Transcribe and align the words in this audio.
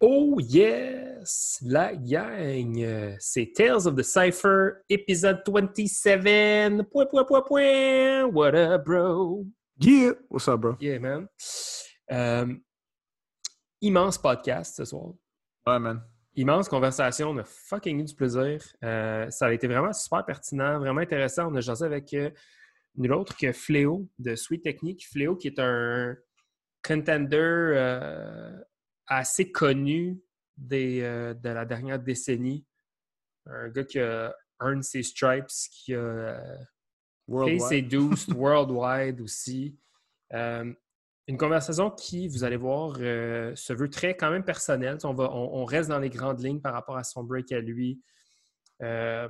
Oh 0.00 0.38
yes! 0.38 1.58
La 1.60 1.92
gang! 1.96 3.16
C'est 3.18 3.50
Tales 3.52 3.88
of 3.88 3.96
the 3.96 4.04
Cypher, 4.04 4.84
épisode 4.88 5.42
27. 5.44 6.84
Point, 6.88 7.06
point, 7.06 7.24
point, 7.24 7.42
point! 7.42 8.32
What 8.32 8.54
up, 8.54 8.84
bro? 8.84 9.44
Yeah! 9.80 10.12
What's 10.28 10.46
up, 10.46 10.60
bro? 10.60 10.76
Yeah, 10.78 11.00
man. 11.00 11.26
Euh, 12.12 12.54
immense 13.80 14.18
podcast 14.18 14.76
ce 14.76 14.84
soir. 14.84 15.14
Ouais, 15.66 15.80
man. 15.80 16.00
Immense 16.36 16.68
conversation. 16.68 17.30
On 17.30 17.38
a 17.38 17.44
fucking 17.44 17.98
eu 17.98 18.04
du 18.04 18.14
plaisir. 18.14 18.62
Euh, 18.84 19.28
ça 19.30 19.46
a 19.46 19.52
été 19.52 19.66
vraiment 19.66 19.92
super 19.92 20.24
pertinent, 20.24 20.78
vraiment 20.78 21.00
intéressant. 21.00 21.50
On 21.50 21.56
a 21.56 21.60
jasé 21.60 21.84
avec 21.84 22.14
euh, 22.14 22.30
nul 22.96 23.12
autre 23.14 23.36
que 23.36 23.50
Fléau 23.50 24.08
de 24.20 24.36
Sweet 24.36 24.62
Technique. 24.62 25.08
Fléau 25.08 25.34
qui 25.34 25.48
est 25.48 25.58
un 25.58 26.14
contender 26.84 27.36
euh, 27.36 28.52
assez 29.08 29.50
connu 29.50 30.20
des, 30.56 31.00
euh, 31.02 31.34
de 31.34 31.48
la 31.48 31.64
dernière 31.64 31.98
décennie. 31.98 32.66
Un 33.46 33.68
gars 33.68 33.84
qui 33.84 33.98
a 33.98 34.34
earned 34.60 34.82
ses 34.82 35.02
stripes, 35.02 35.46
qui 35.70 35.94
a 35.94 35.98
euh, 35.98 36.56
payé 37.28 37.58
ses 37.58 37.82
douces 37.82 38.28
worldwide 38.34 39.20
aussi. 39.20 39.78
Euh, 40.32 40.72
une 41.26 41.36
conversation 41.36 41.90
qui, 41.90 42.26
vous 42.28 42.44
allez 42.44 42.56
voir, 42.56 42.96
euh, 43.00 43.54
se 43.54 43.72
veut 43.72 43.90
très 43.90 44.16
quand 44.16 44.30
même 44.30 44.44
personnelle. 44.44 44.96
On, 45.04 45.12
va, 45.12 45.30
on, 45.30 45.60
on 45.60 45.64
reste 45.64 45.90
dans 45.90 45.98
les 45.98 46.08
grandes 46.08 46.42
lignes 46.42 46.60
par 46.60 46.72
rapport 46.72 46.96
à 46.96 47.04
son 47.04 47.22
break 47.22 47.52
à 47.52 47.60
lui. 47.60 48.00
Euh, 48.82 49.28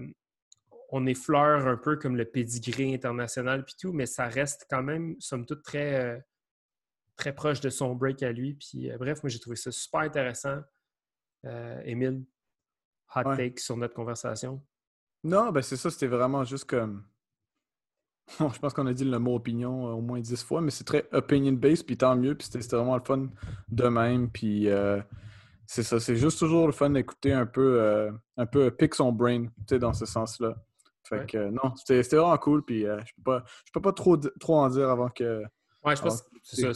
on 0.90 1.06
effleure 1.06 1.66
un 1.66 1.76
peu 1.76 1.96
comme 1.96 2.16
le 2.16 2.24
pédigré 2.24 2.94
international 2.94 3.64
puis 3.64 3.74
tout, 3.78 3.92
mais 3.92 4.06
ça 4.06 4.28
reste 4.28 4.66
quand 4.70 4.82
même, 4.82 5.16
somme 5.18 5.44
toute, 5.44 5.62
très, 5.62 6.24
très 7.18 7.34
proche 7.34 7.60
de 7.60 7.68
son 7.68 7.94
break 7.94 8.22
à 8.22 8.32
lui. 8.32 8.54
Puis, 8.54 8.90
euh, 8.90 8.96
bref, 8.96 9.22
moi, 9.22 9.28
j'ai 9.28 9.38
trouvé 9.40 9.56
ça 9.56 9.70
super 9.70 10.00
intéressant. 10.00 10.60
Euh, 11.44 11.82
Émile, 11.84 12.24
hot 13.14 13.20
Ouais. 13.28 13.36
take 13.36 13.60
sur 13.60 13.76
notre 13.76 13.94
conversation. 13.94 14.64
Non, 15.24 15.50
ben 15.50 15.60
c'est 15.62 15.76
ça, 15.76 15.90
c'était 15.90 16.06
vraiment 16.06 16.44
juste 16.44 16.64
comme. 16.64 17.04
Bon, 18.40 18.50
je 18.50 18.58
pense 18.58 18.74
qu'on 18.74 18.86
a 18.86 18.92
dit 18.92 19.04
le 19.04 19.18
mot 19.18 19.34
opinion 19.36 19.88
euh, 19.88 19.92
au 19.92 20.00
moins 20.00 20.20
dix 20.20 20.42
fois, 20.44 20.60
mais 20.60 20.70
c'est 20.70 20.84
très 20.84 21.08
opinion-based, 21.12 21.86
puis 21.86 21.96
tant 21.96 22.14
mieux, 22.14 22.34
puis 22.36 22.46
c'était 22.46 22.76
vraiment 22.76 22.96
le 22.96 23.02
fun 23.02 23.28
de 23.68 23.88
même, 23.88 24.30
puis 24.30 24.68
euh, 24.68 25.00
c'est 25.66 25.82
ça, 25.82 25.98
c'est 25.98 26.14
juste 26.16 26.38
toujours 26.38 26.66
le 26.66 26.72
fun 26.72 26.90
d'écouter 26.90 27.32
un 27.32 27.46
peu, 27.46 27.80
euh, 27.80 28.12
un 28.36 28.44
peu 28.46 28.70
pick 28.70 28.94
son 28.94 29.12
brain, 29.12 29.46
tu 29.46 29.52
sais, 29.70 29.78
dans 29.78 29.94
ce 29.94 30.04
sens-là. 30.06 30.56
Fait 31.04 31.20
Ouais. 31.20 31.26
que 31.26 31.48
non, 31.50 31.74
c'était 31.76 32.02
vraiment 32.16 32.36
cool, 32.36 32.62
puis 32.64 32.82
je 32.82 33.12
peux 33.16 33.22
pas, 33.24 33.44
je 33.64 33.72
peux 33.72 33.80
pas 33.80 33.92
trop, 33.94 34.16
trop 34.18 34.56
en 34.56 34.68
dire 34.68 34.90
avant 34.90 35.08
que. 35.08 35.42
Ouais, 35.84 35.96
je 35.96 36.02
pense 36.02 36.22
Ah, 36.22 36.30
que 36.34 36.72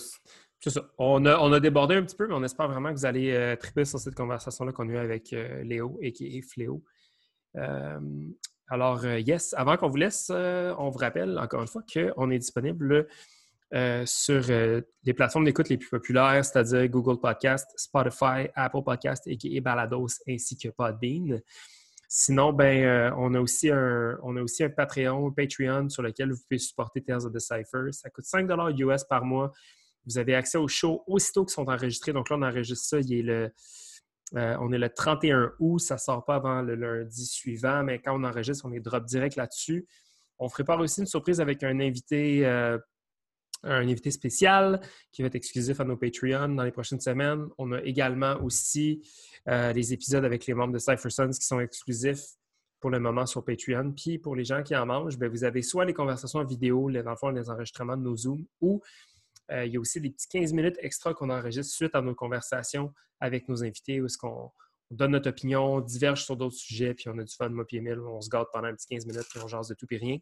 c'est 0.58 0.70
ça. 0.70 0.82
On 0.98 1.24
a, 1.26 1.38
on 1.38 1.52
a 1.52 1.58
débordé 1.58 1.96
un 1.96 2.04
petit 2.04 2.14
peu, 2.14 2.28
mais 2.28 2.34
on 2.34 2.44
espère 2.44 2.68
vraiment 2.68 2.90
que 2.90 2.98
vous 2.98 3.06
allez 3.06 3.32
euh, 3.32 3.56
triper 3.56 3.84
sur 3.84 3.98
cette 3.98 4.14
conversation-là 4.14 4.72
qu'on 4.72 4.88
a 4.88 4.92
eue 4.92 4.96
avec 4.96 5.32
euh, 5.32 5.64
Léo, 5.64 5.98
et 6.00 6.42
Fléau. 6.42 6.84
Euh, 7.56 7.98
alors, 8.68 9.04
euh, 9.04 9.18
yes, 9.18 9.54
avant 9.54 9.76
qu'on 9.76 9.88
vous 9.88 9.96
laisse, 9.96 10.28
euh, 10.30 10.72
on 10.78 10.88
vous 10.88 10.98
rappelle 10.98 11.38
encore 11.38 11.60
une 11.62 11.68
fois 11.68 11.82
qu'on 11.92 12.30
est 12.30 12.38
disponible 12.38 13.08
sur 14.04 14.42
les 15.02 15.14
plateformes 15.14 15.46
d'écoute 15.46 15.70
les 15.70 15.78
plus 15.78 15.88
populaires, 15.88 16.44
c'est-à-dire 16.44 16.86
Google 16.88 17.18
Podcast, 17.18 17.70
Spotify, 17.76 18.46
Apple 18.54 18.82
Podcast, 18.84 19.26
et 19.26 19.60
Balados, 19.62 20.08
ainsi 20.28 20.58
que 20.58 20.68
Podbean. 20.68 21.40
Sinon, 22.14 22.52
ben, 22.52 22.84
euh, 22.84 23.10
on, 23.16 23.32
a 23.32 23.40
aussi 23.40 23.70
un, 23.70 24.18
on 24.22 24.36
a 24.36 24.42
aussi 24.42 24.62
un 24.62 24.68
Patreon, 24.68 25.28
un 25.28 25.30
Patreon 25.30 25.88
sur 25.88 26.02
lequel 26.02 26.30
vous 26.30 26.42
pouvez 26.42 26.58
supporter 26.58 27.02
Tales 27.02 27.24
of 27.24 27.32
the 27.32 27.38
Cypher. 27.38 27.90
Ça 27.92 28.10
coûte 28.10 28.26
5 28.26 28.50
US 28.80 29.04
par 29.04 29.24
mois. 29.24 29.50
Vous 30.04 30.18
avez 30.18 30.34
accès 30.34 30.58
aux 30.58 30.68
shows 30.68 31.02
aussitôt 31.06 31.46
qu'ils 31.46 31.54
sont 31.54 31.70
enregistrés. 31.70 32.12
Donc 32.12 32.28
là, 32.28 32.36
on 32.36 32.42
enregistre 32.42 32.86
ça. 32.86 33.00
Il 33.00 33.14
est 33.14 33.22
le, 33.22 33.50
euh, 34.36 34.56
on 34.60 34.72
est 34.72 34.78
le 34.78 34.90
31 34.90 35.54
août. 35.58 35.78
Ça 35.78 35.94
ne 35.94 36.00
sort 36.00 36.26
pas 36.26 36.34
avant 36.34 36.60
le 36.60 36.74
lundi 36.74 37.24
suivant, 37.24 37.82
mais 37.82 37.98
quand 37.98 38.14
on 38.14 38.24
enregistre, 38.24 38.66
on 38.66 38.72
est 38.74 38.80
drop 38.80 39.06
direct 39.06 39.36
là-dessus. 39.36 39.86
On 40.38 40.50
prépare 40.50 40.80
aussi 40.80 41.00
une 41.00 41.06
surprise 41.06 41.40
avec 41.40 41.62
un 41.62 41.80
invité, 41.80 42.44
euh, 42.44 42.76
un 43.62 43.88
invité 43.88 44.10
spécial 44.10 44.82
qui 45.12 45.22
va 45.22 45.28
être 45.28 45.34
exclusif 45.36 45.80
à 45.80 45.84
nos 45.84 45.96
Patreons 45.96 46.50
dans 46.50 46.64
les 46.64 46.72
prochaines 46.72 47.00
semaines. 47.00 47.46
On 47.56 47.72
a 47.72 47.80
également 47.80 48.34
aussi 48.42 49.00
les 49.46 49.92
épisodes 49.92 50.24
avec 50.24 50.46
les 50.46 50.54
membres 50.54 50.72
de 50.72 50.78
Cypher 50.78 51.10
Sons 51.10 51.30
qui 51.30 51.46
sont 51.46 51.60
exclusifs 51.60 52.36
pour 52.82 52.90
le 52.90 52.98
moment 52.98 53.24
sur 53.24 53.44
Patreon. 53.44 53.92
Puis 53.92 54.18
pour 54.18 54.36
les 54.36 54.44
gens 54.44 54.62
qui 54.62 54.76
en 54.76 54.84
mangent, 54.84 55.16
ben, 55.16 55.30
vous 55.30 55.44
avez 55.44 55.62
soit 55.62 55.84
les 55.84 55.94
conversations 55.94 56.40
en 56.40 56.44
vidéo, 56.44 56.88
les, 56.88 57.02
dans 57.02 57.10
le 57.10 57.16
fond, 57.16 57.30
les 57.30 57.48
enregistrements 57.48 57.96
de 57.96 58.02
nos 58.02 58.16
Zooms, 58.16 58.44
ou 58.60 58.82
euh, 59.52 59.64
il 59.64 59.72
y 59.72 59.76
a 59.76 59.80
aussi 59.80 60.00
des 60.00 60.10
petits 60.10 60.28
15 60.28 60.52
minutes 60.52 60.76
extra 60.80 61.14
qu'on 61.14 61.30
enregistre 61.30 61.72
suite 61.72 61.94
à 61.94 62.02
nos 62.02 62.14
conversations 62.14 62.92
avec 63.20 63.48
nos 63.48 63.62
invités 63.62 64.00
où 64.00 64.06
est-ce 64.06 64.18
qu'on 64.18 64.50
on 64.90 64.94
donne 64.94 65.12
notre 65.12 65.30
opinion, 65.30 65.76
on 65.76 65.80
diverge 65.80 66.24
sur 66.24 66.36
d'autres 66.36 66.56
sujets, 66.56 66.92
puis 66.92 67.08
on 67.08 67.16
a 67.18 67.24
du 67.24 67.34
fun, 67.34 67.48
moi 67.48 67.64
Emile, 67.72 68.00
on 68.00 68.20
se 68.20 68.28
gâte 68.28 68.48
pendant 68.52 68.68
un 68.68 68.74
petit 68.74 68.88
15 68.88 69.06
minutes, 69.06 69.26
puis 69.30 69.40
on 69.42 69.48
jase 69.48 69.68
de 69.68 69.74
tout 69.74 69.86
et 69.90 69.96
rien. 69.96 70.18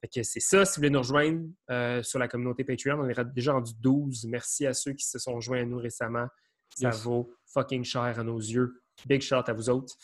Fait 0.00 0.08
que 0.08 0.22
c'est 0.22 0.40
ça. 0.40 0.64
Si 0.64 0.76
vous 0.76 0.80
voulez 0.80 0.90
nous 0.90 1.00
rejoindre 1.00 1.46
euh, 1.70 2.02
sur 2.02 2.18
la 2.18 2.28
communauté 2.28 2.64
Patreon, 2.64 3.00
on 3.00 3.08
est 3.08 3.34
déjà 3.34 3.52
rendu 3.52 3.72
12. 3.78 4.26
Merci 4.28 4.66
à 4.66 4.72
ceux 4.72 4.92
qui 4.92 5.04
se 5.04 5.18
sont 5.18 5.40
joints 5.40 5.60
à 5.60 5.64
nous 5.64 5.78
récemment. 5.78 6.26
Ça 6.74 6.88
Yes. 6.88 7.02
vaut 7.02 7.32
fucking 7.46 7.84
cher 7.84 8.18
à 8.18 8.22
nos 8.22 8.38
yeux. 8.38 8.80
Big 9.06 9.20
shout 9.22 9.34
à 9.46 9.52
vous 9.52 9.68
autres. 9.70 9.94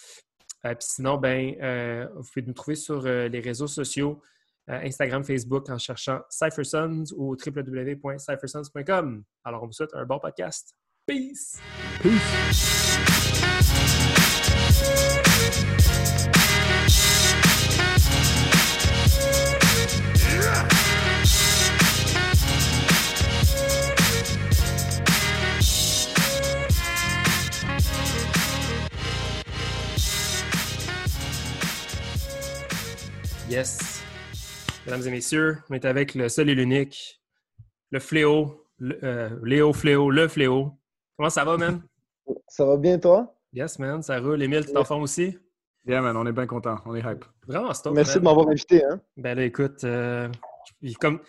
Euh, 0.64 0.74
Puis 0.74 0.86
sinon, 0.88 1.16
ben, 1.18 1.54
euh, 1.60 2.06
vous 2.14 2.22
pouvez 2.32 2.46
nous 2.46 2.52
trouver 2.52 2.76
sur 2.76 3.04
euh, 3.06 3.28
les 3.28 3.40
réseaux 3.40 3.66
sociaux, 3.66 4.22
Instagram, 4.68 5.24
Facebook, 5.24 5.68
en 5.70 5.78
cherchant 5.78 6.20
CypherSons 6.30 7.04
ou 7.16 7.34
www.cyphersons.com. 7.34 9.24
Alors, 9.44 9.62
on 9.64 9.66
vous 9.66 9.72
souhaite 9.72 9.92
un 9.94 10.04
bon 10.06 10.18
podcast. 10.20 10.74
Peace! 11.04 11.58
Peace! 12.00 12.98
Mesdames 34.92 35.08
et 35.08 35.10
messieurs, 35.10 35.56
on 35.70 35.74
est 35.74 35.86
avec 35.86 36.14
le 36.14 36.28
seul 36.28 36.50
et 36.50 36.54
l'unique, 36.54 37.18
le 37.92 37.98
fléau, 37.98 38.66
le- 38.76 38.98
euh, 39.02 39.30
Léo 39.42 39.72
Fléau, 39.72 40.10
le 40.10 40.28
fléau. 40.28 40.70
Comment 41.16 41.30
ça 41.30 41.46
va, 41.46 41.56
man? 41.56 41.80
Ça 42.46 42.66
va 42.66 42.76
bien, 42.76 42.98
toi? 42.98 43.34
Yes, 43.54 43.78
man, 43.78 44.02
ça 44.02 44.20
roule. 44.20 44.42
Émile, 44.42 44.66
tu 44.66 44.72
t'en 44.74 44.84
forme 44.84 45.04
aussi? 45.04 45.38
Yeah, 45.86 46.02
man, 46.02 46.14
on 46.18 46.26
est 46.26 46.32
bien 46.32 46.46
content, 46.46 46.76
on 46.84 46.94
est 46.94 47.00
hype. 47.00 47.24
Vraiment 47.46 47.72
stop. 47.72 47.94
Merci 47.94 48.16
man. 48.16 48.18
de 48.20 48.24
m'avoir 48.24 48.48
invité. 48.50 48.84
Hein? 48.84 49.00
Ben 49.16 49.34
là, 49.34 49.44
écoute, 49.44 49.82
euh, 49.84 50.28
je- 50.82 50.92
comme, 50.96 51.20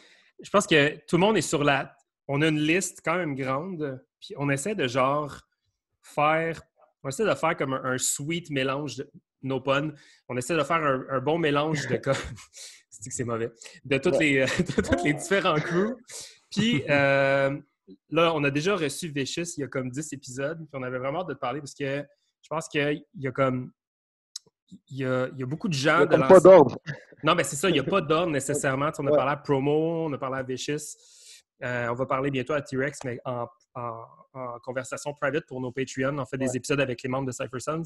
je 0.41 0.49
pense 0.49 0.67
que 0.67 0.97
tout 1.07 1.15
le 1.15 1.21
monde 1.21 1.37
est 1.37 1.41
sur 1.41 1.63
la. 1.63 1.95
On 2.27 2.41
a 2.41 2.47
une 2.49 2.59
liste 2.59 2.99
quand 3.03 3.15
même 3.15 3.33
grande, 3.33 4.03
puis 4.19 4.33
on 4.37 4.49
essaie 4.49 4.75
de 4.75 4.89
genre 4.89 5.39
faire. 6.01 6.61
On 7.01 7.07
essaie 7.07 7.25
de 7.25 7.33
faire 7.33 7.55
comme 7.55 7.73
un, 7.75 7.83
un 7.93 7.97
sweet 7.97 8.49
mélange 8.49 8.97
de. 8.97 9.09
No 9.41 9.61
pun. 9.61 9.93
On 10.27 10.35
essaie 10.35 10.57
de 10.57 10.63
faire 10.63 10.83
un, 10.83 11.05
un 11.09 11.19
bon 11.21 11.37
mélange 11.39 11.87
de. 11.87 11.95
comme- 12.03 12.13
C'est 13.03 13.09
que 13.09 13.15
c'est 13.15 13.23
mauvais. 13.23 13.51
De 13.85 13.97
toutes 13.97 14.17
les, 14.19 14.39
de 14.45 14.81
tous 14.81 15.03
les 15.03 15.13
différents 15.13 15.55
crews. 15.59 15.95
Puis 16.49 16.83
euh, 16.89 17.57
là, 18.09 18.31
on 18.33 18.43
a 18.43 18.49
déjà 18.51 18.75
reçu 18.75 19.09
Vicious 19.09 19.43
il 19.57 19.61
y 19.61 19.63
a 19.63 19.67
comme 19.67 19.89
10 19.89 20.13
épisodes, 20.13 20.57
puis 20.59 20.69
on 20.73 20.83
avait 20.83 20.99
vraiment 20.99 21.21
hâte 21.21 21.27
de 21.29 21.33
te 21.33 21.39
parler 21.39 21.59
parce 21.59 21.73
que 21.73 22.03
je 22.41 22.47
pense 22.49 22.67
qu'il 22.67 23.03
y 23.15 23.27
a 23.27 23.31
comme. 23.31 23.71
Il 24.89 24.97
y 24.97 25.05
a, 25.05 25.27
il 25.33 25.39
y 25.39 25.43
a 25.43 25.45
beaucoup 25.45 25.67
de 25.67 25.75
Il 25.75 25.79
gens 25.79 25.97
n'y 25.99 26.15
a 26.15 26.17
de 26.17 26.27
pas 26.27 26.39
d'ordre. 26.39 26.77
non, 27.23 27.35
mais 27.35 27.43
c'est 27.43 27.55
ça, 27.55 27.69
il 27.69 27.73
n'y 27.73 27.79
a 27.79 27.83
pas 27.83 28.01
d'ordre 28.01 28.31
nécessairement. 28.31 28.89
Tu 28.91 28.95
sais, 28.95 29.01
on 29.03 29.07
a 29.07 29.11
Ouais. 29.11 29.17
parlé 29.17 29.31
à 29.33 29.37
Promo, 29.37 30.05
on 30.07 30.13
a 30.13 30.17
parlé 30.17 30.37
à 30.39 30.43
Vicious. 30.43 30.97
Euh, 31.63 31.87
on 31.89 31.93
va 31.93 32.05
parler 32.07 32.31
bientôt 32.31 32.53
à 32.53 32.61
T-Rex, 32.61 32.99
mais 33.05 33.19
en, 33.25 33.45
en- 33.75 34.03
en 34.33 34.59
conversation 34.63 35.13
private 35.13 35.45
pour 35.47 35.61
nos 35.61 35.71
Patreons. 35.71 36.17
On 36.17 36.25
fait 36.25 36.37
des 36.39 36.55
épisodes 36.57 36.79
avec 36.81 37.03
les 37.03 37.09
membres 37.09 37.27
de 37.27 37.31
Cypher 37.31 37.59
Sons. 37.59 37.83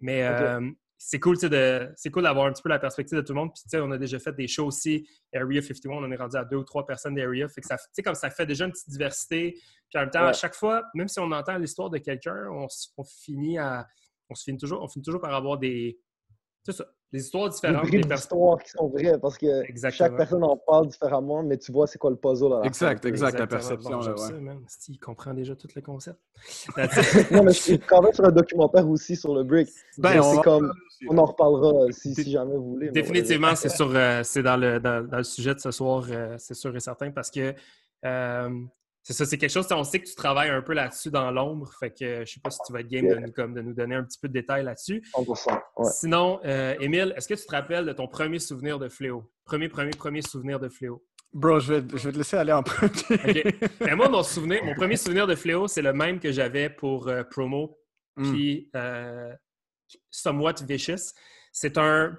Mais 0.00 0.22
euh, 0.24 0.60
c'est 1.04 1.18
cool, 1.18 1.36
de- 1.36 1.92
c'est 1.96 2.10
cool 2.10 2.22
d'avoir 2.22 2.46
un 2.46 2.52
petit 2.52 2.62
peu 2.62 2.68
la 2.68 2.78
perspective 2.78 3.18
de 3.18 3.22
tout 3.22 3.32
le 3.32 3.40
monde. 3.40 3.50
Puis, 3.52 3.62
tu 3.64 3.68
sais, 3.70 3.80
on 3.80 3.90
a 3.90 3.98
déjà 3.98 4.20
fait 4.20 4.32
des 4.32 4.46
shows 4.46 4.66
aussi. 4.66 5.08
Area 5.34 5.60
51, 5.60 5.90
on 5.90 6.04
en 6.04 6.10
est 6.12 6.16
rendu 6.16 6.36
à 6.36 6.44
deux 6.44 6.58
ou 6.58 6.64
trois 6.64 6.86
personnes 6.86 7.16
d'Area. 7.16 7.48
Fait 7.48 7.60
que 7.60 7.66
ça, 7.66 7.76
tu 7.76 7.84
sais, 7.92 8.02
comme 8.02 8.14
ça 8.14 8.30
fait 8.30 8.46
déjà 8.46 8.66
une 8.66 8.70
petite 8.70 8.88
diversité. 8.88 9.52
Puis 9.52 9.98
en 9.98 10.00
même 10.02 10.10
temps, 10.10 10.26
à 10.26 10.32
chaque 10.32 10.54
fois, 10.54 10.84
même 10.94 11.08
si 11.08 11.18
on 11.18 11.30
entend 11.32 11.58
l'histoire 11.58 11.90
de 11.90 11.98
quelqu'un, 11.98 12.46
on, 12.50 12.68
finit 13.04 13.58
à. 13.58 13.86
On 14.30 14.34
se 14.36 14.44
finit 14.44 14.58
toujours, 14.58 14.80
on 14.80 14.88
finit 14.88 15.04
toujours 15.04 15.20
par 15.20 15.34
avoir 15.34 15.58
des. 15.58 15.98
Ça, 16.68 16.86
des 17.12 17.18
histoires 17.20 17.48
Des 17.48 17.54
différentes. 17.54 17.90
Des 17.90 18.00
pers- 18.00 18.16
d'histoire 18.16 18.58
qui 18.62 18.70
sont 18.70 18.88
vraies 18.88 19.18
parce 19.20 19.36
que 19.36 19.62
Exactement. 19.68 20.08
chaque 20.08 20.16
personne 20.16 20.44
en 20.44 20.56
parle 20.56 20.88
différemment, 20.88 21.42
mais 21.42 21.58
tu 21.58 21.70
vois 21.70 21.86
c'est 21.86 21.98
quoi 21.98 22.10
le 22.10 22.16
puzzle 22.16 22.52
à 22.54 22.60
la 22.60 22.66
Exact, 22.66 23.02
fin. 23.02 23.08
exact, 23.08 23.38
la 23.38 23.46
perception, 23.46 23.98
Bon, 23.98 24.04
là, 24.06 24.12
ouais. 24.12 24.16
ça. 24.18 24.34
Sti, 24.68 24.92
il 24.92 24.98
comprend 24.98 25.34
déjà 25.34 25.54
tout 25.54 25.68
le 25.74 25.82
concept. 25.82 26.18
Non, 27.30 27.42
mais 27.44 27.52
je 27.52 27.60
suis 27.60 27.78
quand 27.78 28.00
même 28.02 28.12
sur 28.12 28.24
un 28.24 28.30
documentaire 28.32 28.88
aussi 28.88 29.14
sur 29.16 29.34
le 29.34 29.44
break. 29.44 29.68
Ben, 29.98 30.20
on 30.20 30.34
c'est 30.36 30.42
comme, 30.42 30.72
on 31.08 31.18
en 31.18 31.24
reparlera 31.26 31.92
si, 31.92 32.14
si 32.14 32.30
jamais 32.30 32.56
vous 32.56 32.70
voulez. 32.70 32.90
Définitivement, 32.90 33.54
c'est 33.56 33.68
sur, 33.68 33.90
euh, 33.94 34.22
c'est 34.24 34.42
dans 34.42 34.56
le, 34.56 34.80
dans, 34.80 35.06
dans 35.06 35.18
le 35.18 35.24
sujet 35.24 35.54
de 35.54 35.60
ce 35.60 35.70
soir, 35.70 36.06
euh, 36.10 36.36
c'est 36.38 36.54
sûr 36.54 36.74
et 36.74 36.80
certain, 36.80 37.10
parce 37.10 37.30
que 37.30 37.54
euh, 38.04 38.48
C'est 39.02 39.12
ça, 39.14 39.26
c'est 39.26 39.36
quelque 39.36 39.50
chose, 39.50 39.66
on 39.72 39.82
sait 39.82 39.98
que 40.00 40.06
tu 40.06 40.14
travailles 40.14 40.50
un 40.50 40.62
peu 40.62 40.74
là-dessus 40.74 41.10
dans 41.10 41.30
l'ombre, 41.32 41.72
fait 41.80 41.90
que 41.90 42.24
je 42.24 42.32
sais 42.34 42.40
pas 42.40 42.50
si 42.50 42.60
tu 42.64 42.72
vas 42.72 42.80
être 42.80 42.88
game 42.88 43.08
de, 43.08 43.14
nous, 43.16 43.32
comme, 43.32 43.52
de 43.52 43.60
nous 43.60 43.74
donner 43.74 43.96
un 43.96 44.04
petit 44.04 44.18
peu 44.20 44.28
de 44.28 44.32
détails 44.32 44.64
là-dessus. 44.64 45.02
100%. 45.14 45.60
Ouais. 45.76 45.90
Sinon, 45.90 46.40
euh, 46.44 46.76
Émile, 46.78 47.12
est-ce 47.16 47.26
que 47.26 47.34
tu 47.34 47.44
te 47.44 47.50
rappelles 47.50 47.84
de 47.84 47.92
ton 47.92 48.06
premier 48.06 48.38
souvenir 48.38 48.78
de 48.78 48.88
Fléau? 48.88 49.28
Premier, 49.44 49.68
premier, 49.68 49.90
premier 49.90 50.22
souvenir 50.22 50.60
de 50.60 50.68
Fléau? 50.68 51.04
Bro, 51.32 51.60
je 51.60 51.74
vais, 51.74 51.98
je 51.98 52.04
vais 52.08 52.12
te 52.12 52.18
laisser 52.18 52.36
aller 52.36 52.52
en 52.52 52.62
premier. 52.62 52.90
OK. 53.10 53.70
Ben, 53.80 53.96
moi, 53.96 54.08
mon, 54.08 54.22
souvenir, 54.22 54.62
mon 54.64 54.74
premier 54.74 54.96
souvenir 54.96 55.26
de 55.26 55.34
Fléau, 55.34 55.66
c'est 55.66 55.82
le 55.82 55.92
même 55.92 56.20
que 56.20 56.30
j'avais 56.30 56.70
pour 56.70 57.08
euh, 57.08 57.24
Promo, 57.24 57.78
Mm. 58.16 58.32
puis 58.32 58.70
euh, 58.76 59.32
Somewhat 60.10 60.62
Vicious. 60.62 61.12
C'est 61.52 61.78
un, 61.78 62.16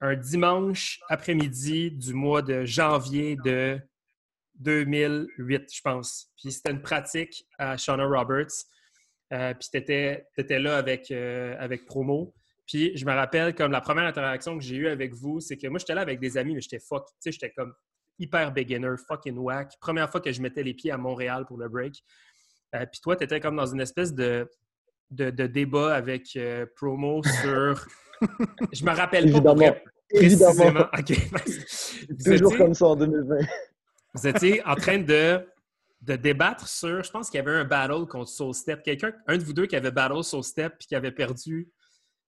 un 0.00 0.16
dimanche 0.16 1.00
après-midi 1.08 1.90
du 1.90 2.14
mois 2.14 2.42
de 2.42 2.64
janvier 2.64 3.36
de 3.44 3.80
2008, 4.58 5.72
je 5.72 5.80
pense. 5.82 6.30
Puis 6.36 6.52
c'était 6.52 6.70
une 6.70 6.82
pratique 6.82 7.46
à 7.58 7.76
Shauna 7.76 8.04
Roberts. 8.04 8.52
Euh, 9.32 9.54
puis 9.54 9.68
tu 9.70 9.78
étais, 9.78 10.58
là 10.58 10.76
avec, 10.76 11.10
euh, 11.10 11.54
avec 11.58 11.84
Promo. 11.86 12.34
Puis 12.66 12.96
je 12.96 13.04
me 13.04 13.12
rappelle 13.12 13.54
comme 13.54 13.72
la 13.72 13.80
première 13.80 14.04
interaction 14.04 14.58
que 14.58 14.64
j'ai 14.64 14.76
eue 14.76 14.88
avec 14.88 15.14
vous, 15.14 15.40
c'est 15.40 15.56
que 15.56 15.66
moi, 15.68 15.78
j'étais 15.78 15.94
là 15.94 16.02
avec 16.02 16.20
des 16.20 16.36
amis, 16.36 16.54
mais 16.54 16.60
j'étais 16.60 16.80
fuck. 16.80 17.06
Tu 17.06 17.14
sais, 17.20 17.32
j'étais 17.32 17.50
comme 17.50 17.72
hyper 18.18 18.52
beginner, 18.52 18.94
fucking 19.06 19.36
whack. 19.38 19.72
Première 19.80 20.10
fois 20.10 20.20
que 20.20 20.32
je 20.32 20.42
mettais 20.42 20.62
les 20.62 20.74
pieds 20.74 20.90
à 20.90 20.98
Montréal 20.98 21.44
pour 21.46 21.58
le 21.58 21.68
break. 21.68 22.02
Euh, 22.74 22.84
puis 22.86 23.00
toi, 23.00 23.16
tu 23.16 23.24
étais 23.24 23.40
comme 23.40 23.56
dans 23.56 23.66
une 23.66 23.80
espèce 23.80 24.12
de, 24.12 24.50
de, 25.10 25.30
de 25.30 25.46
débat 25.46 25.94
avec 25.94 26.38
Promo 26.76 27.22
sur. 27.42 27.86
je 28.72 28.84
me 28.84 28.90
rappelle 28.90 29.30
pas 29.30 29.38
Évidemment. 29.38 29.76
Évidemment. 30.10 30.86
OK. 30.98 31.12
Vous 32.08 32.32
Toujours 32.32 32.56
comme 32.56 32.74
ça 32.74 32.86
en 32.86 32.96
2020. 32.96 33.36
Vous 34.20 34.26
étiez 34.28 34.64
en 34.66 34.74
train 34.74 34.98
de, 34.98 35.46
de 36.02 36.16
débattre 36.16 36.68
sur, 36.68 37.02
je 37.02 37.10
pense 37.10 37.30
qu'il 37.30 37.38
y 37.38 37.40
avait 37.40 37.56
un 37.56 37.64
battle 37.64 38.06
contre 38.06 38.28
Soul 38.30 38.54
Step. 38.54 38.82
Quelqu'un, 38.82 39.12
un 39.26 39.36
de 39.38 39.42
vous 39.44 39.52
deux 39.52 39.66
qui 39.66 39.76
avait 39.76 39.90
battle 39.90 40.22
Soul 40.22 40.44
Step 40.44 40.74
puis 40.78 40.88
qui 40.88 40.94
avait 40.94 41.12
perdu. 41.12 41.68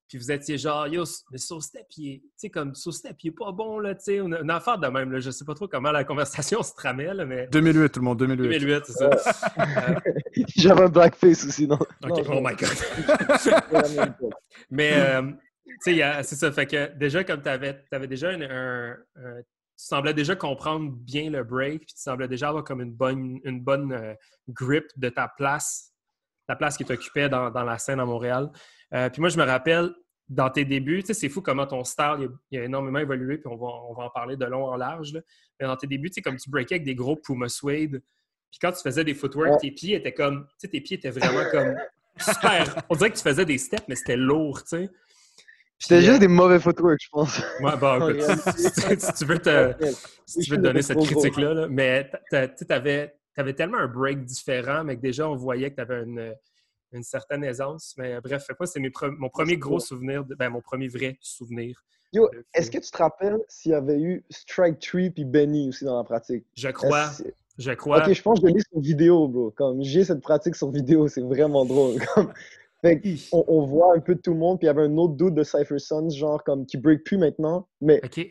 Puis 0.09 0.19
vous 0.19 0.33
étiez 0.33 0.59
genre, 0.59 0.89
yo, 0.89 1.05
mais 1.31 1.39
Soul 1.39 1.63
Step, 1.63 1.87
il 1.97 2.09
est, 2.15 2.19
tu 2.19 2.29
sais, 2.37 2.51
comme 2.51 2.75
Soul 2.75 2.93
Step, 2.93 3.17
il 3.23 3.29
est 3.29 3.31
pas 3.31 3.53
bon, 3.53 3.79
là, 3.79 3.95
tu 3.95 4.03
sais. 4.03 4.17
Une, 4.17 4.35
une 4.43 4.51
affaire 4.51 4.77
de 4.77 4.89
même, 4.89 5.13
là. 5.13 5.21
Je 5.21 5.31
sais 5.31 5.45
pas 5.45 5.55
trop 5.55 5.69
comment 5.69 5.93
la 5.93 6.03
conversation 6.03 6.63
se 6.65 6.75
tramait, 6.75 7.15
là, 7.15 7.25
mais. 7.25 7.47
2008, 7.53 7.91
tout 7.93 8.01
le 8.01 8.05
monde, 8.07 8.19
2008. 8.19 8.59
2008, 8.59 8.83
c'est 8.87 8.93
ça. 8.93 9.11
Euh, 9.59 9.95
J'avais 10.57 10.83
un 10.83 10.89
blackface 10.89 11.45
aussi, 11.45 11.69
non? 11.69 11.77
OK, 11.77 11.89
Non, 12.09 12.25
oh 12.29 12.41
my 12.45 12.57
God. 12.57 14.15
Mais, 14.71 14.93
euh, 14.95 15.23
c'est 15.85 16.35
ça. 16.35 16.51
Fait 16.51 16.67
que 16.67 16.93
déjà, 16.99 17.23
comme 17.23 17.41
tu 17.43 17.49
avais, 17.49 17.81
déjà 18.09 18.31
un, 18.31 18.43
un- 18.43 18.97
un- 19.15 19.43
Tu 19.81 19.87
semblais 19.87 20.13
déjà 20.13 20.37
comprendre 20.37 20.91
bien 20.93 21.31
le 21.31 21.43
break, 21.43 21.87
puis 21.87 21.95
tu 21.95 22.03
semblais 22.03 22.29
déjà 22.29 22.49
avoir 22.49 22.65
comme 22.65 22.83
une 22.83 22.93
bonne, 22.93 23.41
une 23.45 23.61
bonne 23.63 23.93
euh, 23.93 24.15
grip 24.51 24.85
de 24.97 25.09
ta 25.09 25.27
place, 25.27 25.95
la 26.49 26.55
place 26.57 26.77
qui 26.77 26.85
t'occupait 26.85 27.31
dans, 27.31 27.51
dans 27.51 27.65
la 27.65 27.79
scène 27.79 27.99
à 27.99 28.05
Montréal. 28.05 28.51
Euh, 28.93 29.09
puis 29.09 29.21
moi, 29.21 29.31
je 29.31 29.39
me 29.39 29.45
rappelle, 29.45 29.91
dans 30.29 30.51
tes 30.51 30.67
débuts, 30.67 31.01
tu 31.01 31.07
sais, 31.07 31.15
c'est 31.15 31.29
fou 31.31 31.41
comment 31.41 31.67
ton 31.67 31.83
style, 31.83 32.17
il 32.19 32.25
a, 32.27 32.29
il 32.51 32.59
a 32.59 32.65
énormément 32.65 32.99
évolué, 32.99 33.39
puis 33.39 33.49
on 33.49 33.57
va, 33.57 33.67
on 33.89 33.95
va 33.95 34.05
en 34.05 34.11
parler 34.11 34.37
de 34.37 34.45
long 34.45 34.67
en 34.67 34.77
large. 34.77 35.15
là. 35.15 35.21
Mais 35.59 35.67
dans 35.67 35.77
tes 35.77 35.87
débuts, 35.87 36.11
tu 36.11 36.15
sais, 36.17 36.23
comme 36.23 36.37
tu 36.37 36.51
breakais 36.51 36.75
avec 36.75 36.85
des 36.85 36.95
gros 36.95 37.17
Puma 37.17 37.49
Suede, 37.49 38.03
puis 38.51 38.59
quand 38.61 38.73
tu 38.73 38.83
faisais 38.83 39.03
des 39.03 39.15
footwork, 39.15 39.51
Ouais. 39.53 39.59
tes 39.61 39.71
pieds 39.71 39.97
étaient 39.97 40.13
comme, 40.13 40.45
tu 40.47 40.53
sais, 40.59 40.69
tes 40.69 40.81
pieds 40.83 40.99
étaient 40.99 41.11
vraiment 41.11 41.49
comme 41.51 41.75
super. 42.19 42.83
On 42.91 42.97
dirait 42.97 43.11
que 43.13 43.17
tu 43.17 43.23
faisais 43.23 43.47
des 43.47 43.57
steps, 43.59 43.89
mais 43.89 43.95
c'était 43.95 44.17
lourd, 44.17 44.63
tu 44.63 44.69
sais. 44.77 44.91
C'était 45.81 46.03
juste 46.03 46.21
des 46.21 46.29
mauvais 46.29 46.61
footwork, 46.61 46.99
je 47.03 47.09
pense. 47.11 47.39
Ouais, 47.61 47.77
bon, 47.77 47.87
En 47.87 48.09
écoute, 48.11 48.39
si, 49.01 49.13
tu 49.15 49.25
veux 49.25 49.39
te, 49.39 49.75
si 50.27 50.41
tu 50.41 50.51
veux 50.51 50.57
te 50.59 50.63
donner 50.63 50.83
cette 50.83 50.99
critique-là, 50.99 51.55
là, 51.55 51.69
mais 51.69 52.11
tu 52.31 52.73
avais, 52.73 53.15
tellement 53.57 53.79
un 53.79 53.89
break 53.89 54.25
différent, 54.25 54.85
mais 54.85 54.97
que 54.97 55.01
déjà, 55.01 55.29
on 55.29 55.37
voyait 55.37 55.71
que 55.71 55.77
tu 55.77 55.81
avais 55.81 56.03
une, 56.03 56.35
une 56.93 57.03
certaine 57.03 57.43
aisance. 57.45 57.95
Mais 57.97 58.15
euh, 58.15 58.21
bref, 58.21 58.47
moi, 58.59 58.67
c'est 58.67 58.81
pre- 58.81 59.17
mon 59.17 59.31
premier 59.31 59.57
gros 59.57 59.81
souvenir, 59.81 60.25
de- 60.25 60.35
ben, 60.35 60.51
mon 60.51 60.61
premier 60.61 60.89
vrai 60.89 61.17
souvenir. 61.23 61.83
Yo, 62.13 62.29
est-ce 62.53 62.71
que 62.71 62.79
tu 62.79 62.91
te 62.91 62.99
rappelles 62.99 63.39
s'il 63.49 63.73
y 63.73 63.75
avait 63.75 64.01
eu 64.01 64.25
Strike 64.31 64.81
3 64.81 65.11
puis 65.15 65.25
Benny 65.25 65.69
aussi 65.69 65.85
dans 65.85 65.97
la 65.97 66.05
pratique? 66.05 66.45
Je 66.57 66.69
crois, 66.69 67.13
je 67.57 67.71
crois. 67.73 67.99
Ok, 68.05 68.13
je 68.13 68.21
pense 68.23 68.41
que 68.41 68.49
je 68.49 68.53
l'ai 68.53 68.61
sur 68.61 68.81
vidéo, 68.81 69.29
bro. 69.29 69.51
Comme 69.53 69.83
j'ai 69.83 70.05
cette 70.05 70.21
pratique 70.21 70.57
sur 70.57 70.71
vidéo, 70.71 71.07
c'est 71.09 71.23
vraiment 71.23 71.65
drôle. 71.65 72.01
Comme, 72.15 72.33
fait 72.83 73.01
que 73.01 73.09
on, 73.33 73.45
on 73.49 73.67
voit 73.67 73.95
un 73.95 74.01
peu 74.01 74.15
de 74.15 74.21
tout 74.21 74.33
le 74.33 74.39
monde, 74.39 74.59
puis 74.59 74.67
il 74.67 74.69
y 74.69 74.71
avait 74.71 74.83
un 74.83 74.97
autre 74.97 75.15
dude 75.15 75.35
de 75.35 75.43
Cypher 75.43 75.79
Sons, 75.79 76.11
genre 76.11 76.43
comme 76.45 76.67
qui 76.67 76.79
break 76.79 77.05
plus 77.05 77.19
maintenant. 77.19 77.69
Mais 77.81 78.01
OK. 78.05 78.27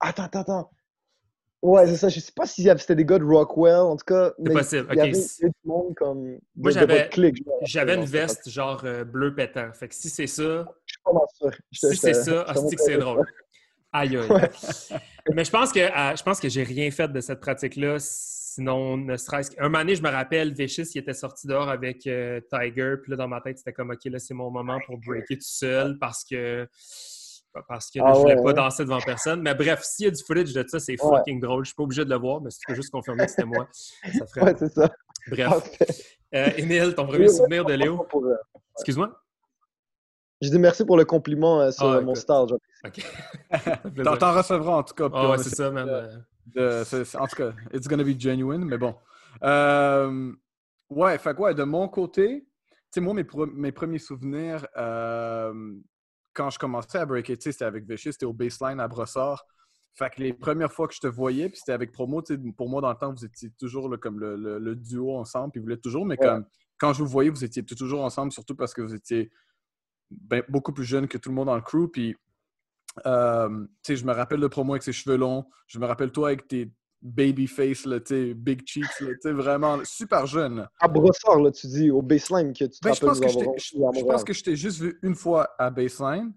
attends, 0.00 0.24
attends, 0.24 0.40
attends. 0.40 0.70
Ouais, 1.60 1.86
c'est 1.88 1.96
ça. 1.96 2.08
Je 2.08 2.20
sais 2.20 2.32
pas 2.32 2.46
si 2.46 2.62
c'était 2.62 2.94
des 2.94 3.04
gars 3.04 3.18
de 3.18 3.24
Rockwell, 3.24 3.80
en 3.80 3.96
tout 3.96 4.04
cas. 4.06 4.32
mais 4.38 4.52
possible, 4.52 4.86
Il 4.92 4.98
y 4.98 5.00
avait 5.00 5.10
du 5.10 5.50
monde 5.64 5.94
comme. 5.96 6.38
Moi, 6.54 6.70
j'avais-. 6.70 7.10
J'avais 7.62 7.96
une 7.96 8.06
c'est 8.06 8.12
veste 8.12 8.48
genre 8.48 8.80
euh, 8.84 9.04
bleu 9.04 9.34
pétant. 9.34 9.72
Fait 9.72 9.88
que 9.88 9.94
si 9.94 10.08
c'est 10.08 10.28
ça, 10.28 10.66
Je 10.86 10.94
suis 10.94 11.02
pas 11.02 11.26
sûr. 11.34 11.50
Si 11.72 11.96
c'est 11.96 12.14
ça, 12.14 12.44
hostie 12.48 12.76
que 12.76 12.82
c'est 12.82 12.98
drôle. 12.98 13.26
Aïe, 13.92 14.16
aïe. 14.16 14.30
Ouais. 14.30 14.50
Mais 15.34 15.44
je 15.44 15.50
pense 15.50 15.72
que 15.72 15.80
euh, 15.80 16.14
je 16.14 16.22
pense 16.22 16.38
que 16.38 16.48
j'ai 16.48 16.62
rien 16.62 16.90
fait 16.90 17.08
de 17.10 17.20
cette 17.20 17.40
pratique-là, 17.40 17.96
sinon 18.58 18.96
ne 18.96 19.16
serait-ce 19.16 19.52
qu'un 19.52 19.62
moment 19.64 19.78
donné, 19.78 19.94
je 19.94 20.02
me 20.02 20.10
rappelle, 20.10 20.52
Vicious, 20.52 20.82
il 20.94 20.98
était 20.98 21.14
sorti 21.14 21.46
dehors 21.46 21.68
avec 21.68 22.06
euh, 22.08 22.40
Tiger, 22.50 22.96
puis 23.00 23.10
là, 23.12 23.16
dans 23.16 23.28
ma 23.28 23.40
tête, 23.40 23.58
c'était 23.58 23.72
comme, 23.72 23.90
OK, 23.90 24.04
là, 24.06 24.18
c'est 24.18 24.34
mon 24.34 24.50
moment 24.50 24.78
pour 24.86 24.98
breaker 24.98 25.36
tout 25.36 25.42
seul 25.42 25.96
parce 25.98 26.24
que 26.24 26.68
parce 27.68 27.90
que 27.90 27.98
là, 27.98 28.04
Ah 28.08 28.12
je 28.14 28.18
voulais 28.20 28.34
ouais, 28.34 28.42
pas 28.42 28.48
ouais. 28.48 28.54
danser 28.54 28.84
devant 28.84 29.00
personne. 29.00 29.40
Mais 29.42 29.54
bref, 29.54 29.82
s'il 29.82 30.04
y 30.04 30.08
a 30.08 30.10
du 30.10 30.22
footage 30.22 30.52
de 30.52 30.64
ça, 30.68 30.78
c'est 30.78 30.92
Ouais. 31.02 31.18
fucking 31.18 31.40
drôle. 31.40 31.64
Je 31.64 31.68
suis 31.70 31.74
pas 31.76 31.82
obligé 31.84 32.04
de 32.04 32.10
le 32.10 32.16
voir, 32.16 32.40
mais 32.40 32.50
si 32.50 32.58
tu 32.60 32.66
peux 32.68 32.74
juste 32.74 32.90
confirmer 32.90 33.24
que 33.24 33.30
c'était 33.30 33.44
moi, 33.46 33.66
ça 33.72 34.26
ferait... 34.26 34.42
Ouais, 34.42 34.54
c'est 34.58 34.72
ça. 34.72 34.90
Bref. 35.28 35.48
Parfait. 35.48 35.86
Euh, 36.34 36.50
Émile, 36.56 36.94
ton 36.94 37.06
premier 37.06 37.28
souvenir 37.28 37.64
de 37.64 37.72
Léo? 37.72 38.06
Euh, 38.14 38.36
Excuse-moi? 38.76 39.10
Je 40.42 40.50
dis 40.50 40.58
merci 40.58 40.84
pour 40.84 40.96
le 40.98 41.04
compliment 41.04 41.60
euh, 41.62 41.70
sur 41.72 41.86
Ah, 41.88 42.00
mon 42.00 42.12
écoute. 42.12 42.16
style. 42.18 42.44
genre. 42.48 42.58
OK. 42.84 43.00
T'en 44.04 44.16
t'en 44.18 44.32
recevras 44.34 44.76
en 44.76 44.82
tout 44.84 44.94
cas. 44.94 45.08
Ah 45.12 45.30
ouais, 45.30 45.38
c'est 45.38 45.54
ça, 45.54 45.70
man. 45.70 46.24
De- 46.54 47.16
en 47.18 47.26
tout 47.26 47.36
cas, 47.36 47.52
it's 47.72 47.86
gonna 47.88 48.04
be 48.04 48.18
genuine, 48.18 48.64
mais 48.64 48.78
bon. 48.78 48.94
Euh, 49.42 50.32
ouais, 50.90 51.18
fait 51.18 51.36
ouais, 51.38 51.54
de 51.54 51.62
mon 51.64 51.88
côté, 51.88 52.46
tu 52.70 52.76
sais, 52.90 53.00
moi, 53.00 53.14
mes, 53.14 53.72
premiers 53.72 53.98
souvenirs, 53.98 54.66
euh, 54.76 55.74
quand 56.32 56.50
je 56.50 56.58
commençais 56.58 56.98
à 56.98 57.06
breaker, 57.06 57.36
tu 57.36 57.42
sais, 57.44 57.52
c'était 57.52 57.64
avec 57.64 57.84
Vicious, 57.88 58.12
c'était 58.12 58.26
au 58.26 58.32
baseline 58.32 58.80
à 58.80 58.88
Brossard. 58.88 59.44
Fait 59.94 60.10
que 60.10 60.20
les 60.22 60.32
premières 60.32 60.72
fois 60.72 60.86
que 60.86 60.94
je 60.94 61.00
te 61.00 61.06
voyais, 61.08 61.48
puis 61.48 61.58
c'était 61.58 61.72
avec 61.72 61.90
Promo, 61.92 62.22
tu 62.22 62.34
sais, 62.36 62.40
pour 62.56 62.68
moi, 62.68 62.80
dans 62.80 62.90
le 62.90 62.96
temps, 62.96 63.12
vous 63.12 63.24
étiez 63.24 63.50
toujours 63.58 63.88
là, 63.88 63.96
comme 63.98 64.20
le, 64.20 64.36
le- 64.36 64.58
le 64.58 64.76
duo 64.76 65.16
ensemble, 65.16 65.50
puis 65.52 65.60
vous 65.60 65.66
l'êtes 65.66 65.82
toujours, 65.82 66.06
mais 66.06 66.16
Ouais. 66.20 66.26
comme 66.26 66.44
quand 66.78 66.92
je 66.92 67.02
vous 67.02 67.08
voyais, 67.08 67.30
vous 67.30 67.44
étiez 67.44 67.64
toujours 67.64 68.04
ensemble, 68.04 68.30
surtout 68.32 68.54
parce 68.54 68.72
que 68.72 68.80
vous 68.82 68.94
étiez 68.94 69.30
ben, 70.10 70.42
beaucoup 70.48 70.72
plus 70.72 70.84
jeune 70.84 71.08
que 71.08 71.18
tout 71.18 71.28
le 71.30 71.34
monde 71.34 71.46
dans 71.46 71.56
le 71.56 71.60
crew, 71.62 71.88
puis 71.92 72.16
euh, 73.06 73.66
je 73.88 74.04
me 74.04 74.12
rappelle 74.12 74.40
de 74.40 74.46
Promo 74.46 74.72
avec 74.72 74.82
ses 74.82 74.92
cheveux 74.92 75.16
longs. 75.16 75.44
Je 75.66 75.78
me 75.78 75.86
rappelle 75.86 76.10
toi 76.12 76.28
avec 76.28 76.48
tes 76.48 76.70
baby 77.00 77.46
face, 77.46 77.84
là, 77.86 77.98
big 78.34 78.66
cheeks, 78.66 79.00
là, 79.00 79.32
vraiment 79.32 79.78
super 79.84 80.26
jeune. 80.26 80.56
là. 80.56 80.70
À 80.80 80.88
Brossard, 80.88 81.40
là, 81.40 81.52
tu 81.52 81.68
dis, 81.68 81.90
au 81.92 82.02
baseline, 82.02 82.52
que 82.52 82.64
tu 82.64 82.70
te 82.80 82.88
Ben, 82.88 82.92
je, 82.92 83.04
rappelles 83.06 83.08
pense 83.08 83.20
nous 83.20 83.52
que 83.52 83.58
je, 83.60 83.76
je- 83.94 83.98
je 84.00 84.04
pense 84.04 84.24
que 84.24 84.32
je 84.32 84.42
t'ai 84.42 84.56
juste 84.56 84.80
vu 84.80 84.98
une 85.02 85.14
fois 85.14 85.48
à 85.58 85.70
Baseline. 85.70 86.32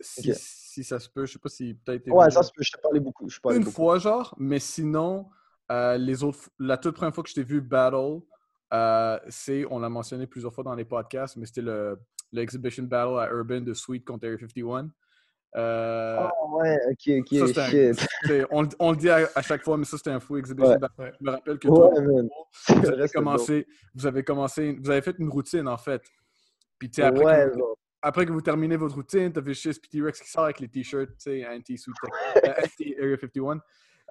Si, 0.00 0.32
si 0.36 0.84
ça 0.84 1.00
se 1.00 1.08
peut, 1.08 1.26
je 1.26 1.32
sais 1.32 1.38
pas 1.40 1.48
si 1.48 1.74
peut-être. 1.74 2.06
Ouais, 2.08 2.30
ça, 2.30 2.42
se 2.44 2.50
peut, 2.54 2.62
je 2.62 2.70
t'ai 2.70 2.80
parlé 2.80 3.00
beaucoup. 3.00 3.28
Je 3.28 3.40
parlé 3.40 3.58
une 3.58 3.64
beaucoup. 3.64 3.74
fois, 3.76 3.98
genre, 3.98 4.34
mais 4.38 4.60
sinon, 4.60 5.26
euh, 5.72 5.96
les 5.98 6.22
autres, 6.22 6.38
la 6.60 6.76
toute 6.76 6.94
première 6.94 7.14
fois 7.14 7.24
que 7.24 7.30
je 7.30 7.34
t'ai 7.34 7.42
vu 7.42 7.60
battle, 7.60 8.20
euh, 8.74 9.18
c'est, 9.28 9.64
on 9.70 9.78
l'a 9.80 9.88
mentionné 9.88 10.26
plusieurs 10.28 10.52
fois 10.54 10.62
dans 10.64 10.74
les 10.74 10.84
podcasts, 10.84 11.36
mais 11.36 11.46
c'était 11.46 11.62
le, 11.62 11.98
le 12.32 12.42
Exhibition 12.42 12.84
Battle 12.84 13.18
à 13.18 13.28
Urban 13.32 13.60
de 13.62 13.72
Sweet 13.74 14.04
contre 14.04 14.26
Area 14.26 14.38
51. 14.38 14.90
Euh, 15.56 16.16
Ah 16.18 16.30
ouais, 16.50 16.78
ok, 16.90 17.20
ok, 17.20 17.48
ça, 17.54 17.64
un- 17.64 17.70
shit. 17.70 18.06
c'est- 18.26 18.44
on, 18.50 18.62
le- 18.62 18.68
on 18.78 18.90
le 18.90 18.96
dit 18.96 19.08
à, 19.08 19.28
à 19.34 19.42
chaque 19.42 19.64
fois, 19.64 19.76
mais 19.78 19.84
ça, 19.84 19.96
c'était 19.96 20.10
un 20.10 20.20
fou 20.20 20.36
Exhibition 20.36 20.72
Ouais. 20.74 20.88
Ouais. 20.98 21.12
Je 21.18 21.24
me 21.24 21.30
rappelle 21.30 21.58
que 21.58 21.66
toi, 21.68 21.90
vous 22.68 22.86
avez, 22.92 23.08
commencé, 23.08 23.66
vous 23.94 24.06
avez 24.06 24.22
commencé, 24.22 24.76
vous 24.82 24.90
avez 24.90 25.00
fait 25.02 25.16
une 25.18 25.30
routine, 25.30 25.66
en 25.66 25.78
fait. 25.78 26.02
Puis, 26.78 26.90
tu 26.90 26.96
sais, 26.96 27.02
après, 27.02 27.24
Ouais, 27.24 27.50
que 27.54 27.60
après 28.02 28.26
que 28.26 28.32
vous 28.32 28.42
terminez 28.42 28.76
votre 28.76 28.94
routine, 28.96 29.32
t'as 29.32 29.40
Vicious 29.40 29.72
puis 29.80 29.88
T-Rex 29.90 30.20
qui 30.20 30.30
sort 30.30 30.44
avec 30.44 30.60
les 30.60 30.68
t-shirts, 30.68 31.08
tu 31.10 31.14
sais, 31.18 31.62
Tech, 31.64 31.80
euh, 32.44 32.52
anti-Area 32.64 33.16
51. 33.16 33.60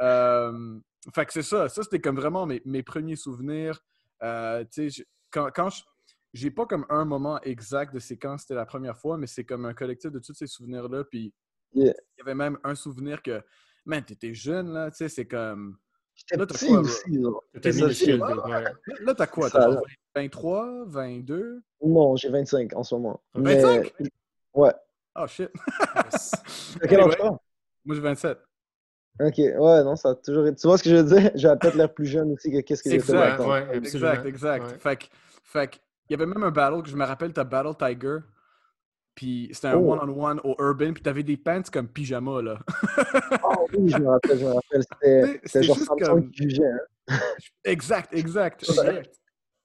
Euh, 0.02 0.80
fait 1.14 1.26
que 1.28 1.32
c'est 1.34 1.44
ça. 1.44 1.70
Ça, 1.70 1.84
c'était 1.84 2.00
comme 2.00 2.16
vraiment 2.16 2.46
mes, 2.46 2.62
mes 2.66 2.82
premiers 2.84 3.16
souvenirs. 3.16 3.80
Euh, 4.24 4.64
tu 4.74 4.90
sais, 4.90 5.06
quand, 5.30 5.50
quand 5.56 5.70
je. 5.70 5.84
J'ai 6.36 6.52
pas 6.52 6.66
comme 6.66 6.86
un 6.90 7.06
moment 7.06 7.40
exact 7.44 7.94
de 7.94 8.00
c'est 8.00 8.18
quand 8.18 8.38
c'était 8.38 8.56
la 8.56 8.66
première 8.66 8.98
fois, 8.98 9.18
mais 9.18 9.26
c'est 9.26 9.46
comme 9.46 9.64
un 9.66 9.74
collectif 9.74 10.12
de 10.12 10.20
tous 10.20 10.34
ces 10.34 10.48
souvenirs-là. 10.48 11.06
Puis 11.06 11.34
Yeah. 11.74 11.94
il 12.18 12.20
y 12.20 12.22
avait 12.22 12.36
même 12.36 12.58
un 12.64 12.76
souvenir 12.76 13.22
que, 13.22 13.42
man, 13.86 14.04
t'étais 14.04 14.34
jeune, 14.34 14.72
là, 14.72 14.92
tu 14.92 14.98
sais, 14.98 15.10
c'est 15.10 15.26
comme. 15.26 15.78
J'étais 16.14 16.38
Là, 16.38 16.46
t'as 16.46 16.54
petit 16.56 16.68
quoi, 16.68 16.82
bro? 16.82 16.86
aussi. 16.86 17.04
T'as. 17.62 17.72
Là, 18.48 18.70
là, 19.02 19.14
t'as 19.16 19.28
quoi? 19.28 19.50
T'as 19.50 19.60
là. 19.68 19.74
genre 19.74 19.84
23, 20.16 20.86
22? 20.88 21.62
Non, 21.84 22.16
j'ai 22.16 22.30
25 22.30 22.74
en 22.76 22.84
ce 22.84 22.96
moment. 22.96 23.22
25? 23.34 23.94
Mais... 24.00 24.08
Ouais. 24.54 24.74
Oh 25.16 25.28
shit. 25.28 25.50
À 26.82 26.88
quel 26.88 27.00
âge 27.00 27.06
Anyway, 27.06 27.16
tu 27.16 27.22
as? 27.24 27.40
Moi, 27.86 27.96
j'ai 27.96 28.02
27. 28.02 28.38
Ok, 29.22 29.38
ouais, 29.38 29.84
non, 29.84 29.96
ça 29.96 30.10
a 30.10 30.16
toujours 30.16 30.48
été. 30.48 30.58
Tu 30.58 30.68
vois 30.68 30.78
ce 30.78 30.84
que 30.84 30.90
je 30.90 30.96
veux 30.98 31.20
dire? 31.22 31.32
J'avais 31.36 31.58
peut-être 31.58 31.76
l'air 31.76 31.94
plus 31.94 32.06
jeune 32.06 32.32
aussi 32.34 32.52
que 32.52 32.60
qu'est-ce 32.62 32.84
que 32.84 32.90
j'étais 32.90 33.02
Exact, 33.04 33.40
ouais, 33.40 33.78
exact, 33.78 34.26
exact. 34.26 34.66
Ouais. 34.66 34.78
Fait 34.80 34.96
que, 34.98 35.06
fait 35.44 35.68
que, 35.72 35.78
il 36.10 36.14
y 36.14 36.16
avait 36.16 36.26
même 36.26 36.44
un 36.44 36.52
battle 36.52 36.82
que 36.84 36.90
je 36.90 36.96
me 36.96 37.06
rappelle, 37.06 37.34
t'as 37.34 37.44
Battle 37.44 37.76
Tiger. 37.78 38.18
Puis 39.16 39.50
c'était 39.54 39.70
un 39.70 39.76
Oh. 39.78 39.94
one-on-one 39.94 40.42
au 40.44 40.56
Urban, 40.60 40.92
puis 40.94 41.02
t'avais 41.02 41.24
des 41.24 41.38
pants 41.38 41.62
comme 41.72 41.88
pyjama, 41.88 42.42
là. 42.42 42.60
Ah 43.44 43.56
oui, 43.74 43.90
je 43.90 43.98
me 43.98 44.08
rappelle, 44.10 44.38
je 44.40 44.46
me 44.46 44.52
rappelle. 44.54 44.84
C'était 45.46 45.64
genre 45.64 45.76
juste 45.78 45.88
Samsung 45.88 46.04
comme- 46.06 46.32
qui 46.32 46.44
jugeait. 46.44 46.64
Hein? 47.08 47.18
exact, 47.64 48.14
exact, 48.14 48.64
exact. 48.68 49.16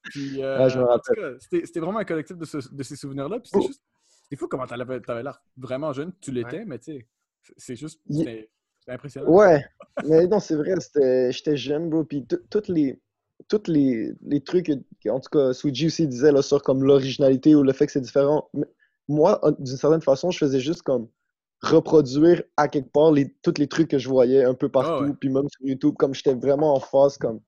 Puis, 0.05 0.43
euh, 0.43 0.63
Ouais, 0.63 0.71
je 0.71 0.79
me 0.79 0.85
en 0.85 0.99
tout 0.99 1.13
cas, 1.15 1.33
c'était 1.41 1.67
c'était 1.67 1.81
vraiment 1.81 1.99
un 1.99 2.05
collectif 2.05 2.37
de, 2.37 2.45
ce- 2.45 2.73
de 2.73 2.83
ces 2.85 2.95
souvenirs-là. 2.97 3.41
Puis 3.41 3.51
c'est 3.53 3.59
Oh. 3.59 3.67
juste, 3.67 3.83
c'est 4.29 4.37
fou 4.37 4.47
comment 4.47 4.67
t'avais 4.67 5.01
t'avais 5.01 5.23
l'air 5.25 5.43
vraiment 5.57 5.93
jeune. 5.93 6.13
Tu 6.21 6.31
l'étais, 6.31 6.65
mais 6.65 6.79
tu 6.79 6.93
sais, 6.99 7.07
c'est- 7.57 7.77
juste, 7.77 8.01
c'était 8.09 8.49
impressionnant. 8.89 9.29
Ouais, 9.31 9.65
mais 10.07 10.27
non, 10.29 10.39
c'est 10.39 10.55
vrai, 10.57 10.79
c'était- 10.81 11.33
j'étais 11.33 11.57
jeune, 11.57 11.91
bro, 11.91 12.05
puis 12.05 12.25
tout- 12.25 12.41
toutes 12.51 12.69
les, 12.69 13.01
toutes 13.49 13.69
les, 13.69 14.13
les 14.23 14.41
trucs, 14.41 14.71
en 15.09 15.21
tout 15.21 15.31
cas, 15.31 15.53
Suji 15.53 15.87
aussi 15.87 16.07
disait 16.07 16.33
là, 16.33 16.43
sur 16.43 16.63
comme 16.63 16.83
l'originalité 16.85 17.55
ou 17.55 17.63
le 17.63 17.73
fait 17.73 17.87
que 17.87 17.93
c'est 17.93 18.01
différent. 18.01 18.49
Mais 18.55 18.67
moi, 19.09 19.41
d'une 19.59 19.77
certaine 19.77 20.03
façon, 20.03 20.31
je 20.31 20.39
faisais 20.39 20.61
juste 20.61 20.83
comme 20.83 21.09
reproduire 21.63 22.43
à 22.57 22.69
quelque 22.69 22.91
part 22.91 23.13
les, 23.13 23.35
tous 23.43 23.55
les 23.59 23.67
trucs 23.69 23.89
que 23.89 23.99
je 23.99 24.09
voyais 24.09 24.45
un 24.45 24.55
peu 24.55 24.69
partout, 24.69 25.05
ouais. 25.05 25.13
puis 25.21 25.29
même 25.29 25.47
sur 25.51 25.67
YouTube, 25.67 25.95
comme 25.99 26.15
j'étais 26.15 26.35
vraiment 26.35 26.75
en 26.75 26.81
phase, 26.81 27.19
comme 27.19 27.41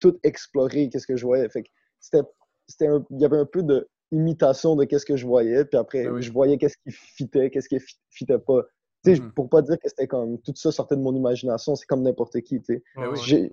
tout 0.00 0.16
explorer, 0.22 0.88
qu'est-ce 0.88 1.06
que 1.06 1.16
je 1.16 1.24
voyais. 1.26 1.48
Fait 1.48 1.62
que 1.62 1.68
c'était, 2.00 2.22
c'était 2.68 2.86
un- 2.86 3.04
il 3.10 3.20
y 3.20 3.24
avait 3.24 3.38
un 3.38 3.46
peu 3.46 3.62
de 3.62 3.88
imitation 4.12 4.76
de 4.76 4.84
qu'est-ce 4.84 5.06
que 5.06 5.16
je 5.16 5.26
voyais, 5.26 5.64
puis 5.64 5.78
après, 5.78 6.04
Ben 6.04 6.12
oui. 6.12 6.22
je 6.22 6.30
voyais 6.32 6.58
qu'est-ce 6.58 6.76
qui 6.76 6.92
fitait, 6.92 7.50
qu'est-ce 7.50 7.68
qui 7.68 7.80
fit- 7.80 7.96
fitait 8.10 8.38
pas. 8.38 8.62
Tu 9.04 9.16
sais, 9.16 9.20
Mhm. 9.20 9.32
pour 9.32 9.48
pas 9.48 9.62
dire 9.62 9.76
que 9.78 9.88
c'était 9.88 10.06
comme 10.06 10.40
tout 10.42 10.52
ça 10.54 10.70
sortait 10.70 10.94
de 10.96 11.00
mon 11.00 11.14
imagination, 11.16 11.74
c'est 11.74 11.86
comme 11.86 12.02
n'importe 12.02 12.40
qui, 12.42 12.60
tu 12.60 12.74
sais. 12.76 12.82
Ouais. 12.96 13.50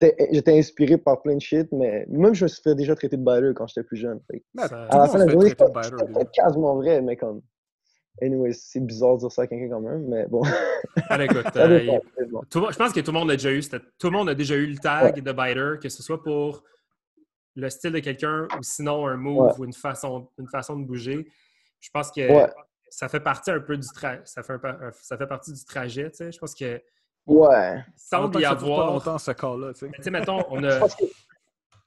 J'ai- 0.00 0.14
J'étais 0.32 0.56
inspiré 0.58 0.96
par 0.96 1.22
plein 1.22 1.34
de 1.34 1.40
shit, 1.40 1.68
mais 1.72 2.06
même 2.08 2.34
je 2.34 2.44
me 2.44 2.48
suis 2.48 2.62
fait 2.62 2.74
déjà 2.74 2.94
traiter 2.94 3.16
de 3.16 3.22
biter 3.24 3.52
quand 3.54 3.66
j'étais 3.66 3.82
plus 3.82 3.96
jeune. 3.96 4.20
Mais 4.30 4.66
Ça- 4.68 4.84
à 4.84 4.98
la 4.98 5.08
fin 5.08 5.18
de 5.18 5.24
la 5.24 5.32
journée, 5.32 5.48
c'était 5.50 6.26
quasiment 6.32 6.76
vrai, 6.76 7.00
mais 7.00 7.16
comme. 7.16 7.42
Anyway, 8.20 8.52
c'est 8.52 8.80
bizarre 8.80 9.14
de 9.14 9.20
dire 9.20 9.30
ça 9.32 9.42
à 9.42 9.46
quelqu'un 9.46 9.68
quand 9.70 9.80
même, 9.80 10.08
mais 10.08 10.26
bon. 10.26 10.42
Allez, 11.08 11.26
écoute, 11.26 11.44
Ça 11.54 11.66
euh, 11.70 11.78
dépend, 12.16 12.42
tout 12.50 12.66
je 12.70 12.76
pense 12.76 12.92
que 12.92 12.98
tout 13.00 13.12
le 13.12 13.18
monde 13.18 13.30
a 13.30 13.34
déjà 13.36 13.52
eu 13.52 13.62
cette- 13.62 13.96
tout 13.96 14.08
le 14.10 14.16
monde 14.16 14.28
a 14.28 14.34
déjà 14.34 14.56
eu 14.56 14.66
le 14.66 14.76
tag 14.76 15.20
de 15.22 15.32
biter, 15.32 15.78
que 15.80 15.88
ce 15.88 16.02
soit 16.02 16.20
pour 16.20 16.64
le 17.54 17.70
style 17.70 17.92
de 17.92 18.00
quelqu'un 18.00 18.48
ou 18.58 18.62
sinon 18.62 19.06
un 19.06 19.16
move 19.16 19.46
Ouais. 19.46 19.52
ou 19.58 19.64
une 19.66 19.72
façon, 19.72 20.28
une 20.38 20.48
façon 20.48 20.76
de 20.76 20.84
bouger. 20.84 21.28
Je 21.80 21.90
pense 21.92 22.10
que 22.10 22.20
Ouais. 22.28 22.50
ça 22.88 23.08
fait 23.08 23.20
partie 23.20 23.52
un 23.52 23.60
peu 23.60 23.76
du 23.76 23.86
tra- 23.86 24.20
ça 24.24 24.42
fait 24.42 24.54
un- 24.64 24.90
ça 25.00 25.16
fait 25.16 25.26
partie 25.28 25.52
du 25.52 25.64
trajet, 25.64 26.10
tu 26.10 26.16
sais. 26.16 26.32
Je 26.32 26.38
pense 26.40 26.54
que 26.56 26.80
Ouais. 27.28 27.84
semble 27.96 28.24
Longtemps 28.24 28.38
y 28.38 28.42
dure 28.42 28.48
pas 28.50 28.54
avoir. 28.56 28.86
longtemps 28.86 29.18
ce 29.18 29.30
corps-là, 29.32 29.72
tu 29.74 29.80
sais. 29.80 29.90
Tu 29.94 30.02
sais, 30.02 30.10
mettons, 30.10 30.44
on 30.50 30.64
a 30.64 30.80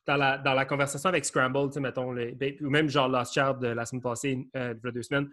dans 0.06 0.16
la, 0.16 0.38
dans 0.38 0.54
la 0.54 0.66
conversation 0.66 1.10
avec 1.10 1.26
Scramble, 1.26 1.68
tu 1.70 1.74
sais, 1.74 1.80
mettons, 1.80 2.12
les- 2.12 2.32
ben, 2.34 2.56
ou 2.62 2.70
même 2.70 2.90
genre 2.90 3.08
Last 3.10 3.34
Child 3.34 3.60
de 3.60 3.68
la 3.68 3.86
semaine 3.86 4.02
passée, 4.02 4.48
euh, 4.56 4.74
il 4.82 4.86
y 4.86 4.90
a 4.90 4.92
deux 4.92 5.04
semaines, 5.04 5.30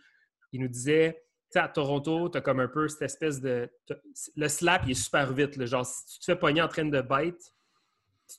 il 0.53 0.61
nous 0.61 0.69
disait, 0.69 1.15
tu 1.51 1.53
sais, 1.53 1.59
à 1.61 1.69
Toronto, 1.69 2.29
t'as 2.29 2.41
comme 2.41 2.61
un 2.61 2.69
peu 2.69 2.89
cette 2.89 3.03
espèce 3.03 3.41
de. 3.41 3.71
Le 4.37 4.49
slap, 4.49 4.83
il 4.87 4.91
est 4.91 4.95
super 4.95 5.33
vite. 5.33 5.57
là. 5.57 5.67
genre, 5.67 5.87
si 5.87 6.05
tu 6.07 6.19
te 6.21 6.25
fais 6.27 6.37
pogner 6.37 6.61
en 6.63 6.69
train 6.69 6.85
de 6.85 7.01
bite, 7.01 7.55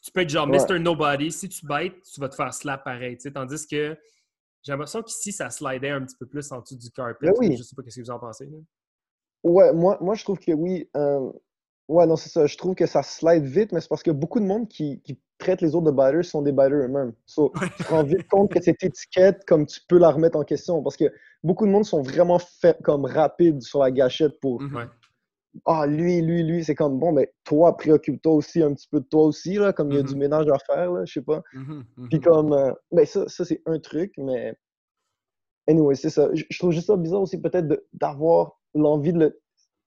tu 0.04 0.12
peux 0.12 0.22
être 0.22 0.30
genre 0.30 0.48
Ouais. 0.48 0.58
Mr. 0.60 0.78
Nobody. 0.80 1.32
Si 1.32 1.50
tu 1.50 1.66
bites, 1.66 2.02
tu 2.04 2.20
vas 2.22 2.30
te 2.30 2.36
faire 2.36 2.54
slap 2.54 2.84
pareil. 2.84 3.16
tu 3.18 3.24
sais, 3.24 3.32
Tandis 3.32 3.66
que 3.68 3.98
j'ai 4.62 4.72
l'impression 4.72 5.02
qu'ici, 5.02 5.32
ça 5.32 5.50
slidait 5.50 5.90
un 5.90 6.02
petit 6.06 6.16
peu 6.18 6.28
plus 6.28 6.52
en 6.52 6.62
dessous 6.62 6.76
du 6.76 6.92
carpet. 6.92 7.32
Oui. 7.40 7.56
Je 7.58 7.64
sais 7.64 7.76
pas 7.76 7.82
ce 7.88 7.96
que 7.96 8.02
vous 8.04 8.12
en 8.12 8.20
pensez. 8.20 8.46
là. 8.46 8.58
Ouais, 9.44 9.74
moi, 9.74 9.98
moi 10.02 10.14
je 10.16 10.24
trouve 10.24 10.38
que 10.38 10.52
oui. 10.52 10.88
euh, 10.96 11.32
ouais, 11.89 12.05
non, 12.08 12.15
c'est 12.15 12.29
ça. 12.29 12.46
Je 12.46 12.55
trouve 12.58 12.75
que 12.75 12.86
ça 12.86 13.03
slide 13.03 13.43
vite, 13.43 13.72
mais 13.74 13.81
c'est 13.81 13.89
parce 13.89 14.03
que 14.03 14.12
beaucoup 14.12 14.39
de 14.39 14.46
monde 14.46 14.67
qui, 14.69 15.01
qui 15.01 15.19
traite 15.38 15.60
les 15.62 15.75
autres 15.75 15.91
de 15.91 15.91
biters 15.91 16.24
sont 16.24 16.41
des 16.41 16.51
biters 16.53 16.74
eux-mêmes. 16.86 17.13
So, 17.25 17.51
tu 17.77 17.84
te 17.84 17.89
rends 17.89 18.03
vite 18.03 18.27
compte 18.29 18.51
que 18.51 18.62
cette 18.62 18.81
étiquette, 18.84 19.43
comme 19.46 19.65
tu 19.65 19.81
peux 19.88 19.98
la 19.98 20.12
remettre 20.12 20.38
en 20.38 20.43
question. 20.43 20.81
Parce 20.81 20.96
que 20.98 21.05
beaucoup 21.43 21.65
de 21.65 21.72
monde 21.72 21.86
sont 21.86 22.01
vraiment 22.01 22.39
fait 22.39 22.77
comme 22.84 23.03
rapides 23.05 23.62
sur 23.62 23.79
la 23.79 23.91
gâchette 23.91 24.39
pour 24.39 24.62
Mhm. 24.62 24.89
Ah, 25.65 25.88
lui, 25.88 26.22
lui, 26.22 26.43
lui. 26.43 26.63
C'est 26.63 26.75
comme 26.75 27.00
bon, 27.00 27.12
mais 27.12 27.34
toi, 27.43 27.75
préoccupe-toi 27.75 28.34
aussi 28.34 28.62
un 28.62 28.74
petit 28.74 28.88
peu 28.88 29.00
de 29.00 29.05
toi 29.05 29.24
aussi, 29.24 29.55
là, 29.55 29.74
comme 29.74 29.89
il 29.89 29.96
y 29.96 30.00
a 30.00 30.03
Mhm. 30.03 30.08
du 30.10 30.15
ménage 30.15 30.48
à 30.48 30.60
faire, 30.60 30.91
là, 30.91 31.05
je 31.05 31.13
sais 31.13 31.22
pas. 31.24 31.41
Mhm, 31.53 31.84
mhm. 31.98 32.10
Puis 32.10 32.19
comme, 32.22 32.53
euh, 32.53 32.72
ben 32.91 33.05
ça, 33.05 33.27
ça 33.27 33.43
c'est 33.46 33.62
un 33.65 33.79
truc, 33.79 34.13
mais 34.17 34.53
anyway, 35.67 35.96
c'est 35.96 36.10
ça. 36.12 36.29
Je, 36.34 36.43
je 36.50 36.60
trouve 36.60 36.72
juste 36.72 36.88
ça 36.88 36.98
bizarre 36.98 37.22
aussi 37.22 37.39
peut-être 37.41 37.67
d'avoir 37.93 38.60
l'envie 38.75 39.12
de 39.13 39.19
le... 39.19 39.39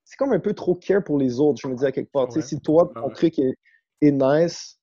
C'est 0.05 0.17
comme 0.17 0.33
un 0.33 0.41
peu 0.41 0.53
trop 0.53 0.75
care 0.75 1.03
pour 1.03 1.19
les 1.19 1.41
autres, 1.41 1.61
je 1.63 1.69
me 1.69 1.75
dis 1.75 1.85
à 1.87 1.93
quelque 1.93 2.11
part. 2.13 2.29
Ouais. 2.35 2.43
si 2.43 2.61
toi, 2.61 2.91
ton 2.95 3.07
ouais. 3.09 3.13
truc 3.15 3.39
est, 3.39 3.55
est 4.01 4.11
nice, 4.13 4.79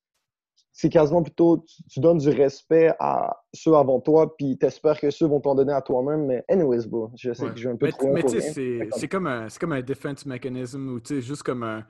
c'est 0.71 0.89
quasiment 0.89 1.21
plutôt, 1.21 1.57
tu, 1.67 1.83
tu 1.89 1.99
donnes 1.99 2.19
du 2.19 2.29
respect 2.29 2.93
à 2.99 3.38
ceux 3.53 3.75
avant 3.75 3.99
toi, 3.99 4.35
puis 4.38 4.57
t'espères 4.57 4.97
que 4.99 5.09
ceux 5.09 5.27
vont 5.27 5.41
t'en 5.41 5.53
donner 5.55 5.73
à 5.73 5.81
toi-même, 5.81 6.25
mais 6.25 6.43
anyways, 6.49 6.88
bro, 6.88 7.11
je 7.17 7.33
sais 7.33 7.43
Ouais. 7.43 7.51
que 7.51 7.57
je 7.57 7.67
vais 7.67 7.73
un 7.73 7.77
peu 7.77 7.88
Mais, 7.88 7.91
trop 7.91 8.13
mais 8.13 8.23
tu 8.23 8.39
sais, 8.41 8.88
c'est- 8.93 9.07
comme- 9.09 9.27
un, 9.27 9.47
comme 9.59 9.73
un 9.73 9.81
defense 9.81 10.25
mechanism 10.25 10.88
ou 10.93 10.99
tu 11.01 11.15
sais, 11.15 11.21
juste 11.21 11.43
comme 11.43 11.63
un. 11.63 11.85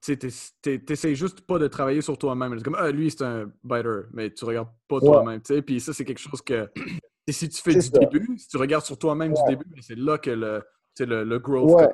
Tu 0.00 0.16
t'essayes 0.16 1.16
juste 1.16 1.40
pas 1.40 1.58
de 1.58 1.66
travailler 1.66 2.00
sur 2.02 2.16
toi-même. 2.16 2.56
C'est 2.56 2.62
comme, 2.62 2.76
ah, 2.78 2.92
lui, 2.92 3.10
c'est 3.10 3.22
un 3.24 3.50
biter, 3.64 4.02
mais 4.12 4.32
tu 4.32 4.44
regardes 4.44 4.68
pas 4.86 5.00
toi-même, 5.00 5.40
tu 5.42 5.52
sais. 5.56 5.60
Puis 5.62 5.80
ça, 5.80 5.92
c'est 5.92 6.04
quelque 6.04 6.20
chose 6.20 6.40
que. 6.40 6.70
et 7.26 7.32
si 7.32 7.48
tu 7.48 7.60
fais 7.60 7.74
du 7.74 7.82
ça. 7.82 7.98
début, 7.98 8.38
si 8.38 8.46
tu 8.46 8.56
regardes 8.58 8.84
sur 8.84 8.96
toi-même 8.96 9.32
du 9.34 9.40
début, 9.48 9.64
ben, 9.66 9.82
c'est 9.82 9.98
là 9.98 10.16
que 10.16 10.30
le, 10.30 10.62
le, 11.00 11.24
le 11.24 11.38
growth. 11.40 11.70
Ouais. 11.72 11.82
comme- 11.86 11.92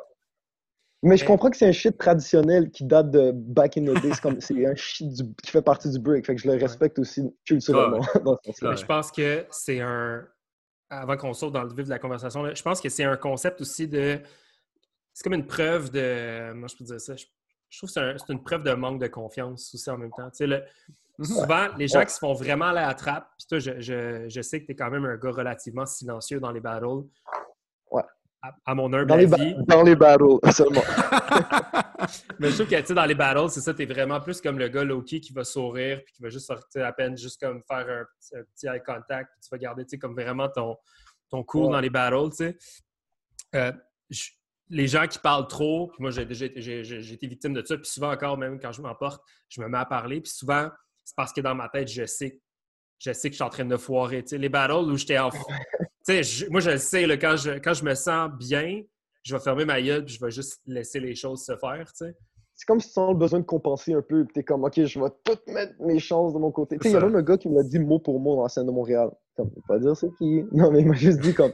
Mais 1.04 1.16
je 1.16 1.22
Mais- 1.22 1.26
comprends 1.28 1.50
que 1.50 1.56
c'est 1.56 1.66
un 1.68 1.72
shit 1.72 1.96
traditionnel 1.98 2.70
qui 2.70 2.84
date 2.84 3.10
de 3.10 3.30
back 3.32 3.76
in 3.76 3.82
the 3.82 4.00
days. 4.02 4.18
comme 4.22 4.40
C'est 4.40 4.66
un 4.66 4.74
shit 4.74 5.08
du- 5.12 5.34
qui 5.42 5.50
fait 5.50 5.62
partie 5.62 5.90
du 5.90 5.98
break. 5.98 6.26
Fait 6.26 6.34
que 6.34 6.40
je 6.40 6.48
le 6.48 6.54
respecte 6.56 6.98
aussi 6.98 7.22
culturellement 7.44 8.00
dans 8.24 8.38
ce. 8.52 8.64
Ouais. 8.66 8.76
Je 8.76 8.84
pense 8.86 9.12
que 9.12 9.46
c'est 9.50 9.80
un. 9.80 10.26
Avant 10.90 11.16
qu'on 11.16 11.32
saute 11.32 11.52
dans 11.52 11.62
le 11.62 11.68
vif 11.74 11.84
de 11.86 11.90
la 11.90 11.98
conversation, 11.98 12.42
là, 12.42 12.54
je 12.54 12.62
pense 12.62 12.80
que 12.80 12.88
c'est 12.88 13.04
un 13.04 13.16
concept 13.16 13.60
aussi 13.60 13.86
de. 13.88 14.18
C'est 15.12 15.22
comme 15.24 15.34
une 15.34 15.46
preuve 15.46 15.90
de. 15.90 16.52
Moi, 16.54 16.68
je 16.68 16.76
peux 16.76 16.84
dire 16.84 17.00
ça? 17.00 17.14
Je, 17.16 17.24
je 17.70 17.78
trouve 17.78 17.88
que 17.88 17.92
c'est 17.94 18.00
un- 18.00 18.16
une 18.34 18.42
preuve 18.42 18.62
de 18.62 18.72
manque 18.72 19.00
de 19.00 19.06
confiance 19.06 19.74
aussi 19.74 19.90
en 19.90 19.98
même 19.98 20.10
temps. 20.16 20.28
Tu 20.30 20.36
sais, 20.38 20.46
le- 20.46 20.62
souvent, 21.22 21.68
les 21.78 21.86
gens 21.88 21.98
Ouais. 22.00 22.06
qui 22.06 22.12
se 22.14 22.18
font 22.18 22.32
vraiment 22.32 22.66
aller 22.66 22.78
à 22.80 22.88
la 22.88 22.94
trappe, 22.94 23.28
puis 23.38 23.46
toi, 23.48 23.58
je, 23.58 23.80
je- 23.80 24.26
je 24.28 24.40
sais 24.42 24.60
que 24.60 24.66
tu 24.66 24.72
es 24.72 24.74
quand 24.74 24.90
même 24.90 25.04
un 25.04 25.16
gars 25.16 25.30
relativement 25.30 25.86
silencieux 25.86 26.40
dans 26.40 26.50
les 26.50 26.60
battles. 26.60 27.04
À, 28.66 28.74
mon 28.74 28.92
humble 28.92 29.06
Dans 29.06 29.16
les, 29.16 29.26
dans 29.26 29.82
les 29.82 29.96
battles 29.96 30.24
seulement. 30.52 30.82
Mais 32.38 32.50
je 32.50 32.54
trouve 32.62 32.66
que, 32.68 32.92
dans 32.92 33.04
les 33.06 33.14
battles, 33.14 33.48
c'est 33.48 33.60
ça, 33.60 33.72
t'es 33.72 33.86
vraiment 33.86 34.20
plus 34.20 34.40
comme 34.40 34.58
le 34.58 34.68
gars 34.68 34.84
low-key 34.84 35.20
qui 35.20 35.32
va 35.32 35.44
sourire 35.44 36.02
puis 36.04 36.14
qui 36.14 36.22
va 36.22 36.28
juste 36.28 36.46
sortir 36.46 36.84
à 36.84 36.92
peine, 36.92 37.16
juste 37.16 37.40
comme 37.40 37.62
faire 37.66 37.88
un, 37.88 38.04
petit- 38.20 38.36
un 38.36 38.42
petit 38.44 38.66
eye 38.66 38.82
contact 38.84 39.30
puis 39.32 39.40
tu 39.42 39.48
vas 39.50 39.58
garder, 39.58 39.84
tu 39.84 39.90
sais, 39.90 39.98
comme 39.98 40.14
vraiment 40.14 40.48
ton, 40.48 40.76
ton 41.30 41.42
cool 41.42 41.66
Ouais. 41.66 41.72
dans 41.72 41.80
les 41.80 41.90
battles, 41.90 42.30
tu 42.30 42.36
sais. 42.36 42.58
Euh, 43.54 43.72
je- 44.10 44.30
les 44.70 44.88
gens 44.88 45.06
qui 45.06 45.18
parlent 45.18 45.46
trop, 45.46 45.88
puis 45.88 45.96
moi, 46.00 46.10
j'ai 46.10 46.24
déjà 46.24 46.46
été, 46.46 46.60
victime 47.26 47.52
de 47.54 47.64
ça, 47.64 47.76
puis 47.76 47.86
souvent 47.86 48.10
encore, 48.12 48.36
même 48.36 48.58
quand 48.58 48.72
je 48.72 48.82
m'emporte, 48.82 49.22
je 49.48 49.60
me 49.60 49.68
mets 49.68 49.78
à 49.78 49.84
parler, 49.84 50.20
puis 50.20 50.32
souvent, 50.32 50.68
c'est 51.04 51.14
parce 51.16 51.32
que 51.32 51.40
dans 51.40 51.54
ma 51.54 51.68
tête, 51.68 51.88
je 51.88 52.04
sais, 52.06 52.40
je 52.98 53.12
sais 53.12 53.28
que 53.28 53.34
je 53.34 53.36
suis 53.36 53.44
en 53.44 53.50
train 53.50 53.64
de 53.66 53.76
foirer. 53.76 54.24
Les 54.32 54.48
battles 54.48 54.90
où 54.90 54.96
j'étais 54.96 55.18
en... 55.18 55.30
je- 56.08 56.48
moi, 56.50 56.60
je 56.60 56.70
le 56.70 56.78
sais, 56.78 57.06
là, 57.06 57.16
quand, 57.16 57.36
je, 57.36 57.52
quand 57.58 57.74
je 57.74 57.84
me 57.84 57.94
sens 57.94 58.30
bien, 58.38 58.82
je 59.22 59.34
vais 59.34 59.40
fermer 59.42 59.64
ma 59.64 59.80
gueule 59.80 60.04
puis 60.04 60.14
je 60.14 60.24
vais 60.24 60.30
juste 60.30 60.60
laisser 60.66 61.00
les 61.00 61.14
choses 61.14 61.42
se 61.44 61.56
faire, 61.56 61.84
tu 61.92 62.04
sais. 62.06 62.14
C'est 62.56 62.66
comme 62.66 62.78
si 62.78 62.86
tu 62.86 62.92
sens 62.92 63.10
le 63.10 63.16
besoin 63.18 63.40
de 63.40 63.44
compenser 63.44 63.94
un 63.94 64.02
peu. 64.02 64.24
Puis 64.24 64.32
t'es 64.34 64.42
comme, 64.44 64.62
OK, 64.64 64.74
je 64.84 65.00
vais 65.00 65.08
tout 65.24 65.38
mettre 65.52 65.74
mes 65.80 65.98
chances 65.98 66.32
de 66.34 66.38
mon 66.38 66.52
côté. 66.52 66.76
Tu 66.78 66.82
sais, 66.84 66.90
il 66.90 66.92
y 66.92 66.96
a 66.96 67.00
même 67.00 67.16
un 67.16 67.22
gars 67.22 67.36
qui 67.36 67.48
me 67.48 67.56
l'a 67.56 67.64
dit 67.64 67.80
mot 67.80 67.98
pour 67.98 68.20
mot 68.20 68.36
dans 68.36 68.42
la 68.44 68.48
scène 68.48 68.66
de 68.66 68.70
Montréal. 68.70 69.10
Comme, 69.36 69.50
je 69.50 69.56
vais 69.56 69.62
pas 69.66 69.78
dire 69.80 69.96
c'est 69.96 70.14
qui. 70.18 70.44
Non, 70.52 70.70
mais 70.70 70.82
il 70.82 70.86
m'a 70.86 70.94
juste 70.94 71.18
dit 71.18 71.34
comme, 71.34 71.52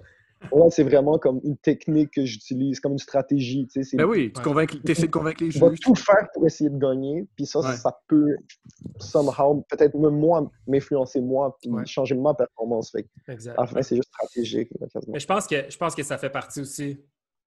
ouais, 0.52 0.70
c'est 0.70 0.82
vraiment 0.82 1.18
comme 1.18 1.40
une 1.44 1.56
technique 1.56 2.10
que 2.12 2.24
j'utilise, 2.24 2.80
comme 2.80 2.92
une 2.92 2.98
stratégie. 2.98 3.66
Tu 3.66 3.82
sais, 3.84 3.96
Ben 3.96 4.04
oui, 4.04 4.32
tu 4.32 4.40
Ouais. 4.48 4.64
essaies 4.88 5.06
de 5.06 5.10
convaincre 5.10 5.42
les 5.44 5.50
Je 5.50 5.60
vais 5.60 5.70
juges. 5.70 5.80
tout 5.80 5.94
faire 5.94 6.28
pour 6.34 6.46
essayer 6.46 6.70
de 6.70 6.78
gagner. 6.78 7.26
Puis 7.36 7.46
ça, 7.46 7.60
Ouais. 7.60 7.76
ça 7.76 7.98
peut, 8.08 8.36
somehow, 8.98 9.64
peut-être 9.68 9.94
même 9.96 10.18
moi, 10.18 10.50
m'influencer 10.66 11.20
moi, 11.20 11.56
puis 11.60 11.70
Ouais. 11.70 11.86
changer 11.86 12.14
ma 12.14 12.34
performance. 12.34 12.90
Fait 12.90 13.02
que, 13.04 13.32
Exact. 13.32 13.58
à 13.58 13.62
la 13.62 13.66
fin, 13.66 13.82
c'est 13.82 13.96
juste 13.96 14.08
stratégique. 14.08 14.70
Mais 15.08 15.20
je 15.20 15.26
pense 15.26 15.46
que 15.46 15.68
je 15.68 15.76
pense 15.76 15.94
que 15.94 16.02
ça 16.02 16.18
fait 16.18 16.30
partie 16.30 16.60
aussi. 16.60 16.98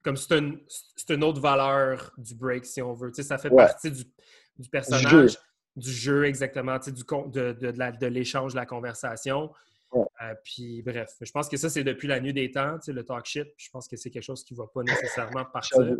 Comme 0.04 0.16
c'est 0.16 0.38
une, 0.38 0.60
c'est 0.96 1.14
une 1.14 1.24
autre 1.24 1.42
valeur 1.42 2.12
du 2.18 2.36
break, 2.36 2.66
si 2.66 2.82
on 2.82 2.94
veut. 2.94 3.10
Tu 3.12 3.16
sais, 3.22 3.24
ça 3.28 3.38
fait 3.38 3.50
Ouais. 3.50 3.58
partie 3.66 3.92
du, 3.92 4.04
du 4.58 4.70
personnage, 4.70 5.10
jeu. 5.10 5.28
du 5.76 5.92
jeu, 5.92 6.26
exactement, 6.26 6.78
tu 6.80 6.86
sais, 6.86 6.92
du, 6.92 7.04
con- 7.04 7.28
de, 7.28 7.52
de, 7.54 7.72
de 7.72 8.06
l'échange, 8.08 8.54
de 8.54 8.58
la 8.58 8.66
conversation. 8.66 9.52
Ouais. 9.92 10.06
Euh, 10.22 10.34
puis 10.44 10.82
bref, 10.82 11.10
je 11.22 11.32
pense 11.32 11.48
que 11.48 11.58
ça, 11.58 11.70
c'est 11.70 11.84
depuis 11.84 12.08
la 12.08 12.20
nuit 12.20 12.34
des 12.34 12.52
temps, 12.52 12.78
le 12.88 13.04
talk 13.04 13.26
shit. 13.26 13.48
Je 13.58 13.70
pense 13.72 13.88
que 13.88 13.96
c'est 13.96 14.10
quelque 14.10 14.24
chose 14.24 14.44
qui 14.44 14.54
ne 14.54 14.60
va 14.60 14.66
pas 14.74 14.84
nécessairement 14.84 15.46
partir. 15.54 15.96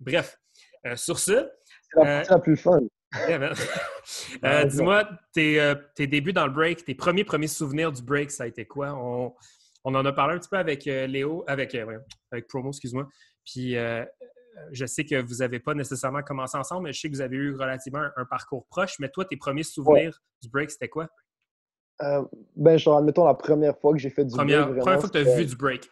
Bref, 0.00 0.38
euh, 0.86 0.96
sur 0.96 1.18
ce, 1.18 1.48
C'est 1.94 2.00
la 2.00 2.02
Euh, 2.02 2.16
partie 2.18 2.30
la 2.30 2.38
plus 2.38 2.56
fun. 2.56 2.80
Yeah. 3.28 3.52
Euh, 4.44 4.62
Ouais, 4.62 4.66
Dis-moi, 4.66 5.08
tes, 5.32 5.74
tes 5.94 6.08
débuts 6.08 6.32
dans 6.32 6.46
le 6.46 6.52
break, 6.52 6.84
tes 6.84 6.94
premiers 6.94 7.22
premiers 7.22 7.46
souvenirs 7.46 7.92
du 7.92 8.02
break, 8.02 8.32
ça 8.32 8.44
a 8.44 8.46
été 8.48 8.64
quoi? 8.66 8.94
On, 8.94 9.32
on 9.84 9.94
en 9.94 10.04
a 10.04 10.12
parlé 10.12 10.34
un 10.34 10.38
petit 10.38 10.48
peu 10.48 10.56
avec 10.56 10.86
Léo, 10.86 11.44
avec, 11.46 11.76
avec 12.32 12.48
Promo, 12.48 12.70
excuse-moi. 12.70 13.06
Puis, 13.44 13.76
je 14.72 14.86
sais 14.86 15.04
que 15.04 15.20
vous 15.22 15.36
n'avez 15.36 15.60
pas 15.60 15.74
nécessairement 15.74 16.22
commencé 16.22 16.56
ensemble, 16.56 16.84
mais 16.84 16.92
je 16.92 17.00
sais 17.00 17.08
que 17.08 17.14
vous 17.14 17.20
avez 17.20 17.36
eu 17.36 17.54
relativement 17.54 18.06
un, 18.16 18.24
parcours 18.24 18.66
proche. 18.66 18.98
Mais 18.98 19.08
toi, 19.08 19.24
tes 19.24 19.36
premiers 19.36 19.62
souvenirs 19.62 20.20
du 20.40 20.48
break, 20.48 20.70
c'était 20.70 20.88
quoi? 20.88 21.08
Euh, 22.02 22.22
ben, 22.56 22.78
genre, 22.78 22.98
admettons, 22.98 23.24
la 23.24 23.34
première 23.34 23.78
fois 23.78 23.92
que 23.92 23.98
j'ai 23.98 24.10
fait 24.10 24.24
du 24.24 24.34
première, 24.34 24.66
break. 24.66 24.80
première 24.80 25.00
fois 25.00 25.08
que 25.08 25.18
tu 25.18 25.28
as 25.28 25.36
vu 25.36 25.44
du 25.44 25.56
break. 25.56 25.90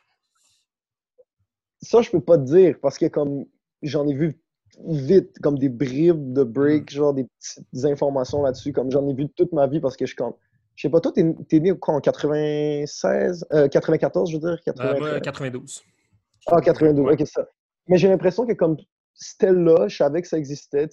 Ça, 1.83 2.02
je 2.02 2.11
peux 2.11 2.21
pas 2.21 2.37
te 2.37 2.45
dire 2.45 2.76
parce 2.80 2.99
que 2.99 3.07
comme 3.07 3.45
j'en 3.83 4.07
ai 4.07 4.14
vu 4.14 4.40
vite, 4.87 5.38
comme 5.40 5.59
des 5.59 5.69
bribes 5.69 6.33
de 6.33 6.42
break, 6.42 6.90
mm. 6.90 6.95
genre 6.95 7.14
des 7.14 7.25
petites 7.25 7.85
informations 7.85 8.42
là-dessus. 8.42 8.73
Comme 8.73 8.90
j'en 8.90 9.09
ai 9.09 9.14
vu 9.14 9.28
toute 9.28 9.52
ma 9.52 9.66
vie 9.66 9.80
parce 9.80 9.97
que 9.97 10.07
je 10.07 10.14
comme. 10.14 10.35
Je 10.76 10.87
sais 10.87 10.90
pas, 10.90 11.00
toi, 11.00 11.12
t'es 11.12 11.21
es 11.21 11.61
né 11.61 11.75
quand, 11.78 11.97
en 11.97 12.00
96, 12.00 13.47
94, 13.71 14.30
euh, 14.30 14.33
je 14.33 14.38
veux 14.38 14.49
dire? 14.49 14.62
92. 14.64 15.83
Ah, 16.47 16.61
92, 16.62 17.12
ok, 17.12 17.26
ça. 17.26 17.47
Mais 17.87 17.99
j'ai 17.99 18.09
l'impression 18.09 18.47
que 18.47 18.54
comme 18.54 18.76
c'était 19.12 19.52
là, 19.52 19.88
je 19.88 19.97
savais 19.97 20.23
que 20.23 20.28
ça 20.28 20.38
existait. 20.38 20.88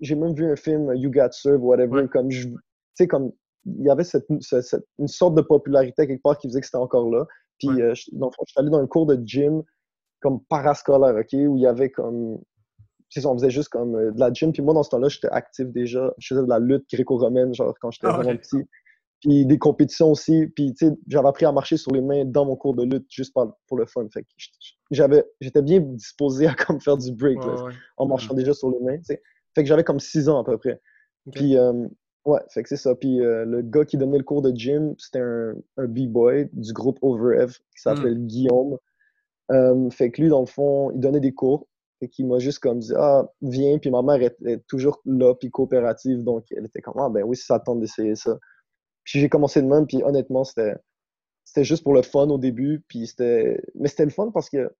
J'ai 0.00 0.14
même 0.16 0.34
vu 0.34 0.50
un 0.50 0.56
film, 0.56 0.92
You 0.96 1.12
Got 1.12 1.30
Served, 1.30 1.60
whatever, 1.60 2.08
comme 2.08 2.30
je. 2.30 2.48
Tu 2.48 2.56
sais, 2.94 3.06
comme 3.06 3.32
il 3.66 3.84
y 3.84 3.90
avait 3.90 4.04
cette, 4.04 4.26
une 4.28 5.08
sorte 5.08 5.34
de 5.34 5.42
popularité 5.42 6.06
quelque 6.06 6.22
part 6.22 6.38
qui 6.38 6.48
faisait 6.48 6.60
que 6.60 6.66
c'était 6.66 6.78
encore 6.78 7.10
là. 7.10 7.26
Puis, 7.58 7.68
euh, 7.68 7.94
je, 7.94 8.10
je 8.12 8.50
suis 8.50 8.58
allé 8.60 8.70
dans 8.70 8.78
un 8.78 8.86
cours 8.86 9.06
de 9.06 9.18
gym 9.24 9.62
comme 10.20 10.42
parascolaire, 10.48 11.14
OK, 11.16 11.32
où 11.32 11.56
il 11.56 11.62
y 11.62 11.66
avait 11.66 11.90
comme. 11.90 12.38
on 13.24 13.34
faisait 13.34 13.50
juste 13.50 13.68
comme 13.68 13.94
euh, 13.94 14.10
de 14.10 14.18
la 14.18 14.32
gym. 14.32 14.52
Puis 14.52 14.62
moi, 14.62 14.74
dans 14.74 14.82
ce 14.82 14.90
temps-là, 14.90 15.08
j'étais 15.08 15.28
actif 15.28 15.66
déjà. 15.68 16.12
Je 16.18 16.34
faisais 16.34 16.42
de 16.42 16.48
la 16.48 16.58
lutte 16.58 16.84
gréco-romaine, 16.90 17.54
genre 17.54 17.74
quand 17.80 17.90
j'étais 17.90 18.06
ah, 18.08 18.16
vraiment 18.16 18.36
petit. 18.36 18.64
Puis 19.20 19.46
des 19.46 19.58
compétitions 19.58 20.10
aussi. 20.10 20.46
Puis, 20.48 20.74
tu 20.74 20.86
sais, 20.86 20.94
j'avais 21.08 21.28
appris 21.28 21.46
à 21.46 21.52
marcher 21.52 21.76
sur 21.76 21.92
les 21.92 22.00
mains 22.00 22.24
dans 22.24 22.44
mon 22.44 22.56
cours 22.56 22.74
de 22.74 22.84
lutte 22.84 23.06
juste 23.08 23.32
pour, 23.34 23.78
le 23.78 23.86
fun. 23.86 24.06
Fait 24.12 24.22
que 24.22 24.28
j'avais, 24.90 25.24
j'étais 25.40 25.62
bien 25.62 25.80
disposé 25.80 26.46
à 26.48 26.54
comme 26.54 26.80
faire 26.80 26.96
du 26.96 27.12
break 27.12 27.38
en 27.96 28.06
marchant 28.06 28.34
déjà 28.34 28.52
sur 28.52 28.70
les 28.70 28.80
mains, 28.80 29.00
Fait 29.06 29.62
que 29.62 29.64
j'avais 29.66 29.84
comme 29.84 30.00
six 30.00 30.28
ans 30.28 30.40
à 30.40 30.44
peu 30.44 30.58
près. 30.58 30.80
Puis, 31.32 31.56
euh, 31.56 31.86
Ouais, 32.24 32.40
fait 32.48 32.62
que 32.62 32.68
c'est 32.70 32.76
ça. 32.76 32.94
Puis 32.94 33.20
euh, 33.20 33.44
le 33.44 33.60
gars 33.60 33.84
qui 33.84 33.98
donnait 33.98 34.18
le 34.18 34.24
cours 34.24 34.40
de 34.40 34.50
gym, 34.54 34.94
c'était 34.98 35.20
un, 35.20 35.54
un 35.76 35.86
B-boy 35.86 36.48
du 36.52 36.72
groupe 36.72 36.98
Overev 37.02 37.52
qui 37.52 37.82
s'appelle 37.82 38.18
hmm. 38.18 38.26
Guillaume. 38.26 38.78
Euh, 39.52 39.90
fait 39.90 40.10
que 40.10 40.22
lui, 40.22 40.28
dans 40.30 40.40
le 40.40 40.46
fond, 40.46 40.90
il 40.92 41.00
donnait 41.00 41.20
des 41.20 41.34
cours. 41.34 41.66
et 42.00 42.08
qu'il 42.08 42.26
m'a 42.26 42.38
juste 42.38 42.60
comme 42.60 42.78
dit 42.78 42.92
Ah, 42.96 43.28
viens. 43.42 43.78
Puis 43.78 43.90
ma 43.90 44.02
mère 44.02 44.22
est, 44.22 44.66
toujours 44.66 45.00
là, 45.04 45.34
puis 45.34 45.50
coopérative. 45.50 46.24
Donc 46.24 46.46
elle 46.50 46.66
était 46.66 46.80
comme 46.80 46.98
Ah, 46.98 47.10
ben 47.10 47.22
oui, 47.24 47.36
ça 47.36 47.60
tente 47.60 47.80
d'essayer 47.80 48.14
ça. 48.16 48.38
Puis 49.04 49.20
j'ai 49.20 49.28
commencé 49.28 49.60
de 49.62 49.66
même. 49.66 49.86
Puis 49.86 50.02
honnêtement, 50.02 50.44
c'était, 50.44 50.74
c'était 51.44 51.64
juste 51.64 51.84
pour 51.84 51.94
le 51.94 52.02
fun 52.02 52.28
au 52.28 52.38
début. 52.38 52.82
Puis 52.88 53.06
c'était. 53.08 53.60
Mais 53.74 53.88
c'était 53.88 54.04
le 54.06 54.10
fun 54.10 54.30
parce 54.32 54.48
que 54.50 54.70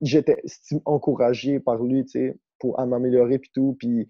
j'étais 0.00 0.42
encouragé 0.86 1.60
par 1.60 1.82
lui, 1.82 2.04
tu 2.04 2.12
sais, 2.12 2.38
pour 2.58 2.80
m'améliorer, 2.86 3.38
puis 3.38 3.50
tout. 3.52 3.76
Puis 3.78 4.08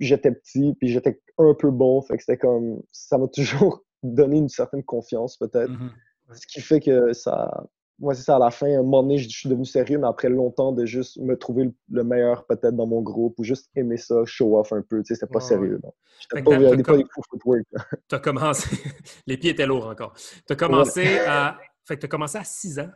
j'étais 0.00 0.32
petit, 0.32 0.74
puis 0.74 0.88
j'étais 0.88 1.20
un 1.38 1.54
peu 1.54 1.70
bon. 1.70 2.02
Fait 2.02 2.16
que 2.16 2.22
c'était 2.22 2.38
comme. 2.38 2.82
Ça 2.92 3.18
m'a 3.18 3.28
toujours 3.34 3.82
donné 4.02 4.38
une 4.38 4.48
certaine 4.48 4.82
confiance, 4.82 5.36
peut-être. 5.36 5.72
Mm-hmm. 5.72 6.34
Ce 6.34 6.46
qui 6.46 6.60
fait 6.60 6.80
que 6.80 7.12
ça. 7.12 7.64
Moi, 7.98 8.14
c'est 8.14 8.24
ça, 8.24 8.36
à 8.36 8.38
la 8.38 8.50
fin, 8.50 8.66
un 8.66 8.82
moment 8.82 9.02
donné, 9.02 9.16
je 9.16 9.26
suis 9.26 9.48
devenu 9.48 9.64
sérieux, 9.64 9.96
mais 9.96 10.06
après 10.06 10.28
longtemps 10.28 10.72
de 10.72 10.84
juste 10.84 11.16
me 11.18 11.34
trouver 11.34 11.70
le 11.90 12.04
meilleur 12.04 12.44
peut-être 12.44 12.76
dans 12.76 12.86
mon 12.86 13.00
groupe 13.00 13.38
ou 13.38 13.42
juste 13.42 13.70
aimer 13.74 13.96
ça, 13.96 14.16
show 14.26 14.58
off 14.58 14.70
un 14.74 14.82
peu. 14.82 14.98
Tu 14.98 15.06
sais, 15.06 15.14
c'était 15.14 15.32
pas 15.32 15.40
sérieux. 15.40 15.80
J'étais 16.20 16.42
pas, 16.42 16.58
pas, 16.58 16.82
pas 16.82 16.96
des 16.98 17.04
footwork. 17.30 17.64
T'as 18.08 18.18
commencé. 18.18 18.68
Les 19.26 19.38
pieds 19.38 19.52
étaient 19.52 19.64
lourds 19.64 19.86
encore. 19.86 20.12
T'as 20.46 20.56
commencé 20.56 21.20
à. 21.20 21.58
Fait 21.84 21.96
que 21.96 22.02
t'as 22.02 22.08
commencé 22.08 22.36
à 22.36 22.44
6 22.44 22.80
ans? 22.80 22.90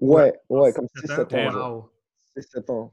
Ouais, 0.00 0.38
ouais, 0.48 0.72
comme 0.72 0.86
6-7 0.96 1.34
ans. 1.34 1.72
Wow. 1.72 1.90
7 2.42 2.70
ans. 2.70 2.92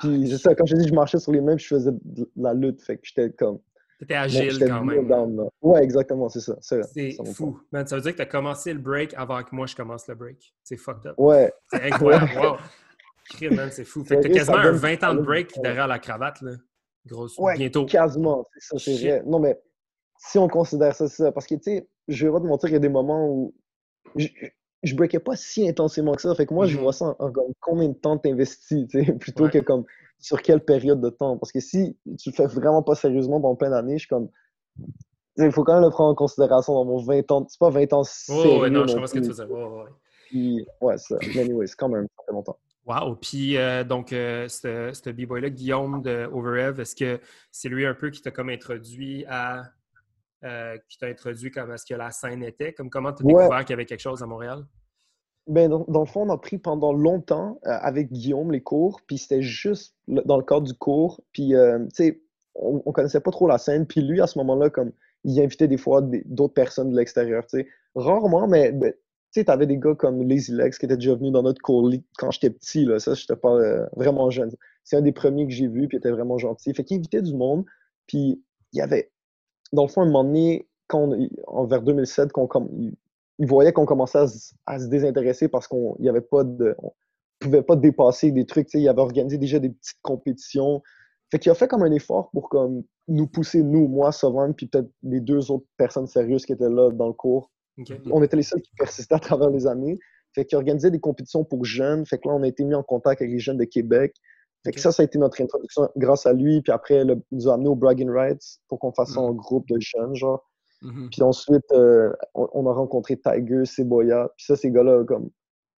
Puis, 0.00 0.30
c'est 0.30 0.38
ça, 0.38 0.54
quand 0.54 0.66
je 0.66 0.76
dis 0.76 0.88
je 0.88 0.94
marchais 0.94 1.18
sur 1.18 1.32
les 1.32 1.40
mêmes, 1.40 1.58
je 1.58 1.66
faisais 1.66 1.90
de 1.92 2.28
la 2.36 2.54
lutte. 2.54 2.82
Fait 2.82 2.96
que 2.96 3.02
j'étais 3.04 3.30
comme. 3.30 3.58
T'étais 3.98 4.14
agile 4.14 4.58
quand 4.60 4.84
même. 4.84 5.48
ouais, 5.60 5.82
exactement, 5.82 6.28
c'est 6.28 6.40
ça. 6.40 6.56
C'est 6.60 7.16
fou. 7.34 7.60
Man, 7.72 7.86
ça 7.86 7.96
veut 7.96 8.02
dire 8.02 8.12
que 8.12 8.18
t'as 8.18 8.26
commencé 8.26 8.72
le 8.72 8.78
break 8.78 9.12
avant 9.16 9.42
que 9.42 9.54
moi 9.54 9.66
je 9.66 9.74
commence 9.74 10.06
le 10.06 10.14
break. 10.14 10.54
C'est 10.62 10.76
fucked 10.76 11.06
up. 11.06 11.14
Ouais. 11.18 11.52
C'est 11.72 11.82
incroyable. 11.82 12.30
wow. 12.36 12.56
c'est 13.70 13.84
fou. 13.84 14.04
Fait 14.04 14.16
que 14.16 14.22
t'as 14.22 14.28
quasiment 14.28 14.58
un 14.58 14.72
20 14.72 15.04
ans 15.04 15.14
de 15.14 15.20
break 15.20 15.60
derrière 15.60 15.88
la 15.88 15.98
cravate, 15.98 16.40
là. 16.42 16.52
Grosse. 17.06 17.36
Ouais, 17.38 17.56
bientôt. 17.56 17.86
Quasiment, 17.86 18.46
c'est 18.56 18.78
ça, 18.78 18.84
c'est 18.84 19.08
vrai. 19.08 19.22
Non, 19.26 19.40
mais 19.40 19.58
si 20.18 20.38
on 20.38 20.48
considère 20.48 20.94
ça, 20.94 21.08
c'est 21.08 21.24
ça. 21.24 21.32
Parce 21.32 21.46
que, 21.46 21.56
tu 21.56 21.62
sais, 21.62 21.88
je 22.06 22.26
vais 22.26 22.32
pas 22.32 22.40
te 22.40 22.46
mentir, 22.46 22.68
il 22.68 22.74
y 22.74 22.76
a 22.76 22.80
des 22.80 22.88
moments 22.88 23.28
où 23.28 23.54
je 24.82 24.94
breakais 24.94 25.18
pas 25.18 25.36
si 25.36 25.68
intensément 25.68 26.14
que 26.14 26.22
ça. 26.22 26.34
Fait 26.34 26.46
que 26.46 26.54
moi, 26.54 26.66
je 26.66 26.76
mm-hmm. 26.76 26.80
vois 26.80 26.92
ça 26.92 27.16
en, 27.18 27.32
combien 27.60 27.88
de 27.88 27.94
temps 27.94 28.18
t'investis, 28.18 28.86
plutôt 29.20 29.48
que 29.48 29.58
comme 29.58 29.84
sur 30.18 30.42
quelle 30.42 30.60
période 30.60 31.00
de 31.00 31.10
temps. 31.10 31.36
Parce 31.36 31.52
que 31.52 31.60
si 31.60 31.96
tu 32.18 32.30
le 32.30 32.34
fais 32.34 32.46
vraiment 32.46 32.82
pas 32.82 32.94
sérieusement 32.94 33.40
pendant 33.40 33.56
plein 33.56 33.70
d'années, 33.70 33.94
je 33.94 34.00
suis 34.00 34.08
comme. 34.08 34.28
Il 35.36 35.52
faut 35.52 35.62
quand 35.62 35.74
même 35.74 35.84
le 35.84 35.90
prendre 35.90 36.10
en 36.10 36.14
considération 36.16 36.74
dans 36.74 36.84
mon 36.84 37.00
20 37.00 37.30
ans. 37.30 37.46
C'est 37.48 37.60
pas 37.60 37.70
20 37.70 37.92
ans 37.92 38.02
sérieux. 38.02 38.60
ouais, 38.60 38.70
non, 38.70 38.86
je 38.86 38.92
comprends 38.92 39.06
ce 39.06 39.14
que 39.14 39.20
tu 39.20 39.28
veux 39.28 39.34
dire. 39.34 39.50
Ouais, 39.50 39.64
ouais. 39.64 39.90
Puis, 40.26 40.66
ouais, 40.80 40.98
ça. 40.98 41.16
Mais 41.34 41.42
anyway, 41.42 41.66
c'est 41.66 41.76
quand 41.76 41.88
même, 41.88 42.06
ça 42.16 42.24
fait 42.26 42.32
longtemps. 42.32 42.58
Wow! 42.86 43.16
Puis, 43.16 43.56
euh, 43.56 43.84
donc, 43.84 44.12
euh, 44.12 44.48
ce 44.48 45.10
B-boy-là, 45.10 45.50
Guillaume 45.50 46.02
de 46.02 46.28
Overev, 46.32 46.80
est-ce 46.80 46.96
que 46.96 47.20
c'est 47.52 47.68
lui 47.68 47.86
un 47.86 47.94
peu 47.94 48.10
qui 48.10 48.20
t'a 48.20 48.30
comme 48.30 48.48
introduit 48.48 49.24
à 49.28 49.64
euh, 50.44 50.76
qui 50.88 50.98
t'a 50.98 51.06
introduit 51.06 51.50
comme 51.50 51.70
à 51.70 51.76
ce 51.76 51.86
que 51.86 51.98
la 51.98 52.10
scène 52.10 52.42
était? 52.42 52.72
Comme 52.72 52.90
comment 52.90 53.12
tu 53.12 53.22
as 53.22 53.26
découvert 53.26 53.60
qu'il 53.60 53.70
y 53.70 53.72
avait 53.74 53.86
quelque 53.86 54.00
chose 54.00 54.22
à 54.22 54.26
Montréal? 54.26 54.64
Ben, 55.48 55.68
dans, 55.70 56.00
le 56.00 56.06
fond, 56.06 56.22
on 56.22 56.30
a 56.30 56.36
pris 56.36 56.58
pendant 56.58 56.92
longtemps 56.92 57.58
euh, 57.66 57.70
avec 57.80 58.12
Guillaume 58.12 58.52
les 58.52 58.60
cours, 58.60 59.00
puis 59.06 59.16
c'était 59.16 59.40
juste 59.40 59.96
dans 60.06 60.36
le 60.36 60.44
cadre 60.44 60.66
du 60.66 60.74
cours. 60.74 61.22
Puis, 61.32 61.54
euh, 61.54 61.78
tu 61.86 62.04
sais, 62.04 62.22
on, 62.54 62.82
on, 62.84 62.92
connaissait 62.92 63.20
pas 63.20 63.30
trop 63.30 63.48
la 63.48 63.56
scène. 63.56 63.86
Puis 63.86 64.02
lui, 64.02 64.20
à 64.20 64.26
ce 64.26 64.38
moment-là, 64.38 64.68
comme 64.68 64.92
il 65.24 65.40
invitait 65.40 65.66
des 65.66 65.78
fois 65.78 66.02
d'autres 66.02 66.54
personnes 66.54 66.90
de 66.90 66.96
l'extérieur, 66.96 67.46
tu 67.46 67.60
sais. 67.60 67.68
Rarement, 67.94 68.46
mais 68.46 68.72
ben, 68.72 68.92
tu 68.92 68.98
sais, 69.40 69.44
t'avais 69.44 69.66
des 69.66 69.78
gars 69.78 69.94
comme 69.94 70.22
Lazy 70.22 70.52
Legs 70.52 70.74
qui 70.74 70.84
étaient 70.84 70.96
déjà 70.96 71.14
venus 71.14 71.32
dans 71.32 71.42
notre 71.42 71.62
cours 71.62 71.90
quand 72.18 72.30
j'étais 72.30 72.50
petit, 72.50 72.84
là. 72.84 72.98
Ça, 73.00 73.14
j'étais 73.14 73.36
pas 73.36 73.58
vraiment 73.96 74.30
jeune. 74.30 74.50
C'est 74.84 74.96
un 74.96 75.02
des 75.02 75.12
premiers 75.12 75.46
que 75.46 75.52
j'ai 75.52 75.66
vu, 75.66 75.88
puis 75.88 75.96
il 75.96 75.98
était 75.98 76.10
vraiment 76.10 76.38
gentil. 76.38 76.72
Fait 76.74 76.84
qu'il 76.84 76.98
invitait 76.98 77.22
du 77.22 77.34
monde, 77.34 77.64
puis 78.06 78.42
il 78.72 78.78
y 78.78 78.82
avait 78.82 79.10
dans 79.72 79.82
le 79.82 79.88
fond, 79.88 80.02
à 80.02 80.04
un 80.04 80.06
moment 80.06 80.24
donné, 80.24 80.68
quand 80.86 81.10
vers 81.66 81.82
2007, 81.82 82.32
qu'on, 82.32 82.48
il, 82.78 82.94
il, 83.38 83.46
voyait 83.46 83.72
qu'on 83.72 83.86
commençait 83.86 84.18
à, 84.66 84.78
se 84.78 84.86
désintéresser 84.86 85.48
parce 85.48 85.68
qu'on 85.68 85.96
n'y 85.98 86.08
avait 86.08 86.20
pas 86.20 86.44
de. 86.44 86.74
On 86.82 86.92
pouvait 87.40 87.62
pas 87.62 87.76
dépasser 87.76 88.32
des 88.32 88.46
trucs. 88.46 88.72
Il 88.74 88.88
avait 88.88 89.00
organisé 89.00 89.38
déjà 89.38 89.58
des 89.58 89.70
petites 89.70 90.00
compétitions. 90.02 90.82
Fait 91.30 91.38
qu'il 91.38 91.52
a 91.52 91.54
fait 91.54 91.68
comme 91.68 91.82
un 91.82 91.92
effort 91.92 92.30
pour 92.30 92.48
comme, 92.48 92.82
nous 93.06 93.26
pousser, 93.26 93.62
nous, 93.62 93.86
moi, 93.88 94.12
Savan, 94.12 94.52
puis 94.52 94.66
peut-être 94.66 94.90
les 95.02 95.20
deux 95.20 95.50
autres 95.50 95.66
personnes 95.76 96.06
sérieuses 96.06 96.46
qui 96.46 96.52
étaient 96.52 96.68
là 96.68 96.90
dans 96.90 97.06
le 97.06 97.12
cours. 97.12 97.50
On 98.10 98.22
était 98.22 98.36
les 98.36 98.42
seuls 98.42 98.60
qui 98.60 98.72
persistaient 98.76 99.14
à 99.14 99.20
travers 99.20 99.50
les 99.50 99.66
années. 99.66 99.98
Fait 100.34 100.44
qu'il 100.44 100.56
organisait 100.56 100.90
des 100.90 101.00
compétitions 101.00 101.44
pour 101.44 101.64
jeunes. 101.64 102.04
Fait 102.06 102.18
que 102.18 102.28
là, 102.28 102.34
on 102.34 102.42
a 102.42 102.48
été 102.48 102.64
mis 102.64 102.74
en 102.74 102.82
contact 102.82 103.22
avec 103.22 103.32
les 103.32 103.38
jeunes 103.38 103.56
de 103.56 103.64
Québec. 103.64 104.14
Fait 104.68 104.72
que 104.72 104.80
ça, 104.82 104.92
ça 104.92 105.02
a 105.02 105.06
été 105.06 105.18
notre 105.18 105.40
introduction 105.40 105.88
grâce 105.96 106.26
à 106.26 106.34
lui. 106.34 106.60
Puis 106.60 106.70
après, 106.72 107.00
il 107.00 107.22
nous 107.32 107.48
a 107.48 107.54
amené 107.54 107.70
au 107.70 107.74
Bragging 107.74 108.10
Rights 108.10 108.60
pour 108.68 108.78
qu'on 108.78 108.92
fasse 108.92 109.14
ça 109.14 109.20
en 109.20 109.32
mm. 109.32 109.36
groupe 109.36 109.66
de 109.66 109.80
jeunes, 109.80 110.14
genre. 110.14 110.46
Mm-hmm. 110.82 111.08
Puis 111.10 111.22
ensuite, 111.22 111.72
euh, 111.72 112.12
on, 112.34 112.66
a 112.66 112.72
rencontré 112.74 113.16
Tiger, 113.16 113.64
Seboya. 113.64 114.28
Puis 114.36 114.44
ça, 114.44 114.56
ces 114.56 114.70
gars-là, 114.70 115.04
comme, 115.04 115.30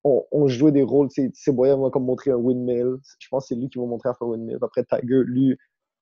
on, 0.02 0.48
jouait 0.48 0.72
des 0.72 0.82
rôles. 0.82 1.08
Seboya 1.34 1.76
m'a 1.76 1.90
comme 1.90 2.04
montré 2.04 2.32
un 2.32 2.36
windmill. 2.36 2.96
Je 3.20 3.28
pense 3.30 3.44
que 3.44 3.54
c'est 3.54 3.60
lui 3.60 3.68
qui 3.68 3.78
m'a 3.78 3.86
montré 3.86 4.08
à 4.08 4.14
faire 4.14 4.26
un 4.26 4.32
windmill. 4.32 4.58
Après, 4.60 4.82
Tiger, 4.82 5.22
lui, 5.24 5.56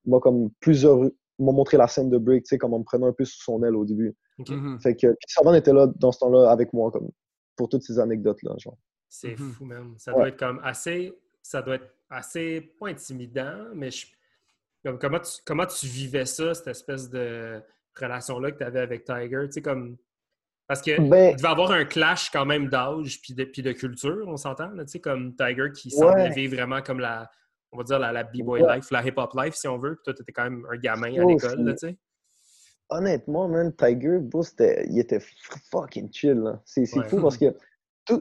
m'a 0.07 0.19
comme 0.21 0.49
plusieurs 0.61 0.99
m'a 1.39 1.53
montré 1.53 1.77
la 1.77 1.89
scène 1.89 2.09
de 2.09 2.17
break, 2.17 2.45
tu 2.45 2.49
sais, 2.49 2.59
comme 2.59 2.73
en 2.73 2.79
me 2.79 2.85
prenant 2.85 3.07
un 3.07 3.13
peu 3.13 3.25
sous 3.25 3.43
son 3.43 3.63
aile 3.63 3.77
au 3.77 3.85
début. 3.85 4.17
Mm-hmm. 4.39 4.81
Fait 4.81 4.97
que, 4.97 5.09
puis 5.09 5.27
Savan 5.29 5.55
était 5.55 5.75
là 5.75 5.87
dans 5.97 6.11
ce 6.11 6.21
temps-là 6.21 6.51
avec 6.51 6.73
moi, 6.73 6.91
comme, 6.91 7.11
pour 7.55 7.69
toutes 7.69 7.83
ces 7.83 7.99
anecdotes-là, 7.99 8.55
genre. 8.57 8.79
C'est 9.11 9.35
mm-hmm. 9.35 9.53
fou, 9.53 9.65
même. 9.67 9.95
Ça 9.99 10.13
doit 10.13 10.29
être 10.29 10.39
comme 10.39 10.61
assez 10.65 11.13
ça 11.49 11.63
doit 11.63 11.77
être 11.77 11.95
assez, 12.11 12.61
pas 12.79 12.89
intimidant, 12.89 13.55
mais 13.75 13.89
comment, 15.01 15.19
tu, 15.19 15.31
comment 15.47 15.65
tu 15.65 15.87
vivais 15.87 16.27
ça, 16.27 16.53
cette 16.53 16.67
espèce 16.67 17.09
de 17.09 17.63
relation-là 17.99 18.53
que 18.53 18.59
tu 18.59 18.65
avais 18.65 18.81
avec 18.81 19.05
Tiger? 19.05 19.45
Tu 19.47 19.53
sais, 19.53 19.63
comme, 19.63 19.97
parce 20.67 20.83
que 20.83 21.01
ben 21.01 21.35
devait 21.35 21.49
avoir 21.49 21.71
un 21.71 21.87
clash 21.87 22.29
quand 22.31 22.45
même 22.45 22.69
d'âge 22.69 23.23
puis 23.23 23.33
de, 23.33 23.45
puis 23.45 23.63
de 23.63 23.73
culture, 23.73 24.25
on 24.27 24.37
s'entend, 24.37 24.71
tu 24.77 24.87
sais, 24.89 25.01
comme 25.01 25.35
Tiger 25.37 25.73
qui 25.75 25.91
semblait 25.91 26.29
vivre 26.29 26.55
vraiment 26.55 26.83
comme 26.83 27.01
la, 27.01 27.31
on 27.73 27.79
va 27.79 27.85
dire 27.85 27.99
la, 27.99 28.25
B-boy 28.25 28.63
life, 28.69 28.91
la 28.91 29.07
hip-hop 29.07 29.33
life, 29.35 29.55
si 29.55 29.69
on 29.69 29.79
veut. 29.79 29.95
Puis 29.95 30.05
toi, 30.05 30.15
tu 30.15 30.23
étais 30.23 30.33
quand 30.33 30.45
même 30.45 30.67
un 30.71 30.77
gamin 30.77 31.19
à 31.19 31.25
l'école, 31.25 31.65
tu 31.73 31.89
sais. 31.89 31.97
Honnêtement, 32.91 33.49
man, 33.49 33.75
Tiger, 33.75 34.21
il 34.87 34.99
était 34.99 35.23
fucking 35.71 36.13
chill. 36.13 36.59
C'est 36.67 36.85
fou 36.87 37.23
parce 37.23 37.39
que 37.39 37.55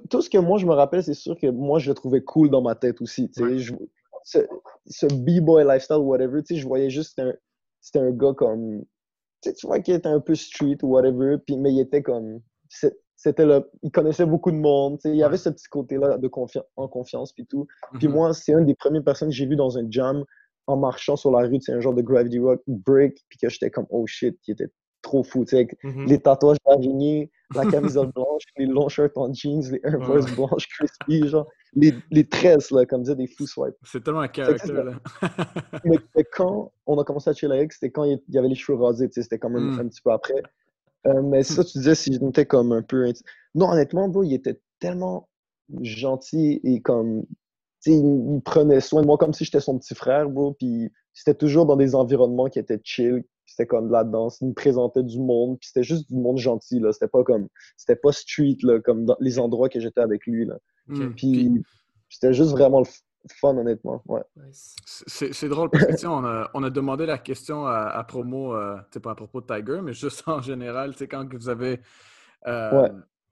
tout, 0.10 0.22
ce 0.22 0.30
que 0.30 0.38
moi 0.38 0.58
je 0.58 0.66
me 0.66 0.74
rappelle, 0.74 1.04
c'est 1.04 1.14
sûr 1.14 1.38
que 1.38 1.48
moi 1.48 1.80
je 1.80 1.90
le 1.90 1.96
trouvais 1.96 2.22
cool 2.22 2.50
dans 2.50 2.62
ma 2.62 2.76
tête 2.76 3.02
aussi. 3.02 3.32
Je, 3.36 3.74
ce, 4.24 4.40
ce 4.88 5.06
b-boy 5.06 5.64
lifestyle, 5.64 5.98
whatever, 5.98 6.42
je 6.50 6.68
voyais 6.68 6.90
juste 6.90 7.20
c'était 7.80 8.00
un, 8.00 8.12
gars 8.12 8.34
comme. 8.34 8.84
Tu 9.42 9.54
vois 9.66 9.80
qu'il 9.80 9.94
était 9.94 10.10
un 10.10 10.20
peu 10.20 10.36
street 10.36 10.78
ou 10.84 10.88
whatever, 10.90 11.38
puis, 11.46 11.58
mais 11.58 11.72
il 11.72 11.80
était 11.80 12.02
comme. 12.02 12.42
c'était 13.16 13.46
le, 13.46 13.70
il 13.84 13.92
connaissait 13.92 14.26
beaucoup 14.26 14.52
de 14.52 14.58
monde. 14.58 15.00
Il 15.06 15.16
y 15.16 15.24
avait 15.24 15.38
ce 15.38 15.50
petit 15.50 15.68
côté-là 15.70 16.18
de 16.18 16.28
confiance, 16.28 16.66
en 16.76 16.88
confiance 16.88 17.32
puis 17.34 17.46
tout. 17.46 17.66
Puis 17.94 18.08
Mhm. 18.08 18.14
moi, 18.14 18.34
c'est 18.34 18.52
une 18.52 18.66
des 18.66 18.76
premières 18.76 19.04
personnes 19.04 19.30
que 19.30 19.36
j'ai 19.36 19.46
vues 19.46 19.56
dans 19.56 19.78
un 19.78 19.86
jam 19.90 20.24
en 20.68 20.76
marchant 20.76 21.16
sur 21.16 21.32
la 21.32 21.48
rue. 21.48 21.60
C'est 21.62 21.74
un 21.74 21.80
genre 21.80 21.94
de 21.94 22.02
gravity 22.02 22.40
rock 22.40 22.62
break, 22.68 23.24
puis 23.30 23.38
que 23.40 23.50
j'étais 23.50 23.70
comme 23.70 23.86
oh 23.90 24.06
shit, 24.06 24.38
qui 24.42 24.52
était 24.52 24.68
trop 25.08 25.24
fou. 25.24 25.44
tu 25.46 25.50
sais, 25.52 25.56
avec 25.58 25.78
Mhm. 25.84 26.06
Les 26.06 26.20
tatouages 26.20 26.58
d'araignée, 26.66 27.32
la 27.56 27.66
camisole 27.66 28.12
blanche, 28.16 28.44
les 28.58 28.66
longs 28.66 28.90
shirts 28.90 29.18
en 29.18 29.34
jeans, 29.34 29.62
les 29.72 29.80
Air 29.84 30.04
Force 30.06 30.26
Ouais. 30.30 30.36
blanches 30.36 30.68
crispy, 30.68 31.28
genre 31.28 31.48
les, 31.74 31.94
les 32.12 32.28
tresses 32.28 32.72
là, 32.72 32.86
comme 32.86 33.04
disaient 33.04 33.16
des 33.16 33.28
fous 33.28 33.48
swipes. 33.48 33.76
C'est 33.84 34.04
tellement 34.04 34.22
un 34.22 34.28
caractère, 34.28 34.84
là. 34.84 34.94
Mais 35.84 35.98
mais 36.16 36.24
quand 36.32 36.72
on 36.86 37.00
a 37.00 37.04
commencé 37.04 37.30
à 37.30 37.34
chiller 37.34 37.54
avec, 37.56 37.74
c'était 37.74 37.92
quand 37.92 38.04
il 38.04 38.20
y 38.30 38.38
avait 38.38 38.48
les 38.50 38.56
cheveux 38.56 38.78
rasés, 38.78 39.08
tu 39.10 39.14
sais, 39.16 39.24
c'était 39.24 39.40
quand 39.40 39.50
même 39.50 39.76
Mm. 39.76 39.80
un 39.80 39.88
petit 39.88 40.02
peu 40.02 40.12
après. 40.12 40.42
Euh, 41.08 41.22
mais 41.22 41.44
ça, 41.44 41.64
tu 41.64 41.78
disais 41.78 41.96
si 41.96 42.12
j'étais 42.14 42.46
comme 42.46 42.72
un 42.74 42.82
peu. 42.82 43.12
Non, 43.56 43.70
honnêtement, 43.72 44.08
bro, 44.10 44.24
il 44.24 44.34
était 44.34 44.60
tellement 44.80 45.30
gentil 45.82 46.60
et 46.64 46.82
comme. 46.82 47.24
Tu 47.84 47.92
sais, 47.92 47.98
il, 47.98 48.36
il 48.36 48.42
prenait 48.44 48.80
soin 48.82 49.02
de 49.04 49.08
moi 49.08 49.18
comme 49.18 49.34
si 49.34 49.46
j'étais 49.46 49.60
son 49.60 49.78
petit 49.78 49.96
frère, 49.96 50.30
bro. 50.30 50.54
Puis 50.54 50.92
c'était 51.14 51.36
toujours 51.36 51.66
dans 51.66 51.76
des 51.76 51.94
environnements 51.96 52.48
qui 52.50 52.60
étaient 52.60 52.80
chill. 52.84 53.24
C'était 53.48 53.66
comme 53.66 53.88
de 53.88 53.94
la 53.94 54.04
danse. 54.04 54.40
Il 54.42 54.50
me 54.50 54.54
présentait 54.54 55.04
du 55.04 55.20
monde. 55.20 55.58
Puis 55.60 55.70
c'était 55.70 55.84
juste 55.84 56.08
du 56.10 56.16
monde 56.16 56.38
gentil, 56.38 56.80
là. 56.80 56.92
C'était 56.94 57.08
pas 57.08 57.24
comme. 57.24 57.48
C'était 57.76 57.96
pas 57.96 58.12
street, 58.12 58.58
là, 58.62 58.80
comme 58.82 59.06
dans 59.06 59.18
les 59.20 59.40
endroits 59.40 59.70
que 59.70 59.80
j'étais 59.80 60.02
avec 60.02 60.28
lui, 60.28 60.46
là. 60.46 60.58
Mm. 60.88 61.14
Puis 61.16 61.64
c'était 62.10 62.34
juste 62.34 62.52
vraiment 62.52 62.82
le 62.82 62.86
fun, 63.40 63.58
honnêtement. 63.58 64.02
Ouais. 64.08 64.22
C'est 64.52 65.34
c'est 65.34 65.50
drôle 65.50 65.70
parce 65.70 65.86
que, 65.86 66.08
on 66.08 66.24
a, 66.26 66.50
on 66.54 66.64
a 66.64 66.70
demandé 66.70 67.06
la 67.06 67.18
question 67.18 67.66
à, 67.66 67.88
à 67.88 68.04
promo, 68.04 68.54
euh, 68.54 68.76
tu 68.78 68.84
sais, 68.94 69.00
pas 69.00 69.12
à 69.12 69.16
propos 69.16 69.42
de 69.42 69.48
Tiger, 69.48 69.82
mais 69.82 69.94
juste 69.94 70.24
en 70.28 70.42
général, 70.42 70.92
tu 70.92 71.00
sais, 71.00 71.08
quand 71.08 71.28
vous 71.34 71.50
avez 71.50 71.82
euh, 72.48 72.84
Ouais. 72.84 72.92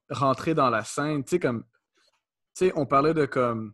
rentré 0.09 0.53
dans 0.53 0.69
la 0.69 0.83
scène, 0.83 1.23
tu 1.23 1.31
sais, 1.31 1.39
comme, 1.39 1.63
tu 2.55 2.65
sais, 2.67 2.73
on 2.75 2.85
parlait 2.85 3.13
de 3.13 3.25
comme, 3.25 3.73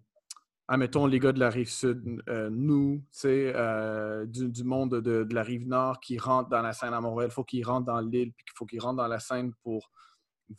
admettons, 0.72 1.06
les 1.06 1.20
gars 1.20 1.34
de 1.34 1.40
la 1.40 1.50
rive 1.50 1.70
sud, 1.70 2.24
euh, 2.30 2.50
nous, 2.50 3.00
tu 3.00 3.06
sais, 3.12 3.52
euh, 3.56 4.26
du, 4.26 4.48
du 4.50 4.64
monde 4.64 4.92
de, 5.02 5.24
de 5.26 5.36
la 5.36 5.44
rive 5.44 5.68
nord 5.68 6.00
qui 6.00 6.18
rentrent 6.18 6.50
dans 6.50 6.62
la 6.62 6.72
scène 6.72 6.94
à 6.94 7.02
Montréal, 7.02 7.30
il 7.30 7.34
faut 7.34 7.44
qu'ils 7.44 7.66
rentrent 7.66 7.88
dans 7.88 8.00
l'île, 8.00 8.32
puis 8.32 8.46
qu'il 8.46 8.54
faut 8.56 8.66
qu'ils 8.66 8.80
rentrent 8.82 8.96
dans 8.98 9.08
la 9.08 9.20
scène 9.20 9.52
pour 9.64 9.92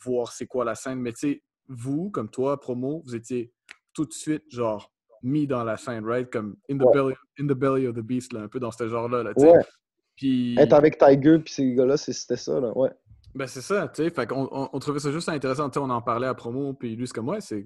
voir 0.05 0.31
c'est 0.31 0.45
quoi 0.45 0.65
la 0.65 0.75
scène. 0.75 0.99
Mais 0.99 1.13
tu 1.13 1.19
sais, 1.31 1.43
vous, 1.67 2.11
comme 2.11 2.29
toi, 2.29 2.59
promo, 2.59 3.01
vous 3.05 3.15
étiez 3.15 3.51
tout 3.93 4.05
de 4.05 4.13
suite, 4.13 4.43
genre, 4.49 4.91
mis 5.23 5.47
dans 5.47 5.63
la 5.63 5.77
scène, 5.77 6.05
right? 6.05 6.29
Comme 6.29 6.57
in 6.69 6.77
the, 6.77 6.83
Ouais. 6.83 6.91
belly, 6.93 7.13
in 7.39 7.47
the 7.47 7.57
belly 7.57 7.87
of 7.87 7.95
the 7.95 8.01
beast, 8.01 8.33
là, 8.33 8.41
un 8.41 8.47
peu 8.47 8.59
dans 8.59 8.71
ce 8.71 8.87
genre-là. 8.87 9.23
Là, 9.23 9.33
tu 9.33 9.41
sais. 9.41 9.51
Ouais. 9.51 9.63
Puis, 10.15 10.55
Être 10.59 10.73
avec 10.73 10.99
Tiger, 10.99 11.39
puis 11.39 11.51
ces 11.51 11.73
gars-là, 11.73 11.97
c'était 11.97 12.37
ça, 12.37 12.59
là. 12.59 12.71
Ouais. 12.77 12.91
ben 13.33 13.47
c'est 13.47 13.61
ça, 13.61 13.87
tu 13.87 14.03
sais. 14.03 14.11
Fait 14.11 14.27
qu'on 14.27 14.47
on, 14.51 14.69
on 14.71 14.79
trouvait 14.79 14.99
ça 14.99 15.11
juste 15.11 15.29
intéressant. 15.29 15.69
Tu 15.71 15.79
sais, 15.79 15.79
on 15.79 15.89
en 15.89 16.03
parlait 16.03 16.27
à 16.27 16.35
promo, 16.35 16.73
puis 16.73 16.95
lui, 16.95 17.07
c'est 17.07 17.13
comme, 17.13 17.29
ouais, 17.29 17.41
c'est 17.41 17.65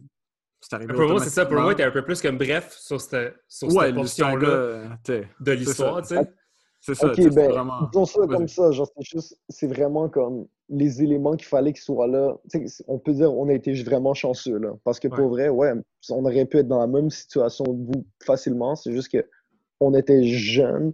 c'est 0.62 0.76
arrivé. 0.76 0.94
Pour 0.94 1.08
moi, 1.10 1.20
c'est 1.22 1.30
ça. 1.30 1.46
Pour 1.46 1.60
moi, 1.62 1.76
t'es 1.76 1.84
un 1.84 1.92
peu 1.92 2.04
plus 2.04 2.22
comme 2.22 2.38
bref 2.38 2.76
sur 2.78 3.00
cette, 3.00 3.36
sur 3.48 3.68
Ouais, 3.76 3.88
cette 3.88 3.96
portion-là 3.96 4.40
gars, 4.40 4.98
tu 5.04 5.14
sais, 5.14 5.28
de 5.40 5.52
l'histoire, 5.52 6.02
tu 6.02 6.16
sais. 6.16 6.32
C'est 6.80 6.96
ça, 6.96 7.08
Ok, 7.08 7.18
ben, 7.34 7.52
vraiment. 7.52 7.88
disons 7.92 8.06
ça 8.06 8.28
comme 8.28 8.48
ça. 8.48 8.72
Genre, 8.72 8.88
c'est 8.96 9.04
juste, 9.04 9.40
c'est 9.50 9.68
vraiment 9.68 10.08
comme 10.10 10.48
les 10.70 11.02
éléments 11.02 11.36
qu'il 11.36 11.48
fallait 11.48 11.74
qu'ils 11.74 11.82
soient 11.82 12.08
là. 12.08 12.36
On 12.88 13.00
peut 13.00 13.14
dire 13.14 13.34
on 13.34 13.50
a 13.50 13.54
été 13.54 13.74
vraiment 13.84 14.14
chanceux, 14.14 14.58
là. 14.58 14.74
Parce 14.84 15.00
que 15.00 15.08
pour 15.08 15.28
vrai, 15.30 15.50
ouais, 15.50 15.74
on 16.12 16.24
aurait 16.26 16.46
pu 16.46 16.58
être 16.58 16.68
dans 16.68 16.80
la 16.80 16.88
même 16.88 17.10
situation 17.10 17.64
que 17.66 17.72
vous 17.72 18.06
facilement. 18.24 18.76
C'est 18.76 18.92
juste 18.94 19.12
que 19.12 19.26
on 19.80 19.94
était 19.96 20.24
jeunes, 20.24 20.94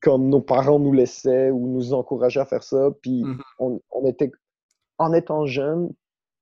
comme 0.00 0.28
nos 0.30 0.40
parents 0.40 0.78
nous 0.78 0.92
laissaient 0.92 1.50
ou 1.50 1.68
nous 1.68 1.92
encourageaient 1.92 2.40
à 2.40 2.44
faire 2.46 2.62
ça. 2.62 2.90
Puis 3.02 3.22
Mhm. 3.24 3.40
on, 3.58 3.80
on 3.92 4.06
était, 4.06 4.32
en 4.98 5.12
étant 5.12 5.46
jeunes, 5.46 5.90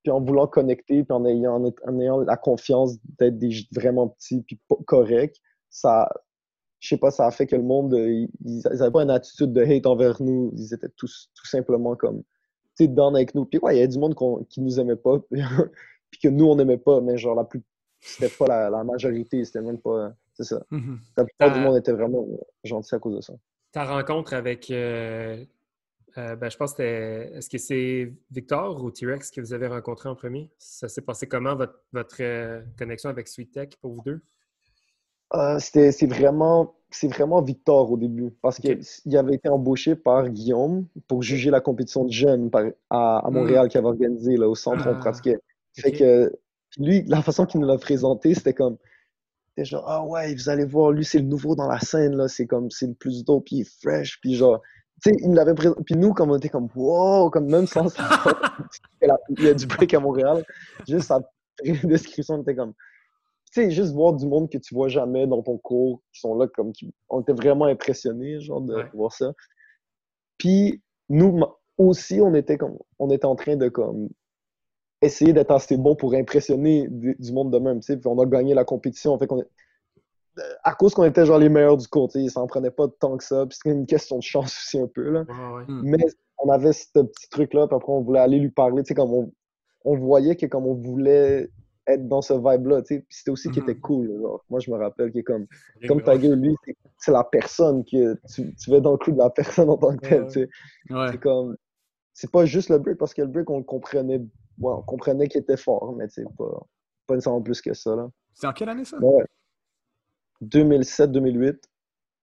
puis 0.06 0.12
en 0.12 0.20
voulant 0.20 0.46
connecter, 0.46 1.02
puis 1.02 1.12
en 1.12 1.24
ayant, 1.24 1.60
en 1.84 1.98
ayant 2.00 2.20
la 2.20 2.36
confiance 2.36 2.96
d'être 3.18 3.38
des 3.38 3.50
vraiment 3.74 4.06
petits, 4.06 4.40
puis 4.42 4.56
pas 4.68 4.76
corrects, 4.86 5.34
ça, 5.68 6.08
je 6.78 6.90
sais 6.90 6.96
pas, 6.96 7.10
ça 7.10 7.26
a 7.26 7.32
fait 7.32 7.48
que 7.48 7.56
le 7.56 7.64
monde, 7.64 7.92
euh, 7.94 8.08
ils, 8.08 8.28
ils 8.44 8.64
avaient 8.82 8.92
pas 8.92 9.02
une 9.02 9.10
attitude 9.10 9.52
de 9.52 9.62
hate 9.64 9.84
envers 9.84 10.22
nous. 10.22 10.52
Ils 10.56 10.72
étaient 10.72 10.90
tous 10.96 11.28
tout 11.34 11.44
simplement 11.44 11.96
comme, 11.96 12.22
tu 12.76 12.84
sais, 12.84 12.86
down 12.86 13.16
avec 13.16 13.34
nous. 13.34 13.46
Puis 13.46 13.58
ouais, 13.58 13.78
il 13.78 13.80
y 13.80 13.82
a 13.82 13.86
du 13.88 13.98
monde 13.98 14.14
qu'on- 14.14 14.44
qui 14.44 14.60
nous 14.60 14.78
aimait 14.78 14.94
pas, 14.94 15.18
puis 16.10 16.20
que 16.22 16.28
nous, 16.28 16.44
on 16.44 16.54
n'aimait 16.54 16.78
pas, 16.78 17.00
mais 17.00 17.18
genre, 17.18 17.34
la 17.34 17.42
plus, 17.42 17.64
c'était 17.98 18.28
pas 18.38 18.46
la, 18.46 18.70
la 18.70 18.84
majorité, 18.84 19.44
c'était 19.44 19.60
même 19.60 19.78
pas, 19.80 20.12
c'est 20.34 20.44
ça. 20.44 20.62
Mhm. 20.70 21.00
La 21.16 21.24
plupart 21.24 21.52
du 21.52 21.58
monde 21.58 21.76
était 21.78 21.90
vraiment 21.92 22.24
gentil 22.62 22.94
à 22.94 23.00
cause 23.00 23.16
de 23.16 23.20
ça. 23.22 23.34
Ta 23.72 23.84
rencontre 23.84 24.34
avec. 24.34 24.70
euh, 24.70 25.44
euh, 26.18 26.36
ben, 26.36 26.50
je 26.50 26.56
pense 26.56 26.72
que 26.72 26.76
c'était. 26.82 27.36
Est-ce 27.36 27.48
que 27.48 27.58
c'est 27.58 28.12
Victor 28.30 28.82
ou 28.82 28.90
T-Rex 28.90 29.30
que 29.30 29.40
vous 29.40 29.52
avez 29.52 29.66
rencontré 29.66 30.08
en 30.08 30.14
premier? 30.14 30.50
Ça 30.58 30.88
s'est 30.88 31.02
passé 31.02 31.26
comment, 31.26 31.54
votre, 31.56 31.80
votre 31.92 32.16
euh, 32.20 32.62
connexion 32.78 33.10
avec 33.10 33.28
Sweet 33.28 33.52
Tech 33.52 33.68
pour 33.80 33.92
vous 33.92 34.02
deux? 34.02 34.20
Euh, 35.34 35.58
c'était, 35.58 35.90
c'est 35.90 36.06
vraiment, 36.06 36.76
vraiment 37.02 37.42
Victor 37.42 37.90
au 37.90 37.96
début, 37.96 38.30
parce 38.42 38.60
qu'il 38.60 39.16
avait 39.16 39.34
été 39.34 39.48
embauché 39.48 39.96
par 39.96 40.28
Guillaume 40.28 40.86
pour 41.08 41.22
juger 41.22 41.50
la 41.50 41.60
compétition 41.60 42.04
de 42.04 42.12
jeunes 42.12 42.48
par- 42.48 42.70
à, 42.90 43.26
à 43.26 43.30
Montréal 43.30 43.68
qu'il 43.68 43.78
avait 43.78 43.88
organisée 43.88 44.36
là, 44.36 44.48
au 44.48 44.54
centre. 44.54 44.84
Ah, 44.86 44.92
on 44.92 45.00
pratiquait. 45.00 45.38
Fait 45.74 45.90
que 45.90 46.32
lui, 46.78 47.02
la 47.06 47.22
façon 47.22 47.44
qu'il 47.44 47.60
nous 47.60 47.66
l'a 47.66 47.76
présenté, 47.76 48.34
c'était 48.34 48.54
comme, 48.54 48.76
c'était 49.48 49.64
genre, 49.64 49.84
ah 49.88 50.04
ouais, 50.04 50.32
vous 50.32 50.48
allez 50.48 50.64
voir, 50.64 50.92
lui 50.92 51.04
c'est 51.04 51.18
le 51.18 51.24
nouveau 51.24 51.56
dans 51.56 51.68
la 51.68 51.80
scène 51.80 52.14
là, 52.14 52.28
c'est 52.28 52.46
comme, 52.46 52.70
c'est 52.70 52.86
le 52.86 52.94
plus 52.94 53.24
dope, 53.24 53.46
puis 53.46 53.56
il 53.56 53.60
est 53.62 53.80
fresh, 53.82 54.20
puis 54.20 54.36
genre, 54.36 54.62
sais, 55.10 55.16
il 55.20 55.34
l'avait 55.34 55.54
présenté, 55.54 55.82
puis 55.84 55.96
nous 55.96 56.12
comme 56.14 56.30
on 56.30 56.36
était 56.36 56.48
comme, 56.48 56.68
wow, 56.74 57.30
comme 57.30 57.46
même 57.46 57.66
sans 57.66 57.88
savoir 57.88 58.56
qu'il 59.36 59.44
y 59.44 59.48
a 59.48 59.54
du 59.54 59.66
break 59.66 59.94
à 59.94 60.00
Montréal, 60.00 60.44
juste 60.88 61.08
sa 61.08 61.20
description 61.84 62.42
était 62.42 62.54
comme 62.54 62.74
tu 63.52 63.62
sais, 63.62 63.70
juste 63.70 63.94
voir 63.94 64.12
du 64.12 64.26
monde 64.26 64.50
que 64.50 64.58
tu 64.58 64.74
vois 64.74 64.88
jamais 64.88 65.26
dans 65.26 65.42
ton 65.42 65.56
cours, 65.56 66.02
qui 66.12 66.20
sont 66.20 66.36
là 66.36 66.46
comme 66.48 66.72
qui. 66.72 66.92
On 67.08 67.22
était 67.22 67.32
vraiment 67.32 67.66
impressionnés, 67.66 68.40
genre, 68.40 68.60
de 68.60 68.74
Ouais. 68.74 68.90
voir 68.92 69.12
ça. 69.12 69.32
Puis, 70.36 70.82
nous 71.08 71.40
aussi, 71.78 72.20
on 72.20 72.34
était 72.34 72.58
comme. 72.58 72.76
On 72.98 73.08
était 73.10 73.24
en 73.24 73.36
train 73.36 73.56
de 73.56 73.68
comme 73.68 74.08
essayer 75.02 75.32
d'être 75.32 75.50
assez 75.52 75.76
bon 75.76 75.94
pour 75.94 76.14
impressionner 76.14 76.88
du, 76.90 77.32
monde 77.32 77.52
de 77.52 77.58
même, 77.58 77.80
tu 77.80 77.86
sais. 77.86 77.96
Puis 77.96 78.08
on 78.08 78.18
a 78.18 78.26
gagné 78.26 78.54
la 78.54 78.64
compétition. 78.64 79.18
Fait 79.18 79.26
qu'on 79.26 79.42
à 80.64 80.74
cause 80.74 80.94
qu'on 80.94 81.04
était 81.04 81.24
genre 81.26 81.38
les 81.38 81.48
meilleurs 81.48 81.76
du 81.76 81.86
cours, 81.88 82.08
tu 82.08 82.22
sais, 82.22 82.28
ça 82.28 82.40
en 82.40 82.46
prenait 82.46 82.70
pas 82.70 82.86
tant 83.00 83.16
que 83.16 83.24
ça. 83.24 83.46
Puis 83.46 83.58
c'était 83.62 83.74
une 83.76 83.86
question 83.86 84.18
de 84.18 84.22
chance 84.22 84.46
aussi 84.58 84.78
un 84.78 84.86
peu, 84.86 85.10
là. 85.10 85.20
Ouais, 85.28 85.56
ouais. 85.56 85.64
Mm. 85.68 85.80
Mais 85.84 86.04
on 86.38 86.50
avait 86.50 86.72
ce 86.72 86.86
petit 86.92 87.28
truc-là, 87.30 87.66
puis 87.66 87.76
après, 87.76 87.92
on 87.92 88.02
voulait 88.02 88.20
aller 88.20 88.38
lui 88.38 88.50
parler, 88.50 88.82
tu 88.82 88.88
sais, 88.88 88.94
comme 88.94 89.12
on, 89.12 89.32
on 89.84 89.96
voyait 89.96 90.36
que 90.36 90.46
comme 90.46 90.66
on 90.66 90.74
voulait 90.74 91.48
être 91.86 92.08
dans 92.08 92.20
ce 92.20 92.34
vibe-là, 92.34 92.82
tu 92.82 92.96
sais, 92.96 93.00
puis 93.00 93.16
c'était 93.16 93.30
aussi 93.30 93.48
qui 93.50 93.60
était 93.60 93.76
cool, 93.76 94.10
genre. 94.20 94.44
Moi, 94.50 94.58
je 94.60 94.70
me 94.70 94.76
rappelle 94.76 95.12
que 95.12 95.20
comme, 95.20 95.46
comme 95.86 96.00
gros. 96.00 96.12
Tiger, 96.12 96.34
lui, 96.34 96.54
c'est- 96.98 97.12
la 97.12 97.22
personne 97.22 97.84
que 97.84 98.14
tu, 98.34 98.54
tu 98.56 98.70
vas 98.70 98.80
dans 98.80 98.92
le 98.92 98.98
coup 98.98 99.12
de 99.12 99.18
la 99.18 99.30
personne 99.30 99.70
en 99.70 99.76
tant 99.78 99.96
que 99.96 100.06
telle, 100.08 100.22
Ouais, 100.22 100.26
tu 100.28 100.32
sais. 100.40 100.48
Ouais. 100.92 101.08
C'est 101.12 101.18
comme, 101.20 101.56
c'est 102.12 102.30
pas 102.30 102.44
juste 102.44 102.70
le 102.70 102.78
break, 102.78 102.98
parce 102.98 103.14
que 103.14 103.22
le 103.22 103.28
break, 103.28 103.48
on 103.50 103.58
le 103.58 103.64
comprenait, 103.64 104.18
ouais, 104.18 104.72
on 104.72 104.82
comprenait 104.82 105.28
qu'il 105.28 105.40
était 105.40 105.56
fort, 105.56 105.94
mais 105.96 106.08
tu 106.08 106.14
sais, 106.22 106.24
pas, 106.36 106.66
pas 107.06 107.14
nécessairement 107.14 107.42
plus 107.42 107.60
que 107.62 107.72
ça, 107.72 107.94
là. 107.94 108.10
C'est 108.34 108.48
en 108.48 108.52
quelle 108.52 108.68
année 108.68 108.84
ça? 108.84 108.98
Mais 110.40 110.46
ouais. 110.64 110.78
2007-2008, 110.78 111.58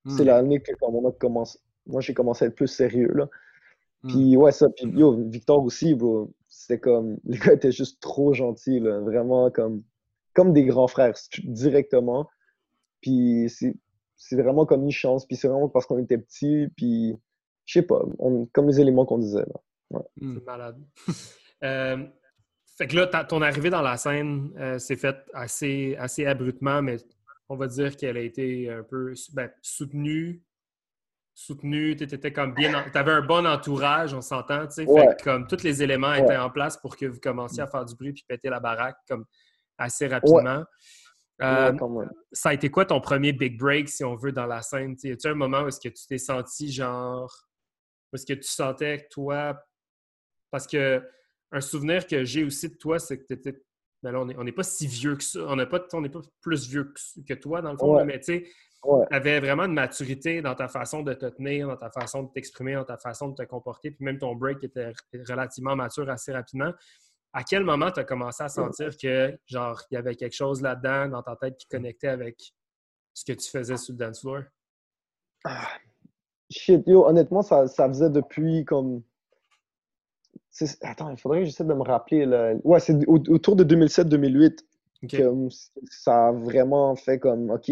c'est 0.08 0.24
Hmm. 0.24 0.26
l'année 0.26 0.62
que 0.62 0.74
comme 0.80 0.96
on 0.96 1.08
a 1.08 1.12
commencé, 1.14 1.60
moi, 1.86 2.02
j'ai 2.02 2.14
commencé 2.14 2.46
à 2.46 2.48
être 2.50 2.56
plus 2.56 2.68
sérieux, 2.68 3.12
là. 3.14 3.30
Hmm. 4.04 4.10
Puis 4.10 4.38
ouais, 4.38 4.52
ça. 4.52 4.70
Puis 4.70 4.86
yo, 4.88 5.16
Victor 5.30 5.64
aussi, 5.64 5.96
bro. 5.96 6.32
C'était 6.50 6.80
comme. 6.80 7.18
Les 7.26 7.38
gars 7.38 7.54
étaient 7.54 7.72
juste 7.72 8.02
trop 8.02 8.34
gentils, 8.34 8.80
là. 8.80 9.00
Vraiment 9.00 9.50
comme. 9.52 9.84
Comme 10.34 10.52
des 10.54 10.64
grands 10.66 10.88
frères, 10.88 11.14
directement. 11.44 12.28
Puis 13.02 13.46
c'est 13.50 13.76
c'est 14.16 14.42
vraiment 14.42 14.66
comme 14.66 14.84
une 14.84 14.92
chance. 14.92 15.26
Puis 15.26 15.36
c'est 15.38 15.48
vraiment 15.48 15.70
parce 15.70 15.86
qu'on 15.86 15.98
était 16.00 16.18
petits. 16.18 16.68
Puis 16.76 17.16
je 17.66 17.74
sais 17.80 17.82
pas. 17.86 18.02
on- 18.20 18.46
comme 18.54 18.68
les 18.68 18.80
éléments 18.82 19.06
qu'on 19.06 19.20
disait, 19.20 19.46
là. 19.92 20.02
Hmm. 20.22 20.36
C'est 20.38 20.46
malade. 20.46 20.78
Euh, 21.64 21.96
fait 22.76 22.88
que 22.88 22.96
là, 22.98 23.08
ton 23.24 23.42
arrivée 23.42 23.70
dans 23.70 23.82
la 23.82 23.96
scène 23.96 24.52
euh, 24.58 24.78
s'est 24.80 24.98
faite 24.98 25.20
assez, 25.34 25.96
assez 25.98 26.26
abruptement, 26.26 26.82
mais 26.82 26.98
on 27.54 27.58
va 27.58 27.68
dire 27.68 27.96
qu'elle 27.96 28.18
a 28.18 28.22
été 28.22 28.70
un 28.70 28.84
peu 28.84 29.14
ben, 29.34 29.52
soutenue. 29.62 30.42
Soutenue, 31.36 31.96
tu 31.96 32.04
étais 32.04 32.34
comme 32.34 32.54
bien. 32.54 32.86
Tu 32.92 32.98
avais 32.98 33.12
un 33.12 33.22
bon 33.22 33.46
entourage, 33.48 34.14
on 34.14 34.22
s'entend, 34.22 34.68
tu 34.68 34.74
sais. 34.74 34.86
Ouais. 34.86 35.16
comme 35.24 35.48
tous 35.48 35.64
les 35.64 35.82
éléments 35.82 36.10
Ouais. 36.12 36.24
étaient 36.24 36.38
en 36.38 36.50
place 36.50 36.78
pour 36.78 36.96
que 36.98 37.06
vous 37.06 37.20
commenciez 37.20 37.62
à 37.62 37.68
faire 37.68 37.86
du 37.86 37.96
bruit 37.96 38.14
puis 38.14 38.24
péter 38.28 38.50
la 38.50 38.60
baraque 38.60 38.98
comme 39.08 39.26
assez 39.78 40.08
rapidement. 40.08 40.64
Euh, 41.42 41.72
Ouais, 41.74 42.06
ça 42.32 42.50
a 42.50 42.54
été 42.54 42.70
quoi 42.70 42.86
ton 42.86 43.02
premier 43.02 43.34
big 43.34 43.58
break, 43.58 43.90
si 43.90 44.04
on 44.04 44.16
veut, 44.16 44.32
dans 44.32 44.46
la 44.46 44.62
scène? 44.62 44.96
Y 45.04 45.12
a-tu 45.12 45.28
un 45.28 45.34
moment 45.34 45.62
où 45.64 45.68
est-ce 45.68 45.80
que 45.80 45.90
tu 45.90 46.06
t'es 46.08 46.20
senti 46.20 46.72
genre. 46.72 47.34
Où 48.12 48.16
est-ce 48.16 48.26
que 48.26 48.34
tu 48.34 48.48
sentais 48.48 49.00
que 49.04 49.08
toi. 49.10 49.60
Parce 50.52 50.68
que 50.68 51.04
un 51.52 51.62
souvenir 51.62 52.06
que 52.06 52.24
j'ai 52.24 52.44
aussi 52.44 52.70
de 52.70 52.76
toi, 52.76 53.00
c'est 53.00 53.18
que 53.18 53.26
tu 53.26 53.34
étais. 53.34 53.60
Ben 54.04 54.12
là, 54.12 54.20
on 54.20 54.44
n'est 54.44 54.52
pas 54.52 54.64
si 54.64 54.86
vieux 54.86 55.16
que 55.16 55.24
ça. 55.24 55.40
On 55.48 55.56
n'est 55.56 55.66
pas, 55.66 55.82
on 55.94 56.04
pas 56.04 56.20
plus 56.42 56.68
vieux 56.68 56.84
que, 56.94 57.22
que 57.26 57.34
toi, 57.34 57.62
dans 57.62 57.72
le 57.72 57.78
fond, 57.78 57.96
Ouais. 57.96 58.06
mais 58.06 58.20
tu 58.20 58.26
sais, 58.26 58.44
Ouais. 58.84 59.06
tu 59.10 59.16
avais 59.16 59.40
vraiment 59.40 59.64
une 59.64 59.74
maturité 59.74 60.42
dans 60.42 60.56
ta 60.56 60.68
façon 60.68 61.04
de 61.04 61.14
te 61.14 61.26
tenir, 61.28 61.70
dans 61.70 61.78
ta 61.78 61.90
façon 61.90 62.24
de 62.24 62.32
t'exprimer, 62.34 62.74
dans 62.76 62.84
ta 62.84 62.98
façon 62.98 63.30
de 63.30 63.36
te 63.36 63.44
comporter, 63.44 63.92
puis 63.92 64.04
même 64.04 64.20
ton 64.20 64.36
break 64.36 64.62
était 64.64 64.92
relativement 65.30 65.76
mature 65.78 66.10
assez 66.10 66.34
rapidement. 66.34 66.74
à 67.36 67.44
quel 67.44 67.64
moment 67.64 67.90
tu 67.90 68.00
as 68.00 68.04
commencé 68.04 68.44
à 68.44 68.50
sentir 68.50 68.96
que, 68.96 69.36
genre, 69.48 69.82
il 69.90 69.96
y 69.96 69.98
avait 69.98 70.16
quelque 70.16 70.36
chose 70.36 70.62
là-dedans 70.62 71.08
dans 71.08 71.24
ta 71.24 71.36
tête 71.36 71.58
qui 71.58 71.66
connectait 71.68 72.10
avec 72.10 72.54
ce 73.14 73.26
que 73.26 73.32
tu 73.36 73.50
faisais 73.50 73.76
sur 73.78 73.94
le 73.94 73.98
dance 73.98 74.20
floor? 74.22 74.42
Ah, 75.46 75.68
shit, 76.52 76.84
yo, 76.86 77.06
honnêtement, 77.08 77.42
ça, 77.42 77.66
ça 77.68 77.88
faisait 77.88 78.10
depuis 78.12 78.66
comme. 78.66 79.02
Attends, 80.82 81.10
il 81.10 81.18
faudrait 81.18 81.40
que 81.40 81.46
j'essaie 81.46 81.64
de 81.64 81.74
me 81.74 81.82
rappeler. 81.82 82.26
Ouais, 82.64 82.80
c'est 82.80 82.96
autour 83.08 83.56
de 83.56 83.64
2007-2008 83.64 84.60
que 85.10 85.50
ça 85.90 86.28
a 86.28 86.32
vraiment 86.32 86.96
fait 86.96 87.20
comme, 87.20 87.50
OK, 87.52 87.72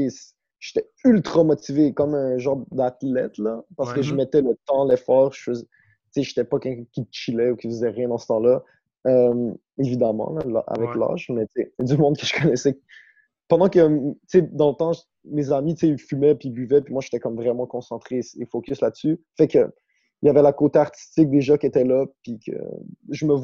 j'étais 0.60 0.90
ultra 1.06 1.44
motivé, 1.44 1.94
comme 1.94 2.14
un 2.14 2.38
genre 2.38 2.66
d'athlète, 2.72 3.38
là, 3.38 3.64
parce 3.78 3.94
que 3.94 4.02
je 4.02 4.16
mettais 4.16 4.42
le 4.42 4.58
temps, 4.66 4.86
l'effort, 4.86 5.34
je 5.34 5.54
sais, 5.54 6.24
j'étais 6.24 6.44
pas 6.44 6.60
quelqu'un 6.60 6.84
qui 6.92 7.08
chillait 7.12 7.52
ou 7.52 7.56
qui 7.56 7.68
faisait 7.68 7.90
rien 7.90 8.10
dans 8.10 8.18
ce 8.18 8.28
temps-là. 8.28 8.64
Euh, 9.08 9.52
évidemment, 9.80 10.38
avec 10.68 10.96
l'âge, 10.96 11.32
mais 11.34 11.48
du 11.80 11.98
monde 11.98 12.18
que 12.18 12.26
je 12.26 12.40
connaissais. 12.40 12.80
Pendant 13.48 13.68
que, 13.68 13.80
tu 13.80 14.16
sais, 14.28 14.42
dans 14.44 14.70
le 14.70 14.76
temps, 14.76 14.92
mes 15.26 15.52
amis, 15.52 15.76
tu 15.76 15.88
sais, 15.88 15.88
ils 15.88 16.00
fumaient 16.00 16.36
puis 16.36 16.50
ils 16.50 16.54
buvaient, 16.54 16.82
puis 16.82 16.94
moi, 16.94 17.02
j'étais 17.02 17.20
comme 17.20 17.36
vraiment 17.36 17.66
concentré 17.66 18.22
et 18.40 18.46
focus 18.46 18.82
là-dessus. 18.82 19.20
Fait 19.38 19.48
que, 19.48 19.74
il 20.22 20.28
y 20.28 20.30
avait 20.30 20.42
la 20.42 20.54
côté 20.54 20.80
artistique 20.80 21.30
déjà 21.30 21.58
qui 21.58 21.66
était 21.66 21.84
là, 21.84 22.06
puis 22.24 22.40
que 22.40 22.52
je 23.10 23.26
me 23.26 23.36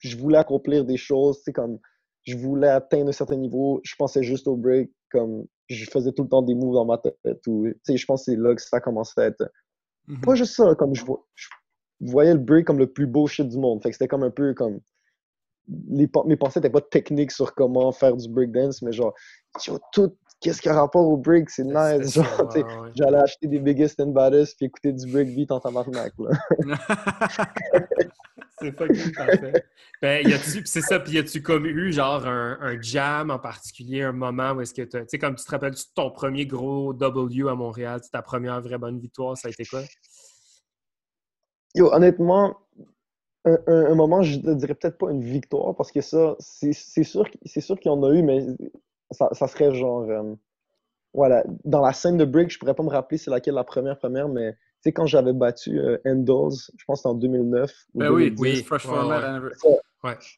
je 0.00 0.16
voulais 0.16 0.38
accomplir 0.38 0.84
des 0.84 0.96
choses, 0.96 1.38
tu 1.38 1.44
sais, 1.44 1.52
comme 1.52 1.78
je 2.24 2.36
voulais 2.36 2.68
atteindre 2.68 3.08
un 3.08 3.12
certain 3.12 3.36
niveau, 3.36 3.80
je 3.84 3.94
pensais 3.96 4.22
juste 4.22 4.46
au 4.46 4.56
break, 4.56 4.90
comme 5.10 5.46
je 5.68 5.84
faisais 5.90 6.12
tout 6.12 6.24
le 6.24 6.28
temps 6.28 6.42
des 6.42 6.54
moves 6.54 6.74
dans 6.74 6.84
ma 6.84 6.98
tête. 6.98 7.16
Ou, 7.46 7.68
je 7.88 8.04
pense 8.04 8.24
que 8.24 8.32
c'est 8.32 8.38
là 8.38 8.54
que 8.54 8.62
ça 8.62 8.80
commençait 8.80 9.20
à 9.20 9.24
être. 9.26 9.50
Mm-hmm. 10.08 10.20
Pas 10.20 10.34
juste 10.34 10.54
ça, 10.54 10.74
comme 10.74 10.94
je, 10.94 11.04
je, 11.34 11.48
voyais 12.00 12.34
le 12.34 12.40
break 12.40 12.66
comme 12.66 12.78
le 12.78 12.90
plus 12.92 13.06
beau 13.06 13.26
shit 13.26 13.48
du 13.48 13.58
monde. 13.58 13.82
Fait 13.82 13.90
que 13.90 13.94
c'était 13.94 14.08
comme 14.08 14.22
un 14.22 14.30
peu 14.30 14.54
comme 14.54 14.80
les, 15.88 16.08
mes 16.26 16.36
pensées 16.36 16.60
n'étaient 16.60 16.70
pas 16.70 16.80
techniques 16.80 17.32
sur 17.32 17.54
comment 17.54 17.92
faire 17.92 18.16
du 18.16 18.28
breakdance, 18.28 18.82
mais 18.82 18.92
genre, 18.92 19.14
tout, 19.92 20.16
qu'est-ce 20.40 20.62
qui 20.62 20.68
a 20.68 20.74
rapport 20.74 21.06
au 21.06 21.16
break, 21.16 21.50
c'est 21.50 21.64
nice. 21.64 22.14
Genre, 22.14 22.52
J'allais 22.94 23.18
acheter 23.18 23.46
des 23.46 23.58
biggest 23.58 24.00
and 24.00 24.08
baddest 24.08 24.56
puis 24.56 24.66
écouter 24.66 24.92
du 24.92 25.10
breakbeat 25.10 25.50
en 25.50 25.60
tabarnak. 25.60 26.12
c'est 28.60 28.76
fucking 28.76 29.14
parfait. 29.14 29.64
Ben, 30.00 30.24
c'est 30.64 30.80
ça, 30.80 31.00
puis 31.00 31.14
y 31.14 31.18
a-tu 31.18 31.42
comme 31.42 31.66
eu 31.66 31.92
genre 31.92 32.26
un, 32.26 32.58
un, 32.60 32.80
jam 32.80 33.30
en 33.30 33.38
particulier, 33.38 34.02
un 34.02 34.12
moment 34.12 34.52
où 34.52 34.60
est-ce 34.60 34.74
que 34.74 34.82
tu 34.82 34.98
sais, 35.08 35.18
comme 35.18 35.34
tu 35.34 35.44
te 35.44 35.50
rappelles 35.50 35.74
ton 35.94 36.10
premier 36.10 36.46
gros 36.46 36.94
W 36.94 37.48
à 37.48 37.54
Montréal, 37.54 38.00
ta 38.12 38.22
première 38.22 38.60
vraie 38.60 38.78
bonne 38.78 39.00
victoire, 39.00 39.36
ça 39.36 39.48
a 39.48 39.50
été 39.50 39.64
quoi? 39.64 39.82
Yo, 41.74 41.92
honnêtement, 41.92 42.56
un, 43.44 43.94
moment, 43.94 44.22
je 44.22 44.38
ne 44.38 44.54
dirais 44.54 44.74
peut-être 44.74 44.98
pas 44.98 45.10
une 45.10 45.22
victoire, 45.22 45.74
parce 45.74 45.92
que 45.92 46.00
ça, 46.00 46.36
c'est 46.38 46.72
sûr, 46.72 47.28
sûr 47.44 47.78
qu'il 47.78 47.90
y 47.90 47.94
en 47.94 48.02
a 48.02 48.14
eu, 48.14 48.22
mais 48.22 48.46
ça, 49.10 49.48
serait 49.48 49.74
genre. 49.74 50.02
Euh, 50.02 50.34
voilà, 51.14 51.42
dans 51.64 51.80
la 51.80 51.92
scène 51.92 52.18
de 52.18 52.24
Break, 52.24 52.50
je 52.50 52.58
pourrais 52.58 52.74
pas 52.74 52.82
me 52.82 52.90
rappeler 52.90 53.18
c'est 53.18 53.30
laquelle 53.30 53.54
la 53.54 53.64
première 53.64 53.98
première, 53.98 54.28
mais 54.28 54.52
tu 54.52 54.58
sais, 54.84 54.92
quand 54.92 55.06
j'avais 55.06 55.32
battu 55.32 55.78
euh, 55.80 55.96
Endos, 56.06 56.70
je 56.76 56.84
pense 56.86 56.98
que 56.98 57.08
c'était 57.08 57.08
en 57.08 57.14
2009. 57.14 57.72
Ben 57.94 58.10
oui, 58.10 58.34
oui, 58.38 58.62
Fresh 58.62 58.82
Format. 58.82 59.40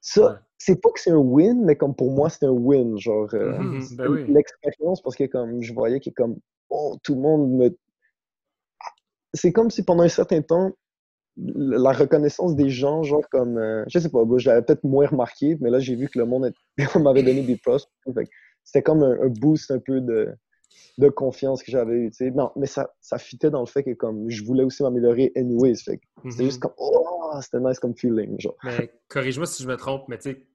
Ça, 0.01 0.41
c'est 0.57 0.81
pas 0.81 0.91
que 0.91 1.01
c'est 1.01 1.11
un 1.11 1.17
win, 1.17 1.65
mais 1.65 1.77
comme 1.77 1.95
pour 1.95 2.13
moi, 2.13 2.31
c'est 2.31 2.47
un 2.47 2.51
win. 2.51 2.99
Genre, 2.99 3.29
euh, 3.35 3.59
mm-hmm. 3.59 3.97
ben 3.97 4.09
oui. 4.09 4.25
l'expérience, 4.29 5.03
parce 5.03 5.17
que 5.17 5.25
comme 5.25 5.63
je 5.63 5.75
voyais 5.75 6.01
que 6.01 6.11
comme, 6.11 6.37
oh, 6.71 6.97
tout 7.03 7.15
le 7.15 7.21
monde 7.21 7.51
me. 7.51 7.77
C'est 9.35 9.53
comme 9.53 9.71
si 9.71 9.85
pendant 9.85 10.03
un 10.03 10.09
certain 10.09 10.41
temps, 10.41 10.73
la 11.37 11.93
reconnaissance 11.93 12.57
des 12.57 12.71
gens, 12.71 13.03
genre 13.03 13.29
comme, 13.31 13.59
euh, 13.59 13.85
je 13.89 13.99
sais 13.99 14.09
pas, 14.09 14.25
j'avais 14.37 14.63
peut-être 14.63 14.85
moins 14.85 15.07
remarqué, 15.07 15.57
mais 15.61 15.71
là 15.71 15.79
j'ai 15.79 15.95
vu 15.95 16.09
que 16.09 16.19
le 16.19 16.25
monde 16.25 16.53
m'avait 16.97 17.23
donné 17.23 17.43
des 17.43 17.57
posts. 17.57 17.91
C'était 18.71 18.85
comme 18.85 19.03
un, 19.03 19.27
boost 19.27 19.73
un 19.73 19.81
peu 19.81 20.01
de, 20.01 20.33
de 20.97 21.09
confiance 21.09 21.61
que 21.65 21.73
j'avais 21.73 21.95
eu. 21.95 22.13
Non, 22.33 22.53
mais 22.55 22.67
ça, 22.67 22.95
ça 23.01 23.19
fitait 23.19 23.51
dans 23.51 23.59
le 23.59 23.67
fait 23.67 23.83
que 23.83 23.95
comme 23.95 24.31
je 24.31 24.45
voulais 24.45 24.63
aussi 24.63 24.85
m'améliorer 24.85 25.33
anyways. 25.35 25.75
C'était 25.75 25.99
juste 26.45 26.61
comme, 26.61 26.75
oh, 26.79 27.33
c'était 27.43 27.59
nice 27.59 27.81
comme 27.81 27.97
feeling. 27.97 28.39
Genre. 28.39 28.57
Mais 28.63 28.93
corrige-moi 29.09 29.47
si 29.47 29.65
je 29.65 29.69
me 29.69 29.77
trompe, 29.77 30.07
mais 30.07 30.19
tu 30.19 30.47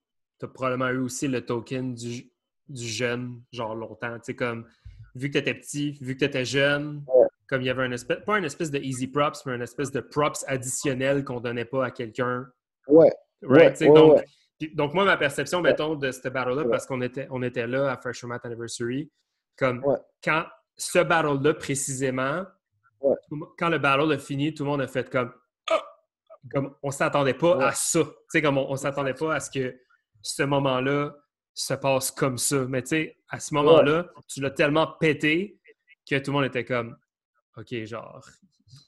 as 0.42 0.48
probablement 0.48 0.88
eu 0.92 1.00
aussi 1.00 1.28
le 1.28 1.46
token 1.46 1.94
du, 1.94 2.32
du 2.70 2.88
jeune, 2.88 3.42
genre 3.52 3.76
longtemps. 3.76 4.16
Tu 4.20 4.28
sais, 4.28 4.36
comme, 4.36 4.66
vu 5.14 5.28
que 5.28 5.34
tu 5.34 5.40
étais 5.40 5.56
petit, 5.56 5.98
vu 6.00 6.14
que 6.14 6.20
tu 6.20 6.26
étais 6.26 6.46
jeune, 6.46 7.04
comme 7.50 7.62
il 7.62 7.66
y 7.66 7.70
avait 7.70 7.84
un 7.84 7.92
espèce, 7.92 8.20
pas 8.26 8.36
un 8.36 8.44
espèce 8.44 8.72
de 8.72 8.80
easy 8.80 9.08
props, 9.08 9.46
mais 9.46 9.52
un 9.52 9.62
espèce 9.62 9.92
de 9.92 10.00
props 10.00 10.46
additionnel 10.48 11.26
qu'on 11.26 11.42
donnait 11.42 11.66
pas 11.66 11.88
à 11.88 11.92
quelqu'un. 11.92 12.48
Ouais. 12.88 13.12
Right? 13.42 13.84
donc, 13.84 14.24
donc, 14.74 14.94
moi, 14.94 15.06
ma 15.06 15.18
perception, 15.18 15.62
mettons, 15.62 15.96
de 15.96 16.12
cette 16.12 16.32
battle-là, 16.32 16.66
parce 16.70 16.86
qu'on 16.86 17.02
était, 17.02 17.28
on 17.30 17.42
était 17.44 17.68
là 17.68 17.92
à 17.92 17.98
Fresh 17.98 18.24
Mat 18.24 18.46
Anniversary, 18.46 19.12
comme 19.58 19.84
quand 20.24 20.46
ce 20.78 21.00
battle-là 21.00 21.54
précisément, 21.54 22.46
quand 23.58 23.70
le 23.70 23.78
battle 23.78 24.14
a 24.14 24.18
fini, 24.18 24.54
tout 24.54 24.64
le 24.64 24.70
monde 24.70 24.82
a 24.82 24.88
fait 24.88 25.10
comme, 25.10 25.34
oh! 25.72 25.76
comme 26.52 26.76
on 26.84 26.92
s'attendait 26.92 27.34
pas 27.34 27.68
à 27.68 27.72
ça. 27.74 28.04
Tu 28.04 28.10
sais, 28.30 28.42
comme 28.42 28.58
on, 28.58 28.72
on 28.72 28.76
s'attendait 28.76 29.14
pas 29.14 29.36
à 29.36 29.40
ce 29.40 29.50
que 29.50 29.78
ce 30.22 30.44
moment-là 30.44 31.16
se 31.54 31.74
passe 31.74 32.12
comme 32.12 32.38
ça. 32.38 32.66
Mais 32.68 32.82
tu 32.82 32.90
sais, 32.90 33.18
à 33.30 33.40
ce 33.40 33.54
moment-là, 33.56 34.10
tu 34.28 34.42
l'as 34.42 34.52
tellement 34.52 34.88
pété 35.00 35.60
que 36.10 36.18
tout 36.18 36.32
le 36.32 36.34
monde 36.34 36.46
était 36.46 36.66
comme 36.66 36.98
OK, 37.58 37.74
genre. 37.86 38.24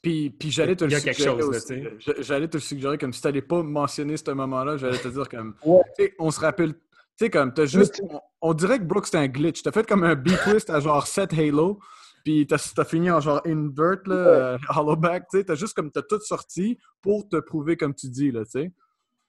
Puis, 0.02 0.30
puis 0.30 0.50
j'allais 0.50 0.76
te 0.76 0.84
le 0.84 0.90
suggérer. 0.90 1.42
Chose, 1.42 1.74
j'allais 2.20 2.48
te 2.48 2.56
le 2.56 2.60
suggérer 2.60 2.98
comme 2.98 3.12
si 3.12 3.20
tu 3.20 3.26
n'allais 3.26 3.42
pas 3.42 3.62
mentionner 3.62 4.16
ce 4.16 4.30
moment-là, 4.30 4.76
j'allais 4.76 4.98
te 4.98 5.08
dire 5.08 5.28
comme. 5.28 5.54
sais, 5.96 6.14
On 6.18 6.30
se 6.30 6.40
rappelle. 6.40 6.74
Tu 6.74 7.24
sais, 7.24 7.30
comme, 7.30 7.52
t'as 7.52 7.66
juste. 7.66 8.02
On, 8.40 8.54
dirait 8.54 8.78
que 8.78 8.84
Brooks, 8.84 9.06
c'était 9.06 9.18
un 9.18 9.26
glitch. 9.26 9.62
T'as 9.62 9.72
fait 9.72 9.86
comme 9.86 10.04
un 10.04 10.14
B-twist 10.14 10.70
à 10.70 10.78
genre 10.78 11.06
7 11.06 11.32
Halo, 11.32 11.80
puis 12.24 12.46
t'as 12.46 12.72
as 12.76 12.84
fini 12.84 13.10
en 13.10 13.20
genre 13.20 13.40
invert, 13.44 13.98
là, 14.06 14.14
euh, 14.14 14.58
hollow 14.76 14.96
back. 14.96 15.24
Tu 15.30 15.38
sais, 15.38 15.44
t'as 15.44 15.56
juste 15.56 15.74
comme. 15.74 15.90
T'as 15.90 16.02
tout 16.02 16.20
sorti 16.20 16.78
pour 17.00 17.28
te 17.28 17.36
prouver 17.36 17.76
comme 17.76 17.94
tu 17.94 18.08
dis, 18.08 18.30
là, 18.30 18.44
tu 18.44 18.50
sais. 18.52 18.72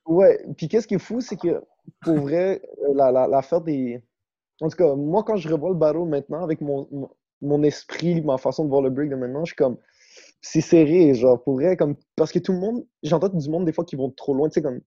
Ouais, 0.06 0.44
puis 0.58 0.68
qu'est-ce 0.68 0.88
qui 0.88 0.96
est 0.96 1.00
fou, 1.00 1.22
c'est 1.22 1.38
que 1.38 1.62
pour 2.02 2.18
vrai, 2.18 2.62
l'affaire 2.94 3.60
la, 3.60 3.66
des. 3.66 4.04
En 4.62 4.70
tout 4.70 4.78
cas, 4.78 4.96
moi, 4.96 5.24
quand 5.24 5.38
je 5.38 5.50
revois 5.50 5.70
le 5.70 5.76
battle 5.76 6.06
maintenant 6.06 6.44
avec 6.44 6.62
mon, 6.62 6.88
mon 7.42 7.64
esprit, 7.64 8.22
ma 8.22 8.38
façon 8.38 8.66
de 8.66 8.70
voir 8.70 8.82
le 8.82 8.90
break 8.90 9.10
de 9.10 9.16
maintenant, 9.16 9.46
je 9.46 9.54
suis 9.54 9.56
comme. 9.56 9.78
C'est 10.42 10.62
serré, 10.62 11.14
genre, 11.16 11.42
pour 11.44 11.56
vrai, 11.56 11.76
comme. 11.76 11.96
Parce 12.16 12.32
que 12.32 12.40
tout 12.40 12.54
le 12.54 12.60
monde. 12.60 12.86
J'entends 13.04 13.30
du 13.30 13.50
monde 13.50 13.66
des 13.66 13.74
fois 13.74 13.86
qui 13.86 13.96
vont 13.96 14.10
trop 14.12 14.34
loin, 14.34 14.50
tu 14.50 14.56
sais, 14.56 14.62
comme. 14.62 14.80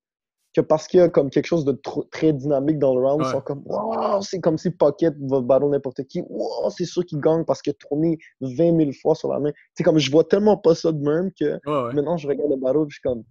Que 0.54 0.60
parce 0.60 0.86
qu'il 0.86 1.00
y 1.00 1.02
a 1.02 1.08
comme 1.08 1.30
quelque 1.30 1.46
chose 1.46 1.64
de 1.64 1.80
très 2.10 2.34
dynamique 2.34 2.78
dans 2.78 2.94
le 2.94 3.06
round, 3.06 3.22
ils 3.24 3.30
sont 3.30 3.40
comme. 3.40 3.62
Wow, 3.64 4.20
c'est 4.20 4.40
comme 4.40 4.58
si 4.58 4.70
Pocket 4.70 5.14
va 5.22 5.40
battre 5.40 5.66
n'importe 5.66 6.04
qui. 6.04 6.22
Wow, 6.28 6.68
c'est 6.68 6.84
sûr 6.84 7.06
qu'il 7.06 7.20
gagne 7.20 7.44
parce 7.44 7.62
qu'il 7.62 7.70
a 7.70 7.74
tourné 7.74 8.18
20 8.42 8.76
000 8.76 8.90
fois 9.00 9.14
sur 9.14 9.32
la 9.32 9.40
main. 9.40 9.50
Tu 9.50 9.58
sais, 9.76 9.82
comme 9.82 9.98
je 9.98 10.10
vois 10.10 10.24
tellement 10.24 10.58
pas 10.58 10.74
ça 10.74 10.92
de 10.92 10.98
même 10.98 11.30
que 11.38 11.58
maintenant 11.94 12.18
je 12.18 12.28
regarde 12.28 12.50
le 12.50 12.56
battle 12.56 12.84
je 12.88 12.94
suis 12.94 13.02
comme. 13.02 13.24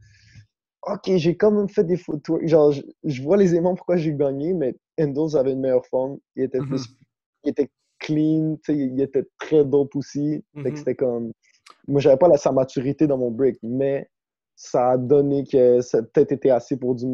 OK, 0.87 1.15
j'ai 1.15 1.37
quand 1.37 1.51
même 1.51 1.69
fait 1.69 1.83
des 1.83 1.97
photos. 1.97 2.39
Genre, 2.43 2.71
je, 2.71 3.21
vois 3.21 3.37
les 3.37 3.53
aimants 3.53 3.75
pourquoi 3.75 3.97
j'ai 3.97 4.13
gagné, 4.13 4.53
mais 4.53 4.75
Endos 4.99 5.35
avait 5.35 5.51
une 5.51 5.59
meilleure 5.59 5.85
forme. 5.85 6.17
Il 6.35 6.43
était, 6.43 6.57
plus, 6.57 6.87
mm-hmm. 6.87 6.95
il 7.43 7.49
était 7.51 7.69
clean, 7.99 8.57
il 8.67 8.99
était 8.99 9.25
très 9.37 9.63
dope 9.63 9.95
aussi. 9.95 10.43
Mm-hmm. 10.55 10.75
c'était 10.75 10.95
comme. 10.95 11.33
Moi, 11.87 12.01
j'avais 12.01 12.17
pas 12.17 12.27
la, 12.27 12.37
sa 12.37 12.51
maturité 12.51 13.07
dans 13.07 13.17
mon 13.17 13.31
break, 13.31 13.57
mais 13.63 14.09
ça 14.55 14.91
a 14.91 14.97
donné 14.97 15.45
que 15.45 15.81
ça 15.81 15.99
a 15.99 16.01
peut-être 16.03 16.31
été 16.31 16.51
assez 16.51 16.77
pour, 16.77 16.95
du, 16.95 17.05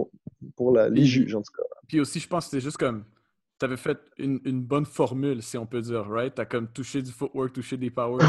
pour 0.56 0.78
les 0.78 1.06
juges, 1.06 1.36
en 1.36 1.42
tout 1.42 1.54
cas. 1.56 1.64
Puis 1.88 2.00
aussi, 2.00 2.20
je 2.20 2.28
pense 2.28 2.46
que 2.46 2.52
c'était 2.52 2.64
juste 2.64 2.78
comme. 2.78 3.06
Tu 3.60 3.66
avais 3.66 3.78
fait 3.78 3.98
une, 4.20 4.40
une, 4.46 4.62
bonne 4.62 4.86
formule, 4.86 5.42
si 5.42 5.58
on 5.58 5.66
peut 5.66 5.82
dire, 5.82 6.08
right? 6.08 6.36
Tu 6.36 6.42
as 6.42 6.46
comme 6.46 6.68
touché 6.68 7.02
du 7.02 7.12
footwork, 7.12 7.54
touché 7.54 7.76
des 7.76 7.90
powers. 7.90 8.22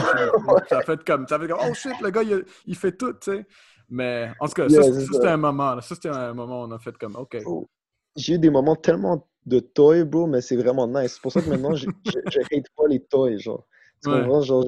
ça 0.71 0.81
fait 0.87 1.05
comme. 1.05 1.27
Tu 1.27 1.39
fait 1.39 1.49
comme, 1.49 1.61
oh 1.69 1.75
shit, 1.75 2.01
le 2.01 2.11
gars, 2.11 2.23
il, 2.23 2.45
il 2.67 2.77
fait 2.77 2.93
tout, 2.93 3.13
tu 3.13 3.33
sais. 3.33 3.47
Mais 3.91 4.31
en 4.41 4.47
tout 4.47 4.55
cas, 4.55 4.69
ça, 4.69 4.83
c'était 4.83 5.29
un 5.29 5.37
moment. 5.37 5.81
Ça, 5.81 5.95
c'était 5.95 6.09
un 6.09 6.33
moment 6.33 6.63
où 6.63 6.67
on 6.67 6.71
a 6.71 6.79
fait 6.79 6.97
comme, 6.97 7.17
OK. 7.17 7.39
Oh. 7.45 7.69
J'ai 8.17 8.35
eu 8.35 8.39
des 8.39 8.51
moments 8.51 8.77
tellement 8.77 9.29
de 9.47 9.61
toys, 9.61 10.05
bro, 10.05 10.27
mais 10.27 10.41
c'est 10.41 10.57
vraiment 10.57 10.87
nice. 10.87 11.15
C'est 11.15 11.23
pour 11.23 11.33
ça 11.33 11.41
que 11.41 11.49
maintenant, 11.49 11.75
je, 11.75 11.89
je, 12.05 12.41
hate 12.41 12.67
pas 12.77 12.87
les 12.89 13.01
toys, 13.01 13.39
genre. 13.39 13.67
Tu 14.03 14.11
comprends? 14.11 14.41
Genre, 14.41 14.65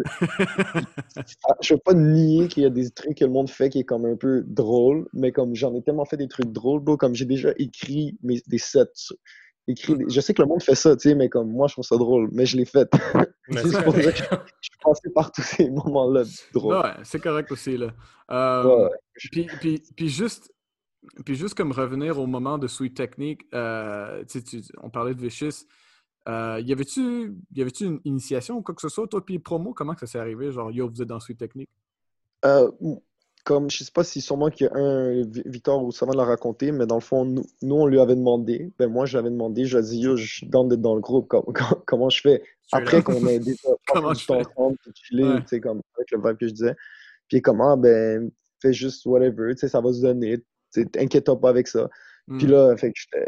je, 1.60 1.74
veux 1.74 1.80
pas 1.80 1.94
nier 1.94 2.48
qu'il 2.48 2.62
y 2.62 2.66
a 2.66 2.70
des 2.70 2.90
trucs 2.90 3.18
que 3.18 3.24
le 3.24 3.30
monde 3.30 3.48
fait 3.48 3.70
qui 3.70 3.80
est 3.80 3.84
comme 3.84 4.04
un 4.04 4.16
peu 4.16 4.42
drôle, 4.46 5.08
mais 5.12 5.32
comme 5.32 5.54
j'en 5.54 5.74
ai 5.74 5.82
tellement 5.82 6.04
fait 6.04 6.16
des 6.16 6.28
trucs 6.28 6.52
drôles, 6.52 6.80
bro, 6.80 6.96
comme 6.96 7.14
j'ai 7.14 7.26
déjà 7.26 7.50
écrit 7.58 8.16
mes, 8.22 8.40
des 8.46 8.58
sets. 8.58 9.14
Écrit 9.68 9.94
Je 10.08 10.20
sais 10.20 10.34
que 10.34 10.42
le 10.42 10.48
monde 10.48 10.62
fait 10.62 10.74
ça, 10.74 10.96
tu 10.96 11.10
sais, 11.10 11.14
mais 11.14 11.28
comme 11.28 11.50
moi, 11.50 11.68
je 11.68 11.74
trouve 11.74 11.84
ça 11.84 11.96
drôle, 11.96 12.28
mais 12.32 12.46
je 12.46 12.56
l'ai 12.56 12.64
fait. 12.64 12.88
c'est 13.50 13.84
pour 13.84 13.94
ça 13.94 14.12
que 14.12 14.18
je, 14.18 14.24
suis 14.62 14.78
passé 14.82 15.10
par 15.14 15.30
tous 15.30 15.42
ces 15.42 15.70
moments-là 15.70 16.24
drôles. 16.52 16.76
Ouais, 16.76 16.94
c'est 17.04 17.20
correct 17.20 17.52
aussi, 17.52 17.76
là. 17.76 17.92
Euh, 18.30 18.88
puis, 19.14 19.46
puis, 19.60 19.82
puis 19.96 20.08
juste, 20.08 20.52
puis 21.24 21.34
juste 21.34 21.54
comme 21.54 21.72
revenir 21.72 22.18
au 22.18 22.26
moment 22.26 22.58
de 22.58 22.66
Sweet 22.66 22.96
Technique, 22.96 23.42
euh, 23.54 24.24
on 24.82 24.90
parlait 24.90 25.14
de 25.14 25.20
Vicious. 25.20 25.66
Euh, 26.28 26.60
y 26.64 26.72
avait-tu 26.72 27.00
une 27.80 28.00
initiation 28.04 28.58
ou 28.58 28.62
quoi 28.62 28.74
que 28.74 28.82
ce 28.82 28.88
soit, 28.88 29.08
toi, 29.08 29.24
puis 29.24 29.38
promo, 29.38 29.72
comment 29.72 29.96
ça 29.96 30.06
s'est 30.06 30.18
arrivé? 30.18 30.52
Genre, 30.52 30.70
yo, 30.70 30.88
vous 30.88 31.00
êtes 31.02 31.08
dans 31.08 31.20
Sweet 31.20 31.38
Technique? 31.38 31.70
Euh, 32.44 32.70
comme, 33.44 33.70
je 33.70 33.84
sais 33.84 33.90
pas 33.92 34.04
si 34.04 34.20
sûrement 34.20 34.50
qu'il 34.50 34.66
y 34.66 34.70
a 34.70 34.76
un 34.76 35.22
Victor 35.46 35.82
ou 35.82 35.92
Savant 35.92 36.12
l'a 36.12 36.24
raconté, 36.24 36.72
mais 36.72 36.86
dans 36.86 36.96
le 36.96 37.00
fond, 37.00 37.24
nous, 37.24 37.44
nous, 37.62 37.74
on 37.74 37.86
lui 37.86 37.98
avait 37.98 38.14
demandé, 38.16 38.70
ben 38.78 38.88
moi, 38.90 39.06
je 39.06 39.16
l'avais 39.16 39.30
demandé, 39.30 39.64
je 39.64 39.78
lui 39.78 39.84
ai 39.84 39.88
dit, 39.88 39.98
yo, 40.00 40.16
je 40.16 40.26
suis 40.26 40.46
dans 40.46 40.64
d'être 40.64 40.80
dans 40.82 40.94
le 40.94 41.00
groupe, 41.00 41.26
comment 41.86 42.10
je 42.10 42.20
fais? 42.20 42.42
Après 42.72 43.02
qu'on 43.02 43.26
ait 43.26 43.38
déjà 43.40 43.68
comment 43.86 44.14
je 44.14 44.24
fais? 44.24 44.34
ensemble, 44.34 44.76
puis 44.82 44.92
chiller, 44.94 45.40
tu 45.40 45.48
sais, 45.48 45.60
comme, 45.60 45.80
avec 45.96 46.10
le 46.10 46.18
vibe 46.18 46.36
que 46.36 46.48
je 46.48 46.52
disais. 46.52 46.76
Puis 47.28 47.40
comment, 47.40 47.76
ben, 47.76 48.30
fais 48.60 48.72
juste 48.74 49.06
whatever, 49.06 49.54
tu 49.54 49.60
sais, 49.60 49.68
ça 49.68 49.80
va 49.80 49.92
se 49.92 50.02
donner, 50.02 50.38
t'inquiète 50.92 51.32
pas 51.32 51.48
avec 51.48 51.66
ça. 51.66 51.88
Puis 52.38 52.46
Mm. 52.46 52.50
là, 52.50 52.76
fait 52.76 52.92
que 52.92 53.00
j'étais 53.00 53.26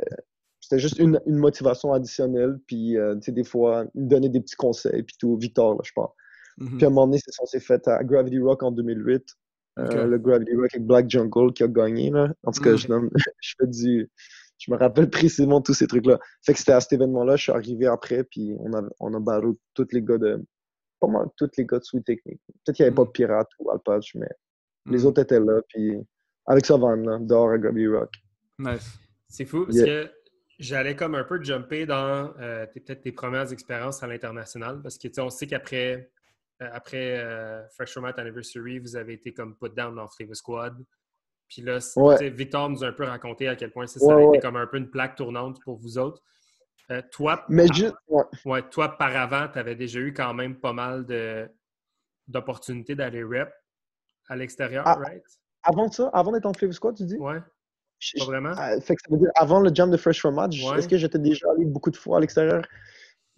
c'était 0.62 0.78
juste 0.78 0.98
une, 0.98 1.20
une 1.26 1.36
motivation 1.36 1.92
additionnelle, 1.92 2.58
puis, 2.66 2.96
euh, 2.96 3.14
tu 3.16 3.22
sais, 3.24 3.32
des 3.32 3.44
fois, 3.44 3.84
il 3.94 4.04
me 4.04 4.08
donnait 4.08 4.28
des 4.30 4.40
petits 4.40 4.56
conseils, 4.56 5.02
puis 5.02 5.16
tout, 5.18 5.36
Victor, 5.36 5.74
là, 5.74 5.80
je 5.84 5.92
pense. 5.94 6.10
Mhm. 6.56 6.76
Puis 6.78 6.84
à 6.84 6.86
un 6.86 6.90
moment 6.90 7.06
donné, 7.08 7.18
c'est 7.22 7.32
censé 7.32 7.60
fait 7.60 7.86
à 7.88 8.02
Gravity 8.04 8.38
Rock 8.38 8.62
en 8.62 8.70
2008. 8.70 9.24
Euh, 9.78 10.06
le 10.06 10.18
Gravity 10.18 10.54
Rock 10.54 10.68
avec 10.74 10.86
Black 10.86 11.10
Jungle 11.10 11.52
qui 11.54 11.62
a 11.62 11.68
gagné. 11.68 12.10
Là. 12.10 12.32
En 12.44 12.52
tout 12.52 12.62
cas, 12.62 12.72
Mm. 12.72 12.76
je, 12.76 12.88
nomme- 12.88 13.10
je 13.40 13.54
fais 13.58 13.66
du. 13.66 14.10
Je 14.58 14.70
me 14.70 14.76
rappelle 14.76 15.08
précisément 15.10 15.60
tous 15.60 15.74
ces 15.74 15.86
trucs-là. 15.88 16.20
Fait 16.44 16.52
que 16.52 16.58
c'était 16.58 16.72
à 16.72 16.80
cet 16.80 16.92
événement-là, 16.92 17.34
je 17.36 17.42
suis 17.44 17.52
arrivé 17.52 17.86
après, 17.86 18.22
puis 18.22 18.54
on 18.60 18.72
a, 18.74 18.82
on 19.00 19.12
a 19.14 19.18
battu 19.18 19.56
tous 19.74 19.88
les 19.92 20.02
gars 20.02 20.18
de. 20.18 20.44
Pas 21.00 21.08
mal 21.08 21.26
tous 21.36 21.50
les 21.58 21.64
gars 21.66 21.78
de 21.80 21.84
Sweet 21.84 22.04
Technique. 22.04 22.40
Peut-être 22.46 22.76
qu'il 22.76 22.84
n'y 22.84 22.88
avait 22.88 22.92
Mm. 22.92 23.04
pas 23.06 23.10
Pirate 23.12 23.48
ou 23.58 23.70
Alpatch, 23.70 24.14
mais 24.14 24.28
les 24.86 24.98
Mhm. 24.98 25.06
autres 25.06 25.22
étaient 25.22 25.40
là, 25.40 25.60
puis 25.68 25.96
avec 26.46 26.66
Savan, 26.66 26.96
là, 26.96 27.18
dehors 27.20 27.50
à 27.50 27.58
Gravity 27.58 27.86
Rock. 27.88 28.10
Nice. 28.58 28.98
C'est 29.26 29.46
fou 29.46 29.64
parce 29.64 29.78
Yeah. 29.78 29.86
que 30.04 30.10
j'allais 30.62 30.94
comme 30.96 31.14
un 31.14 31.24
peu 31.24 31.42
jumper 31.42 31.86
dans 31.86 32.32
euh, 32.40 32.66
peut-être 32.66 33.02
tes 33.02 33.12
premières 33.12 33.52
expériences 33.52 34.02
à 34.02 34.06
l'international 34.06 34.80
parce 34.82 34.96
que 34.96 35.08
on 35.20 35.28
sait 35.30 35.46
qu'après 35.46 36.10
euh, 36.62 36.68
après 36.72 37.16
euh, 37.18 37.62
Anniversary, 38.16 38.78
vous 38.78 38.94
avez 38.96 39.14
été 39.14 39.34
comme 39.34 39.56
put 39.56 39.70
down 39.70 39.94
dans 39.96 40.08
Flavor 40.08 40.36
Squad. 40.36 40.76
Puis 41.48 41.60
là, 41.62 41.78
Ouais. 41.96 42.30
Victor 42.30 42.70
nous 42.70 42.84
a 42.84 42.86
un 42.88 42.92
peu 42.92 43.04
raconté 43.04 43.48
à 43.48 43.56
quel 43.56 43.72
point 43.72 43.86
ça, 43.86 43.98
ça 44.00 44.06
Ouais, 44.06 44.14
a 44.14 44.18
été 44.20 44.28
ouais. 44.28 44.40
comme 44.40 44.56
un 44.56 44.66
peu 44.66 44.76
une 44.78 44.88
plaque 44.88 45.16
tournante 45.16 45.60
pour 45.62 45.76
vous 45.76 45.98
autres. 45.98 46.22
Euh, 46.90 47.02
toi, 47.10 47.44
Mais 47.48 47.66
par- 47.66 47.76
juste. 47.76 47.94
ouais. 48.44 48.62
toi, 48.70 48.96
par 48.96 49.14
avant, 49.16 49.48
tu 49.48 49.58
avais 49.58 49.74
déjà 49.74 49.98
eu 49.98 50.12
quand 50.14 50.32
même 50.34 50.58
pas 50.60 50.72
mal 50.72 51.04
de- 51.04 51.48
d'opportunités 52.28 52.94
d'aller 52.94 53.22
rep 53.24 53.52
à 54.28 54.36
l'extérieur, 54.36 54.84
Ah. 54.86 54.94
right? 54.94 55.24
Avant 55.64 55.90
ça, 55.90 56.08
avant 56.12 56.32
d'être 56.32 56.46
en 56.46 56.52
Flavor 56.52 56.74
Squad, 56.74 56.96
tu 56.96 57.04
dis? 57.04 57.16
Ouais, 57.18 57.38
pas 58.18 58.24
vraiment? 58.24 58.52
Ah, 58.56 58.80
fait 58.80 58.96
que 58.96 59.02
ça 59.02 59.08
veut 59.10 59.18
dire 59.18 59.30
avant 59.34 59.60
le 59.60 59.70
jam 59.74 59.90
de 59.90 59.96
Fresh 59.96 60.20
Format, 60.20 60.48
j- 60.50 60.68
Ouais. 60.68 60.78
est-ce 60.78 60.88
que 60.88 60.96
j'étais 60.96 61.18
déjà 61.18 61.46
allé 61.50 61.64
beaucoup 61.64 61.90
de 61.90 61.96
fois 61.96 62.18
à 62.18 62.20
l'extérieur? 62.20 62.62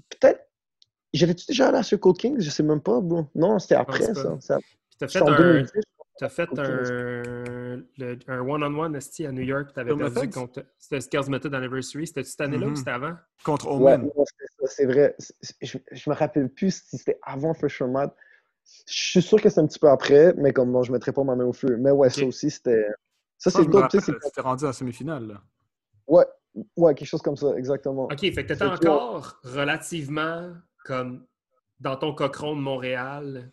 Peut-être. 0.09 0.40
J'étais-tu 1.12 1.46
déjà 1.46 1.68
allé 1.68 1.79
à 1.79 1.83
Circle 1.83 2.12
Kings? 2.14 2.40
Je 2.40 2.50
sais 2.50 2.62
même 2.62 2.81
pas, 2.81 3.00
bro. 3.00 3.27
Non, 3.35 3.59
c'était 3.59 3.77
après 3.77 4.03
ça. 4.03 4.37
Ça- 4.40 4.59
Puis 4.59 4.96
t'as 4.98 5.09
fait 5.09 5.22
un, 5.22 5.37
2010. 5.37 5.70
T'as 6.18 6.29
fait 6.29 6.48
un, 6.59 7.83
le- 7.98 8.18
un 8.29 8.40
one-on-one 8.40 8.94
esti, 8.96 9.27
à 9.27 9.33
New 9.33 9.42
York, 9.42 9.70
tu 9.74 9.81
avais 9.81 9.90
Sur 9.90 9.98
perdu 9.98 10.31
contre. 10.31 10.64
C'était 10.79 11.00
Scales 11.00 11.29
Method 11.29 11.55
Anniversary. 11.55 12.07
C'était 12.07 12.24
cette 12.24 12.40
année-là 12.40 12.66
ou 12.66 12.70
Mhm. 12.70 12.77
c'était 12.77 12.90
avant? 12.90 13.14
Contre 13.44 13.66
Ouais, 13.79 13.94
Omen. 13.94 14.11
ça, 14.16 14.66
c'est 14.66 14.87
vrai. 14.87 15.16
Je, 15.61 15.79
je 15.90 16.11
me 16.11 16.14
rappelle 16.14 16.48
plus 16.48 16.83
si 16.88 16.98
c'était 16.98 17.18
avant 17.22 17.53
Fresh 17.55 17.79
Format. 17.79 18.14
Je 18.88 18.92
suis 18.94 19.22
sûr 19.22 19.40
que 19.40 19.48
c'est 19.50 19.61
un 19.61 19.66
petit 19.66 19.79
peu 19.79 19.88
après, 19.90 20.33
mais 20.37 20.53
comme 20.53 20.72
bon, 20.72 20.83
je 20.83 20.90
mettrais 20.92 21.12
pas 21.12 21.22
ma 21.24 21.37
main 21.37 21.44
au 21.44 21.53
feu. 21.53 21.77
Mais 21.79 21.90
ouais, 21.90 22.11
ça 22.11 22.24
aussi, 22.24 22.50
c'était. 22.50 22.87
Ça, 23.44 23.50
Ça, 23.50 23.61
c'est 23.62 23.70
top, 23.70 24.18
C'était 24.22 24.40
rendu 24.40 24.64
en 24.64 24.72
semi-finale. 24.72 25.26
là. 25.26 25.42
Ouais, 26.07 26.24
ouais, 26.76 26.94
quelque 26.94 27.09
chose 27.09 27.20
comme 27.22 27.37
ça, 27.37 27.54
exactement. 27.59 28.04
OK, 28.04 28.18
fait 28.20 28.33
que 28.33 28.40
t'étais 28.40 28.57
que- 28.57 28.87
encore 28.88 29.38
relativement 29.44 30.52
comme 30.87 31.26
dans 31.80 31.96
ton 31.96 32.14
cochon 32.14 32.57
de 32.57 32.61
Montréal 32.61 33.50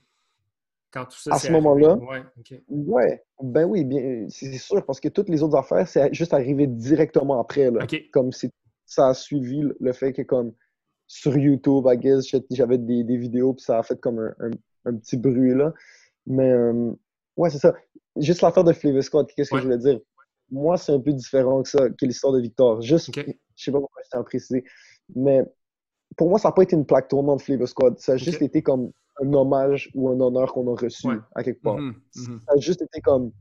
quand 0.91 1.05
tout 1.05 1.17
ça 1.17 1.33
À 1.33 1.39
ce 1.39 1.51
moment-là? 1.51 1.95
Ouais, 1.97 2.23
OK. 2.37 2.53
Ouais, 2.69 3.23
ben 3.41 3.65
oui, 3.65 3.83
bien, 3.83 4.27
c'est 4.29 4.57
sûr, 4.57 4.85
parce 4.85 4.99
que 5.01 5.09
toutes 5.09 5.27
les 5.29 5.43
autres 5.43 5.57
affaires, 5.57 5.87
c'est 5.87 6.13
juste 6.13 6.33
arrivé 6.33 6.67
directement 6.67 7.39
après. 7.41 7.69
Là. 7.71 7.83
OK. 7.83 8.09
Comme 8.13 8.31
c'est- 8.31 8.51
ça 8.85 9.09
a 9.09 9.13
suivi 9.13 9.61
le- 9.79 9.93
fait 9.93 10.13
que, 10.13 10.21
comme 10.21 10.53
sur 11.07 11.35
YouTube, 11.37 11.85
I 11.89 11.97
guess, 11.97 12.25
j'avais 12.51 12.77
des, 12.77 13.03
des 13.03 13.17
vidéos, 13.17 13.53
puis 13.53 13.63
ça 13.65 13.79
a 13.79 13.83
fait 13.83 13.99
comme 13.99 14.19
un, 14.19 14.33
un- 14.39 14.51
un 14.85 14.95
petit 14.95 15.17
bruit 15.17 15.53
là. 15.53 15.73
Mais 16.27 16.49
euh, 16.49 16.91
ouais, 17.35 17.49
c'est 17.49 17.57
ça. 17.59 17.73
Juste 18.17 18.41
l'affaire 18.41 18.63
de 18.63 18.73
Flavor 18.73 19.03
Squad, 19.03 19.27
qu'est-ce 19.35 19.49
que 19.49 19.55
Ouais. 19.55 19.61
je 19.61 19.65
voulais 19.67 19.77
dire? 19.77 19.99
Moi, 20.49 20.77
c'est 20.77 20.91
un 20.91 20.99
peu 20.99 21.13
différent 21.13 21.63
que 21.63 21.69
ça, 21.69 21.89
que 21.89 22.05
l'histoire 22.05 22.33
de 22.33 22.41
Victor. 22.41 22.81
Juste, 22.81 23.09
OK. 23.09 23.25
je 23.55 23.63
sais 23.63 23.71
pas 23.71 23.79
pourquoi 23.79 24.01
je 24.03 24.09
tiens 24.09 24.19
à 24.19 24.23
préciser, 24.23 24.63
mais 25.15 25.45
pour 26.17 26.27
moi, 26.29 26.39
ça 26.39 26.49
n'a 26.49 26.53
pas 26.53 26.63
été 26.63 26.75
une 26.75 26.85
plaque 26.85 27.07
tournante 27.07 27.41
Flavor 27.41 27.67
Squad. 27.67 27.97
Ça 27.99 28.13
a 28.13 28.17
juste 28.17 28.41
été 28.41 28.61
comme 28.61 28.91
un 29.21 29.33
hommage 29.33 29.89
ou 29.93 30.09
un 30.09 30.19
honneur 30.19 30.51
qu'on 30.53 30.73
a 30.73 30.77
reçu 30.79 31.07
Ouais. 31.07 31.17
à 31.35 31.43
quelque 31.43 31.61
part 31.61 31.77
Mhm, 31.77 31.95
mhm. 32.15 32.39
ça 32.45 32.53
a 32.53 32.57
juste 32.57 32.81
été 32.81 33.01
comme 33.01 33.31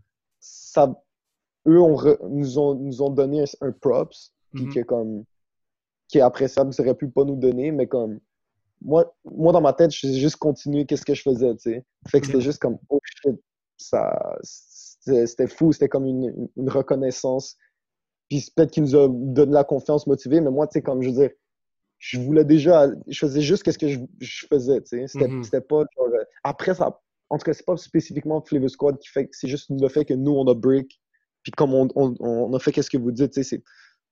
ça 0.41 0.93
eux 1.67 1.81
ont 1.81 1.95
re- 1.97 2.19
nous 2.29 2.59
ont 2.59 2.75
nous 2.75 3.03
ont 3.03 3.11
donné 3.11 3.43
un, 3.43 3.67
un 3.69 3.73
props 3.73 4.33
puis 4.53 4.69
que 4.69 4.81
comme 4.81 5.25
qui 6.09 6.19
est 6.19 6.23
appréciable 6.23 6.73
ils 6.77 6.81
auraient 6.81 6.95
pu 6.97 7.09
pas 7.09 7.25
nous 7.25 7.37
donner 7.37 7.71
mais 7.71 7.87
comme 7.87 8.19
moi 8.83 9.15
moi 9.25 9.53
dans 9.53 9.61
ma 9.61 9.73
tête 9.73 9.91
j'ai 9.93 10.13
juste 10.15 10.37
continué 10.37 10.87
qu'est-ce 10.87 11.05
que 11.05 11.15
je 11.15 11.23
faisais 11.23 11.55
tu 11.57 11.71
sais 11.71 11.85
fait 12.09 12.21
que 12.21 12.27
c'était 12.27 12.41
juste 12.41 12.59
comme 12.61 12.79
oh 12.89 12.99
shit 13.05 13.41
ça 13.81 14.37
c'était 14.43 15.47
fou 15.47 15.73
c'était 15.73 15.89
comme 15.89 16.07
une, 16.07 16.49
reconnaissance. 16.69 17.57
Puis 18.29 18.47
peut-être 18.55 18.71
qu'il 18.71 18.83
nous 18.85 18.97
a 18.97 19.09
donné 19.11 19.53
la 19.53 19.65
confiance 19.65 20.07
motivée 20.07 20.41
mais 20.41 20.51
moi 20.51 20.67
tu 20.67 20.75
sais 20.75 20.83
comme 20.83 21.03
je 21.03 21.09
veux 21.09 21.15
dire 21.15 21.31
je 21.99 22.19
voulais 22.19 22.45
déjà 22.45 22.89
je 23.09 23.19
faisais 23.19 23.41
juste 23.43 23.63
qu'est-ce 23.63 23.79
que 23.79 23.89
je, 23.89 23.99
je 24.21 24.47
faisais 24.47 24.81
tu 24.83 24.89
sais. 24.99 25.07
C'était 25.07 25.29
Mhm. 25.29 25.43
c'était 25.43 25.61
pas 25.61 25.85
genre, 25.97 26.09
euh, 26.15 26.25
après 26.45 26.75
ça 26.75 27.01
en 27.29 27.39
tout 27.39 27.45
cas 27.45 27.53
c'est 27.53 27.67
pas 27.67 27.77
spécifiquement 27.77 28.41
Flavor 28.43 28.71
Squad 28.71 28.99
qui 28.99 29.09
fait 29.09 29.29
c'est 29.33 29.49
juste 29.49 29.71
le 29.71 29.89
fait 29.89 30.05
que 30.05 30.15
nous 30.15 30.33
on 30.33 30.47
a 30.47 30.55
break 30.55 31.01
puis 31.43 31.53
comme 31.53 31.75
on, 31.75 31.89
on, 31.97 32.15
on 32.21 32.53
a 32.55 32.59
fait 32.59 32.73
qu'est-ce 32.73 32.91
que 32.91 32.99
vous 32.99 33.13
dites 33.13 33.33
tu 33.33 33.43
sais 33.43 33.57
c'est 33.57 33.63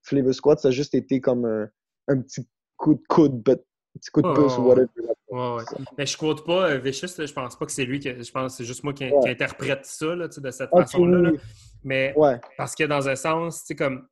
Flavor 0.03 0.35
Squad 0.35 0.59
ça 0.59 0.69
a 0.69 0.71
juste 0.71 0.95
été 0.95 1.21
comme 1.21 1.45
un, 1.45 1.69
un 2.09 2.21
petit 2.21 2.47
coup 2.77 2.95
de 2.95 3.03
coude 3.09 3.43
but- 3.43 3.61
un 3.61 3.99
petit 4.01 4.11
coup 4.11 4.23
de 4.23 4.29
Oh, 4.29 4.35
pouce 4.35 4.59
ou 4.59 4.63
whatever 4.63 4.89
Ouais, 5.31 5.57
ouais. 5.57 5.65
Mais 5.99 6.07
je 6.07 6.17
quote 6.17 6.45
pas 6.47 6.71
euh, 6.71 6.79
Vicious, 6.79 7.09
là, 7.19 7.27
je 7.27 7.33
pense 7.33 7.57
pas 7.57 7.67
que 7.67 7.73
c'est 7.73 7.85
lui 7.85 8.01
que. 8.01 8.23
Je 8.23 8.31
pense 8.33 8.53
que 8.53 8.57
c'est 8.59 8.65
juste 8.65 8.83
moi 8.85 8.93
qui, 8.95 9.05
Ouais. 9.05 9.21
qui 9.23 9.29
interprète 9.29 9.85
ça 9.85 10.15
là, 10.15 10.29
de 10.29 10.51
cette 10.51 10.71
façon-là. 10.71 11.31
là. 11.31 11.39
Mais 11.85 12.15
ouais 12.17 12.41
Parce 12.57 12.75
que 12.75 12.85
dans 12.85 13.09
un 13.09 13.17
sens, 13.17 13.61
tu 13.61 13.67
sais, 13.69 13.77
comme. 13.77 14.09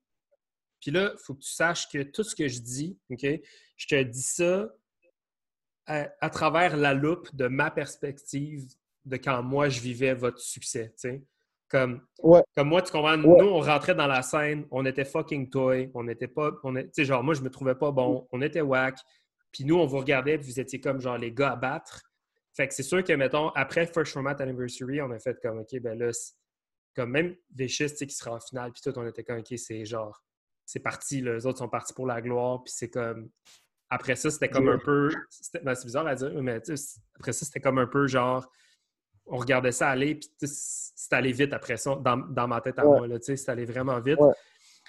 Puis 0.81 0.91
là, 0.91 1.13
il 1.15 1.19
faut 1.25 1.35
que 1.35 1.41
tu 1.41 1.51
saches 1.51 1.89
que 1.89 2.03
tout 2.03 2.23
ce 2.23 2.35
que 2.37 2.49
je 2.49 2.61
dis, 2.61 2.99
OK, 3.11 3.27
je 3.77 3.87
te 3.87 4.03
dis 4.03 4.23
ça 4.23 4.69
à, 5.87 6.09
à 6.21 6.31
travers 6.31 6.77
la 6.77 6.95
loupe 6.95 7.35
de 7.35 7.49
ma 7.49 7.71
perspective 7.71 8.67
de 9.05 9.17
quand 9.17 9.43
moi 9.43 9.69
je 9.69 9.81
vivais 9.81 10.15
votre 10.15 10.39
succès, 10.41 10.89
tu 11.01 11.09
sais. 11.11 11.23
Comme, 11.69 12.01
Ouais. 12.23 12.43
comme 12.55 12.69
moi, 12.69 12.81
tu 12.83 12.93
comprends, 12.93 13.13
Ouais. 13.21 13.39
nous, 13.43 13.49
on 13.49 13.61
rentrait 13.61 13.95
dans 13.97 14.07
la 14.07 14.23
scène, 14.23 14.67
on 14.71 14.85
était 14.87 15.05
fucking 15.05 15.51
toy, 15.51 15.91
on 15.95 16.07
était 16.07 16.29
pas. 16.29 16.53
On 16.63 16.77
est- 16.77 16.85
Tu 16.85 16.91
sais, 16.93 17.05
genre, 17.05 17.25
moi, 17.25 17.35
je 17.35 17.41
me 17.41 17.51
trouvais 17.51 17.75
pas 17.75 17.91
bon, 17.91 18.29
on 18.31 18.41
était 18.43 18.61
whack. 18.61 18.97
Puis 19.57 19.65
nous, 19.65 19.77
on 19.77 19.87
vous 19.87 19.97
regardait, 19.97 20.37
puis 20.37 20.51
vous 20.51 20.61
étiez 20.61 20.83
comme 20.83 21.01
genre 21.01 21.17
les 21.17 21.33
gars 21.33 21.53
à 21.53 21.57
battre. 21.57 22.03
Fait 22.55 22.69
que 22.69 22.75
c'est 22.75 22.83
sûr 22.83 23.03
que, 23.03 23.13
mettons, 23.15 23.49
après 23.51 23.87
First 23.87 24.13
Format 24.13 24.37
Anniversary, 24.39 25.01
on 25.01 25.11
a 25.13 25.19
fait 25.19 25.41
comme, 25.41 25.61
OK, 25.61 25.81
ben 25.81 25.99
là, 25.99 26.11
comme 26.95 27.11
même 27.11 27.35
sais, 27.67 27.89
qui 28.07 28.15
sera 28.15 28.33
en 28.33 28.41
finale, 28.41 28.71
puis 28.73 28.83
tout, 28.83 28.99
on 28.99 29.07
était 29.07 29.25
comme, 29.25 29.39
OK, 29.39 29.55
c'est 29.57 29.87
genre, 29.87 30.23
c'est 30.67 30.81
parti, 30.81 31.23
les 31.23 31.47
autres 31.47 31.59
sont 31.59 31.71
partis 31.71 31.95
pour 31.95 32.07
la 32.07 32.21
gloire, 32.21 32.65
puis 32.65 32.75
c'est 32.77 32.91
comme, 32.91 33.31
après 33.89 34.15
ça, 34.15 34.31
c'était 34.31 34.51
comme 34.51 34.69
un 34.69 34.79
peu, 34.79 35.09
ben, 35.63 35.75
c'est 35.75 35.87
bizarre 35.87 36.07
à 36.07 36.15
dire, 36.15 36.43
mais 36.43 36.61
tu 36.61 36.77
sais, 36.77 37.01
après 37.15 37.33
ça, 37.33 37.47
c'était 37.47 37.61
comme 37.61 37.79
un 37.79 37.87
peu 37.87 38.07
genre, 38.07 38.47
on 39.25 39.39
regardait 39.39 39.73
ça 39.73 39.89
aller, 39.89 40.17
puis 40.17 40.29
c'est 40.39 41.15
allé 41.15 41.33
vite 41.33 41.55
après 41.55 41.79
ça, 41.79 41.95
dans, 41.95 42.19
dans 42.19 42.47
ma 42.47 42.61
tête 42.61 42.79
à 42.79 42.87
Ouais. 42.87 42.99
moi, 42.99 43.07
là, 43.07 43.19
tu 43.19 43.25
sais, 43.25 43.37
c'est 43.37 43.51
allé 43.51 43.65
vraiment 43.65 43.99
vite. 44.01 44.21
Ouais. 44.21 44.35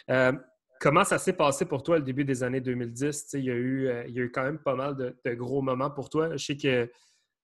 Euh, 0.10 0.34
comment 0.80 1.04
ça 1.04 1.18
s'est 1.18 1.34
passé 1.34 1.66
pour 1.66 1.84
toi 1.84 1.98
le 1.98 2.04
début 2.04 2.26
des 2.26 2.44
années 2.44 2.62
2010? 2.62 3.24
Tu 3.24 3.30
sais, 3.30 3.40
il, 3.40 3.46
y 3.46 3.52
a 3.52 3.56
eu, 3.56 3.88
euh, 3.88 4.08
y 4.08 4.20
a 4.20 4.24
eu 4.24 4.32
quand 4.32 4.44
même 4.44 4.60
pas 4.60 4.76
mal 4.76 4.96
de, 4.96 5.34
gros 5.34 5.62
moments 5.62 5.92
pour 5.92 6.10
toi. 6.10 6.36
Je 6.36 6.46
sais 6.46 6.58
que 6.58 6.90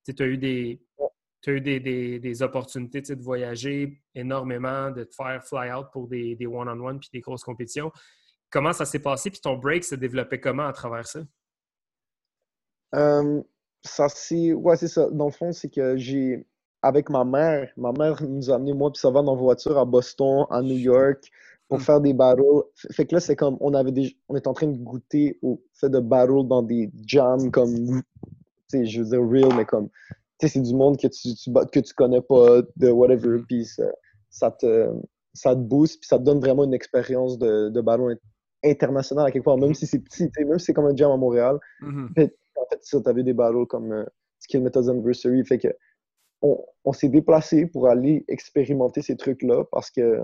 tu 0.06 0.24
as 0.24 0.26
eu 0.26 0.38
des, 0.38 0.82
as 1.46 1.52
eu 1.52 1.62
des, 1.62 2.20
des- 2.20 2.42
opportunités 2.42 3.02
de 3.02 3.22
voyager 3.22 4.02
énormément, 4.16 4.92
de 4.92 5.04
te 5.04 5.16
faire 5.16 5.44
fly-out 5.44 5.88
pour 5.92 6.08
des, 6.08 6.38
one-on-one 6.46 7.00
puis 7.00 7.10
des 7.12 7.22
grosses 7.22 7.44
compétitions. 7.44 7.92
Comment 8.50 8.74
ça 8.74 8.86
s'est 8.86 9.00
passé? 9.00 9.30
Puis 9.30 9.42
ton 9.42 9.58
break 9.58 9.84
s'est 9.84 9.98
développé 9.98 10.40
comment 10.40 10.68
à 10.68 10.74
travers 10.74 11.08
ça? 11.08 11.22
Euh, 12.96 13.42
ça 13.84 14.08
c'est 14.08 14.54
ouais 14.54 14.78
c'est 14.78 14.88
ça 14.88 15.10
dans 15.10 15.26
le 15.26 15.32
fond 15.32 15.52
c'est 15.52 15.70
que 15.70 15.98
j'ai 15.98 16.46
avec 16.82 17.10
ma 17.10 17.26
mère 17.26 17.72
ma 17.76 17.92
mère 17.92 18.22
nous 18.22 18.50
a 18.52 18.56
amené 18.56 18.72
moi 18.74 18.92
puis 18.92 19.00
ça 19.00 19.10
va 19.10 19.20
en 19.20 19.36
voiture 19.36 19.78
à 19.78 19.86
Boston 19.86 20.46
à 20.50 20.62
New 20.62 20.78
York 20.78 21.30
pour 21.68 21.82
faire 21.82 22.02
des 22.02 22.14
F- 22.14 22.66
fait 22.92 23.06
que 23.06 23.16
là 23.16 23.20
c'est 23.20 23.36
comme 23.36 23.58
on 23.60 23.74
avait 23.74 23.92
des 23.92 24.16
on 24.30 24.36
est 24.36 24.48
en 24.48 24.54
train 24.54 24.68
de 24.68 24.78
goûter 24.78 25.40
au 25.42 25.62
fait 25.74 25.90
de 25.90 26.00
battle 26.00 26.48
dans 26.48 26.62
des 26.62 26.92
jams 27.06 27.52
comme 27.52 27.74
tu 27.76 28.04
sais 28.68 28.86
je 28.86 29.02
veux 29.02 29.10
dire 29.10 29.28
real 29.28 29.56
mais 29.56 29.66
comme 29.66 29.90
tu 30.40 30.48
sais 30.48 30.48
c'est 30.50 30.62
du 30.62 30.74
monde 30.76 30.98
que 30.98 31.08
tu, 31.08 31.34
tu 31.36 31.52
que 31.72 31.80
tu 31.80 31.94
connais 31.94 32.22
pas 32.22 32.62
de 32.76 32.90
whatever 32.90 33.40
puis 33.48 33.66
ça, 33.66 33.86
ça 34.30 34.52
te 34.52 34.90
ça 35.34 35.56
te 35.56 35.62
booste 35.62 36.00
puis 36.02 36.08
ça 36.08 36.20
te 36.20 36.24
donne 36.24 36.40
vraiment 36.40 36.64
une 36.64 36.74
expérience 36.74 37.38
de, 37.40 37.70
de 37.70 37.82
in- 37.82 38.18
international 38.64 39.28
à 39.28 39.32
quelque 39.32 39.46
part 39.46 39.58
même 39.58 39.74
si 39.74 39.88
c'est 39.88 40.00
petit 40.00 40.30
tu 40.30 40.34
sais, 40.36 40.46
même 40.46 40.60
si 40.60 40.66
c'est 40.66 40.74
comme 40.74 40.86
un 40.86 40.96
jam 40.96 41.12
à 41.12 41.18
Montréal 41.18 41.60
Mhm. 41.82 42.12
en 42.56 42.66
fait, 42.70 42.80
ça, 42.82 43.02
t'avais 43.02 43.24
des 43.24 43.34
battles 43.34 43.66
comme 43.68 43.92
euh, 43.92 44.06
Skill 44.40 44.62
Methods 44.62 44.90
Anniversary. 44.90 45.44
Fait 45.46 45.60
que 45.60 45.70
on, 46.42 46.92
s'est 46.92 47.10
déplacé 47.10 47.68
pour 47.68 47.88
aller 47.88 48.26
expérimenter 48.28 49.02
ces 49.02 49.16
trucs-là 49.16 49.64
parce 49.72 49.90
que, 49.90 50.20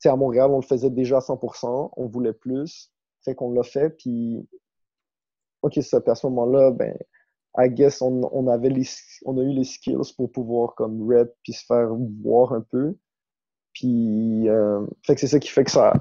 tu 0.00 0.08
à 0.08 0.16
Montréal, 0.16 0.50
on 0.50 0.56
le 0.56 0.62
faisait 0.62 0.90
déjà 0.90 1.18
à 1.18 1.20
100%, 1.20 1.90
on 1.96 2.06
voulait 2.06 2.32
plus, 2.32 2.92
fait 3.24 3.34
qu'on 3.34 3.52
l'a 3.52 3.62
fait, 3.62 3.90
puis, 3.90 4.48
ok, 5.62 5.78
ça, 5.82 6.00
à 6.06 6.14
ce 6.14 6.26
moment-là, 6.26 6.70
ben, 6.70 6.96
I 7.56 7.68
guess, 7.68 8.02
on, 8.02 8.46
avait 8.46 8.68
les, 8.68 8.86
on 9.24 9.36
a 9.38 9.42
eu 9.42 9.52
les 9.52 9.64
skills 9.64 10.14
pour 10.16 10.30
pouvoir, 10.30 10.74
comme, 10.74 11.10
rep, 11.10 11.34
puis 11.42 11.52
se 11.52 11.64
faire 11.64 11.88
voir 12.22 12.52
un 12.52 12.60
peu, 12.60 12.96
puis, 13.72 14.48
euh, 14.48 14.86
fait 15.04 15.14
que 15.14 15.20
c'est 15.20 15.26
ça 15.26 15.38
qui 15.38 15.48
fait 15.48 15.64
que 15.64 15.70
ça, 15.70 15.92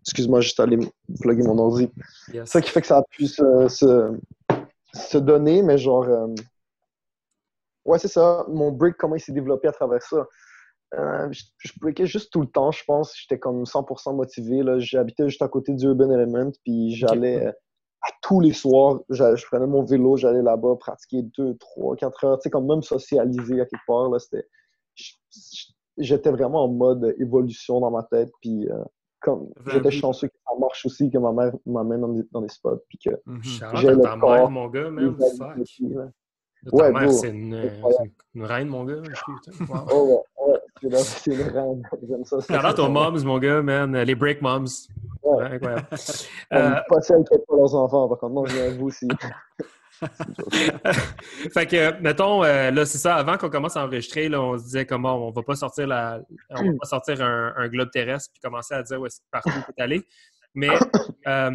excuse-moi, 0.00 0.40
juste 0.40 0.60
aller 0.60 0.78
plugger 1.20 1.42
mon 1.42 1.58
ordi, 1.58 1.90
c'est 2.32 2.46
ça 2.46 2.60
qui 2.60 2.70
fait 2.70 2.80
que 2.80 2.86
ça 2.86 2.98
a 2.98 3.02
pu 3.10 3.26
se, 3.26 3.68
se, 3.68 5.18
donner, 5.18 5.62
mais 5.62 5.78
genre, 5.78 6.04
euh, 6.04 6.34
Ouais, 7.88 7.98
c'est 7.98 8.08
ça. 8.08 8.44
Mon 8.48 8.70
break, 8.70 8.98
comment 8.98 9.16
il 9.16 9.20
s'est 9.20 9.32
développé 9.32 9.66
à 9.66 9.72
travers 9.72 10.02
ça. 10.02 10.26
Euh, 10.94 11.28
je, 11.30 11.44
je 11.58 12.04
juste 12.04 12.32
tout 12.32 12.40
le 12.40 12.46
temps, 12.46 12.70
je 12.70 12.82
pense. 12.86 13.14
J'étais 13.16 13.38
comme 13.38 13.64
100% 13.64 14.14
motivé. 14.16 14.62
J'habitais 14.80 15.28
juste 15.28 15.42
à 15.42 15.48
côté 15.48 15.74
du 15.74 15.86
Urban 15.86 16.10
Element, 16.10 16.50
puis 16.64 16.94
j'allais 16.94 17.46
euh, 17.46 17.52
à 18.02 18.10
tous 18.22 18.40
les 18.40 18.52
soirs. 18.52 19.00
Je 19.10 19.46
prenais 19.46 19.66
mon 19.66 19.84
vélo, 19.84 20.16
j'allais 20.16 20.42
là-bas 20.42 20.76
pratiquer 20.76 21.22
2, 21.36 21.56
3, 21.58 21.96
4 21.96 22.24
heures. 22.24 22.38
Tu 22.38 22.44
sais, 22.44 22.50
comme 22.50 22.66
même 22.66 22.82
socialiser 22.82 23.60
à 23.60 23.66
quelque 23.66 23.86
part. 23.86 24.10
J'étais 25.98 26.30
vraiment 26.30 26.64
en 26.64 26.68
mode 26.68 27.14
évolution 27.18 27.80
dans 27.80 27.90
ma 27.90 28.04
tête, 28.04 28.30
puis 28.40 28.68
euh, 28.70 28.84
comme 29.20 29.48
j'étais 29.66 29.90
chanceux 29.90 30.28
que 30.28 30.36
ça 30.46 30.54
marche 30.58 30.86
aussi, 30.86 31.10
que 31.10 31.18
ma 31.18 31.32
mère 31.32 31.52
m'amène 31.66 32.00
dans, 32.00 32.14
dans, 32.30 32.40
des 32.40 32.48
spots, 32.48 32.80
puis 32.88 32.98
que 32.98 33.10
j'ai 33.74 33.90
le 33.90 34.20
corps, 34.20 34.50
mon 34.50 34.68
gars, 34.68 34.90
même. 34.90 35.16
Ouais, 36.72 36.92
mère, 36.92 37.12
c'est 37.12 37.30
une, 37.30 37.70
une, 38.34 38.44
reine, 38.44 38.68
mon 38.68 38.84
gars. 38.84 39.00
oh, 39.92 40.04
ouais, 40.04 40.12
ouais. 40.12 40.22
C'est. 40.80 41.32
J'aime 42.08 42.24
ça. 42.24 42.72
Ton 42.74 42.90
moms, 42.90 43.24
mon 43.24 43.38
gars, 43.38 43.62
man. 43.62 43.96
Les 43.96 44.14
break 44.14 44.42
moms. 44.42 44.64
Ouais. 45.22 45.44
incroyable. 45.44 45.86
euh... 46.52 46.70
Pas 46.88 47.00
celles 47.00 47.24
qui 47.24 47.38
pas 47.46 47.56
leurs 47.56 47.74
enfants, 47.74 48.08
par 48.08 48.18
contre. 48.18 48.34
Non, 48.34 48.44
vous 48.78 48.86
aussi. 48.86 49.08
fait 51.52 51.66
que, 51.66 52.00
mettons, 52.00 52.44
euh, 52.44 52.70
là, 52.70 52.86
c'est 52.86 52.98
ça, 52.98 53.16
avant 53.16 53.36
qu'on 53.36 53.50
commence 53.50 53.76
à 53.76 53.84
enregistrer, 53.84 54.28
là, 54.28 54.40
on 54.40 54.56
se 54.56 54.62
disait 54.62 54.86
comment 54.86 55.26
on 55.26 55.32
va 55.32 55.42
pas 55.42 55.56
sortir 55.56 55.88
la, 55.88 56.20
on 56.50 56.62
va 56.62 56.72
pas 56.80 56.86
sortir 56.86 57.20
un, 57.20 57.52
un, 57.56 57.68
globe 57.68 57.90
terrestre 57.90 58.30
puis 58.32 58.40
commencer 58.40 58.74
à 58.74 58.82
dire 58.84 59.00
où 59.00 59.06
est-ce 59.06 59.20
partout 59.30 59.50
où 59.50 59.72
est 59.76 59.82
allé. 59.82 60.06
Mais, 60.54 60.68
euh, 61.26 61.50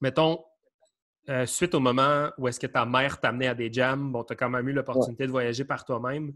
mettons, 0.00 0.44
euh, 1.28 1.44
suite 1.44 1.74
au 1.74 1.80
moment 1.80 2.30
où 2.38 2.46
est-ce 2.46 2.60
que 2.60 2.68
ta 2.68 2.84
mère 2.84 3.18
t'a 3.18 3.30
amené 3.30 3.48
à 3.48 3.54
des 3.54 3.72
jams, 3.72 4.12
bon, 4.12 4.22
tu 4.22 4.32
as 4.32 4.36
quand 4.36 4.48
même 4.48 4.68
eu 4.68 4.72
l'opportunité 4.72 5.26
de 5.26 5.32
voyager 5.32 5.64
par 5.64 5.84
toi-même. 5.84 6.32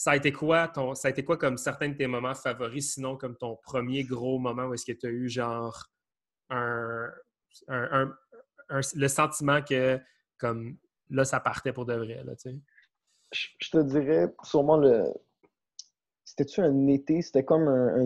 Ça 0.00 0.12
a 0.12 0.16
été 0.16 0.32
quoi 0.32 0.66
ton, 0.66 0.94
ça 0.94 1.08
a 1.08 1.10
été 1.10 1.22
quoi 1.22 1.36
comme 1.36 1.58
certains 1.58 1.90
de 1.90 1.94
tes 1.94 2.06
moments 2.06 2.34
favoris, 2.34 2.94
sinon 2.94 3.18
comme 3.18 3.36
ton 3.36 3.56
premier 3.56 4.02
gros 4.02 4.38
moment 4.38 4.64
où 4.64 4.72
est-ce 4.72 4.86
que 4.86 4.98
tu 4.98 5.06
as 5.06 5.10
eu 5.10 5.28
genre 5.28 5.90
un, 6.48 7.10
le 7.68 9.08
sentiment 9.08 9.60
que 9.60 10.00
comme 10.38 10.78
là, 11.10 11.26
ça 11.26 11.38
partait 11.38 11.74
pour 11.74 11.84
de 11.84 11.92
vrai, 11.92 12.24
là, 12.24 12.34
tu 12.34 12.50
sais? 12.50 12.56
Je, 13.32 13.70
te 13.70 13.82
dirais 13.82 14.34
sûrement 14.42 14.78
le. 14.78 15.04
C'était-tu 16.24 16.62
un 16.62 16.86
été? 16.86 17.20
C'était 17.20 17.44
comme 17.44 17.68
un, 17.68 18.02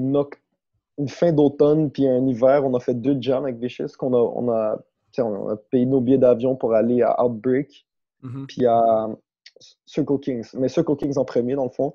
une 0.99 1.09
fin 1.09 1.31
d'automne 1.31 1.93
puis 1.93 2.09
un 2.09 2.27
hiver. 2.27 2.65
On 2.65 2.75
a 2.75 2.81
fait 2.81 2.95
deux 2.95 3.19
jams 3.21 3.45
avec 3.45 3.59
Vicious 3.59 3.97
qu'on 3.97 4.15
a, 4.15 4.19
on 4.19 4.51
a 4.51 4.85
on 5.19 5.51
a 5.51 5.57
payé 5.57 5.87
nos 5.87 6.01
billets 6.01 6.19
d'avion 6.19 6.57
pour 6.57 6.75
aller 6.75 7.03
à 7.03 7.25
Outbreak, 7.25 7.87
mm-hmm. 8.25 8.47
puis 8.47 8.67
à 8.67 9.07
Circle 9.87 10.19
Kings. 10.21 10.49
Mais 10.55 10.69
Circle 10.69 10.97
Kings 10.97 11.19
en 11.19 11.25
premier, 11.25 11.55
dans 11.55 11.65
le 11.65 11.71
fond. 11.71 11.95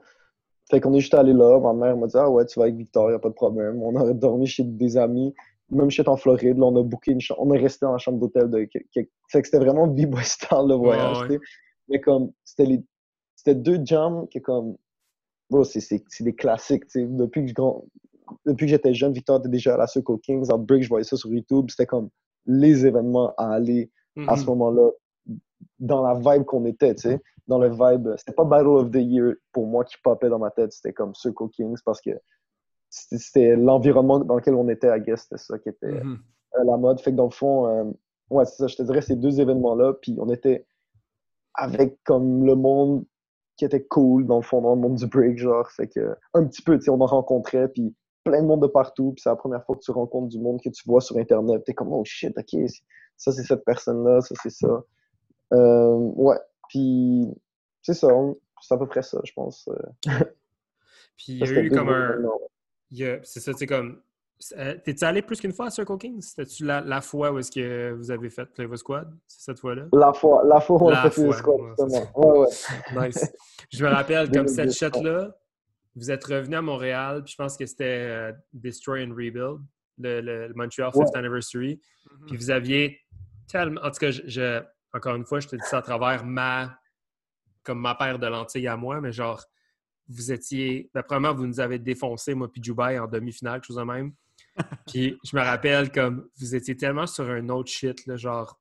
Fait 0.69 0.79
qu'on 0.79 0.93
est 0.93 0.99
juste 0.99 1.13
allé 1.13 1.33
là. 1.33 1.59
Ma 1.59 1.73
mère 1.73 1.97
m'a 1.97 2.07
dit 2.07 2.15
Ah 2.15 2.29
ouais, 2.29 2.45
tu 2.45 2.59
vas 2.59 2.65
avec 2.65 2.75
Victor, 2.75 3.11
y 3.11 3.13
a 3.13 3.19
pas 3.19 3.29
de 3.29 3.33
problème. 3.33 3.81
On 3.81 3.95
a 3.95 4.13
dormi 4.13 4.45
chez 4.45 4.63
des 4.63 4.97
amis. 4.97 5.33
Même 5.71 5.89
chez 5.89 6.07
en 6.07 6.15
Floride, 6.15 6.57
là, 6.57 6.65
on 6.65 6.75
a 6.77 6.83
booké 6.83 7.11
une 7.11 7.21
chambre. 7.21 7.41
On 7.43 7.53
est 7.53 7.59
resté 7.59 7.85
dans 7.85 7.91
la 7.91 7.97
chambre 7.97 8.19
d'hôtel. 8.19 8.49
De... 8.49 8.67
Fait 8.93 9.41
que 9.41 9.47
c'était 9.47 9.59
vraiment 9.59 9.87
b-boy 9.87 10.23
style 10.23 10.67
le 10.67 10.75
voyage. 10.75 11.27
Mais 11.87 11.99
comme, 11.99 12.31
c'était 12.43 12.65
les... 12.65 13.55
deux 13.55 13.79
jams 13.83 14.27
qui, 14.29 14.41
comme. 14.41 14.77
c'est 15.63 16.03
des 16.21 16.35
classiques. 16.35 16.85
Depuis 16.95 17.53
que, 17.53 17.61
Depuis 18.45 18.65
que 18.65 18.71
j'étais 18.71 18.93
jeune, 18.93 19.13
Victor 19.13 19.39
était 19.39 19.49
déjà 19.49 19.75
à 19.75 19.77
la 19.77 19.87
Circle 19.87 20.19
Kings. 20.21 20.51
Outbreak, 20.51 20.83
je 20.83 20.89
voyais 20.89 21.03
ça 21.03 21.17
sur 21.17 21.31
YouTube. 21.31 21.67
C'était 21.69 21.87
comme 21.87 22.09
les 22.45 22.85
événements 22.85 23.33
à 23.37 23.53
aller 23.53 23.91
à 24.27 24.35
ce 24.35 24.43
mm-hmm. 24.43 24.45
moment-là 24.47 24.89
dans 25.79 26.05
la 26.05 26.13
vibe 26.13 26.45
qu'on 26.45 26.65
était, 26.65 26.95
tu 26.95 27.09
sais. 27.09 27.21
Dans 27.47 27.57
le 27.57 27.69
vibe, 27.69 28.09
c'était 28.17 28.33
pas 28.33 28.45
Battle 28.45 28.67
of 28.67 28.91
the 28.91 28.97
Year 28.97 29.33
pour 29.51 29.65
moi 29.65 29.83
qui 29.83 29.95
popait 30.03 30.29
dans 30.29 30.39
ma 30.39 30.51
tête, 30.51 30.71
c'était 30.71 30.93
comme 30.93 31.15
Circle 31.15 31.49
Kings 31.51 31.77
parce 31.83 31.99
que 32.01 32.11
c'était 32.89 33.55
l'environnement 33.55 34.19
dans 34.19 34.35
lequel 34.35 34.55
on 34.55 34.67
était, 34.69 34.89
à 34.89 34.99
guess, 34.99 35.23
c'était 35.23 35.37
ça 35.37 35.57
qui 35.59 35.69
était 35.69 35.87
mm-hmm. 35.87 36.17
euh, 36.59 36.63
la 36.65 36.77
mode. 36.77 36.99
Fait 37.01 37.11
que 37.11 37.15
dans 37.15 37.25
le 37.25 37.31
fond, 37.31 37.67
euh, 37.67 37.91
ouais, 38.29 38.45
c'est 38.45 38.57
ça, 38.57 38.67
je 38.67 38.75
te 38.75 38.83
dirais 38.83 39.01
ces 39.01 39.15
deux 39.15 39.39
événements-là, 39.39 39.93
puis 40.01 40.17
on 40.19 40.29
était 40.29 40.65
avec 41.55 41.97
comme 42.03 42.45
le 42.45 42.55
monde 42.55 43.05
qui 43.57 43.65
était 43.65 43.83
cool, 43.83 44.25
dans 44.25 44.37
le 44.37 44.41
fond, 44.41 44.61
dans 44.61 44.75
le 44.75 44.81
monde 44.81 44.95
du 44.95 45.07
break, 45.07 45.37
genre. 45.37 45.69
Fait 45.71 45.87
que, 45.87 46.15
un 46.33 46.45
petit 46.45 46.61
peu, 46.61 46.77
tu 46.77 46.85
sais, 46.85 46.91
on 46.91 47.01
en 47.01 47.05
rencontrait, 47.05 47.67
puis 47.67 47.93
plein 48.23 48.41
de 48.41 48.47
monde 48.47 48.61
de 48.61 48.67
partout, 48.67 49.11
puis 49.11 49.21
c'est 49.21 49.29
la 49.29 49.35
première 49.35 49.63
fois 49.65 49.75
que 49.75 49.81
tu 49.81 49.91
rencontres 49.91 50.29
du 50.29 50.39
monde 50.39 50.61
que 50.61 50.69
tu 50.69 50.83
vois 50.85 51.01
sur 51.01 51.17
Internet. 51.17 51.63
T'es 51.65 51.73
comme, 51.73 51.91
oh 51.91 52.03
shit, 52.05 52.33
ok, 52.37 52.69
ça 53.17 53.31
c'est 53.31 53.43
cette 53.43 53.65
personne-là, 53.65 54.21
ça 54.21 54.35
c'est 54.41 54.51
ça. 54.51 54.81
Euh, 55.53 55.93
ouais, 56.15 56.37
puis 56.67 57.27
c'est 57.81 57.93
ça, 57.93 58.07
c'est 58.61 58.73
à 58.73 58.77
peu 58.77 58.87
près 58.87 59.01
ça, 59.01 59.19
je 59.23 59.31
pense. 59.33 59.67
Euh. 59.67 60.11
puis 61.17 61.33
il 61.33 61.37
y 61.39 61.43
a 61.43 61.61
eu 61.61 61.69
comme 61.69 61.89
un. 61.89 62.17
C'est 63.23 63.39
ça, 63.39 63.51
c'est 63.53 63.67
comme. 63.67 64.01
Euh, 64.57 64.75
t'es-tu 64.85 65.03
allé 65.03 65.21
plus 65.21 65.41
qu'une 65.41 65.51
fois 65.51 65.65
à 65.65 65.69
Circle 65.69 65.97
King? 65.97 66.21
C'était-tu 66.21 66.63
la, 66.63 66.79
la, 66.79 67.01
fois 67.01 67.31
où 67.31 67.39
est-ce 67.39 67.51
que 67.51 67.91
vous 67.91 68.09
avez 68.09 68.29
fait 68.29 68.45
Play 68.45 68.67
Squad? 68.77 69.13
C'est 69.27 69.51
cette 69.51 69.59
fois-là? 69.59 69.87
La 69.91 70.13
fois, 70.13 70.43
la 70.45 70.61
fois 70.61 70.81
où 70.81 70.85
on 70.85 70.89
a 70.89 71.09
fait 71.09 71.21
Play 71.21 71.33
Squad, 71.33 71.59
justement. 71.77 72.11
Ouais, 72.15 72.39
ouais. 72.39 73.07
nice. 73.07 73.33
Je 73.69 73.83
me 73.83 73.89
rappelle, 73.89 74.31
comme 74.31 74.47
cette 74.47 74.71
shot-là, 74.71 75.35
vous 75.95 76.09
êtes 76.09 76.23
revenu 76.23 76.55
à 76.55 76.61
Montréal, 76.61 77.23
puis 77.23 77.33
je 77.33 77.35
pense 77.35 77.57
que 77.57 77.65
c'était 77.65 78.07
euh, 78.07 78.31
Destroy 78.53 79.03
and 79.03 79.09
Rebuild, 79.09 79.59
le, 79.97 80.53
Montreal 80.55 80.91
5th 80.91 81.17
Anniversary. 81.17 81.75
Mm-hmm. 81.75 82.25
Puis 82.27 82.37
vous 82.37 82.49
aviez 82.49 82.99
tellement. 83.49 83.81
En 83.81 83.91
tout 83.91 83.99
cas, 83.99 84.11
je, 84.11 84.61
encore 84.93 85.15
une 85.15 85.25
fois, 85.25 85.39
je 85.39 85.47
te 85.47 85.55
dis 85.55 85.65
ça 85.65 85.79
à 85.79 85.81
travers 85.81 86.25
ma. 86.25 86.79
comme 87.63 87.79
ma 87.79 87.95
paire 87.95 88.19
de 88.19 88.27
lentilles 88.27 88.67
à 88.67 88.77
moi, 88.77 89.01
mais 89.01 89.11
genre, 89.11 89.43
vous 90.07 90.31
étiez. 90.31 90.89
Ben, 90.93 91.03
premièrement, 91.03 91.37
vous 91.37 91.47
nous 91.47 91.59
avez 91.59 91.79
défoncé, 91.79 92.33
moi, 92.33 92.51
puis 92.51 92.61
Dubaï 92.61 92.99
en 92.99 93.07
demi-finale, 93.07 93.55
quelque 93.55 93.67
chose 93.67 93.77
de 93.77 93.83
même. 93.83 94.13
puis 94.87 95.17
je 95.23 95.35
me 95.35 95.41
rappelle, 95.41 95.91
comme, 95.91 96.27
vous 96.39 96.55
étiez 96.55 96.75
tellement 96.75 97.07
sur 97.07 97.29
un 97.29 97.47
autre 97.49 97.69
shit, 97.69 98.05
là, 98.07 98.15
genre. 98.15 98.59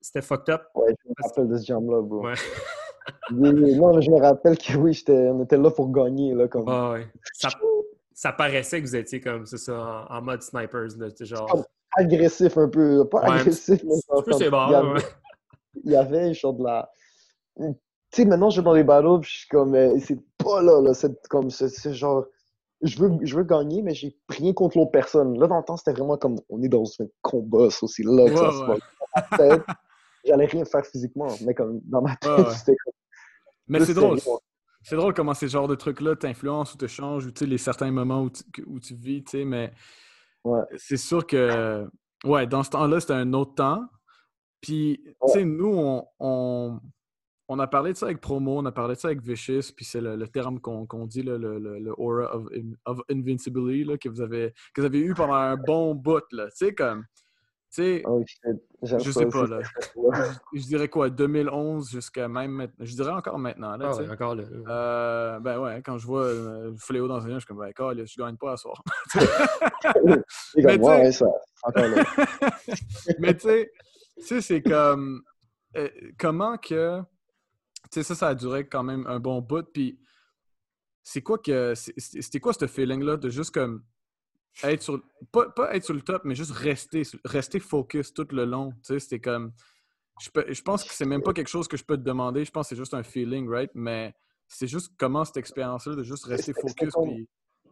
C'était 0.00 0.22
fucked 0.22 0.54
up. 0.54 0.62
Ouais, 0.76 0.94
je 1.04 1.08
me 1.08 1.28
rappelle 1.28 1.48
de 1.48 1.56
ce 1.56 1.66
jam-là, 1.66 2.02
bro. 2.02 2.24
Ouais. 2.24 2.34
non, 3.32 3.52
mais 3.52 4.02
je 4.02 4.10
me 4.10 4.20
rappelle 4.20 4.56
que 4.56 4.76
oui, 4.76 5.02
on 5.08 5.42
était 5.42 5.56
là 5.56 5.70
pour 5.70 5.90
gagner. 5.90 6.34
Là, 6.34 6.46
comme... 6.46 6.66
ça, 8.12 8.32
paraissait 8.32 8.80
que 8.80 8.86
vous 8.86 8.96
étiez 8.96 9.20
comme, 9.20 9.44
c'est 9.44 9.58
ça, 9.58 10.06
en, 10.08 10.22
mode 10.22 10.42
snipers. 10.42 10.96
Là, 10.98 11.08
genre... 11.20 11.66
agressif 11.96 12.56
un 12.56 12.68
peu. 12.68 13.08
Pas 13.08 13.22
agressif, 13.22 13.82
mais 13.82 14.34
c'est 14.38 14.50
bon. 14.50 14.94
Il 15.84 15.92
y 15.92 15.96
avait, 15.96 16.34
genre 16.34 16.54
de 16.54 16.64
la. 16.64 16.90
Tu 17.58 17.74
sais, 18.12 18.24
maintenant, 18.24 18.50
je 18.50 18.60
vais 18.60 18.64
dans 18.64 18.74
les 18.74 18.84
battles, 18.84 19.22
je 19.22 19.30
suis 19.30 19.48
comme, 19.48 19.74
euh, 19.74 19.98
c'est 20.00 20.18
pas 20.38 20.62
là, 20.62 20.80
là. 20.80 20.94
C'est 20.94 21.26
comme, 21.28 21.50
c'est 21.50 21.92
genre. 21.92 22.24
Je 22.80 22.98
veux, 22.98 23.10
je 23.22 23.36
veux 23.36 23.42
gagner, 23.42 23.82
mais 23.82 23.92
j'ai 23.92 24.16
rien 24.28 24.52
contre 24.52 24.78
l'autre 24.78 24.92
personne. 24.92 25.38
Là, 25.38 25.48
dans 25.48 25.58
le 25.58 25.64
temps, 25.64 25.76
c'était 25.76 25.92
vraiment 25.92 26.16
comme, 26.16 26.36
on 26.48 26.62
est 26.62 26.68
dans 26.68 26.84
un 27.00 27.06
combat, 27.22 27.70
c'est 27.70 27.82
aussi 27.82 28.02
là 28.04 28.30
que 28.30 28.36
ça 28.36 28.52
se 28.52 28.64
passe. 28.66 29.60
J'allais 30.24 30.46
rien 30.46 30.64
faire 30.64 30.86
physiquement, 30.86 31.28
mais 31.44 31.54
comme 31.54 31.80
dans 31.84 32.02
ma 32.02 32.14
tête, 32.16 32.50
c'était 32.50 32.76
comme 32.76 32.92
mais 33.68 33.84
c'est 33.84 33.94
drôle. 33.94 34.18
C'est 34.82 34.96
drôle 34.96 35.12
comment 35.12 35.34
ces 35.34 35.48
genres 35.48 35.68
de 35.68 35.74
trucs-là 35.74 36.16
t'influencent 36.16 36.74
ou 36.74 36.76
te 36.78 36.86
changent, 36.86 37.26
ou 37.26 37.32
les 37.44 37.58
certains 37.58 37.90
moments 37.90 38.22
où 38.22 38.30
tu, 38.30 38.42
où 38.66 38.80
tu 38.80 38.94
vis, 38.94 39.24
tu 39.24 39.38
sais, 39.38 39.44
mais 39.44 39.72
c'est 40.76 40.96
sûr 40.96 41.26
que, 41.26 41.86
ouais, 42.24 42.46
dans 42.46 42.62
ce 42.62 42.70
temps-là, 42.70 43.00
c'était 43.00 43.14
un 43.14 43.32
autre 43.32 43.54
temps. 43.54 43.82
Puis, 44.60 45.00
tu 45.04 45.32
sais, 45.32 45.44
nous, 45.44 45.72
on, 46.18 46.80
on, 47.48 47.58
a 47.58 47.66
parlé 47.66 47.92
de 47.92 47.96
ça 47.96 48.06
avec 48.06 48.20
Promo, 48.20 48.58
on 48.58 48.66
a 48.66 48.72
parlé 48.72 48.94
de 48.94 49.00
ça 49.00 49.08
avec 49.08 49.22
Vicious, 49.22 49.72
puis 49.74 49.84
c'est 49.84 50.00
le, 50.00 50.26
terme 50.28 50.60
qu'on 50.60 51.06
dit, 51.06 51.22
le, 51.22 51.38
le, 51.38 51.94
aura 52.00 52.34
of, 52.34 52.46
of 52.84 53.00
invincibility, 53.10 53.84
là, 53.84 53.98
que, 53.98 54.08
vous 54.08 54.20
avez, 54.20 54.52
que 54.74 54.80
vous 54.80 54.86
avez 54.86 55.00
eu 55.00 55.14
pendant 55.14 55.34
un 55.34 55.56
bon 55.56 55.94
bout, 55.94 56.24
là. 56.32 56.46
Tu 56.50 56.66
sais, 56.66 56.74
comme 56.74 57.04
tu 57.70 57.82
sais, 57.82 58.02
oh, 58.06 58.24
je 58.82 59.10
sais 59.10 59.26
pas, 59.26 59.46
là. 59.46 59.60
Je, 60.54 60.62
dirais 60.62 60.88
quoi, 60.88 61.10
2011 61.10 61.90
jusqu'à 61.90 62.26
même 62.26 62.52
maintenant. 62.52 62.84
Je 62.86 62.94
dirais 62.94 63.12
encore 63.12 63.38
maintenant, 63.38 63.76
là. 63.76 63.90
Ah, 63.92 64.10
encore 64.12 64.34
là. 64.36 64.44
Euh, 64.68 65.38
ben 65.40 65.60
ouais, 65.60 65.82
quand 65.84 65.98
je 65.98 66.06
vois 66.06 66.24
euh, 66.24 66.72
Fléau 66.78 67.06
dans 67.06 67.22
un 67.22 67.28
lien, 67.28 67.34
je 67.34 67.40
suis 67.40 67.46
comme, 67.46 67.58
ben, 67.58 67.70
là, 67.76 68.04
je 68.06 68.16
gagne 68.16 68.38
pas 68.38 68.52
à 68.52 68.56
soir. 68.56 68.82
Mais 70.56 70.78
ouais, 70.78 71.12
ça, 71.12 71.26
encore 71.62 71.88
là. 71.88 72.04
Mais 73.18 73.36
tu 74.18 74.26
sais, 74.26 74.40
c'est 74.40 74.62
comme. 74.62 75.22
Euh, 75.76 75.88
comment 76.18 76.56
que. 76.56 77.00
Tu 77.90 78.00
sais, 78.00 78.02
ça, 78.02 78.14
ça 78.14 78.28
a 78.28 78.34
duré 78.34 78.68
quand 78.68 78.82
même 78.82 79.06
un 79.06 79.20
bon 79.20 79.40
bout. 79.40 79.66
Puis 79.72 79.98
c'est 81.02 81.22
quoi 81.22 81.38
que. 81.38 81.74
C'était 81.74 82.40
quoi 82.40 82.52
ce 82.52 82.66
feeling-là 82.66 83.16
de 83.16 83.28
juste 83.28 83.52
comme. 83.52 83.84
Être 84.62 84.82
sur. 84.82 85.02
Pas, 85.30 85.48
pas, 85.50 85.74
être 85.74 85.84
sur 85.84 85.94
le 85.94 86.02
top, 86.02 86.22
mais 86.24 86.34
juste 86.34 86.52
rester, 86.52 87.02
rester 87.24 87.60
focus 87.60 88.12
tout 88.12 88.26
le 88.30 88.44
long. 88.44 88.72
Tu 88.72 88.94
sais, 88.94 88.98
c'était 88.98 89.20
comme. 89.20 89.52
Je, 90.20 90.28
je, 90.52 90.62
pense 90.62 90.82
que 90.82 90.92
c'est 90.92 91.06
même 91.06 91.22
pas 91.22 91.32
quelque 91.32 91.48
chose 91.48 91.68
que 91.68 91.76
je 91.76 91.84
peux 91.84 91.96
te 91.96 92.02
demander. 92.02 92.44
Je 92.44 92.50
pense 92.50 92.66
que 92.66 92.74
c'est 92.74 92.80
juste 92.80 92.94
un 92.94 93.04
feeling, 93.04 93.48
right? 93.48 93.70
Mais 93.74 94.12
c'est 94.48 94.66
juste 94.66 94.92
comment 94.98 95.24
cette 95.24 95.36
expérience-là 95.36 95.94
de 95.94 96.02
juste 96.02 96.24
rester 96.24 96.52
focus. 96.54 96.92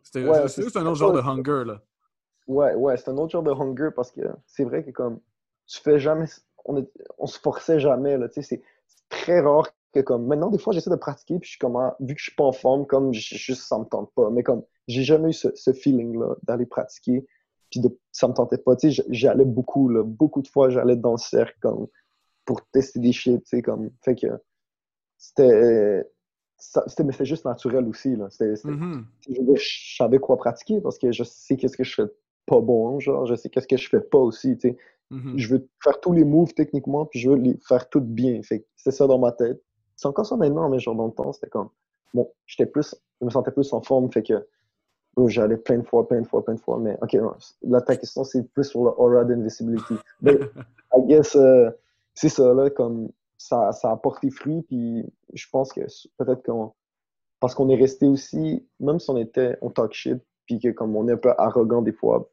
C'était 0.02 0.62
juste 0.62 0.76
un 0.76 0.86
autre 0.86 0.94
genre 0.94 1.12
de 1.12 1.20
hunger, 1.20 1.64
là. 1.66 1.82
Ouais, 2.46 2.74
ouais, 2.74 2.96
c'est 2.96 3.10
un 3.10 3.16
autre 3.16 3.32
genre 3.32 3.42
de 3.42 3.50
hunger 3.50 3.90
parce 3.94 4.12
que 4.12 4.20
c'est 4.46 4.62
vrai 4.62 4.84
que 4.84 4.90
comme 4.90 5.20
tu 5.66 5.80
fais 5.80 5.98
jamais. 5.98 6.26
On, 6.64 6.84
on 7.18 7.26
se 7.26 7.38
forçait 7.38 7.80
jamais, 7.80 8.16
là. 8.18 8.28
Tu 8.28 8.42
sais, 8.42 8.42
c'est 8.42 8.62
très 9.08 9.40
rare 9.40 9.68
que 9.92 10.00
comme. 10.00 10.26
Maintenant, 10.26 10.50
des 10.50 10.58
fois, 10.58 10.72
j'essaie 10.72 10.90
de 10.90 10.96
pratiquer, 10.96 11.38
puis 11.38 11.46
je 11.46 11.50
suis 11.52 11.58
comme. 11.58 11.76
Ah, 11.76 11.96
vu 12.00 12.14
que 12.14 12.20
je 12.20 12.24
suis 12.24 12.34
pas 12.34 12.44
en 12.44 12.52
forme, 12.52 12.86
comme 12.86 13.12
juste 13.12 13.62
ça 13.62 13.78
me 13.78 13.84
tente 13.84 14.12
pas. 14.14 14.30
Mais 14.30 14.42
comme 14.42 14.64
j'ai 14.88 15.02
jamais 15.02 15.30
eu 15.30 15.32
ce, 15.32 15.48
ce 15.54 15.72
feeling-là 15.72 16.36
d'aller 16.44 16.66
pratiquer, 16.66 17.26
puis 17.70 17.80
de, 17.80 17.96
ça 18.12 18.28
me 18.28 18.34
tentait 18.34 18.58
pas. 18.58 18.76
Tu 18.76 18.92
sais, 18.92 19.04
j'allais 19.08 19.44
beaucoup, 19.44 19.88
là. 19.88 20.02
Beaucoup 20.04 20.42
de 20.42 20.48
fois, 20.48 20.70
j'allais 20.70 20.96
dans 20.96 21.12
le 21.12 21.18
cercle, 21.18 21.56
comme 21.60 21.86
pour 22.44 22.64
tester 22.68 23.00
des 23.00 23.12
shit, 23.12 23.42
tu 23.42 23.48
sais, 23.48 23.62
comme. 23.62 23.90
Fait 24.02 24.14
que 24.14 24.28
c'était 25.18 26.04
c'était 26.58 27.04
mais 27.04 27.12
c'est 27.12 27.26
juste 27.26 27.44
naturel 27.44 27.86
aussi 27.86 28.16
là 28.16 28.28
mm-hmm. 28.28 29.04
je, 29.28 29.96
savais 29.96 30.18
quoi 30.18 30.36
pratiquer 30.36 30.80
parce 30.80 30.98
que 30.98 31.12
je 31.12 31.22
sais 31.22 31.56
qu'est-ce 31.56 31.76
que 31.76 31.84
je 31.84 31.94
fais 31.94 32.08
pas 32.46 32.60
bon 32.60 33.00
genre 33.00 33.26
je 33.26 33.34
sais 33.34 33.48
qu'est-ce 33.48 33.66
que 33.66 33.76
je 33.76 33.88
fais 33.88 34.00
pas 34.00 34.18
aussi 34.18 34.56
tu 34.56 34.70
sais 34.70 34.76
mm-hmm. 35.10 35.36
je 35.36 35.48
veux 35.54 35.68
faire 35.82 36.00
tous 36.00 36.12
les 36.12 36.24
moves 36.24 36.54
techniquement 36.54 37.06
puis 37.06 37.20
je 37.20 37.30
veux 37.30 37.36
les 37.36 37.58
faire 37.68 37.88
toutes 37.88 38.06
bien 38.06 38.42
fait 38.42 38.66
c'est 38.76 38.90
ça 38.90 39.06
dans 39.06 39.18
ma 39.18 39.32
tête 39.32 39.60
c'est 39.96 40.08
encore 40.08 40.26
ça 40.26 40.36
maintenant 40.36 40.68
mais 40.68 40.78
genre 40.78 40.94
dans 40.94 41.06
le 41.06 41.12
temps 41.12 41.32
c'était 41.32 41.48
comme 41.48 41.68
bon 42.14 42.30
j'étais 42.46 42.66
plus 42.66 42.94
je 43.20 43.26
me 43.26 43.30
sentais 43.30 43.50
plus 43.50 43.72
en 43.72 43.82
forme 43.82 44.10
fait 44.12 44.22
que 44.22 44.46
oh, 45.16 45.28
j'allais 45.28 45.56
plein 45.56 45.78
de 45.78 45.86
fois 45.86 46.06
plein 46.06 46.20
de 46.20 46.26
fois 46.26 46.44
plein 46.44 46.54
de 46.54 46.60
fois 46.60 46.78
mais 46.78 46.96
ok 47.02 47.18
là 47.62 47.80
ta 47.80 47.96
question 47.96 48.24
c'est 48.24 48.42
plus 48.52 48.64
sur 48.64 48.84
le 48.84 48.90
aura 48.90 49.24
d'invisibility 49.24 49.94
mais 50.22 50.38
I 50.94 51.06
guess 51.06 51.34
euh, 51.36 51.70
c'est 52.14 52.28
ça 52.28 52.54
là 52.54 52.70
comme 52.70 53.10
ça, 53.38 53.72
ça 53.72 53.90
a 53.90 53.96
porté 53.96 54.30
fruit. 54.30 54.62
Puis 54.62 55.04
je 55.32 55.46
pense 55.50 55.72
que 55.72 55.80
peut-être 56.18 56.42
qu'on. 56.44 56.72
Parce 57.40 57.54
qu'on 57.54 57.68
est 57.68 57.76
resté 57.76 58.06
aussi, 58.06 58.66
même 58.80 58.98
si 58.98 59.10
on 59.10 59.18
était, 59.18 59.58
on 59.60 59.70
talk 59.70 59.92
shit, 59.92 60.18
puis 60.46 60.58
que 60.58 60.70
comme 60.70 60.96
on 60.96 61.06
est 61.08 61.12
un 61.12 61.18
peu 61.18 61.34
arrogant 61.36 61.82
des 61.82 61.92
fois. 61.92 62.30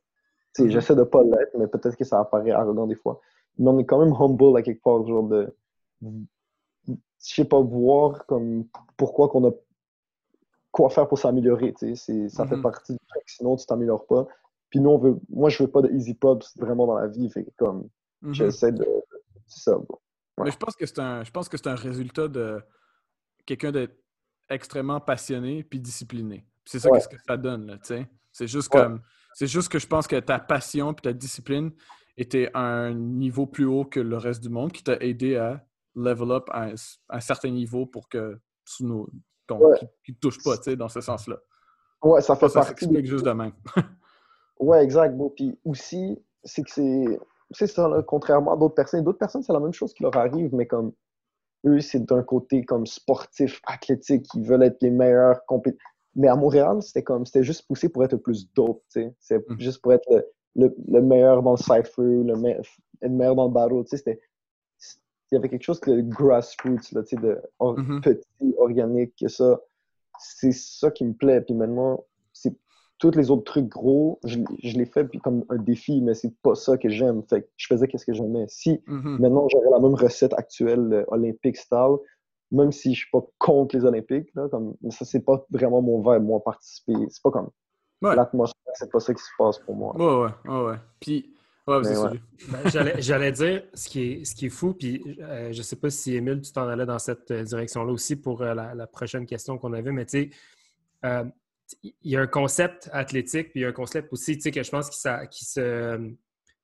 Mm-hmm. 0.58 0.70
J'essaie 0.70 0.96
de 0.96 1.04
pas 1.04 1.24
l'être, 1.24 1.58
mais 1.58 1.68
peut-être 1.68 1.96
que 1.96 2.04
ça 2.04 2.20
apparaît 2.20 2.52
arrogant 2.52 2.88
des 2.88 2.96
fois. 2.96 3.20
Mais 3.58 3.70
on 3.70 3.80
est 3.80 3.86
quand 3.86 4.04
même 4.04 4.14
humble 4.14 4.58
à 4.58 4.62
quelque 4.62 4.82
part, 4.82 5.06
genre 5.06 5.28
de. 5.28 5.56
Je 6.02 6.94
sais 7.18 7.46
pas, 7.46 7.60
voir 7.62 8.26
comme 8.26 8.66
pourquoi 8.98 9.30
qu'on 9.30 9.48
a. 9.50 9.52
Quoi 10.72 10.90
faire 10.90 11.08
pour 11.08 11.20
s'améliorer, 11.20 11.74
tu 11.74 11.96
sais. 11.96 12.30
Ça 12.30 12.48
fait 12.48 12.56
mm-hmm. 12.56 12.62
partie 12.62 12.94
du 12.94 13.00
truc, 13.08 13.24
sinon 13.28 13.56
tu 13.56 13.66
t'améliores 13.66 14.06
pas. 14.08 14.28
Puis 14.70 14.80
nous, 14.80 14.90
on 14.90 14.98
veut. 14.98 15.20
Moi, 15.30 15.50
je 15.50 15.62
veux 15.64 15.70
pas 15.70 15.82
de 15.82 15.90
easy 15.92 16.16
pops 16.16 16.58
vraiment 16.58 16.88
dans 16.88 16.98
la 16.98 17.08
vie, 17.08 17.30
fait 17.30 17.46
comme. 17.58 17.88
Mm-hmm. 18.24 18.34
J'essaie 18.34 18.72
de. 18.72 18.86
C'est 19.48 19.70
ça, 19.70 19.78
bon. 19.78 20.00
Mais 20.44 20.52
je 20.52 20.58
pense 20.58 20.76
que 20.76 20.86
c'est 20.86 21.00
un, 21.00 21.24
je 21.24 21.32
pense 21.32 21.48
que 21.48 21.58
c'est 21.58 21.68
un 21.68 21.76
résultat 21.76 22.28
de 22.28 22.60
quelqu'un 23.46 23.72
d'être 23.72 23.96
extrêmement 24.50 25.00
passionné 25.00 25.64
puis 25.64 25.80
discipliné. 25.80 26.46
C'est 26.66 26.80
ça 26.80 26.90
ce 27.00 27.08
que 27.08 27.18
ça 27.28 27.38
donne, 27.38 27.68
là, 27.68 27.78
tu 27.78 27.88
sais. 27.88 28.08
C'est 28.32 28.48
juste 28.48 28.70
comme, 28.70 29.02
c'est 29.34 29.48
juste 29.48 29.70
que 29.70 29.80
je 29.80 29.88
pense 29.88 30.08
que 30.08 30.20
ta 30.20 30.40
passion 30.40 30.94
puis 30.94 31.02
ta 31.02 31.14
discipline 31.14 31.72
était 32.18 32.50
à 32.54 32.62
un 32.62 32.94
niveau 32.94 33.46
plus 33.46 33.66
haut 33.66 33.86
que 33.86 34.00
le 34.00 34.18
reste 34.18 34.42
du 34.42 34.50
monde 34.50 34.72
qui 34.72 34.84
t'a 34.84 34.98
aidé 34.98 35.38
à 35.38 35.66
level 35.96 36.32
up 36.32 36.50
à 36.52 36.70
un, 37.10 37.20
certain 37.20 37.50
niveau 37.50 37.86
pour 37.86 38.10
que 38.10 38.40
tu 38.66 38.86
ne 38.86 40.14
touche 40.22 40.44
pas, 40.44 40.58
tu 40.58 40.64
sais, 40.64 40.76
dans 40.76 40.90
ce 40.90 41.02
sens-là. 41.02 41.38
Ouais, 42.04 42.22
ça 42.22 42.36
fait 42.36 42.50
ça, 42.50 42.62
partie. 42.62 42.86
Ça 42.86 43.04
juste 43.04 43.26
de 43.26 43.32
même. 43.32 43.54
ouais, 44.60 44.84
exact. 44.84 45.16
Bon, 45.16 45.30
puis 45.30 45.58
aussi, 45.64 46.20
c'est 46.44 46.64
que 46.64 46.72
c'est 46.72 47.20
c'est 47.52 47.68
ça, 47.68 47.90
contrairement 48.08 48.54
à 48.54 48.58
d'autres 48.58 48.76
personnes. 48.76 49.04
D'autres 49.04 49.20
personnes, 49.20 49.44
c'est 49.44 49.54
la 49.54 49.60
même 49.60 49.74
chose 49.74 49.94
qui 49.94 50.04
leur 50.04 50.16
arrive, 50.18 50.54
mais 50.54 50.66
comme 50.66 50.92
eux, 51.66 51.80
c'est 51.80 52.04
d'un 52.04 52.24
côté 52.24 52.64
comme 52.64 52.86
sportif, 52.86 53.62
athlétique, 53.66 54.28
ils 54.34 54.44
veulent 54.44 54.64
être 54.64 54.82
les 54.82 54.92
meilleurs 54.92 55.46
Mais 56.16 56.28
à 56.28 56.36
Montréal, 56.36 56.82
c'était 56.82 57.04
comme 57.04 57.26
c'était 57.26 57.44
juste 57.44 57.68
poussé 57.68 57.90
pour 57.90 58.04
être 58.04 58.14
le 58.14 58.20
plus 58.20 58.52
dope, 58.54 58.84
tu 58.92 59.02
sais. 59.02 59.16
C'est 59.20 59.50
mm. 59.50 59.60
juste 59.60 59.82
pour 59.82 59.94
être 59.94 60.08
le, 60.56 60.76
le, 60.88 61.02
meilleur 61.02 61.42
dans 61.42 61.52
le 61.52 61.58
cypher, 61.58 61.84
le, 61.98 62.34
le 63.02 63.10
meilleur 63.10 63.36
dans 63.36 63.48
le 63.48 63.54
battle, 63.54 63.84
tu 63.90 63.98
sais. 63.98 64.20
Il 65.32 65.36
y 65.36 65.38
avait 65.38 65.50
quelque 65.50 65.64
chose 65.64 65.82
de 65.82 66.02
grassroots, 66.02 66.92
là, 66.92 67.02
tu 67.02 67.16
sais, 67.16 67.22
de 67.22 67.42
mm-hmm. 67.60 68.02
petit, 68.02 68.56
organique, 68.60 69.14
que 69.20 69.28
ça. 69.28 69.60
C'est 70.20 70.54
ça 70.54 70.92
qui 70.92 71.06
me 71.06 71.14
plaît. 71.14 71.42
Puis 71.42 71.56
maintenant, 71.56 72.06
c'est 72.34 72.56
tous 73.00 73.12
les 73.18 73.32
autres 73.32 73.44
trucs 73.44 73.68
gros, 73.68 74.20
je, 74.24 74.40
je 74.64 74.78
les 74.78 74.86
fais 74.86 75.06
comme 75.24 75.44
un 75.50 75.58
défi, 75.58 76.02
mais 76.02 76.14
c'est 76.14 76.34
pas 76.42 76.56
ça 76.56 76.78
que 76.78 76.88
j'aime. 76.88 77.24
Fait 77.30 77.50
je 77.58 77.68
faisais 77.68 77.88
qu'est-ce 77.88 78.06
que 78.06 78.14
j'aimais. 78.14 78.46
Si 78.48 78.82
mm-hmm. 78.88 79.20
maintenant 79.20 79.48
j'aurais 79.50 79.72
la 79.72 79.80
même 79.80 79.96
recette 79.96 80.34
actuelle 80.36 80.94
euh, 80.94 81.04
olympique 81.08 81.58
style, 81.58 81.98
même 82.54 82.72
si 82.72 82.94
je 82.94 83.00
suis 83.00 83.10
pas 83.12 83.22
contre 83.40 83.76
les 83.76 83.84
Olympiques, 83.84 84.30
là, 84.36 84.48
comme 84.50 84.76
ça 84.90 85.06
c'est 85.06 85.22
pas 85.22 85.46
vraiment 85.50 85.82
mon 85.82 86.02
verbe, 86.02 86.24
moi 86.24 86.42
participer. 86.44 86.94
C'est 87.10 87.22
pas 87.22 87.32
comme 87.32 87.50
l'atmosphère, 88.02 88.74
c'est 88.76 88.92
pas 88.92 89.00
ça 89.00 89.14
qui 89.14 89.24
se 89.24 89.30
passe 89.38 89.60
pour 89.60 89.76
moi. 89.76 89.96
Ouais, 89.96 90.32
ouais, 90.46 90.64
ouais, 90.66 90.78
Puis 91.00 91.30
Ouais, 91.66 91.80
ben, 91.82 93.00
J'allais 93.00 93.32
dire, 93.32 93.64
ce 93.74 93.88
qui 93.88 94.02
est, 94.02 94.26
ce 94.26 94.36
qui 94.36 94.48
est 94.48 94.50
fou, 94.50 94.74
puis 94.74 95.02
euh, 95.22 95.54
je 95.54 95.62
sais 95.62 95.78
pas 95.78 95.90
si 95.90 96.14
Émile, 96.14 96.42
tu 96.42 96.52
t'en 96.52 96.68
allais 96.68 96.86
dans 96.86 97.00
cette 97.00 97.32
euh, 97.32 97.42
direction-là 97.42 97.90
aussi 97.90 98.18
pour 98.18 98.44
la, 98.44 98.76
la, 98.76 98.86
prochaine 98.86 99.26
question 99.26 99.58
qu'on 99.58 99.72
avait, 99.72 99.94
mais 99.94 100.06
tu 100.06 100.30
sais, 101.04 101.24
il 101.82 102.12
y 102.12 102.18
a 102.18 102.20
un 102.20 102.28
concept 102.28 102.90
athlétique, 102.92 103.52
puis 103.52 103.62
il 103.62 103.64
y 103.64 103.66
a 103.66 103.70
un 103.70 103.74
concept 103.74 104.12
aussi, 104.12 104.36
tu 104.36 104.42
sais, 104.42 104.52
que 104.52 104.62
je 104.62 104.70
pense 104.70 104.90
qui, 105.32 105.46
se, 105.46 106.14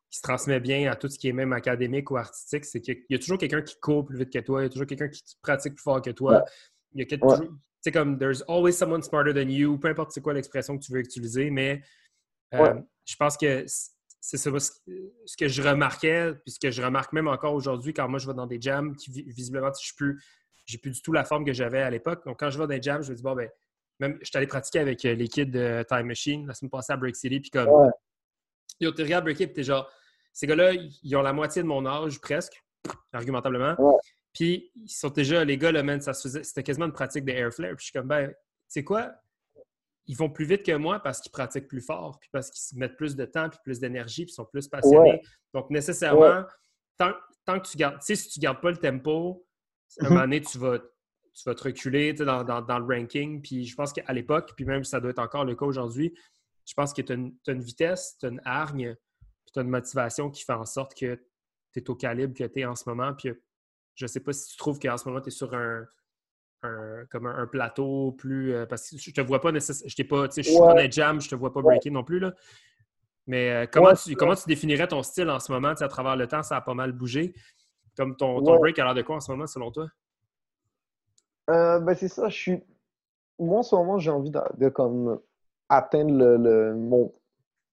se 0.09 0.21
transmet 0.21 0.59
bien 0.59 0.91
à 0.91 0.95
tout 0.95 1.07
ce 1.07 1.19
qui 1.19 1.27
est 1.27 1.33
même 1.33 1.53
académique 1.53 2.09
ou 2.11 2.17
artistique, 2.17 2.65
c'est 2.65 2.81
qu'il 2.81 3.05
y 3.09 3.15
a 3.15 3.19
toujours 3.19 3.37
quelqu'un 3.37 3.61
qui 3.61 3.79
court 3.79 4.05
plus 4.05 4.17
vite 4.17 4.31
que 4.31 4.39
toi, 4.39 4.61
il 4.61 4.63
y 4.63 4.67
a 4.67 4.69
toujours 4.69 4.87
quelqu'un 4.87 5.07
qui 5.07 5.21
pratique 5.41 5.75
plus 5.75 5.83
fort 5.83 6.01
que 6.01 6.09
toi. 6.09 6.43
Il 6.93 6.99
y 6.99 7.03
a 7.03 7.17
tu 7.81 7.83
sais, 7.83 7.91
comme 7.91 8.17
there's 8.17 8.43
always 8.49 8.73
someone 8.73 9.01
smarter 9.01 9.33
than 9.33 9.49
you, 9.49 9.77
peu 9.77 9.87
importe 9.87 10.11
c'est 10.11 10.21
quoi 10.21 10.33
l'expression 10.33 10.77
que 10.77 10.83
tu 10.83 10.91
veux 10.91 10.99
utiliser, 10.99 11.49
mais 11.49 11.81
euh, 12.53 12.73
je 13.05 13.15
pense 13.15 13.37
que 13.37 13.65
c'est 14.19 14.37
ça 14.37 14.51
ce 14.59 15.37
que 15.37 15.47
je 15.47 15.61
remarquais, 15.61 16.33
puis 16.43 16.51
ce 16.51 16.59
que 16.59 16.71
je 16.71 16.81
remarque 16.81 17.13
même 17.13 17.29
encore 17.29 17.53
aujourd'hui 17.53 17.93
quand 17.93 18.09
moi 18.09 18.19
je 18.19 18.27
vais 18.27 18.33
dans 18.33 18.47
des 18.47 18.59
jams 18.59 18.95
qui 18.97 19.11
visiblement 19.11 19.71
je 19.81 19.93
plus 19.95 20.21
j'ai 20.65 20.77
plus 20.77 20.91
du 20.91 21.01
tout 21.01 21.13
la 21.13 21.23
forme 21.23 21.45
que 21.45 21.53
j'avais 21.53 21.81
à 21.81 21.89
l'époque. 21.89 22.25
Donc 22.25 22.39
quand 22.39 22.49
je 22.49 22.57
vais 22.57 22.63
dans 22.65 22.75
des 22.75 22.81
jams, 22.81 23.01
je 23.01 23.11
me 23.11 23.15
dis 23.15 23.23
bon 23.23 23.33
ben 23.33 23.49
même, 23.99 24.17
je 24.21 24.25
suis 24.25 24.37
allé 24.37 24.47
pratiquer 24.47 24.79
avec 24.79 25.03
euh, 25.05 25.13
les 25.13 25.27
kids 25.27 25.45
de 25.45 25.85
Time 25.87 26.07
Machine 26.07 26.47
la 26.47 26.53
semaine 26.53 26.69
passée 26.69 26.93
à 26.93 26.97
Break 26.97 27.15
City. 27.15 27.39
Puis 27.39 27.49
comme, 27.49 27.67
ouais. 27.67 27.89
yo, 28.79 28.91
t'es 28.91 29.03
regardes 29.03 29.25
Break 29.25 29.37
City, 29.37 29.53
t'es 29.53 29.63
genre, 29.63 29.89
ces 30.39 30.47
gars-là, 30.47 30.71
ils 31.03 31.15
ont 31.17 31.21
la 31.21 31.33
moitié 31.33 31.61
de 31.61 31.67
mon 31.67 31.85
âge, 31.85 32.21
presque, 32.21 32.63
argumentablement. 33.11 33.75
Puis 34.31 34.71
ils 34.73 34.89
sont 34.89 35.09
déjà, 35.09 35.43
les 35.43 35.57
gars, 35.57 35.73
là, 35.73 35.83
man, 35.83 35.99
ça 35.99 36.13
c'était 36.13 36.63
quasiment 36.63 36.85
une 36.85 36.93
pratique 36.93 37.25
de 37.25 37.31
air 37.33 37.53
flare. 37.53 37.75
Puis 37.75 37.79
je 37.79 37.83
suis 37.87 37.91
comme, 37.91 38.07
ben, 38.07 38.29
tu 38.29 38.35
sais 38.69 38.83
quoi? 38.85 39.11
Ils 40.07 40.15
vont 40.15 40.29
plus 40.29 40.45
vite 40.45 40.63
que 40.63 40.71
moi 40.71 41.01
parce 41.01 41.19
qu'ils 41.19 41.33
pratiquent 41.33 41.67
plus 41.67 41.81
fort, 41.81 42.19
puis 42.21 42.29
parce 42.31 42.51
qu'ils 42.51 42.79
mettent 42.79 42.95
plus 42.95 43.17
de 43.17 43.25
temps, 43.25 43.49
puis 43.49 43.59
plus 43.65 43.81
d'énergie, 43.81 44.23
puis 44.23 44.33
sont 44.33 44.45
plus 44.45 44.69
passionnés. 44.69 45.21
Donc, 45.53 45.69
nécessairement, 45.71 46.45
tant, 46.97 47.11
tant, 47.43 47.59
que 47.59 47.67
tu 47.67 47.75
gardes, 47.75 47.99
tu 47.99 48.05
sais, 48.05 48.15
si 48.15 48.29
tu 48.29 48.39
gardes 48.39 48.61
pas 48.61 48.71
le 48.71 48.77
tempo, 48.77 49.45
à 49.99 50.05
un 50.05 50.07
mhm. 50.07 50.13
moment 50.13 50.21
donné, 50.21 50.39
tu 50.39 50.57
vas, 50.57 50.79
tu 50.79 51.43
vas 51.45 51.53
te 51.53 51.63
reculer 51.63 52.13
dans, 52.13 52.45
dans, 52.45 52.79
le 52.79 52.85
ranking. 52.85 53.41
Puis 53.41 53.65
je 53.65 53.75
pense 53.75 53.91
qu'à 53.91 54.13
l'époque, 54.13 54.53
puis 54.55 54.63
même 54.63 54.85
ça 54.85 55.01
doit 55.01 55.11
être 55.11 55.19
encore 55.19 55.43
le 55.43 55.55
cas 55.55 55.65
aujourd'hui, 55.65 56.17
je 56.65 56.73
pense 56.75 56.93
que 56.93 57.01
tu 57.01 57.11
as, 57.11 57.51
une 57.51 57.61
vitesse, 57.61 58.15
tu 58.21 58.25
as 58.25 58.29
une 58.29 58.41
hargne, 58.45 58.95
puis 59.49 59.53
tu 59.53 59.59
as 59.59 59.63
une 59.63 59.69
motivation 59.69 60.29
qui 60.29 60.43
fait 60.43 60.53
en 60.53 60.65
sorte 60.65 60.93
que 60.93 61.19
tu 61.73 61.79
es 61.79 61.89
au 61.89 61.95
calibre 61.95 62.35
que 62.35 62.43
tu 62.43 62.59
es 62.59 62.65
en 62.65 62.75
ce 62.75 62.87
moment. 62.87 63.13
Puis 63.13 63.31
je 63.95 64.05
sais 64.05 64.19
pas 64.19 64.31
si 64.31 64.51
tu 64.51 64.57
trouves 64.57 64.79
qu'en 64.79 64.95
ce 64.95 65.07
moment, 65.07 65.21
tu 65.21 65.29
es 65.29 65.31
sur 65.31 65.53
un, 65.55 65.87
comme 67.09 67.25
un, 67.25 67.47
plateau 67.47 68.11
plus. 68.11 68.53
Euh, 68.53 68.65
parce 68.67 68.91
que 68.91 68.97
je 68.97 69.11
te 69.11 69.21
vois 69.21 69.41
pas 69.41 69.51
nécessairement. 69.51 69.89
Je 69.89 70.03
pas. 70.03 70.27
Je 70.35 70.41
suis 70.41 70.57
pas 70.57 70.73
dans 70.75 70.91
jam, 70.91 71.19
je 71.19 71.29
te 71.29 71.35
vois 71.35 71.51
pas 71.51 71.61
breaking 71.61 71.93
non 71.93 72.03
plus. 72.03 72.19
Là. 72.19 72.33
Mais 73.25 73.51
euh, 73.51 73.65
comment, 73.71 73.93
tu, 73.93 74.15
comment 74.15 74.35
tu 74.35 74.47
définirais 74.47 74.87
ton 74.87 75.01
style 75.03 75.29
en 75.29 75.39
ce 75.39 75.51
moment? 75.51 75.69
À 75.69 75.87
travers 75.87 76.15
le 76.15 76.27
temps, 76.27 76.43
ça 76.43 76.57
a 76.57 76.61
pas 76.61 76.73
mal 76.73 76.91
bougé? 76.91 77.33
Comme 77.97 78.15
ton, 78.15 78.41
ton 78.41 78.57
break 78.57 78.77
a 78.79 78.85
l'air 78.85 78.93
de 78.93 79.01
quoi 79.01 79.17
en 79.17 79.19
ce 79.19 79.31
moment, 79.31 79.47
selon 79.47 79.71
toi? 79.71 79.87
Euh, 81.49 81.79
ben, 81.79 81.95
c'est 81.95 82.07
ça, 82.07 82.29
je 82.29 82.35
suis. 82.35 82.63
Moi, 83.39 83.59
en 83.59 83.63
ce 83.63 83.75
moment, 83.75 83.97
j'ai 83.97 84.11
envie 84.11 84.31
de, 84.31 84.69
comme 84.69 85.19
atteindre 85.69 86.13
le, 86.13 86.37
le 86.37 86.75
mon. 86.75 87.13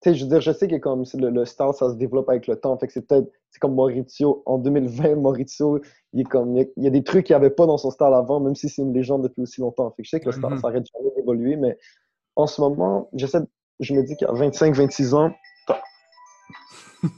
Sais, 0.07 0.15
je 0.15 0.23
veux 0.23 0.31
dire, 0.31 0.41
je 0.41 0.53
sais 0.53 0.69
que 0.69 0.77
comme 0.77 1.03
le, 1.15 1.31
le 1.31 1.45
style, 1.45 1.73
ça 1.77 1.91
se 1.91 1.97
développe 1.97 2.29
avec 2.29 2.47
le 2.47 2.55
temps. 2.55 2.79
Fait 2.79 2.87
que 2.87 2.93
c'est 2.93 3.09
peut-être. 3.09 3.29
C'est 3.51 3.59
comme 3.59 3.75
Maurizio. 3.75 4.41
En 4.47 4.59
2020, 4.59 5.17
Maurizio, 5.17 5.81
il, 6.13 6.21
est 6.21 6.25
comme, 6.25 6.57
il 6.57 6.71
y 6.77 6.87
a 6.87 6.91
des 6.91 7.03
trucs 7.03 7.27
qu'il 7.27 7.35
n'y 7.35 7.39
avait 7.39 7.51
pas 7.51 7.67
dans 7.67 7.77
son 7.77 7.91
style 7.91 8.07
avant, 8.07 8.39
même 8.39 8.55
si 8.55 8.69
c'est 8.69 8.83
une 8.83 8.95
légende 8.95 9.25
depuis 9.25 9.43
aussi 9.43 9.61
longtemps. 9.61 9.91
Fait 9.97 10.03
que 10.03 10.07
je 10.07 10.11
sais 10.11 10.21
que 10.21 10.27
le 10.27 10.33
style, 10.33 10.45
mm-hmm. 10.45 10.61
ça 10.61 10.69
arrête 10.69 10.85
jamais 10.97 11.11
d'évoluer, 11.17 11.57
mais 11.57 11.77
en 12.37 12.47
ce 12.47 12.61
moment, 12.61 13.11
j'essaie. 13.15 13.41
Je 13.81 13.95
me 13.95 14.05
dis 14.05 14.17
qu'à 14.17 14.27
25-26 14.27 15.15
ans. 15.15 15.33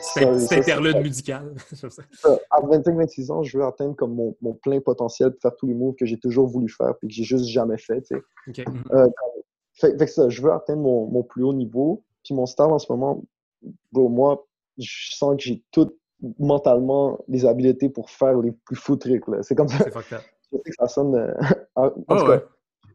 C'est 0.00 0.58
interlude 0.58 0.98
musical. 0.98 1.54
à 2.50 2.60
25-26 2.60 3.32
ans, 3.32 3.42
je 3.42 3.56
veux 3.56 3.64
atteindre 3.64 3.96
comme 3.96 4.14
mon, 4.14 4.36
mon, 4.42 4.52
plein 4.52 4.80
potentiel 4.80 5.30
de 5.30 5.38
faire 5.40 5.56
tous 5.56 5.66
les 5.66 5.74
moves 5.74 5.94
que 5.94 6.04
j'ai 6.04 6.18
toujours 6.18 6.46
voulu 6.46 6.68
faire 6.68 6.90
et 7.02 7.06
que 7.06 7.12
j'ai 7.12 7.24
juste 7.24 7.46
jamais 7.46 7.78
fait. 7.78 8.06
Euh, 8.12 9.08
fait, 9.76 9.98
fait, 9.98 10.06
ça, 10.06 10.28
je 10.28 10.42
veux 10.42 10.52
atteindre 10.52 10.82
mon, 10.82 11.06
mon, 11.06 11.22
plus 11.22 11.44
haut 11.44 11.52
niveau. 11.52 12.04
Puis 12.24 12.34
mon 12.34 12.46
style 12.46 12.66
en 12.66 12.78
ce 12.78 12.90
moment, 12.90 13.22
bro, 13.92 14.08
moi, 14.08 14.46
je 14.78 15.14
sens 15.16 15.36
que 15.36 15.42
j'ai 15.42 15.62
tout 15.70 15.92
mentalement 16.38 17.18
les 17.28 17.44
habiletés 17.44 17.88
pour 17.88 18.10
faire 18.10 18.40
les 18.40 18.52
plus 18.52 18.76
fous 18.76 18.96
trucs. 18.96 19.24
C'est 19.42 19.54
comme 19.54 19.68
ça. 19.68 19.84
Je 20.52 20.58
sais 20.58 20.70
que 20.70 20.76
ça 20.78 20.86
sonne. 20.86 21.16
Euh, 21.16 21.34
en, 21.74 21.90
tout 21.90 22.26
cas, 22.26 22.40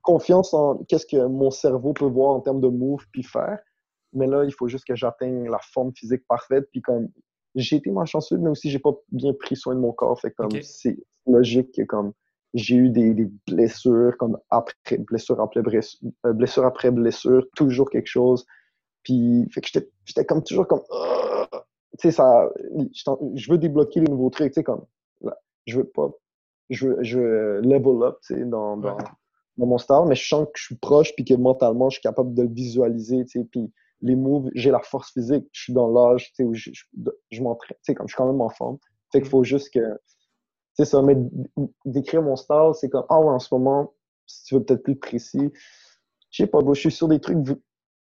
confiance 0.01 0.53
en 0.53 0.77
qu'est-ce 0.88 1.05
que 1.05 1.25
mon 1.25 1.51
cerveau 1.51 1.91
peut 1.91 2.05
voir 2.05 2.32
en 2.32 2.39
termes 2.39 2.61
de 2.61 2.69
moves 2.69 3.05
puis 3.11 3.23
faire. 3.23 3.59
Mais 4.13 4.25
là, 4.25 4.45
il 4.45 4.53
faut 4.53 4.69
juste 4.69 4.86
que 4.86 4.95
j'atteigne 4.95 5.49
la 5.49 5.59
forme 5.73 5.91
physique 5.93 6.25
parfaite. 6.27 6.69
Puis 6.71 6.82
comme 6.82 7.09
j'ai 7.55 7.75
été 7.75 7.91
malchanceux, 7.91 8.38
mais 8.38 8.49
aussi 8.49 8.69
j'ai 8.69 8.79
pas 8.79 8.93
bien 9.11 9.34
pris 9.34 9.57
soin 9.57 9.75
de 9.75 9.82
mon 9.82 9.91
corps. 9.91 10.19
Fait 10.19 10.32
comme 10.32 10.49
c'est 10.61 10.97
logique 11.27 11.73
que 11.75 11.84
comme 11.84 12.13
j'ai 12.53 12.75
eu 12.75 12.89
des, 12.89 13.13
des, 13.13 13.29
blessures, 13.47 14.17
comme 14.17 14.37
après 14.49 14.97
blessure 14.97 15.39
après 15.39 15.61
blessure, 15.61 15.99
euh, 16.25 16.33
blessure 16.33 16.65
après 16.65 16.91
blessure, 16.91 17.45
toujours 17.55 17.89
quelque 17.89 18.07
chose. 18.07 18.45
Puis 19.03 19.47
fait 19.51 19.61
que 19.61 19.67
j'étais 20.05 20.25
comme 20.25 20.43
toujours 20.43 20.67
comme 20.67 20.81
tu 21.99 22.09
sais 22.09 22.11
ça 22.11 22.49
je 23.35 23.51
veux 23.51 23.57
débloquer 23.57 23.99
les 24.01 24.07
nouveaux 24.07 24.29
trucs, 24.29 24.53
tu 24.53 24.55
sais 24.55 24.63
comme 24.63 24.85
je 25.65 25.77
veux 25.77 25.87
pas 25.87 26.09
je 26.69 26.87
veux, 26.87 26.97
je 27.03 27.19
veux 27.19 27.61
level 27.61 28.03
up, 28.03 28.17
tu 28.25 28.35
sais 28.35 28.45
dans, 28.45 28.77
dans, 28.77 28.97
dans, 29.57 29.65
mon 29.65 29.77
style, 29.77 30.05
mais 30.07 30.15
je 30.15 30.27
sens 30.27 30.45
que 30.45 30.59
je 30.59 30.65
suis 30.65 30.75
proche 30.75 31.13
puis 31.15 31.25
que 31.25 31.33
mentalement 31.33 31.89
je 31.89 31.95
suis 31.95 32.01
capable 32.01 32.33
de 32.33 32.43
le 32.43 32.49
visualiser, 32.49 33.25
tu 33.25 33.39
sais 33.39 33.47
puis 33.51 33.71
les 34.01 34.15
moves, 34.15 34.49
j'ai 34.55 34.71
la 34.71 34.79
force 34.79 35.11
physique, 35.11 35.45
je 35.51 35.63
suis 35.63 35.73
dans 35.73 35.87
l'âge, 35.87 36.29
tu 36.29 36.35
sais, 36.37 36.43
où 36.43 36.53
je, 36.53 36.71
je, 37.29 37.41
m'entraîne, 37.41 37.77
tu 37.77 37.83
sais, 37.83 37.95
comme 37.95 38.07
je 38.07 38.13
suis 38.13 38.17
quand 38.17 38.31
même 38.31 38.41
en 38.41 38.49
forme. 38.49 38.77
Fait 39.11 39.19
qu'il 39.19 39.27
mm. 39.27 39.31
faut 39.31 39.43
juste 39.43 39.71
que, 39.73 39.79
sais, 40.74 40.86
ça, 40.86 41.01
mais 41.01 41.15
d'écrire 41.86 42.22
mon 42.22 42.36
style, 42.36 42.72
c'est 42.74 42.89
comme, 42.89 43.05
ah 43.09 43.19
ouais, 43.19 43.30
en 43.30 43.39
ce 43.39 43.53
moment, 43.53 43.93
si 44.26 44.45
tu 44.45 44.55
veux 44.55 44.63
peut-être 44.63 44.84
plus 44.84 44.95
précis, 44.95 45.51
je 46.30 46.43
sais 46.43 46.47
pas, 46.47 46.59
je 46.65 46.80
suis 46.80 46.91
sur 46.91 47.07
des 47.07 47.19
trucs 47.19 47.39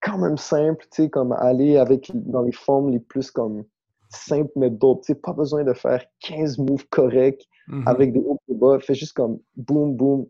quand 0.00 0.18
même 0.18 0.36
simples, 0.36 0.84
tu 0.90 1.02
sais, 1.02 1.10
comme 1.10 1.32
aller 1.32 1.76
avec, 1.76 2.10
dans 2.14 2.42
les 2.42 2.52
formes 2.52 2.90
les 2.90 3.00
plus 3.00 3.30
comme 3.30 3.64
simples, 4.08 4.52
mais 4.56 4.70
d'autres, 4.70 5.00
tu 5.00 5.06
sais, 5.08 5.14
pas 5.14 5.32
besoin 5.32 5.64
de 5.64 5.72
faire 5.72 6.04
15 6.20 6.58
moves 6.58 6.86
corrects 6.88 7.46
mm-hmm. 7.68 7.86
avec 7.86 8.12
des 8.12 8.20
hauts 8.20 8.40
et 8.48 8.54
bas, 8.54 8.78
fais 8.78 8.94
juste 8.94 9.14
comme 9.14 9.38
boum, 9.56 9.94
boum, 9.94 10.26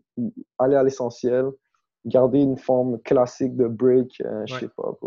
aller 0.57 0.75
à 0.75 0.83
l'essentiel 0.83 1.51
garder 2.07 2.39
une 2.39 2.57
forme 2.57 2.99
classique 3.01 3.55
de 3.55 3.67
break, 3.67 4.21
euh, 4.25 4.43
je 4.45 4.59
sais 4.59 4.69
pas. 4.69 4.97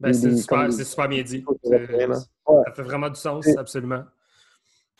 Ben, 0.00 0.12
c'est 0.12 0.36
super, 0.36 1.08
bien 1.08 1.22
dit. 1.22 1.44
Ça 1.64 2.72
fait 2.74 2.82
vraiment 2.82 3.08
du 3.08 3.18
sens, 3.18 3.46
absolument. 3.56 4.02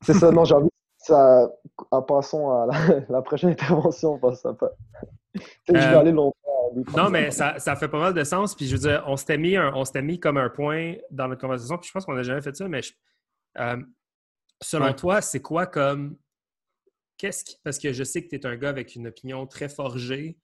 C'est 0.03 0.15
ça, 0.15 0.31
non, 0.31 0.45
j'ai 0.45 0.55
envie 0.55 0.69
ça, 1.05 1.51
en 1.91 2.03
passant 2.03 2.63
à 2.63 2.67
la, 3.09 3.23
prochaine 3.23 3.51
intervention, 3.51 4.19
on 4.23 4.35
ça 4.35 4.55
pas. 4.55 4.71
je 5.35 5.73
vais 5.73 5.79
euh, 5.79 5.99
aller 5.99 6.13
longtemps. 6.13 6.39
Non, 6.97 7.11
mais 7.11 7.31
ça, 7.31 7.59
ça, 7.59 7.77
fait 7.77 7.89
pas 7.89 7.99
mal 7.99 8.15
de 8.15 8.25
sens. 8.25 8.55
Puis 8.55 8.67
je 8.67 8.77
veux 8.77 8.89
dire, 8.89 9.05
on 9.07 9.17
s'était 9.17 9.39
mis, 9.39 9.57
mis 10.03 10.21
comme 10.21 10.39
un 10.39 10.49
point 10.49 10.95
dans 11.11 11.29
notre 11.29 11.41
conversation. 11.41 11.79
Puis 11.79 11.89
je 11.89 11.93
pense 11.93 12.05
qu'on 12.05 12.15
n'a 12.15 12.23
jamais 12.23 12.41
fait 12.41 12.57
ça, 12.57 12.67
mais 12.69 12.81
euh, 13.59 13.77
selon 14.63 14.93
toi, 14.95 15.21
c'est 15.21 15.41
quoi 15.41 15.67
comme. 15.67 16.17
Qu'est-ce 17.17 17.45
qui. 17.45 17.57
Parce 17.63 17.79
que 17.79 17.93
je 17.93 18.03
sais 18.03 18.25
que 18.25 18.29
tu 18.29 18.37
es 18.37 18.47
un 18.47 18.57
gars 18.57 18.71
avec 18.71 18.95
une 18.97 19.07
opinion 19.07 19.47
très 19.47 19.69
forgée. 19.69 20.37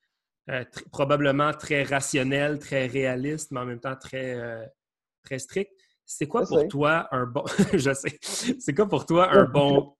Euh, 0.51 0.65
probablement 0.91 1.53
très 1.53 1.83
rationnel, 1.83 2.59
très 2.59 2.87
réaliste, 2.87 3.51
mais 3.53 3.61
en 3.61 3.67
même 3.67 3.79
temps 3.79 3.95
très, 3.95 4.35
euh, 4.35 4.65
très 5.23 5.39
strict. 5.39 5.71
C'est 6.07 6.27
quoi 6.27 6.45
pour 6.45 6.67
toi 6.67 7.09
un 7.13 7.25
bon. 7.25 7.45
je 7.73 7.93
sais. 7.93 8.19
C'est 8.21 8.75
quoi 8.75 8.89
pour 8.89 9.07
toi 9.07 9.31
un 9.33 9.45
bon. 9.45 9.95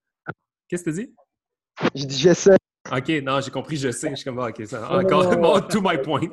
Qu'est-ce 0.71 0.85
que 0.85 0.91
tu 0.91 1.05
dis? 1.05 1.15
Je 1.97 2.05
dis 2.05 2.19
je 2.19 2.33
sais. 2.33 2.57
OK, 2.93 3.09
non, 3.25 3.41
j'ai 3.41 3.51
compris, 3.51 3.77
je 3.77 3.91
sais. 3.91 4.11
Je 4.11 4.15
suis 4.15 4.25
comme, 4.25 4.39
OK, 4.39 4.65
ça, 4.67 4.89
encore, 4.91 5.69
to 5.69 5.81
my 5.83 6.01
point. 6.01 6.31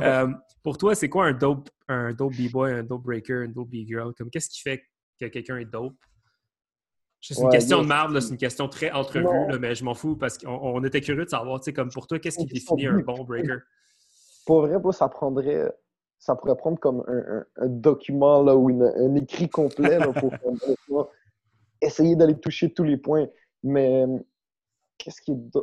Euh, 0.00 0.28
pour 0.62 0.78
toi, 0.78 0.94
c'est 0.94 1.08
quoi 1.08 1.26
un 1.26 1.32
dope, 1.32 1.68
un 1.88 2.12
dope 2.12 2.32
B-boy, 2.34 2.72
un 2.72 2.82
dope 2.84 3.02
breaker, 3.02 3.42
un 3.44 3.48
dope 3.48 3.68
B-girl? 3.68 4.12
Qu'est-ce 4.32 4.48
qui 4.48 4.60
fait 4.60 4.82
que 5.20 5.26
quelqu'un 5.26 5.58
est 5.58 5.64
dope? 5.64 5.96
C'est 7.20 7.40
une 7.40 7.48
question 7.48 7.82
de 7.82 7.88
marde, 7.88 8.18
c'est 8.20 8.30
une 8.30 8.36
question 8.36 8.68
très 8.68 8.92
entrevue, 8.92 9.26
mais 9.58 9.74
je 9.74 9.84
m'en 9.84 9.94
fous 9.94 10.16
parce 10.16 10.38
qu'on 10.38 10.84
était 10.84 11.00
curieux 11.00 11.24
de 11.24 11.30
savoir, 11.30 11.58
tu 11.58 11.64
sais, 11.64 11.72
comme 11.72 11.90
pour 11.90 12.06
toi, 12.06 12.20
qu'est-ce 12.20 12.38
qui 12.38 12.46
définit 12.46 12.86
un 12.86 12.98
bon 12.98 13.24
breaker? 13.24 13.58
Pour 14.46 14.60
vrai, 14.66 14.76
ça 14.92 15.08
prendrait, 15.08 15.72
ça 16.20 16.36
pourrait 16.36 16.56
prendre 16.56 16.78
comme 16.78 17.04
un, 17.08 17.66
document 17.66 18.42
là, 18.44 18.54
ou 18.54 18.68
un 18.80 19.14
écrit 19.16 19.48
complet 19.48 19.98
pour 19.98 21.10
essayer 21.82 22.14
d'aller 22.14 22.38
toucher 22.38 22.72
tous 22.72 22.84
les 22.84 22.96
points. 22.96 23.26
Mais 23.66 24.06
qu'est-ce 24.96 25.20
qui 25.20 25.32
est. 25.32 25.58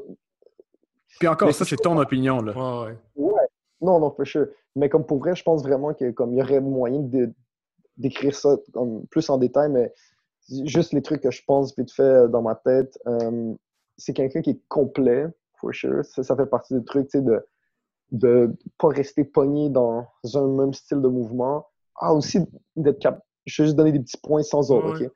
Puis 1.19 1.27
encore, 1.27 1.53
ça, 1.53 1.63
c'est 1.63 1.77
ton 1.77 1.97
opinion, 1.97 2.41
là. 2.41 2.85
Ouais, 2.85 2.97
ouais. 3.15 3.47
Non, 3.81 3.99
non, 3.99 4.11
for 4.11 4.25
sure. 4.25 4.47
Mais 4.75 4.89
comme 4.89 5.05
pour 5.05 5.19
vrai, 5.19 5.35
je 5.35 5.43
pense 5.43 5.63
vraiment 5.63 5.93
qu'il 5.93 6.13
y 6.17 6.41
aurait 6.41 6.59
moyen 6.59 7.07
d'écrire 7.97 8.35
ça 8.35 8.57
comme 8.73 9.05
plus 9.07 9.29
en 9.29 9.37
détail, 9.37 9.69
mais 9.69 9.93
juste 10.65 10.93
les 10.93 11.01
trucs 11.01 11.21
que 11.21 11.31
je 11.31 11.41
pense 11.45 11.77
vite 11.77 11.91
fait 11.91 12.27
dans 12.27 12.41
ma 12.41 12.55
tête. 12.55 12.97
Euh, 13.07 13.53
c'est 13.97 14.13
quelqu'un 14.13 14.41
qui 14.41 14.51
est 14.51 14.61
complet, 14.67 15.27
for 15.55 15.73
sure. 15.73 16.03
Ça, 16.03 16.35
fait 16.35 16.45
partie 16.45 16.73
des 16.73 16.83
trucs, 16.83 17.09
tu 17.09 17.19
sais, 17.19 17.23
de 17.23 17.45
de 18.11 18.55
pas 18.77 18.89
rester 18.89 19.23
pogné 19.23 19.69
dans 19.69 20.05
un 20.35 20.47
même 20.47 20.73
style 20.73 21.01
de 21.01 21.07
mouvement. 21.07 21.65
Ah, 21.95 22.13
aussi 22.13 22.39
d'être 22.75 22.99
capable. 22.99 23.23
Je 23.45 23.61
vais 23.61 23.67
juste 23.67 23.77
donner 23.77 23.91
des 23.91 23.99
petits 23.99 24.17
points 24.17 24.43
sans 24.43 24.71
autre, 24.71 25.01
OK? 25.01 25.11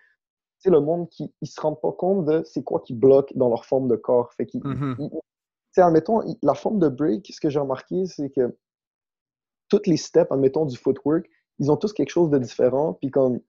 C'est 0.59 0.69
le 0.69 0.79
monde 0.79 1.09
qui 1.09 1.31
ne 1.41 1.47
se 1.47 1.59
rend 1.61 1.75
pas 1.75 1.91
compte 1.91 2.25
de 2.25 2.43
c'est 2.45 2.63
quoi 2.63 2.81
qui 2.81 2.93
bloque 2.93 3.31
dans 3.35 3.49
leur 3.49 3.65
forme 3.65 3.87
de 3.87 3.95
corps. 3.95 4.33
Fait 4.33 4.45
qu'ils, 4.45 4.61
mm-hmm. 4.61 5.21
admettons, 5.77 6.21
la 6.41 6.53
forme 6.53 6.79
de 6.79 6.89
break, 6.89 7.31
ce 7.31 7.39
que 7.39 7.49
j'ai 7.49 7.59
remarqué, 7.59 8.05
c'est 8.05 8.29
que 8.29 8.57
toutes 9.69 9.87
les 9.87 9.97
steps, 9.97 10.31
admettons, 10.31 10.65
du 10.65 10.77
footwork, 10.77 11.29
ils 11.59 11.71
ont 11.71 11.77
tous 11.77 11.93
quelque 11.93 12.09
chose 12.09 12.29
de 12.29 12.37
différent. 12.37 12.93
Puis 12.93 13.11
comme 13.11 13.39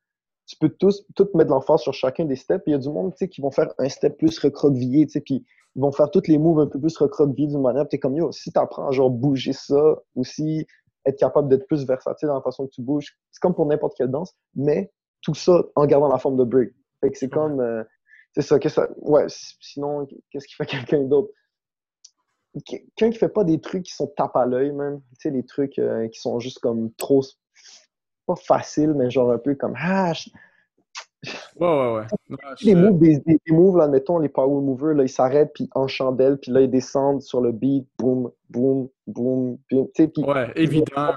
tu 0.48 0.56
peux 0.56 0.70
tous 0.70 1.04
tout 1.14 1.28
mettre 1.34 1.50
l'emphase 1.50 1.82
sur 1.82 1.92
chacun 1.92 2.24
des 2.24 2.34
steps. 2.34 2.64
Il 2.66 2.70
y 2.70 2.74
a 2.74 2.78
du 2.78 2.88
monde 2.88 3.14
qui 3.14 3.40
vont 3.40 3.50
faire 3.50 3.72
un 3.78 3.88
step 3.88 4.16
plus 4.16 4.38
recroquevillé, 4.38 5.06
puis 5.06 5.44
ils 5.76 5.80
vont 5.82 5.92
faire 5.92 6.10
toutes 6.10 6.26
les 6.26 6.38
moves 6.38 6.60
un 6.60 6.66
peu 6.66 6.80
plus 6.80 6.96
recroquevillés 6.96 7.48
d'une 7.48 7.60
manière. 7.60 7.86
Tu 7.86 7.96
es 7.96 7.98
comme 7.98 8.16
yo, 8.16 8.32
si 8.32 8.50
tu 8.50 8.58
apprends 8.58 8.88
à 8.88 8.90
genre 8.90 9.10
bouger 9.10 9.52
ça, 9.52 9.98
aussi 10.16 10.66
être 11.04 11.18
capable 11.18 11.48
d'être 11.48 11.66
plus 11.66 11.86
versatile 11.86 12.28
dans 12.28 12.34
la 12.34 12.40
façon 12.40 12.66
que 12.66 12.70
tu 12.70 12.82
bouges, 12.82 13.18
c'est 13.30 13.40
comme 13.40 13.54
pour 13.54 13.66
n'importe 13.66 13.94
quelle 13.96 14.10
danse, 14.10 14.34
mais 14.54 14.90
tout 15.20 15.34
ça 15.34 15.62
en 15.74 15.86
gardant 15.86 16.08
la 16.08 16.18
forme 16.18 16.38
de 16.38 16.44
break. 16.44 16.72
Fait 17.00 17.10
que 17.10 17.18
c'est 17.18 17.28
comme. 17.28 17.60
Euh, 17.60 17.84
c'est 18.34 18.42
ça, 18.42 18.58
que 18.58 18.68
ça. 18.68 18.88
Ouais, 18.96 19.26
sinon, 19.28 20.06
qu'est-ce 20.30 20.46
qui 20.46 20.54
fait 20.54 20.66
quelqu'un 20.66 21.02
d'autre? 21.04 21.32
Quelqu'un 22.64 23.10
qui 23.10 23.18
fait 23.18 23.28
pas 23.28 23.44
des 23.44 23.60
trucs 23.60 23.84
qui 23.84 23.94
sont 23.94 24.08
tape 24.16 24.36
à 24.36 24.46
l'œil, 24.46 24.72
même. 24.72 25.00
Tu 25.12 25.16
sais, 25.20 25.30
des 25.30 25.44
trucs 25.44 25.78
euh, 25.78 26.08
qui 26.08 26.20
sont 26.20 26.40
juste 26.40 26.58
comme 26.60 26.92
trop 26.94 27.22
pas 28.26 28.36
facile, 28.36 28.94
mais 28.94 29.10
genre 29.10 29.32
un 29.32 29.38
peu 29.38 29.54
comme 29.54 29.74
ah, 29.76 30.12
Ouais, 31.56 31.66
ouais, 31.66 31.94
ouais. 31.96 32.36
les, 32.62 32.74
moves, 32.76 32.98
des, 32.98 33.38
moves, 33.48 33.76
là, 33.76 33.88
mettons, 33.88 34.18
les 34.18 34.28
power 34.28 34.62
movers, 34.62 34.94
là, 34.94 35.02
ils 35.02 35.08
s'arrêtent, 35.08 35.52
puis 35.52 35.68
en 35.74 35.88
chandelle, 35.88 36.38
puis 36.38 36.52
là, 36.52 36.60
ils 36.60 36.70
descendent 36.70 37.22
sur 37.22 37.40
le 37.40 37.50
beat, 37.50 37.88
boum, 37.98 38.30
boum, 38.48 38.88
boum. 39.06 39.58
Puis, 39.66 39.78
puis, 39.94 40.22
ouais, 40.22 40.52
évident. 40.54 41.14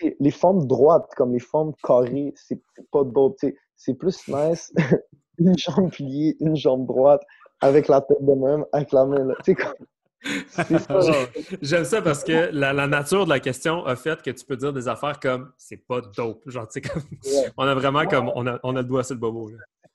Les 0.00 0.30
formes 0.30 0.66
droites, 0.66 1.08
comme 1.16 1.32
les 1.32 1.40
formes 1.40 1.72
carrées, 1.82 2.32
c'est 2.36 2.60
pas 2.90 3.04
d'autres. 3.04 3.46
C'est 3.76 3.94
plus 3.94 4.28
nice, 4.28 4.72
une 5.38 5.56
jambe 5.58 5.90
pliée, 5.90 6.36
une 6.40 6.56
jambe 6.56 6.86
droite, 6.86 7.22
avec 7.60 7.88
la 7.88 8.00
tête 8.00 8.24
de 8.24 8.32
même, 8.32 8.64
avec 8.72 8.92
la 8.92 9.04
main. 9.04 9.24
Là. 9.24 9.34
Comme... 9.44 9.86
J'aime 11.62 11.84
ça 11.84 12.00
parce 12.00 12.24
que 12.24 12.50
la, 12.52 12.86
nature 12.86 13.24
de 13.24 13.30
la 13.30 13.40
question 13.40 13.84
a 13.84 13.96
fait 13.96 14.22
que 14.22 14.30
tu 14.30 14.44
peux 14.44 14.56
dire 14.56 14.72
des 14.72 14.88
affaires 14.88 15.20
comme 15.20 15.52
c'est 15.58 15.76
pas 15.76 16.00
dope. 16.16 16.48
Genre, 16.48 16.66
tu 16.68 16.80
sais, 16.80 16.88
comme, 16.88 17.02
on 17.56 17.64
a 17.64 17.74
vraiment 17.74 18.06
comme 18.06 18.30
on 18.34 18.46
a, 18.46 18.58
on 18.62 18.76
a 18.76 18.82
le 18.82 18.88
doigt 18.88 19.04
sur 19.04 19.14
le 19.14 19.20
bobo. 19.20 19.50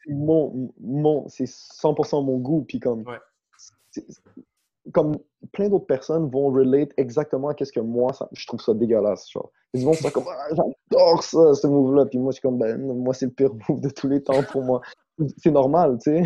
Mon, 0.08 0.74
mon, 0.80 1.28
c'est 1.30 1.46
100% 1.46 2.24
mon 2.26 2.38
goût. 2.38 2.64
Puis 2.68 2.80
comme, 2.80 3.04
comme 4.94 5.18
plein 5.52 5.70
d'autres 5.70 5.86
personnes 5.86 6.30
vont 6.30 6.52
relate 6.52 6.92
exactement 6.98 7.50
à 7.50 7.66
ce 7.66 7.72
que 7.72 7.80
moi, 7.80 8.14
ça, 8.14 8.28
je 8.32 8.46
trouve 8.48 8.62
ça 8.62 8.74
dégueulasse. 8.74 9.30
Genre. 9.30 9.52
Ils 9.74 9.86
vont 9.86 9.94
faire 9.94 10.12
comme 10.12 10.26
ah, 10.28 10.48
j'adore 10.50 11.24
ça, 11.24 11.54
ce 11.54 11.68
move-là. 11.68 12.06
Puis 12.06 12.20
moi, 12.20 12.32
je 12.32 12.36
suis 12.36 12.42
comme 12.42 12.58
ben, 12.58 12.78
moi, 12.78 13.14
c'est 13.14 13.26
le 13.26 13.32
pire 13.32 13.52
move 13.70 13.82
de 13.82 13.90
tous 13.90 14.08
les 14.08 14.24
temps 14.24 14.44
pour 14.52 14.64
moi. 14.64 14.82
C'est 15.38 15.52
normal, 15.52 15.98
tu 16.02 16.12
sais. 16.12 16.24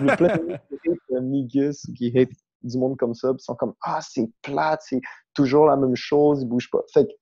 Il 0.00 0.06
y 0.06 0.10
a 0.10 0.16
plein 0.16 0.36
de 0.36 1.20
migus 1.20 1.86
qui 1.96 2.16
hate 2.18 2.30
du 2.62 2.78
monde 2.78 2.96
comme 2.96 3.14
ça, 3.14 3.32
puis 3.32 3.42
sont 3.42 3.54
comme 3.54 3.74
Ah, 3.82 4.00
c'est 4.02 4.30
plate, 4.42 4.80
c'est 4.84 5.00
toujours 5.34 5.66
la 5.66 5.76
même 5.76 5.96
chose, 5.96 6.42
ils 6.42 6.48
bougent 6.48 6.70
pas. 6.70 6.82
Fait 6.92 7.06
que, 7.06 7.12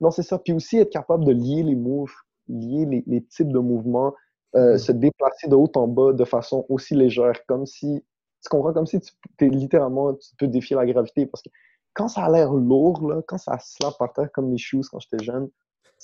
non, 0.00 0.10
c'est 0.10 0.22
ça. 0.22 0.38
Puis 0.38 0.52
aussi 0.52 0.78
être 0.78 0.92
capable 0.92 1.24
de 1.24 1.32
lier 1.32 1.62
les 1.62 1.74
moves, 1.74 2.12
lier 2.48 3.02
les, 3.06 3.24
types 3.24 3.52
de 3.52 3.58
mouvements, 3.58 4.14
euh, 4.54 4.74
mm. 4.74 4.78
se 4.78 4.92
déplacer 4.92 5.48
de 5.48 5.54
haut 5.54 5.70
en 5.74 5.88
bas 5.88 6.12
de 6.12 6.24
façon 6.24 6.66
aussi 6.68 6.94
légère, 6.94 7.44
comme 7.46 7.66
si, 7.66 8.04
tu 8.44 8.48
comprends, 8.50 8.72
comme 8.72 8.86
si 8.86 9.00
tu 9.00 9.12
es 9.40 9.48
littéralement, 9.48 10.14
tu 10.14 10.30
peux 10.38 10.46
défier 10.46 10.76
la 10.76 10.86
gravité. 10.86 11.26
Parce 11.26 11.42
que 11.42 11.48
quand 11.94 12.08
ça 12.08 12.24
a 12.24 12.30
l'air 12.30 12.52
lourd, 12.52 13.06
là, 13.08 13.22
quand 13.26 13.38
ça 13.38 13.58
slap 13.58 13.96
par 13.98 14.12
terre 14.12 14.30
comme 14.32 14.50
mes 14.50 14.58
shoes 14.58 14.82
quand 14.90 15.00
j'étais 15.00 15.24
jeune, 15.24 15.48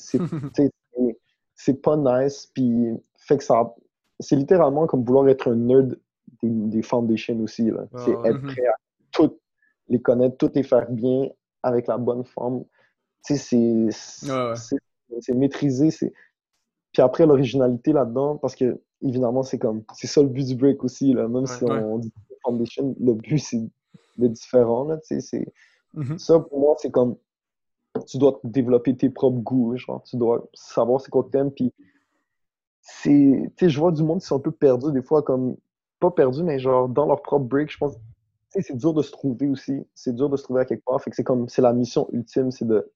c'est 1.54 1.82
pas 1.82 1.96
nice, 1.96 2.50
puis 2.54 2.88
fait 3.16 3.36
que 3.38 3.44
ça. 3.44 3.74
C'est 4.18 4.36
littéralement 4.36 4.86
comme 4.86 5.02
vouloir 5.04 5.28
être 5.28 5.50
un 5.50 5.54
nerd 5.56 5.98
des, 6.42 6.48
des 6.50 6.82
foundations 6.82 7.38
aussi. 7.40 7.70
là. 7.70 7.86
c'est 8.04 8.12
être 8.28 8.40
prêt 8.42 8.66
à 8.66 8.74
toutes 9.12 9.38
les 9.88 10.00
connaître, 10.00 10.36
toutes 10.36 10.54
les 10.56 10.62
faire 10.62 10.90
bien 10.90 11.28
avec 11.62 11.86
la 11.86 11.98
bonne 11.98 12.24
forme. 12.24 12.64
Tu 13.24 13.36
sais, 13.36 13.90
c'est. 14.20 14.30
Ouais, 14.32 14.48
ouais. 14.50 14.56
c'est- 14.56 14.76
C'est 15.20 15.34
maîtrisé. 15.34 15.90
c'est- 15.90 16.12
Puis 16.92 17.02
après, 17.02 17.26
l'originalité 17.26 17.92
là-dedans, 17.92 18.36
parce 18.36 18.54
que 18.54 18.80
évidemment, 19.02 19.42
c'est 19.42 19.58
comme. 19.58 19.82
C'est 19.94 20.06
ça 20.06 20.22
le 20.22 20.28
but 20.28 20.46
du 20.46 20.54
break 20.54 20.84
aussi, 20.84 21.12
là. 21.12 21.26
Même 21.28 21.46
si 21.46 21.64
on 21.64 21.98
dit 21.98 22.12
foundation, 22.42 22.94
le 23.00 23.14
but, 23.14 23.38
c'est 23.38 23.60
d'être 24.16 24.32
différent, 24.32 24.84
là. 24.84 24.98
Mhm. 25.94 26.18
Ça, 26.18 26.38
pour 26.40 26.60
moi, 26.60 26.76
c'est 26.78 26.90
comme 26.90 27.16
tu 28.06 28.18
dois 28.18 28.40
développer 28.44 28.96
tes 28.96 29.10
propres 29.10 29.40
goûts, 29.40 29.76
genre 29.76 30.02
tu 30.04 30.16
dois 30.16 30.48
savoir 30.54 31.00
c'est 31.00 31.10
quoi 31.10 31.24
que 31.24 31.30
t'aimes, 31.30 31.50
puis 31.50 31.72
c'est, 32.80 33.52
tu 33.56 33.64
sais, 33.64 33.68
je 33.68 33.78
vois 33.80 33.92
du 33.92 34.02
monde 34.02 34.20
qui 34.20 34.26
sont 34.26 34.36
un 34.36 34.40
peu 34.40 34.52
perdus 34.52 34.92
des 34.92 35.02
fois, 35.02 35.22
comme, 35.22 35.56
pas 35.98 36.10
perdus, 36.10 36.42
mais 36.42 36.58
genre 36.58 36.88
dans 36.88 37.06
leur 37.06 37.22
propre 37.22 37.46
break, 37.46 37.70
je 37.70 37.78
pense, 37.78 37.94
tu 37.94 38.00
sais, 38.50 38.62
c'est 38.62 38.76
dur 38.76 38.94
de 38.94 39.02
se 39.02 39.10
trouver 39.10 39.48
aussi, 39.48 39.86
c'est 39.94 40.14
dur 40.14 40.28
de 40.28 40.36
se 40.36 40.44
trouver 40.44 40.62
à 40.62 40.64
quelque 40.64 40.84
part, 40.84 41.02
fait 41.02 41.10
que 41.10 41.16
c'est 41.16 41.24
comme, 41.24 41.48
c'est 41.48 41.62
la 41.62 41.72
mission 41.72 42.08
ultime, 42.12 42.50
c'est 42.50 42.66
de, 42.66 42.90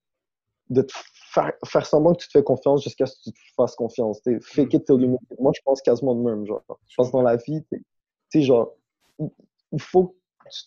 de 0.70 0.82
te 0.82 0.92
faire, 1.32 1.52
faire 1.66 1.86
semblant 1.86 2.14
que 2.14 2.22
tu 2.22 2.28
te 2.28 2.32
fais 2.32 2.44
confiance 2.44 2.82
jusqu'à 2.82 3.06
ce 3.06 3.16
que 3.16 3.22
tu 3.24 3.32
te 3.32 3.54
fasses 3.56 3.74
confiance, 3.74 4.22
tu 4.22 4.40
fake 4.40 4.74
it 4.74 4.84
till 4.84 5.00
you 5.00 5.08
make 5.08 5.20
it. 5.30 5.40
Moi, 5.40 5.52
je 5.54 5.60
pense 5.64 5.82
quasiment 5.82 6.14
de 6.14 6.22
même, 6.22 6.46
genre, 6.46 6.62
je 6.86 6.94
pense 6.96 7.10
dans 7.10 7.22
la 7.22 7.36
vie, 7.36 7.64
tu 7.70 7.84
sais, 8.30 8.42
genre, 8.42 8.74
il 9.18 9.30
il 9.74 9.80
faut 9.80 10.16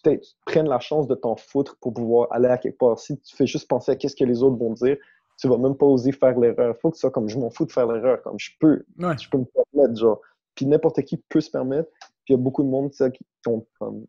que 0.03 0.09
tu, 0.11 0.19
prennes 0.45 0.67
la 0.67 0.79
chance 0.79 1.07
de 1.07 1.15
t'en 1.15 1.35
foutre 1.35 1.77
pour 1.79 1.93
pouvoir 1.93 2.27
aller 2.31 2.47
à 2.49 2.57
quelque 2.57 2.77
part. 2.77 2.99
Si 2.99 3.17
tu 3.19 3.35
fais 3.35 3.47
juste 3.47 3.67
penser 3.67 3.91
à 3.91 3.95
qu'est-ce 3.95 4.15
que 4.15 4.25
les 4.25 4.43
autres 4.43 4.57
vont 4.57 4.73
dire, 4.73 4.97
tu 5.39 5.47
vas 5.47 5.57
même 5.57 5.75
pas 5.75 5.85
oser 5.85 6.11
faire 6.11 6.37
l'erreur. 6.37 6.75
Faut 6.81 6.89
que 6.89 6.95
tu 6.95 7.01
sois 7.01 7.11
comme 7.11 7.29
je 7.29 7.37
m'en 7.37 7.49
fous 7.49 7.65
de 7.65 7.71
faire 7.71 7.87
l'erreur, 7.87 8.21
comme 8.21 8.39
je 8.39 8.51
peux, 8.59 8.83
Ouais. 8.99 9.17
je 9.17 9.29
peux 9.29 9.37
me 9.37 9.45
permettre, 9.45 9.97
genre. 9.99 10.19
Puis 10.55 10.65
n'importe 10.65 11.01
qui 11.03 11.17
peut 11.17 11.41
se 11.41 11.51
permettre. 11.51 11.89
Puis 12.25 12.33
il 12.33 12.37
y 12.37 12.39
a 12.39 12.41
beaucoup 12.41 12.63
de 12.63 12.69
monde, 12.69 12.91
sais, 12.93 13.11
qui 13.11 13.23
ont 13.47 13.65
comme 13.79 14.05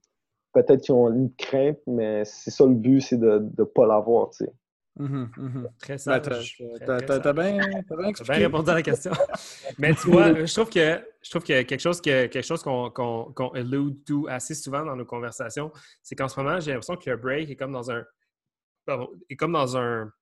peut-être 0.54 0.82
qui 0.82 0.90
ont 0.90 1.08
une 1.12 1.32
crainte, 1.34 1.78
mais 1.86 2.24
c'est 2.24 2.50
ça 2.50 2.64
le 2.64 2.74
but, 2.74 3.00
c'est 3.00 3.18
de 3.18 3.46
ne 3.58 3.64
pas 3.64 3.86
l'avoir, 3.86 4.30
tu 4.30 4.44
sais. 4.44 4.52
Mhm, 4.98 5.30
mhm. 5.36 5.68
Très 5.78 5.94
Ben, 5.94 5.98
sage. 5.98 6.56
Très, 6.80 6.84
t'as- 7.06 7.32
bien 7.32 7.58
bien 8.24 8.34
répondu 8.38 8.70
à 8.70 8.74
la 8.74 8.82
question. 8.82 9.12
Mais 9.78 9.94
tu 9.94 10.08
vois, 10.10 10.34
je 10.44 10.52
trouve 10.52 10.70
que 10.70 11.00
je 11.22 11.30
trouve 11.30 11.42
que 11.42 11.62
quelque 11.62 11.78
chose 11.80 12.00
que 12.00 12.26
quelque 12.26 12.42
chose 12.46 12.62
qu'on 12.62 13.50
allude 13.54 14.04
to 14.04 14.26
assez 14.28 14.54
souvent 14.54 14.84
dans 14.84 14.96
nos 14.96 15.04
conversations, 15.04 15.72
c'est 16.02 16.14
qu'en 16.16 16.28
ce 16.28 16.40
moment, 16.40 16.58
j'ai 16.60 16.72
l'impression 16.72 16.96
que 16.96 17.10
le 17.10 17.16
break 17.16 17.50
est 17.50 17.56
comme 17.56 17.72
dans 17.72 17.90
un 17.90 18.04
pardon, 18.86 19.08
est 19.30 19.36
comme 19.36 19.52
dans 19.52 19.76
un 19.76 20.12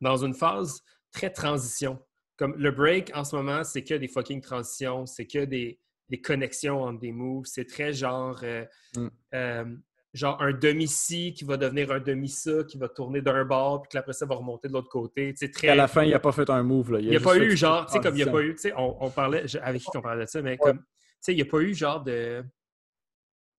dans 0.00 0.16
une 0.24 0.34
phase 0.34 0.82
très 1.12 1.30
transition. 1.30 1.98
Comme 2.36 2.54
le 2.56 2.70
break 2.70 3.10
en 3.14 3.24
ce 3.24 3.36
moment, 3.36 3.64
c'est 3.64 3.84
que 3.84 3.94
des 3.94 4.08
fucking 4.08 4.40
transitions, 4.40 5.04
c'est 5.04 5.26
que 5.26 5.44
des, 5.44 5.78
des 6.08 6.20
connexions 6.22 6.82
entre 6.84 7.00
des 7.00 7.12
moves, 7.12 7.44
c'est 7.44 7.66
très 7.66 7.92
genre 7.92 8.40
euh, 8.44 8.64
Mm. 8.96 9.08
euh, 9.34 9.64
genre 10.12 10.40
un 10.42 10.52
demi-ci 10.52 11.32
qui 11.34 11.44
va 11.44 11.56
devenir 11.56 11.90
un 11.92 12.00
demi-ça, 12.00 12.64
qui 12.64 12.78
va 12.78 12.88
tourner 12.88 13.20
d'un 13.22 13.44
bord, 13.44 13.82
puis 13.82 13.90
que 13.92 13.98
après 13.98 14.12
ça 14.12 14.26
va 14.26 14.34
remonter 14.34 14.68
de 14.68 14.72
l'autre 14.72 14.88
côté. 14.88 15.32
C'est 15.36 15.50
très 15.52 15.68
À 15.68 15.74
la 15.74 15.86
fin, 15.88 16.02
il 16.02 16.10
n'a 16.10 16.18
pas 16.18 16.32
fait 16.32 16.50
un 16.50 16.62
move. 16.62 16.92
Là. 16.92 17.00
il 17.00 17.08
n'y 17.10 17.16
a 17.16 17.20
pas 17.20 17.36
eu 17.36 17.56
genre, 17.56 17.86
tu 17.86 17.92
sais, 17.92 18.00
comme 18.00 18.14
il 18.16 18.24
n'y 18.24 18.28
a 18.28 18.32
pas 18.32 18.42
eu, 18.42 18.54
tu 18.54 18.62
sais, 18.62 18.72
on, 18.76 19.04
on 19.04 19.10
parlait, 19.10 19.44
avec 19.62 19.82
qui 19.82 19.86
qu'on 19.90 20.02
parlait 20.02 20.24
de 20.24 20.28
ça, 20.30 20.42
mais 20.42 20.58
comme, 20.58 20.78
tu 20.78 20.84
sais, 21.20 21.32
il 21.32 21.36
n'y 21.36 21.42
a 21.42 21.46
pas 21.46 21.58
eu 21.60 21.74
genre 21.74 22.02
de. 22.02 22.42
Tu 22.42 22.48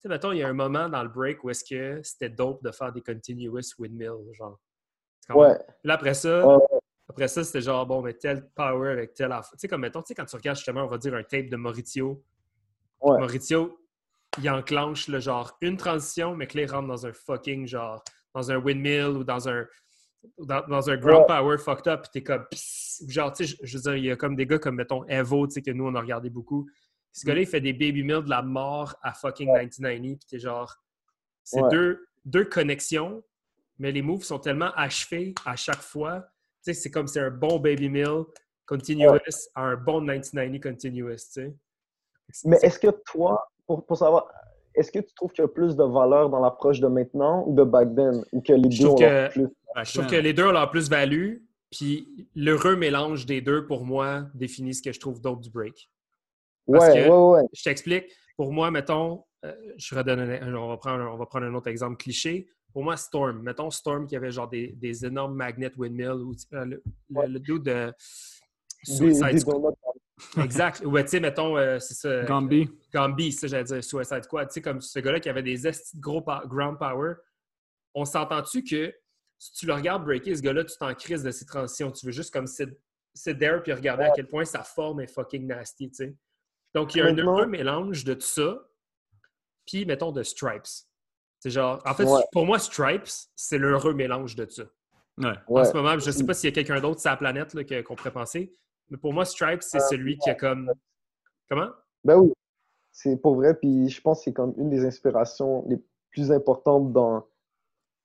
sais, 0.03 0.09
mettons, 0.09 0.31
il 0.31 0.39
y 0.39 0.43
a 0.43 0.47
un 0.49 0.53
moment 0.53 0.89
dans 0.89 1.03
le 1.03 1.09
break 1.09 1.43
où 1.43 1.49
est-ce 1.51 1.63
que 1.63 2.01
c'était 2.03 2.29
dope 2.29 2.63
de 2.63 2.71
faire 2.71 2.91
des 2.91 3.01
continuous 3.01 3.61
windmill, 3.79 4.33
genre. 4.33 4.59
Ouais. 5.29 5.55
Puis 5.57 5.87
là, 5.87 5.93
après 5.93 6.15
ça, 6.15 6.45
Ouais. 6.45 6.57
après 7.07 7.27
ça, 7.29 7.43
c'était 7.43 7.61
genre, 7.61 7.85
bon, 7.85 8.01
mais 8.01 8.13
tel 8.13 8.49
power 8.55 8.89
avec 8.91 9.13
tel. 9.13 9.29
Tu 9.29 9.57
sais, 9.57 9.67
comme, 9.69 9.81
mettons, 9.81 10.01
tu 10.01 10.07
sais, 10.07 10.15
quand 10.15 10.25
tu 10.25 10.35
regardes 10.35 10.57
justement, 10.57 10.83
on 10.83 10.87
va 10.87 10.97
dire 10.97 11.13
un 11.13 11.23
tape 11.23 11.47
de 11.47 11.55
Maurizio, 11.55 12.23
Ouais. 12.99 13.19
Maurizio, 13.19 13.79
il 14.37 14.49
enclenche 14.49 15.07
le 15.07 15.19
genre 15.19 15.57
une 15.61 15.77
transition, 15.77 16.35
mais 16.35 16.47
que 16.47 16.57
là, 16.57 16.63
il 16.63 16.71
rentre 16.71 16.87
dans 16.87 17.05
un 17.05 17.13
fucking 17.13 17.67
genre, 17.67 18.03
dans 18.33 18.51
un 18.51 18.57
windmill 18.57 19.17
ou 19.17 19.23
dans 19.23 19.49
un 19.49 19.65
dans, 20.37 20.61
dans 20.67 20.87
un 20.89 20.97
ground 20.97 21.21
Ouais. 21.21 21.25
power 21.27 21.57
fucked 21.57 21.87
up, 21.87 22.01
puis 22.03 22.11
t'es 22.13 22.23
comme 22.23 22.45
pss, 22.51 23.03
genre, 23.07 23.33
tu 23.33 23.43
sais, 23.45 23.55
je, 23.59 23.65
je 23.65 23.77
veux 23.77 23.81
dire, 23.83 23.95
il 23.95 24.05
y 24.05 24.11
a 24.11 24.15
comme 24.15 24.35
des 24.35 24.45
gars 24.45 24.59
comme, 24.59 24.75
mettons, 24.75 25.03
Evo, 25.07 25.47
tu 25.47 25.53
sais, 25.55 25.61
que 25.63 25.71
nous, 25.71 25.85
on 25.87 25.95
a 25.95 25.99
regardé 25.99 26.29
beaucoup. 26.29 26.69
Ce 27.11 27.25
gars-là, 27.25 27.41
il 27.41 27.47
fait 27.47 27.59
des 27.59 27.73
baby 27.73 28.03
mills 28.03 28.23
de 28.23 28.29
la 28.29 28.43
mort 28.43 28.95
à 29.01 29.13
fucking 29.13 29.47
1990, 29.47 30.17
puis 30.17 30.27
t'es 30.29 30.39
genre, 30.39 30.75
c'est 31.43 31.61
Ouais. 31.63 31.69
deux, 31.71 32.07
deux 32.23 32.45
connexions, 32.45 33.23
mais 33.79 33.91
les 33.91 34.03
moves 34.03 34.23
sont 34.23 34.37
tellement 34.37 34.71
achevés 34.75 35.33
à 35.43 35.55
chaque 35.55 35.81
fois. 35.81 36.21
Tu 36.63 36.71
sais, 36.71 36.73
c'est 36.75 36.91
comme 36.91 37.07
c'est 37.07 37.19
un 37.19 37.31
bon 37.31 37.59
baby 37.59 37.89
mill 37.89 38.25
continuous 38.67 39.17
à 39.55 39.61
un 39.63 39.75
bon 39.75 40.01
1990 40.01 40.59
continuous, 40.61 41.15
tu 41.15 41.17
sais. 41.17 41.55
Mais 42.45 42.57
est-ce 42.61 42.77
que 42.77 42.91
toi, 43.07 43.50
pour, 43.75 43.85
pour 43.85 43.97
savoir, 43.97 44.27
est-ce 44.75 44.91
que 44.91 44.99
tu 44.99 45.13
trouves 45.13 45.31
qu'il 45.31 45.41
y 45.43 45.45
a 45.45 45.47
plus 45.47 45.75
de 45.75 45.83
valeur 45.83 46.29
dans 46.29 46.39
l'approche 46.39 46.79
de 46.79 46.87
maintenant 46.87 47.45
ou 47.47 47.55
de 47.55 47.63
back 47.63 47.95
then? 47.95 48.23
Ou 48.33 48.41
que 48.41 48.53
les 48.53 48.69
Je 48.71 48.81
deux 48.81 48.87
trouve 48.87 48.95
ont 48.95 48.99
que- 48.99 49.03
leur 49.05 49.29
plus? 49.31 49.47
Je 49.85 49.93
trouve 49.99 50.07
que 50.11 50.15
les 50.17 50.33
deux 50.33 50.43
ont 50.45 50.51
leur 50.51 50.69
plus-value, 50.69 51.37
puis 51.71 52.27
l'heureux 52.35 52.75
mélange 52.75 53.25
des 53.25 53.39
deux, 53.41 53.65
pour 53.65 53.85
moi, 53.85 54.25
définit 54.33 54.73
ce 54.73 54.81
que 54.81 54.91
je 54.91 54.99
trouve 54.99 55.21
d'autre 55.21 55.39
du 55.41 55.49
break. 55.49 55.89
Parce 56.69 56.87
Ouais, 56.87 57.03
que- 57.05 57.09
ouais, 57.09 57.39
ouais. 57.41 57.47
Je 57.53 57.63
t'explique. 57.63 58.05
Pour 58.37 58.51
moi, 58.51 58.69
mettons, 58.71 59.23
euh, 59.45 59.53
je 59.77 59.95
redonne 59.95 60.19
un- 60.19 60.53
on, 60.55 60.67
va 60.67 60.77
prendre, 60.77 61.01
un- 61.03 61.07
on 61.13 61.17
va 61.17 61.25
prendre 61.25 61.45
un 61.45 61.53
autre 61.53 61.67
exemple 61.67 61.95
cliché. 61.97 62.47
Pour 62.73 62.83
moi, 62.83 62.95
Storm. 62.97 63.41
Mettons 63.41 63.69
Storm 63.69 64.05
qui 64.07 64.15
avait 64.15 64.31
genre 64.31 64.47
des, 64.49 64.67
des 64.77 65.05
énormes 65.05 65.35
magnets 65.35 65.71
windmill 65.77 66.11
ou 66.11 66.31
euh, 66.53 66.65
le, 66.65 66.83
le, 67.09 67.17
Ouais. 67.19 67.27
le 67.27 67.39
dude 67.39 67.63
de 67.63 67.93
Suicide 68.83 69.39
Squad. 69.39 69.73
Exact. 70.37 70.81
Ouais, 70.85 71.03
tu 71.03 71.09
sais, 71.11 71.19
mettons, 71.19 71.57
euh, 71.57 71.79
c'est 71.79 71.93
ça. 71.93 72.23
Gambi. 72.23 72.69
Gambi, 72.93 73.31
ça, 73.31 73.47
j'allais 73.47 73.63
dire 73.63 73.83
Suicide 73.83 74.23
Squad. 74.23 74.47
Tu 74.47 74.53
sais, 74.55 74.61
comme 74.61 74.81
ce 74.81 74.99
gars-là 74.99 75.19
qui 75.19 75.29
avait 75.29 75.43
des 75.43 75.67
estis 75.67 75.97
de 75.97 76.01
gros 76.01 76.21
ground 76.45 76.77
power. 76.77 77.13
On 77.93 78.05
s'entend-tu 78.05 78.63
que 78.63 78.93
si 79.37 79.53
tu 79.53 79.65
le 79.65 79.73
regardes 79.73 80.05
breaker, 80.05 80.35
ce 80.35 80.41
gars-là, 80.41 80.63
tu 80.63 80.77
t'en 80.77 80.93
crises 80.93 81.23
de 81.23 81.31
ses 81.31 81.45
transitions. 81.45 81.91
Tu 81.91 82.05
veux 82.05 82.11
juste 82.11 82.31
comme 82.33 82.47
sit, 82.47 82.69
sit 83.13 83.37
there 83.37 83.61
puis 83.63 83.73
regarder 83.73 84.03
à 84.05 84.11
quel 84.11 84.27
point 84.27 84.45
sa 84.45 84.63
forme 84.63 85.01
est 85.01 85.07
fucking 85.11 85.47
nasty, 85.47 85.89
tu 85.89 85.95
sais. 85.95 86.15
Donc, 86.73 86.95
il 86.95 86.99
y 86.99 87.01
a 87.01 87.05
un 87.07 87.17
heureux 87.17 87.47
mélange 87.47 88.05
de 88.05 88.13
tout 88.13 88.21
ça, 88.21 88.65
puis, 89.65 89.85
mettons, 89.85 90.11
de 90.11 90.23
Stripes. 90.23 90.67
C'est 91.39 91.49
genre, 91.49 91.81
en 91.85 91.93
fait, 91.93 92.05
Ouais. 92.05 92.21
pour 92.31 92.45
moi, 92.45 92.59
Stripes, 92.59 93.09
c'est 93.35 93.57
l'heureux 93.57 93.93
mélange 93.93 94.35
de 94.35 94.47
ça. 94.49 94.63
Ouais. 95.17 95.33
Ouais. 95.47 95.61
En 95.61 95.65
ce 95.65 95.73
moment, 95.73 95.99
je 95.99 96.05
ne 96.07 96.11
sais 96.11 96.25
pas 96.25 96.33
s'il 96.33 96.49
y 96.49 96.53
a 96.53 96.55
quelqu'un 96.55 96.79
d'autre 96.79 97.01
sur 97.01 97.09
la 97.09 97.17
planète 97.17 97.53
qu'on 97.83 97.95
pourrait 97.95 98.11
penser, 98.11 98.55
mais 98.91 98.97
pour 98.97 99.13
moi, 99.13 99.25
Stripes, 99.25 99.63
c'est 99.63 99.77
Euh, 99.77 99.87
celui 99.89 100.17
qui 100.19 100.29
a 100.29 100.35
comme. 100.35 100.71
Comment? 101.49 101.69
Ben 102.03 102.17
oui, 102.19 102.31
c'est 102.91 103.17
pour 103.17 103.35
vrai. 103.35 103.55
Puis 103.55 103.89
je 103.89 104.01
pense 104.01 104.19
que 104.19 104.23
c'est 104.25 104.33
comme 104.33 104.53
une 104.57 104.69
des 104.69 104.85
inspirations 104.85 105.65
les 105.67 105.81
plus 106.11 106.31
importantes 106.31 106.91
dans, 106.93 107.25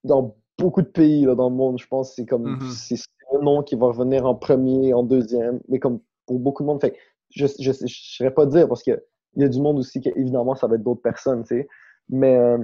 dans 0.04 0.36
beaucoup 0.58 0.80
de 0.82 0.86
pays 0.88 1.24
là, 1.26 1.34
dans 1.34 1.50
le 1.50 1.54
monde. 1.56 1.78
Je 1.78 1.86
pense 1.86 2.10
que 2.10 2.14
c'est 2.16 2.26
comme 2.26 2.56
Mhm. 2.56 2.70
c'est 2.70 2.96
le 3.32 3.40
nom 3.40 3.62
qui 3.62 3.74
va 3.76 3.86
revenir 3.88 4.24
en 4.26 4.34
premier, 4.34 4.94
en 4.94 5.02
deuxième, 5.02 5.60
mais 5.68 5.78
comme 5.78 6.00
pour 6.26 6.38
beaucoup 6.38 6.62
de 6.62 6.68
monde. 6.68 6.80
Fait 6.80 6.92
que 6.92 6.96
je 7.30 7.46
je 7.58 7.72
je 7.72 7.86
saurais 8.16 8.30
pas 8.32 8.46
dire 8.46 8.68
parce 8.68 8.82
que 8.82 9.04
il 9.34 9.42
y 9.42 9.44
a 9.44 9.48
du 9.48 9.60
monde 9.60 9.78
aussi 9.78 10.00
que 10.00 10.08
évidemment 10.16 10.54
ça 10.54 10.66
va 10.66 10.76
être 10.76 10.82
d'autres 10.82 11.02
personnes, 11.02 11.42
tu 11.42 11.48
sais. 11.60 11.68
Mais 12.08 12.36
euh, 12.36 12.58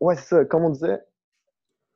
ouais, 0.00 0.14
c'est 0.16 0.26
ça. 0.26 0.44
Comme 0.44 0.64
on 0.64 0.70
disait, 0.70 1.00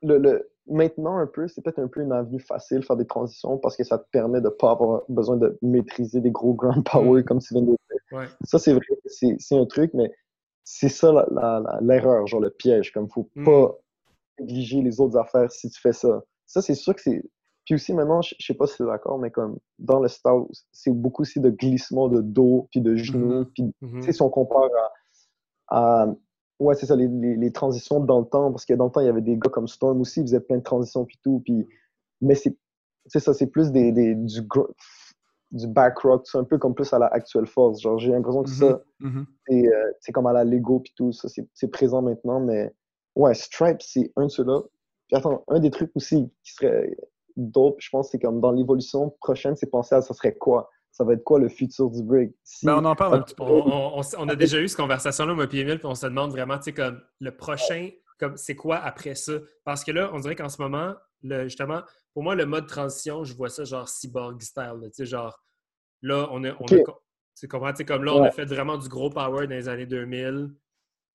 le, 0.03 0.19
le 0.19 0.51
maintenant 0.69 1.17
un 1.19 1.27
peu, 1.27 1.49
c'est 1.49 1.63
peut-être 1.63 1.79
un 1.79 1.89
peu 1.89 2.01
une 2.01 2.13
avenue 2.13 2.41
facile 2.41 2.83
faire 2.83 2.97
des 2.97 3.07
transitions 3.07 3.59
parce 3.59 3.77
que 3.77 3.85
ça 3.85 3.99
te 3.99 4.09
permet 4.11 4.41
de 4.41 4.49
pas 4.49 4.71
avoir 4.73 5.03
besoin 5.09 5.37
de 5.37 5.59
maîtriser 5.63 6.21
des 6.21 6.31
gros 6.31 6.55
ground 6.55 6.85
power 6.85 7.21
Mhm. 7.21 7.25
comme 7.25 7.39
tu 7.41 7.55
viens 7.55 7.63
de 7.63 7.71
le 7.71 7.77
dire. 7.91 8.19
Ouais. 8.19 8.27
Ça, 8.45 8.59
c'est 8.59 8.73
vrai, 8.73 8.85
c'est 9.07 9.57
un 9.57 9.67
truc, 9.67 9.93
mais 9.95 10.13
c'est 10.65 10.89
ça 10.89 11.27
l'erreur, 11.81 12.27
genre 12.27 12.41
le 12.41 12.51
piège. 12.51 12.93
Comme 12.93 13.09
faut 13.09 13.29
Mm. 13.35 13.45
pas 13.45 13.79
négliger 14.41 14.83
les 14.83 15.01
autres 15.01 15.17
affaires 15.19 15.51
si 15.51 15.69
tu 15.71 15.81
fais 15.81 15.93
ça. 15.93 16.23
Ça, 16.47 16.63
c'est 16.63 16.75
sûr 16.75 16.95
que 16.95 17.01
c'est. 17.03 17.23
Puis 17.65 17.75
aussi, 17.75 17.93
maintenant, 17.93 18.23
je 18.23 18.35
je 18.39 18.47
sais 18.47 18.55
pas 18.55 18.67
si 18.67 18.77
tu 18.77 18.83
es 18.83 18.87
d'accord, 18.87 19.19
mais 19.19 19.31
comme 19.31 19.59
dans 19.79 20.01
le 20.01 20.09
style, 20.09 20.45
c'est 20.73 20.91
beaucoup 20.93 21.23
aussi 21.23 21.41
de 21.41 21.51
glissement 21.51 22.09
de 22.09 22.23
dos, 22.23 22.67
puis 22.71 22.81
de 22.81 22.97
genoux. 22.97 23.41
Mhm. 23.41 23.47
Puis, 23.53 23.75
Mhm. 23.83 24.03
sais, 24.03 24.13
si 24.13 24.23
on 24.23 24.31
compare 24.31 24.69
à. 25.69 26.03
à- 26.03 26.15
ouais, 26.59 26.75
c'est 26.75 26.87
ça, 26.87 26.97
les, 26.97 27.09
les- 27.09 27.37
les 27.37 27.53
transitions 27.53 28.01
dans 28.01 28.21
le 28.21 28.27
temps, 28.27 28.51
parce 28.51 28.65
que 28.65 28.75
dans 28.75 28.87
le 28.87 28.91
temps, 28.91 29.01
il 29.01 29.07
y 29.07 29.11
avait 29.11 29.21
des 29.23 29.37
gars 29.37 29.51
comme 29.51 29.69
Storm 29.69 30.01
aussi, 30.01 30.21
ils 30.21 30.25
faisaient 30.25 30.41
plein 30.41 30.59
de 30.59 30.63
transitions, 30.63 31.05
puis 31.05 31.19
tout. 31.23 31.41
Puis, 31.45 31.67
mais 32.21 32.35
c'est 32.35 32.57
ça, 33.21 33.33
c'est 33.35 33.47
plus 33.47 33.71
des, 33.73 33.93
des- 33.93 34.15
du, 34.15 34.41
gr- 34.43 34.71
du 35.53 35.67
back 35.67 35.99
rock, 36.01 36.27
c'est 36.27 36.39
un 36.39 36.45
peu 36.45 36.59
comme 36.59 36.75
plus 36.75 36.93
à 36.93 36.99
la 36.99 37.07
actuelle 37.07 37.47
force. 37.47 37.81
Genre, 37.81 37.99
j'ai 37.99 38.11
l'impression 38.13 38.43
que 38.43 38.51
ça, 38.51 38.83
Mhm. 39.01 39.27
c'est 39.49 39.67
euh, 39.69 39.93
comme 40.13 40.27
à 40.27 40.33
la 40.33 40.45
Lego 40.45 40.81
puis 40.81 40.93
tout, 40.97 41.13
ça, 41.13 41.29
c'est 41.29 41.47
c'est 41.55 41.69
présent 41.69 42.03
maintenant, 42.03 42.41
mais 42.41 42.73
ouais, 43.17 43.35
Stripe, 43.35 43.81
c'est 43.81 44.13
un 44.17 44.25
de 44.27 44.29
ceux-là. 44.31 44.61
Puis 45.07 45.17
attends, 45.17 45.43
un 45.49 45.59
des 45.61 45.71
trucs 45.71 45.91
aussi 45.95 46.31
qui 46.45 46.53
serait 46.53 46.95
dope, 47.37 47.77
je 47.79 47.89
pense, 47.91 48.11
c'est 48.11 48.19
comme 48.19 48.41
dans 48.41 48.51
l'évolution 48.53 49.11
prochaine, 49.21 49.57
c'est 49.57 49.71
penser 49.71 49.95
à 49.95 50.03
ça 50.03 50.13
serait 50.13 50.35
quoi? 50.35 50.69
Ça 50.99 51.05
va 51.05 51.13
être 51.13 51.23
quoi 51.23 51.39
le 51.39 51.49
futur 51.49 51.91
du 51.91 52.03
break? 52.03 52.33
Si- 52.43 52.67
Ben, 52.67 52.75
on 52.77 52.85
en 52.85 52.97
parle 52.97 53.15
un 53.15 53.23
petit 53.23 53.37
peu. 53.37 53.45
On, 53.45 53.65
on- 53.69 53.99
on 53.99 54.01
s- 54.01 54.17
on 54.19 54.29
a 54.29 54.35
déjà 54.35 54.59
eu 54.61 54.67
cette 54.67 54.77
conversation-là, 54.79 55.33
moi 55.33 55.47
et 55.53 55.57
Emile, 55.61 55.79
puis 55.79 55.87
on 55.87 55.95
se 55.95 56.05
demande 56.07 56.33
vraiment, 56.33 56.57
tu 56.59 56.65
sais, 56.65 56.73
comme 56.73 57.01
le 57.21 57.31
prochain, 57.31 57.91
comme 58.19 58.37
c'est 58.37 58.57
quoi 58.57 58.79
après 58.79 59.15
ça? 59.15 59.35
Parce 59.63 59.85
que 59.85 59.93
là, 59.93 60.11
on 60.13 60.19
dirait 60.19 60.35
qu'en 60.35 60.49
ce 60.49 60.61
moment, 60.61 60.97
le, 61.23 61.45
justement, 61.45 61.83
pour 62.15 62.25
moi, 62.25 62.35
le 62.35 62.47
mode 62.47 62.67
transition, 62.67 63.23
je 63.23 63.33
vois 63.33 63.49
ça 63.49 63.63
genre 63.63 63.89
cyborg 63.89 64.41
style, 64.43 64.65
là, 64.81 64.89
tu 64.89 64.95
sais, 64.95 65.07
genre 65.07 65.41
Là, 66.03 66.29
on 66.33 66.43
a. 66.45 66.51
On 66.61 66.65
Ok. 66.65 66.73
a 66.73 66.93
tu 67.41 67.47
comprends? 67.47 67.71
Tu 67.71 67.77
sais, 67.79 67.85
comme 67.85 68.03
là, 68.03 68.13
on 68.15 68.23
a 68.25 68.33
fait 68.33 68.45
vraiment 68.45 68.77
du 68.77 68.89
gros 68.89 69.11
power 69.11 69.47
dans 69.47 69.55
les 69.55 69.69
années 69.69 69.87
2000. 69.87 70.51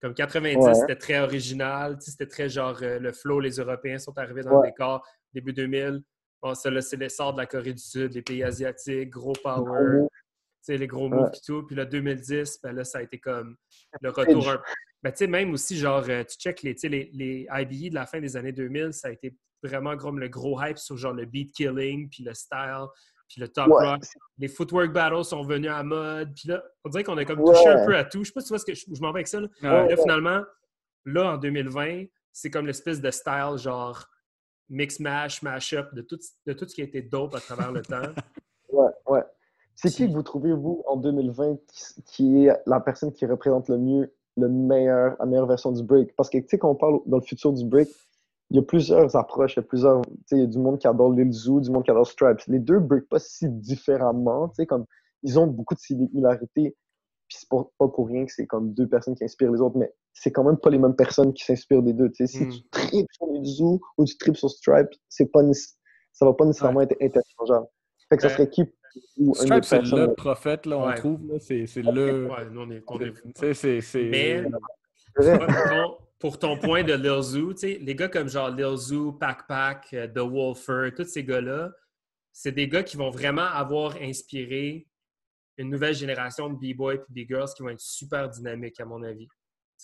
Comme 0.02 0.14
90, 0.14 0.58
Ouais. 0.66 0.74
c'était 0.76 0.96
très 0.96 1.20
original. 1.20 1.98
Tu 1.98 2.06
sais, 2.06 2.12
C'était 2.12 2.28
très 2.28 2.48
genre 2.50 2.78
euh, 2.82 3.00
le 3.00 3.12
flow, 3.12 3.42
les 3.42 3.58
Européens 3.60 3.98
sont 3.98 4.18
arrivés 4.18 4.44
dans 4.44 4.52
Ouais. 4.60 4.68
le 4.68 4.72
décor. 4.72 5.06
Début 5.34 5.52
2000, 5.54 6.02
bon, 6.44 6.54
ça, 6.54 6.70
là, 6.70 6.82
c'est 6.82 6.98
l'essor 6.98 7.34
de 7.34 7.38
la 7.40 7.46
Corée 7.48 7.74
du 7.74 7.82
Sud, 7.82 8.14
les 8.14 8.22
pays 8.22 8.44
asiatiques, 8.44 9.10
gros 9.10 9.34
power, 9.42 9.64
move. 10.02 10.08
tu 10.12 10.74
sais, 10.74 10.78
les 10.78 10.88
gros 10.88 11.10
moves 11.10 11.32
et 11.34 11.40
tout. 11.46 11.64
Puis 11.66 11.76
là, 11.76 11.86
2010, 11.86 12.60
ben 12.62 12.74
là, 12.74 12.84
ça 12.84 13.00
a 13.00 13.02
été 13.02 13.18
comme 13.20 13.56
le 14.02 14.10
retour. 14.10 14.50
un- 14.50 14.62
Ben, 15.02 15.12
tu 15.12 15.18
sais, 15.18 15.28
même 15.28 15.52
aussi, 15.54 15.78
genre, 15.78 16.04
euh, 16.10 16.24
tu 16.24 16.38
check 16.38 16.62
les, 16.62 16.74
tu 16.76 16.82
sais, 16.82 16.90
les, 16.90 17.10
les 17.14 17.48
IBE 17.50 17.90
de 17.90 17.96
la 17.96 18.06
fin 18.06 18.20
des 18.22 18.38
années 18.38 18.52
2000, 18.54 18.94
ça 18.94 19.08
a 19.10 19.12
été 19.12 19.36
vraiment 19.62 19.96
gros, 19.96 20.12
le 20.12 20.28
gros 20.30 20.62
hype 20.62 20.78
sur 20.78 20.96
genre 20.98 21.14
le 21.14 21.26
beat 21.26 21.54
killing, 21.54 22.10
puis 22.10 22.24
le 22.24 22.34
style, 22.34 22.86
puis 23.30 23.42
le 23.42 23.48
top 23.50 23.68
Ouais, 23.68 23.86
rock. 23.86 24.04
Les 24.38 24.48
footwork 24.48 24.92
battles 24.94 25.24
sont 25.26 25.44
venus 25.44 25.72
à 25.72 25.84
mode. 25.84 26.34
Puis 26.36 26.50
là, 26.50 26.64
on 26.86 26.90
dirait 26.90 27.04
qu'on 27.04 27.18
a 27.18 27.26
comme 27.26 27.40
Ouais. 27.40 27.54
touché 27.54 27.68
un 27.70 27.86
peu 27.86 27.96
à 27.98 28.04
tout. 28.06 28.24
Je 28.24 28.30
sais 28.30 28.34
pas 28.34 28.42
si 28.42 28.48
tu 28.48 28.52
vois 28.54 28.60
ce 28.60 28.66
que 28.66 28.74
je, 28.74 28.86
je 28.94 29.02
m'en 29.02 29.12
vais 29.12 29.20
avec 29.20 29.28
ça. 29.28 29.40
Là. 29.42 29.48
Ouais. 29.62 29.90
Là, 29.90 29.98
finalement, 29.98 30.42
là, 31.06 31.34
en 31.34 31.38
2020, 31.38 32.06
c'est 32.32 32.50
comme 32.50 32.68
l'espèce 32.68 33.02
de 33.02 33.12
style 33.12 33.56
genre 33.58 34.06
mix 34.70 35.00
mash, 35.00 35.42
mash-up 35.42 35.94
de 35.94 36.02
tout, 36.02 36.20
de 36.46 36.54
tout 36.54 36.68
ce 36.68 36.76
qui 36.76 36.82
a 36.82 36.86
été 36.86 37.02
dope 37.02 37.36
à 37.36 37.40
travers 37.40 37.72
le 37.72 37.82
temps. 37.82 38.02
Ouais, 38.72 38.90
ouais. 39.08 39.22
C'est 39.76 39.90
qui 39.90 40.08
que 40.08 40.14
vous 40.14 40.24
trouvez, 40.24 40.52
vous, 40.52 40.84
en 40.88 40.98
2020, 40.98 41.58
qui, 41.68 42.04
qui 42.06 42.46
est 42.46 42.58
la 42.66 42.80
personne 42.80 43.12
qui 43.12 43.24
représente 43.28 43.70
le 43.70 43.78
mieux, 43.78 44.12
le 44.36 44.50
meilleur, 44.50 45.16
la 45.20 45.28
meilleure 45.28 45.46
version 45.46 45.72
du 45.72 45.84
break? 45.84 46.16
Parce 46.16 46.28
que, 46.30 46.40
tu 46.40 46.48
sais, 46.48 46.58
quand 46.58 46.72
on 46.72 46.76
parle 46.76 47.00
dans 47.06 47.18
le 47.18 47.24
futur 47.24 47.54
du 47.54 47.66
break, 47.66 47.88
il 48.50 48.58
y 48.58 48.60
a 48.60 48.64
plusieurs 48.64 49.16
approches, 49.16 49.54
il 49.54 49.58
y 49.58 49.60
a 49.60 49.64
plusieurs, 49.64 50.02
tu 50.02 50.12
sais, 50.26 50.38
il 50.38 50.42
y 50.42 50.44
a 50.44 50.48
du 50.48 50.58
monde 50.58 50.80
qui 50.80 50.88
adore 50.88 51.12
Lil 51.12 51.32
Zoo, 51.32 51.60
du 51.60 51.70
monde 51.70 51.84
qui 51.84 51.92
adore 51.92 52.08
Stripes. 52.08 52.42
Les 52.48 52.58
deux 52.58 52.80
break 52.80 53.08
pas 53.10 53.20
si 53.20 53.48
différemment, 53.50 54.50
tu 54.50 54.56
sais, 54.56 54.66
comme, 54.66 54.86
ils 55.24 55.40
ont 55.40 55.48
beaucoup 55.48 55.76
de 55.76 55.80
similarités. 55.80 56.76
Puis 57.34 57.40
c'est 57.42 57.50
pas, 57.50 57.64
pas 57.80 57.88
pour 57.88 58.08
rien 58.10 58.26
que 58.26 58.32
c'est 58.32 58.46
comme 58.46 58.74
deux 58.74 58.88
personnes 58.88 59.16
qui 59.16 59.24
inspirent 59.24 59.52
les 59.52 59.60
autres, 59.60 59.76
mais 59.78 59.92
c'est 60.14 60.32
quand 60.32 60.44
même 60.44 60.58
pas 60.58 60.70
les 60.70 60.78
mêmes 60.78 60.96
personnes 60.96 61.34
qui 61.34 61.44
s'inspirent 61.44 61.82
des 61.82 61.94
deux. 61.94 62.10
Tu 62.12 62.28
sais, 62.28 62.28
si 62.28 62.46
Mm. 62.46 62.50
tu 62.52 62.62
tripes 62.70 63.08
sur 63.12 63.26
Lil 63.28 63.46
Zoo 63.46 63.82
ou 63.98 64.06
tu 64.06 64.16
tripes 64.18 64.38
sur 64.38 64.50
Stripes, 64.52 64.92
c'est 65.10 65.32
pas, 65.32 65.42
ça 66.12 66.26
va 66.26 66.34
pas 66.34 66.46
nécessairement 66.46 66.82
être 66.82 66.96
interchangeable. 67.02 67.66
Fait 68.10 68.18
que 68.18 68.22
ça 68.22 68.28
Euh, 68.28 68.32
serait 68.32 68.50
qui 68.50 68.62
ou 69.18 69.30
une 69.30 69.34
Stripe, 69.34 69.66
c'est 69.66 69.78
personne? 69.80 70.00
le 70.10 70.14
prophète, 70.14 70.66
là, 70.68 70.78
on 70.78 70.88
Ouais. 70.88 70.96
trouve. 70.96 71.26
là. 71.28 71.40
C'est 71.40 71.66
c'est 71.66 71.82
le. 71.82 72.28
Ouais, 72.30 72.48
nous, 72.52 72.62
on 72.62 72.70
est, 72.70 72.84
on 72.86 73.00
est- 73.00 73.14
Tu 73.14 73.32
sais, 73.36 73.54
c'est- 73.56 73.82
c'est. 73.82 74.04
Mais 74.04 74.44
pour 75.16 75.64
ton, 75.70 75.98
pour 76.20 76.40
ton 76.40 76.58
point 76.60 76.84
de 76.84 76.94
Lil 76.94 77.22
Zoo, 77.24 77.54
tu 77.54 77.60
sais, 77.62 77.80
les 77.82 77.96
gars 77.96 78.10
comme 78.10 78.30
genre 78.30 78.52
Lil 78.52 78.76
Zoo, 78.78 79.14
Pac 79.14 79.48
Pac, 79.48 79.88
euh, 79.94 80.08
The 80.08 80.20
Wolfer, 80.20 80.92
tous 80.96 81.06
ces 81.06 81.24
gars-là, 81.24 81.72
c'est 82.32 82.52
des 82.52 82.68
gars 82.68 82.84
qui 82.84 82.96
vont 82.98 83.10
vraiment 83.10 83.42
avoir 83.42 83.96
inspiré 84.00 84.88
une 85.58 85.70
nouvelle 85.70 85.94
génération 85.94 86.50
de 86.50 86.56
B-boys 86.56 86.96
et 86.96 87.24
B-girls 87.26 87.50
qui 87.56 87.62
vont 87.64 87.70
être 87.70 87.80
super 87.80 88.30
dynamiques, 88.30 88.80
à 88.80 88.86
mon 88.86 89.04
avis. 89.04 89.28
Tu 89.28 89.34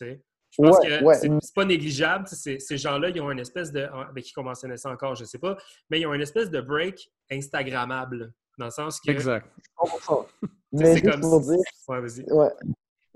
sais. 0.06 0.22
Je 0.52 0.64
pense 0.64 0.78
Ouais, 0.80 0.88
que 1.00 1.04
ouais. 1.04 1.16
c'est 1.16 1.54
pas 1.54 1.66
négligeable. 1.66 2.26
Ces 2.28 2.60
gens-là, 2.78 3.10
ils 3.10 3.22
ont 3.22 3.30
une 3.30 3.40
espèce 3.40 3.72
de. 3.72 3.82
Avec 3.82 4.24
qui 4.26 4.34
qu'on 4.34 4.44
mentionnait 4.44 4.78
ça 4.78 4.90
encore, 4.90 5.14
je 5.16 5.24
sais 5.26 5.38
pas, 5.38 5.56
mais 5.92 6.00
ils 6.00 6.08
ont 6.08 6.14
une 6.14 6.22
espèce 6.22 6.50
de 6.50 6.60
break 6.60 7.12
Instagrammable. 7.32 8.34
Dans 8.58 8.66
le 8.66 8.72
sens 8.72 9.00
que. 9.00 9.12
Exact. 9.12 9.48
100%. 9.80 10.26
tu 10.42 10.48
sais, 10.48 10.50
Mais 10.72 10.94
c'est 10.96 11.06
juste 11.06 11.22
pour 11.22 11.40
dire, 11.42 11.60
Ouais, 11.88 12.02
vas-y. 12.02 12.24
ouais. 12.32 12.50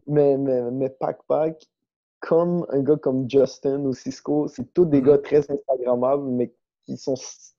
Mais, 0.06 0.38
mais, 0.38 0.70
mais 0.72 0.90
Pac 0.92 1.20
Pac, 1.28 1.60
comme 2.20 2.66
un 2.70 2.82
gars 2.84 2.98
comme 2.98 3.28
Justin 3.30 3.80
ou 3.80 3.94
Cisco, 3.94 4.48
c'est 4.48 4.72
tous 4.74 4.86
des 4.86 5.02
Mhm. 5.02 5.08
gars 5.08 5.18
très 5.18 5.50
Instagrammables, 5.52 6.30
mais 6.30 6.54
qui 6.86 6.98
sont 6.98 7.16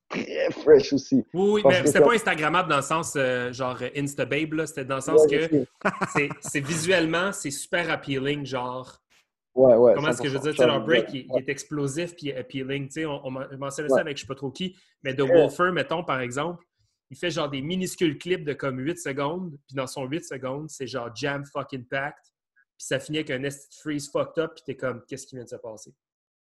très 0.09 0.51
fresh 0.51 0.93
aussi. 0.93 1.23
Oui, 1.33 1.61
mais 1.65 1.85
c'était 1.85 2.01
pas 2.01 2.13
Instagrammable 2.13 2.69
dans 2.69 2.77
le 2.77 2.81
sens 2.81 3.13
euh, 3.15 3.51
genre 3.51 3.77
Instababe, 3.95 4.53
là. 4.53 4.65
C'était 4.67 4.85
dans 4.85 4.95
le 4.95 5.01
sens 5.01 5.21
Ouais, 5.25 5.49
que 5.49 5.65
c'est- 6.41 6.59
visuellement, 6.59 7.31
c'est 7.31 7.51
super 7.51 7.89
appealing, 7.89 8.45
genre. 8.45 9.01
Ouais, 9.55 9.75
ouais. 9.75 9.93
Comment 9.95 10.09
est-ce 10.09 10.21
que 10.21 10.27
je 10.27 10.33
veux 10.37 10.39
dire? 10.39 10.51
100%. 10.51 10.55
Tu 10.55 10.61
sais, 10.61 10.67
leur 10.67 10.83
break, 10.83 11.07
il, 11.13 11.27
il 11.33 11.37
est 11.39 11.49
explosif 11.49 12.15
puis 12.15 12.31
appealing. 12.33 12.87
Tu 12.87 12.91
sais, 12.93 13.05
on, 13.05 13.25
on 13.25 13.31
men- 13.31 13.47
mentionnait 13.57 13.89
ça 13.89 14.01
avec 14.01 14.17
je 14.17 14.21
sais 14.23 14.27
pas 14.27 14.35
trop 14.35 14.51
qui, 14.51 14.75
mais 15.03 15.15
The. 15.15 15.21
Wolfer, 15.21 15.71
mettons, 15.71 16.03
par 16.03 16.19
exemple, 16.19 16.63
il 17.09 17.17
fait 17.17 17.31
genre 17.31 17.49
des 17.49 17.61
minuscules 17.61 18.17
clips 18.17 18.43
de 18.43 18.53
comme 18.53 18.79
8 18.79 18.97
secondes, 18.99 19.51
puis 19.67 19.75
dans 19.75 19.87
son 19.87 20.05
8 20.05 20.25
secondes, 20.25 20.69
c'est 20.69 20.87
genre 20.87 21.09
jam 21.15 21.45
fucking 21.45 21.85
packed, 21.85 22.15
puis 22.77 22.85
ça 22.87 22.99
finit 22.99 23.19
avec 23.19 23.29
un 23.31 23.39
nest 23.39 23.73
freeze 23.81 24.09
fucked 24.11 24.43
up, 24.43 24.51
puis 24.55 24.63
t'es 24.65 24.75
comme, 24.75 25.01
qu'est-ce 25.07 25.25
qui 25.27 25.35
vient 25.35 25.45
de 25.45 25.49
se 25.49 25.55
passer? 25.55 25.93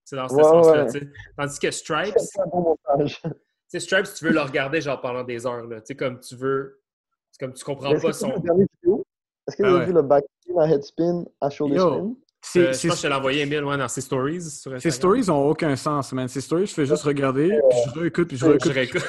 C'est 0.05 0.17
dans 0.17 0.29
ce 0.29 0.37
sens-là, 0.37 0.85
ouais. 0.85 0.93
tu 0.93 1.01
sais. 1.01 1.09
Tandis 1.37 1.59
que 1.59 1.71
Stripes, 1.71 2.15
Tu 3.73 3.81
sais, 3.81 3.87
Stripes, 3.87 4.07
tu 4.15 4.25
veux 4.27 4.33
le 4.33 4.41
regarder 4.41 4.83
genre 4.83 5.01
pendant 5.01 5.25
des 5.25 5.47
heures, 5.47 5.67
là. 5.67 5.81
Tu 5.81 5.87
sais, 5.87 5.95
comme 5.97 6.21
tu 6.21 6.37
veux. 6.37 6.83
C'est 7.31 7.41
comme 7.45 7.55
tu 7.55 7.65
comprends 7.65 7.89
pas 7.89 7.95
que 7.97 8.01
tu 8.01 8.07
as 8.07 8.11
vu 8.55 8.67
son. 8.85 9.05
Est-ce 9.49 9.57
que 9.57 9.63
Ah 9.65 9.69
vous 9.71 9.75
avez 9.77 9.79
ouais. 9.81 9.87
vu 9.87 9.93
le 9.95 10.03
backspin 10.03 10.59
à 10.61 10.67
headspin 10.69 11.25
à 11.41 11.49
shoulder 11.49 11.77
Yo. 11.77 12.17
spin? 12.43 12.61
Euh, 12.61 12.73
je 12.73 12.87
pense 12.89 12.91
que 12.91 12.97
je 12.97 13.03
te 13.03 13.07
l'ai 13.07 13.15
envoyé, 13.15 13.41
Emile, 13.43 13.65
ouais, 13.65 13.79
dans 13.79 13.89
ses 13.89 14.03
stories. 14.03 14.43
Sur 14.43 14.71
Ces 14.73 14.75
Instagram. 14.89 14.93
stories 14.93 15.31
ont 15.31 15.49
aucun 15.49 15.75
sens, 15.77 16.13
man. 16.13 16.29
Ces 16.29 16.43
stories, 16.43 16.67
je 16.67 16.75
fais 16.75 16.85
juste 16.87 17.03
regarder, 17.05 17.49
puis 17.71 17.79
je 17.95 17.99
réécoute, 18.01 18.29
puis 18.29 18.37
je 18.37 18.45
Je 18.45 18.51
réécoute. 18.51 18.69
Je 18.69 18.75
réécoute. 18.75 19.03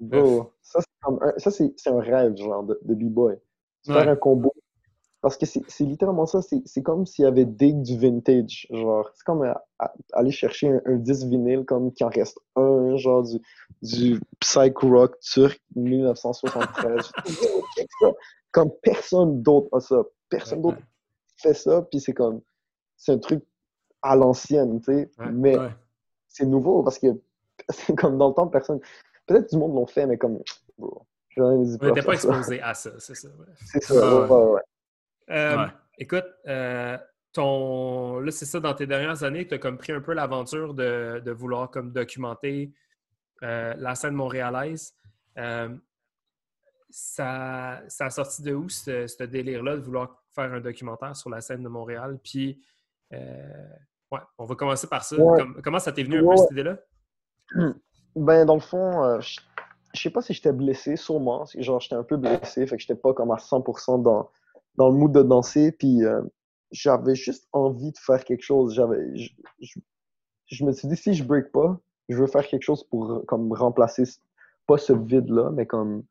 Bro, 0.00 0.52
ça, 0.60 0.80
c'est 0.80 0.86
comme 1.02 1.18
un, 1.22 1.32
ça, 1.38 1.50
c'est, 1.50 1.72
c'est 1.76 1.90
un 1.90 2.00
rêve, 2.00 2.36
genre, 2.36 2.64
de, 2.64 2.78
de 2.82 2.94
B-boy. 2.94 3.36
Se 3.82 3.92
Ouais. 3.92 3.98
Faire 4.02 4.08
un 4.12 4.16
combo. 4.16 4.52
Parce 5.24 5.38
que 5.38 5.46
c'est, 5.46 5.62
littéralement 5.84 6.26
ça. 6.26 6.40
C'est, 6.42 6.82
comme 6.82 7.06
s'il 7.06 7.24
y 7.24 7.26
avait 7.26 7.46
Dig 7.46 7.80
du 7.80 7.96
vintage. 7.98 8.66
Genre, 8.70 9.08
c'est 9.14 9.24
comme 9.24 9.42
à- 9.42 9.64
à- 9.78 9.94
aller 10.12 10.30
chercher 10.30 10.68
un, 10.68 10.82
un 10.84 10.96
disque 10.96 11.24
vinyle, 11.28 11.64
comme 11.64 11.94
qu'il 11.94 12.04
en 12.04 12.10
reste 12.10 12.38
un, 12.56 12.94
genre, 12.96 13.22
du, 13.22 13.40
du 13.80 14.20
psych 14.40 14.76
rock 14.80 15.18
turc 15.20 15.58
1973. 15.76 17.10
Check 17.74 17.88
ça. 18.02 18.06
Comme 18.52 18.70
personne 18.82 19.40
d'autre 19.40 19.68
a 19.74 19.80
ça. 19.80 20.02
Personne 20.28 20.60
d'autre 20.60 20.76
fait 21.38 21.54
ça, 21.54 21.80
puis 21.90 22.00
c'est 22.00 22.12
comme. 22.12 22.42
C'est 22.98 23.12
un 23.12 23.18
truc 23.18 23.42
à 24.02 24.16
l'ancienne, 24.16 24.78
tu 24.80 24.92
sais. 24.92 25.10
Ouais. 25.18 25.32
Mais 25.32 25.58
Ouais. 25.58 25.70
c'est 26.28 26.44
nouveau 26.44 26.82
parce 26.82 26.98
que 26.98 27.06
c'est 27.70 27.96
comme 27.96 28.18
dans 28.18 28.28
le 28.28 28.34
temps, 28.34 28.46
personne. 28.48 28.78
Peut-être 29.26 29.48
du 29.50 29.56
monde 29.56 29.74
l'ont 29.74 29.86
fait, 29.86 30.06
mais 30.06 30.18
comme. 30.18 30.38
Bro, 30.76 31.06
On 31.38 31.62
n'était 31.62 32.02
pas 32.02 32.12
exposé 32.12 32.60
à 32.60 32.74
ça, 32.74 32.90
c'est 32.98 33.14
ça. 33.14 33.28
ouais. 33.28 33.46
C'est 33.72 33.82
ça, 33.84 34.26
ouais, 34.26 34.44
ouais. 34.52 34.60
Euh, 35.30 35.56
Ouais. 35.56 35.70
Écoute, 35.98 36.26
euh, 36.48 36.98
ton... 37.32 38.18
là, 38.20 38.30
c'est 38.32 38.46
ça, 38.46 38.58
dans 38.60 38.74
tes 38.74 38.86
dernières 38.86 39.22
années, 39.22 39.46
tu 39.46 39.54
as 39.54 39.58
comme 39.58 39.78
pris 39.78 39.92
un 39.92 40.00
peu 40.00 40.12
l'aventure 40.12 40.74
de, 40.74 41.22
de 41.24 41.30
vouloir 41.30 41.70
comme 41.70 41.92
documenter 41.92 42.72
euh, 43.42 43.74
la 43.76 43.94
scène 43.94 44.14
montréalaise. 44.14 44.94
Euh, 45.38 45.68
ça, 46.90 47.80
ça 47.88 48.06
a 48.06 48.10
sorti 48.10 48.42
de 48.42 48.54
où, 48.54 48.68
ce, 48.68 49.06
ce 49.06 49.24
délire-là, 49.24 49.76
de 49.76 49.82
vouloir 49.82 50.22
faire 50.34 50.52
un 50.52 50.60
documentaire 50.60 51.16
sur 51.16 51.30
la 51.30 51.40
scène 51.40 51.62
de 51.62 51.68
Montréal? 51.68 52.18
Puis, 52.22 52.60
euh, 53.12 53.66
ouais, 54.12 54.20
on 54.38 54.44
va 54.44 54.54
commencer 54.54 54.86
par 54.86 55.02
ça. 55.04 55.16
Ouais. 55.16 55.40
Comme- 55.40 55.62
comment 55.62 55.78
ça 55.78 55.92
t'est 55.92 56.02
venu 56.04 56.18
un 56.18 56.22
Ouais, 56.22 56.34
peu, 56.36 56.40
cette 56.42 56.50
idée-là? 56.52 56.78
Ben, 58.16 58.44
dans 58.44 58.54
le 58.54 58.60
fond, 58.60 59.02
euh, 59.04 59.20
je 59.20 59.40
je 59.92 60.00
sais 60.02 60.10
pas 60.10 60.22
si 60.22 60.32
j'étais 60.34 60.52
blessé, 60.52 60.94
sûrement. 60.96 61.46
C'est- 61.46 61.62
Genre, 61.62 61.80
j'étais 61.80 61.94
un 61.96 62.02
peu 62.04 62.16
blessé, 62.16 62.64
fait 62.66 62.76
que 62.76 62.80
j'étais 62.82 62.94
pas 62.94 63.12
comme 63.12 63.30
à 63.32 63.38
100% 63.38 63.98
dans, 64.02 64.30
dans 64.76 64.90
le 64.90 64.96
mood 64.96 65.12
de 65.12 65.22
danser. 65.22 65.72
Puis, 65.72 66.04
euh, 66.04 66.22
j'avais 66.72 67.14
juste 67.14 67.48
envie 67.52 67.92
de 67.92 67.98
faire 67.98 68.24
quelque 68.24 68.42
chose. 68.42 68.74
J'avais, 68.74 69.16
je, 69.16 69.30
je- 70.48 70.64
me 70.64 70.72
suis 70.72 70.88
dit, 70.88 70.96
si 70.96 71.14
je 71.14 71.24
break 71.24 71.52
pas, 71.52 71.80
je 72.08 72.16
veux 72.18 72.26
faire 72.26 72.46
quelque 72.46 72.62
chose 72.62 72.84
pour 72.84 73.24
comme 73.26 73.52
remplacer, 73.52 74.04
ce- 74.06 74.18
pas 74.66 74.78
ce 74.78 74.92
vide-là, 74.92 75.50
mais 75.52 75.66
comme, 75.66 76.04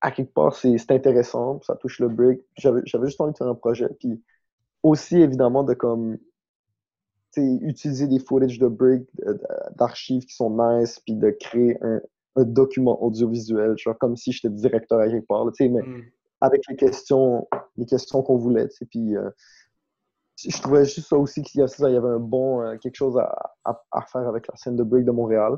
à 0.00 0.10
quelque 0.12 0.32
part, 0.32 0.54
c'est 0.56 0.90
intéressant, 0.90 1.60
ça 1.62 1.76
touche 1.76 2.00
le 2.00 2.08
break. 2.08 2.40
J'avais 2.56 3.06
juste 3.06 3.20
envie 3.20 3.32
de 3.32 3.38
faire 3.38 3.48
un 3.48 3.54
projet. 3.54 3.88
Puis, 4.00 4.22
aussi, 4.82 5.18
évidemment, 5.18 5.64
de 5.64 5.74
comme, 5.74 6.18
utiliser 7.36 8.06
des 8.08 8.18
footage 8.18 8.58
de 8.58 8.68
break, 8.68 9.02
d'archives 9.76 10.24
qui 10.26 10.34
sont 10.34 10.50
nice, 10.50 11.00
puis 11.00 11.14
de 11.14 11.30
créer 11.30 11.78
un, 11.82 12.00
un 12.36 12.44
document 12.44 13.02
audiovisuel, 13.02 13.76
genre 13.78 13.96
comme 13.98 14.16
si 14.16 14.32
j'étais 14.32 14.50
directeur 14.50 14.98
à 15.00 15.08
quelque 15.08 15.26
part, 15.26 15.46
mais 15.60 15.80
Hmm. 15.86 16.00
Avec 16.40 16.62
les 16.68 16.76
questions, 16.76 17.48
les 17.76 17.86
questions 17.86 18.22
qu'on 18.22 18.36
voulait, 18.36 18.68
tu 18.68 18.76
sais, 18.76 18.86
puis 18.86 19.16
euh, 19.16 19.30
je 20.36 20.60
trouvais 20.62 20.84
juste 20.84 21.08
ça 21.08 21.16
aussi 21.18 21.42
qu'il 21.42 21.60
y, 21.60 21.62
avait 21.62 22.08
un 22.08 22.18
bon, 22.18 22.62
euh, 22.62 22.76
quelque 22.78 22.96
chose 22.96 23.18
à, 23.18 23.52
à, 23.64 23.82
à 23.92 24.02
faire 24.02 24.26
avec 24.26 24.48
la 24.48 24.56
scène 24.56 24.76
de 24.76 24.82
break 24.82 25.04
de 25.04 25.10
Montréal. 25.10 25.56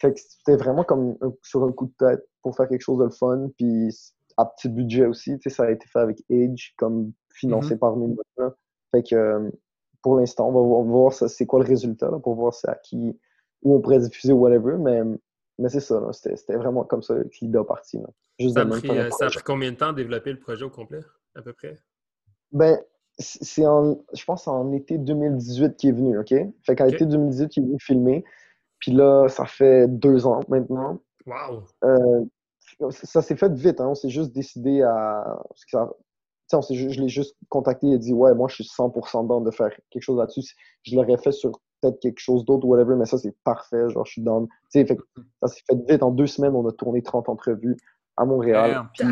Fait 0.00 0.12
que 0.12 0.20
c'était 0.20 0.56
vraiment 0.56 0.84
comme 0.84 1.16
un- 1.20 1.32
sur 1.42 1.64
un 1.64 1.72
coup 1.72 1.86
de 1.86 1.94
tête 1.98 2.26
pour 2.42 2.56
faire 2.56 2.68
quelque 2.68 2.82
chose 2.82 2.98
de 2.98 3.04
le 3.04 3.10
fun, 3.10 3.48
puis 3.56 3.94
à 4.36 4.46
petit 4.46 4.68
budget 4.68 5.06
aussi, 5.06 5.38
tu 5.38 5.48
sais, 5.50 5.56
ça 5.56 5.64
a 5.64 5.70
été 5.70 5.86
fait 5.88 5.98
avec 6.00 6.22
Age, 6.30 6.74
comme 6.76 7.12
financé 7.34 7.74
par 7.78 7.96
nous. 7.96 8.16
là. 8.36 8.54
Fait 8.92 9.02
que 9.02 9.14
euh, 9.14 9.50
pour 10.02 10.16
l'instant, 10.16 10.48
on 10.48 10.52
va, 10.52 10.60
voir- 10.60 10.80
on 10.80 10.84
va 10.84 10.90
voir 10.90 11.12
ça- 11.12 11.28
c'est 11.28 11.46
quoi 11.46 11.60
le 11.60 11.66
résultat, 11.66 12.10
là, 12.10 12.18
pour 12.18 12.34
voir 12.34 12.54
c'est 12.54 12.68
à 12.68 12.74
qui, 12.76 13.18
où 13.62 13.74
on 13.74 13.80
pourrait 13.80 13.98
diffuser 14.00 14.32
whatever, 14.32 14.76
mais, 14.78 15.02
mais 15.58 15.68
c'est 15.68 15.80
ça, 15.80 16.00
c'était 16.12 16.56
vraiment 16.56 16.84
comme 16.84 17.02
ça 17.02 17.14
que 17.14 17.28
l'idée 17.40 17.58
a 17.58 17.64
parti. 17.64 17.98
Juste 18.38 18.54
Ça, 18.54 18.62
a 18.62 18.66
pris, 18.66 18.90
euh, 18.90 19.10
ça 19.10 19.26
a 19.26 19.30
pris 19.30 19.42
combien 19.44 19.72
de 19.72 19.76
temps 19.76 19.90
de 19.90 19.96
développer 19.96 20.32
le 20.32 20.38
projet 20.38 20.64
au 20.64 20.70
complet, 20.70 21.00
à 21.34 21.42
peu 21.42 21.52
près? 21.52 21.78
Ben, 22.52 22.78
c'est 23.18 23.66
en, 23.66 23.98
je 24.14 24.24
pense 24.24 24.46
en 24.46 24.72
été 24.72 24.96
2018 24.96 25.76
qui 25.76 25.88
est 25.88 25.92
venu, 25.92 26.18
OK? 26.18 26.34
Fait 26.62 26.76
qu'en 26.76 26.86
Ok. 26.86 26.94
été 26.94 27.06
2018, 27.06 27.56
il 27.56 27.62
est 27.62 27.66
venu 27.66 27.78
filmer. 27.80 28.24
Puis 28.78 28.92
là, 28.92 29.28
ça 29.28 29.44
fait 29.44 29.88
deux 29.88 30.26
ans 30.26 30.40
maintenant. 30.48 31.00
Wow! 31.26 31.64
Euh, 31.84 32.24
ça 32.90 33.22
s'est 33.22 33.36
fait 33.36 33.52
vite, 33.52 33.80
hein. 33.80 33.88
on 33.88 33.94
s'est 33.94 34.10
juste 34.10 34.32
décidé 34.32 34.82
à. 34.82 35.40
Ça... 35.66 35.90
On 36.52 36.62
je 36.62 37.00
l'ai 37.00 37.08
juste 37.08 37.36
contacté 37.50 37.88
et 37.88 37.98
dit 37.98 38.14
Ouais, 38.14 38.34
moi 38.34 38.48
je 38.48 38.54
suis 38.54 38.64
100% 38.64 39.26
dans 39.26 39.40
de 39.40 39.50
faire 39.50 39.70
quelque 39.90 40.02
chose 40.02 40.18
là-dessus. 40.18 40.54
Je 40.82 40.96
l'aurais 40.96 41.18
fait 41.18 41.32
sur 41.32 41.52
peut-être 41.80 42.00
quelque 42.00 42.20
chose 42.20 42.44
d'autre 42.44 42.66
whatever, 42.66 42.96
mais 42.96 43.06
ça 43.06 43.18
c'est 43.18 43.36
parfait, 43.44 43.88
genre 43.90 44.04
je 44.06 44.12
suis 44.12 44.22
dans. 44.22 44.46
Fait, 44.72 44.86
ça 45.42 45.48
s'est 45.48 45.62
fait 45.66 45.78
vite. 45.88 46.02
En 46.02 46.10
deux 46.10 46.26
semaines, 46.26 46.54
on 46.54 46.66
a 46.68 46.72
tourné 46.72 47.02
30 47.02 47.28
entrevues 47.28 47.76
à 48.16 48.24
Montréal, 48.24 48.88
puis, 48.94 49.06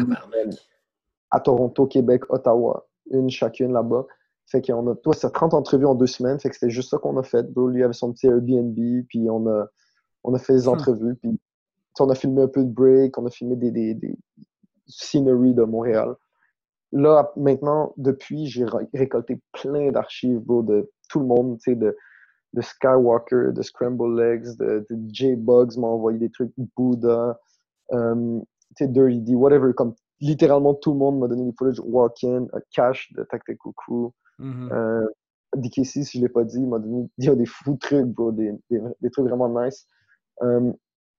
à 1.31 1.41
Toronto, 1.41 1.87
Québec, 1.87 2.23
Ottawa, 2.29 2.87
une 3.11 3.31
chacune 3.31 3.73
là-bas. 3.73 4.07
Fait 4.47 4.63
qu'on 4.63 4.87
a, 4.93 4.95
toi, 4.95 5.13
c'est 5.13 5.31
30 5.31 5.55
entrevues 5.55 5.87
en 5.87 5.95
deux 5.95 6.07
semaines. 6.07 6.39
Fait 6.39 6.49
que 6.49 6.55
c'était 6.55 6.71
juste 6.71 6.91
ça 6.91 6.99
qu'on 6.99 7.17
a 7.17 7.23
fait. 7.23 7.51
Bro, 7.53 7.69
lui 7.69 7.83
avait 7.83 7.93
son 7.93 8.13
petit 8.13 8.29
Airbnb, 8.29 8.77
puis 9.09 9.29
on 9.29 9.47
a, 9.49 9.67
on 10.23 10.35
a 10.35 10.39
fait 10.39 10.55
des 10.55 10.67
hmm. 10.67 10.71
entrevues, 10.71 11.17
puis 11.17 11.39
on 11.99 12.11
a 12.11 12.15
filmé 12.15 12.43
un 12.43 12.49
peu 12.49 12.63
de 12.63 12.71
break, 12.71 13.19
on 13.19 13.27
a 13.27 13.31
filmé 13.31 13.57
des, 13.57 13.71
des, 13.71 13.95
des 13.95 14.17
scenery 14.87 15.55
de 15.55 15.63
Montréal. 15.63 16.15
Là, 16.93 17.33
maintenant, 17.37 17.93
depuis, 17.97 18.47
j'ai 18.47 18.65
récolté 18.95 19.41
plein 19.53 19.91
d'archives, 19.91 20.39
bro, 20.39 20.63
de 20.63 20.91
tout 21.09 21.21
le 21.21 21.27
monde, 21.27 21.59
tu 21.59 21.73
sais, 21.73 21.77
de, 21.77 21.97
de 22.53 22.61
Skywalker, 22.61 23.53
de 23.53 23.63
Scramble 23.63 24.17
Legs, 24.17 24.57
de, 24.57 24.87
de 24.89 24.99
J-Bugs 25.13 25.79
m'a 25.79 25.89
envoyé 25.89 26.19
des 26.19 26.31
trucs, 26.31 26.53
Buddha, 26.77 27.39
um, 27.91 28.43
Dirty 28.81 29.21
D, 29.21 29.35
whatever, 29.35 29.73
comme 29.75 29.95
littéralement 30.21 30.75
tout 30.75 30.93
le 30.93 30.99
monde 30.99 31.19
m'a 31.19 31.29
donné 31.29 31.45
des 31.45 31.53
footage 31.59 31.81
walk-in, 31.81 32.47
Cash 32.71 33.13
de 33.13 33.23
Tactical 33.25 33.73
Crew, 33.77 34.13
mm 34.39 34.51
-hmm. 34.51 34.73
euh, 34.73 35.07
DKC, 35.57 36.05
si 36.05 36.19
je 36.19 36.21
l'ai 36.23 36.29
pas 36.29 36.45
dit, 36.45 36.59
il 36.59 36.69
m'a 36.69 36.79
donné 36.79 37.09
des 37.19 37.47
fous 37.47 37.77
trucs, 37.77 38.07
bro, 38.07 38.33
des, 38.33 38.53
des, 38.71 38.81
des 39.01 39.11
trucs 39.11 39.27
vraiment 39.27 39.49
nice. 39.49 39.87
Euh, 40.43 40.73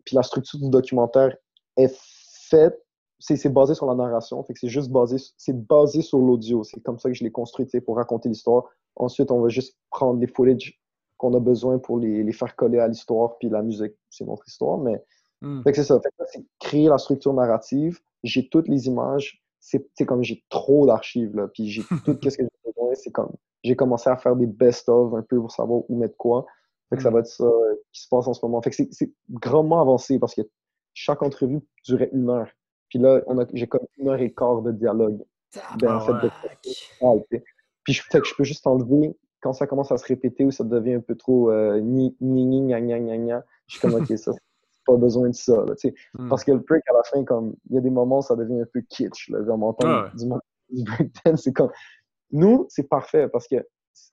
puis 0.06 0.16
la 0.16 0.24
structure 0.24 0.60
du 0.60 0.70
documentaire 0.70 1.36
est 1.76 1.94
faite, 2.50 2.78
c'est 3.20 3.50
basé 3.50 3.74
sur 3.74 3.88
la 3.88 3.96
narration, 3.96 4.44
fait 4.44 4.54
que 4.54 4.60
c'est 4.60 4.70
juste 4.70 4.92
basé, 4.92 5.18
c'est 5.38 5.68
basé 5.68 6.02
sur 6.02 6.20
l'audio. 6.20 6.64
C'est 6.64 6.80
comme 6.82 7.00
ça 7.00 7.10
que 7.10 7.16
je 7.16 7.24
l'ai 7.24 7.32
construit, 7.32 7.66
pour 7.86 7.96
raconter 7.98 8.30
l'histoire. 8.30 8.64
Ensuite, 8.96 9.32
on 9.32 9.42
va 9.42 9.50
juste 9.50 9.76
prendre 9.90 10.20
les 10.20 10.28
footage 10.28 10.80
qu'on 11.18 11.34
a 11.34 11.40
besoin 11.40 11.80
pour 11.80 12.00
les, 12.00 12.24
les 12.24 12.32
faire 12.32 12.56
coller 12.56 12.80
à 12.80 12.88
l'histoire, 12.88 13.38
puis 13.38 13.50
la 13.50 13.62
musique, 13.62 13.94
c'est 14.10 14.26
notre 14.26 14.48
histoire, 14.48 14.78
mais 14.78 15.04
mm. 15.42 15.62
c'est 15.66 15.84
ça. 15.84 16.00
c'est 16.32 16.46
créer 16.60 16.88
la 16.88 16.98
structure 16.98 17.34
narrative. 17.34 18.00
J'ai 18.24 18.48
toutes 18.50 18.68
les 18.68 18.88
images. 18.88 19.42
C'est 19.60 20.06
comme 20.06 20.24
j'ai 20.24 20.44
trop 20.50 20.86
d'archives, 20.86 21.36
là, 21.36 21.48
puis 21.48 21.70
j'ai 21.70 21.82
tout 22.06 22.30
ce 22.30 22.38
que 22.38 22.44
j'ai 22.44 22.72
besoin. 22.72 22.94
C'est 22.96 23.12
comme 23.12 23.34
j'ai 23.64 23.76
commencé 23.76 24.10
à 24.10 24.16
faire 24.16 24.36
des 24.36 24.46
best-of 24.46 25.14
un 25.14 25.24
peu 25.24 25.40
pour 25.40 25.52
savoir 25.52 25.82
où 25.90 25.98
mettre 25.98 26.16
quoi. 26.16 26.46
Fait 26.90 26.96
que 26.96 27.04
ça 27.04 27.10
mm. 27.10 27.14
va 27.14 27.20
être 27.20 27.28
ça 27.28 27.44
euh, 27.44 27.76
qui 27.92 28.02
se 28.02 28.08
passe 28.08 28.28
en 28.28 28.34
ce 28.34 28.46
moment. 28.46 28.62
Fait 28.62 28.70
que 28.70 28.76
c'est 28.92 29.12
grandement 29.30 29.82
avancé 29.82 30.20
parce 30.20 30.36
que 30.36 30.42
chaque 30.94 31.22
entrevue 31.22 31.60
durait 31.84 32.10
une 32.14 32.30
heure. 32.30 32.50
Puis 32.90 33.00
là, 33.00 33.22
j'ai 33.54 33.68
comme 33.68 33.86
une 33.98 34.08
heure 34.08 34.22
et 34.22 34.34
quart 34.34 34.62
de 34.62 34.72
dialogue. 34.72 35.22
Ben, 35.80 36.00
fait, 36.02 36.14
de... 36.14 37.44
Puis 37.84 37.94
je, 37.94 38.04
fait 38.04 38.20
que 38.20 38.28
je 38.28 38.36
peux 38.36 38.44
juste 38.44 38.68
enlever 38.68 39.16
quand 39.48 39.54
ça 39.54 39.66
commence 39.66 39.94
à 39.94 39.98
se 39.98 40.06
répéter 40.06 40.44
ou 40.44 40.52
ça 40.52 40.66
devient 40.66 40.96
un 40.96 41.00
peu 41.00 41.16
trop 41.16 41.50
euh, 41.52 41.80
ni 41.80 42.18
ni 42.20 42.46
ni 42.46 42.62
gna 42.64 42.82
gna 42.82 43.00
gna 43.00 43.18
gna. 43.18 43.46
Je 43.68 43.78
suis 43.78 43.80
comme 43.80 43.94
ok, 43.94 44.18
ça, 44.18 44.34
pas 44.86 44.98
besoin 44.98 45.30
de 45.30 45.36
ça. 45.36 45.64
Là, 45.66 45.74
mm. 46.16 46.28
Parce 46.28 46.44
que 46.44 46.52
le 46.52 46.60
break 46.60 46.84
à 46.90 46.94
la 46.94 47.04
fin, 47.04 47.24
comme 47.24 47.56
il 47.70 47.76
y 47.76 47.78
a 47.78 47.82
des 47.82 47.90
moments 47.90 48.20
où 48.20 48.22
ça 48.22 48.36
devient 48.36 48.60
un 48.60 48.66
peu 48.66 48.82
kitsch. 48.82 49.30
Là, 49.30 49.46
genre, 49.46 49.78
ah 49.86 50.12
du, 50.18 50.26
du 50.70 50.84
breakdance, 50.84 51.44
c'est 51.44 51.54
comme 51.54 51.72
nous, 52.32 52.66
c'est 52.68 52.90
parfait 52.90 53.30
parce 53.30 53.48
que 53.48 53.56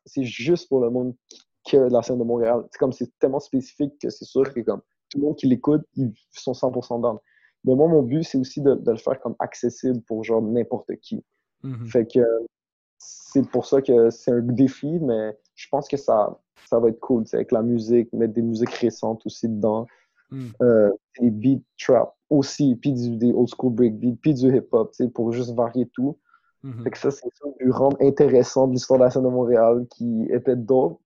c'est 0.07 0.22
juste 0.22 0.68
pour 0.68 0.80
le 0.80 0.91
monde 0.91 1.16
qui 1.64 1.76
de 1.76 1.82
la 1.82 2.03
scène 2.03 2.18
de 2.18 2.24
Montréal. 2.24 2.64
C'est 2.70 2.78
comme 2.78 2.93
c'est 2.93 3.11
tellement 3.18 3.41
spécifique 3.41 3.95
que 4.01 4.11
c'est 4.11 4.24
sûr 4.24 4.55
que 4.55 4.61
comme 4.61 4.82
tout 5.11 5.18
le 5.18 5.24
monde 5.24 5.37
qui 5.37 5.49
l'écoute, 5.49 5.82
ils 5.97 6.12
sont 6.30 6.53
100% 6.53 7.01
dans. 7.01 7.20
Mais 7.64 7.74
moi, 7.74 7.89
mon 7.89 8.03
but, 8.03 8.22
c'est 8.22 8.39
aussi 8.39 8.61
de, 8.61 8.80
le 8.87 8.97
faire 8.99 9.18
comme 9.20 9.35
accessible 9.41 10.01
pour 10.03 10.22
genre 10.22 10.43
n'importe 10.43 10.95
qui. 11.03 11.24
Mm-hmm. 11.64 11.87
Fait 11.91 12.07
que 12.07 12.20
c'est 13.35 13.51
pour 13.51 13.66
ça 13.66 13.82
que 13.82 14.11
c'est 14.11 14.30
un 14.30 14.43
défi, 14.43 14.99
mais 15.01 15.37
je 15.57 15.66
pense 15.68 15.89
que 15.89 15.97
ça, 15.97 16.39
ça 16.66 16.78
va 16.78 16.89
être 16.89 17.01
cool, 17.01 17.24
avec 17.32 17.51
la 17.51 17.62
musique, 17.62 18.12
mettre 18.12 18.32
des 18.32 18.43
musiques 18.43 18.74
récentes 18.74 19.22
aussi 19.26 19.49
dedans. 19.49 19.87
Mm. 20.30 20.47
Euh, 20.62 20.91
des 21.20 21.30
beat 21.30 21.64
trap 21.78 22.14
aussi, 22.30 22.76
puis 22.76 22.93
des 22.93 23.32
old 23.32 23.49
school 23.49 23.72
breakbeat, 23.72 24.20
puis 24.20 24.35
du 24.35 24.57
hip-hop, 24.57 24.93
pour 25.14 25.32
juste 25.32 25.55
varier 25.55 25.89
tout. 25.93 26.18
Mhm. 26.62 26.82
Fait 26.82 26.91
que 26.91 26.99
ça, 26.99 27.11
c'est 27.11 27.28
ça 27.35 27.47
du 27.61 27.70
rendre 27.70 27.97
intéressant 28.01 28.66
de 28.66 28.72
l'histoire 28.72 28.99
de 28.99 29.05
la 29.05 29.11
scène 29.11 29.24
de 29.24 29.28
Montréal 29.28 29.87
qui 29.91 30.26
était 30.30 30.57
dope, 30.57 30.99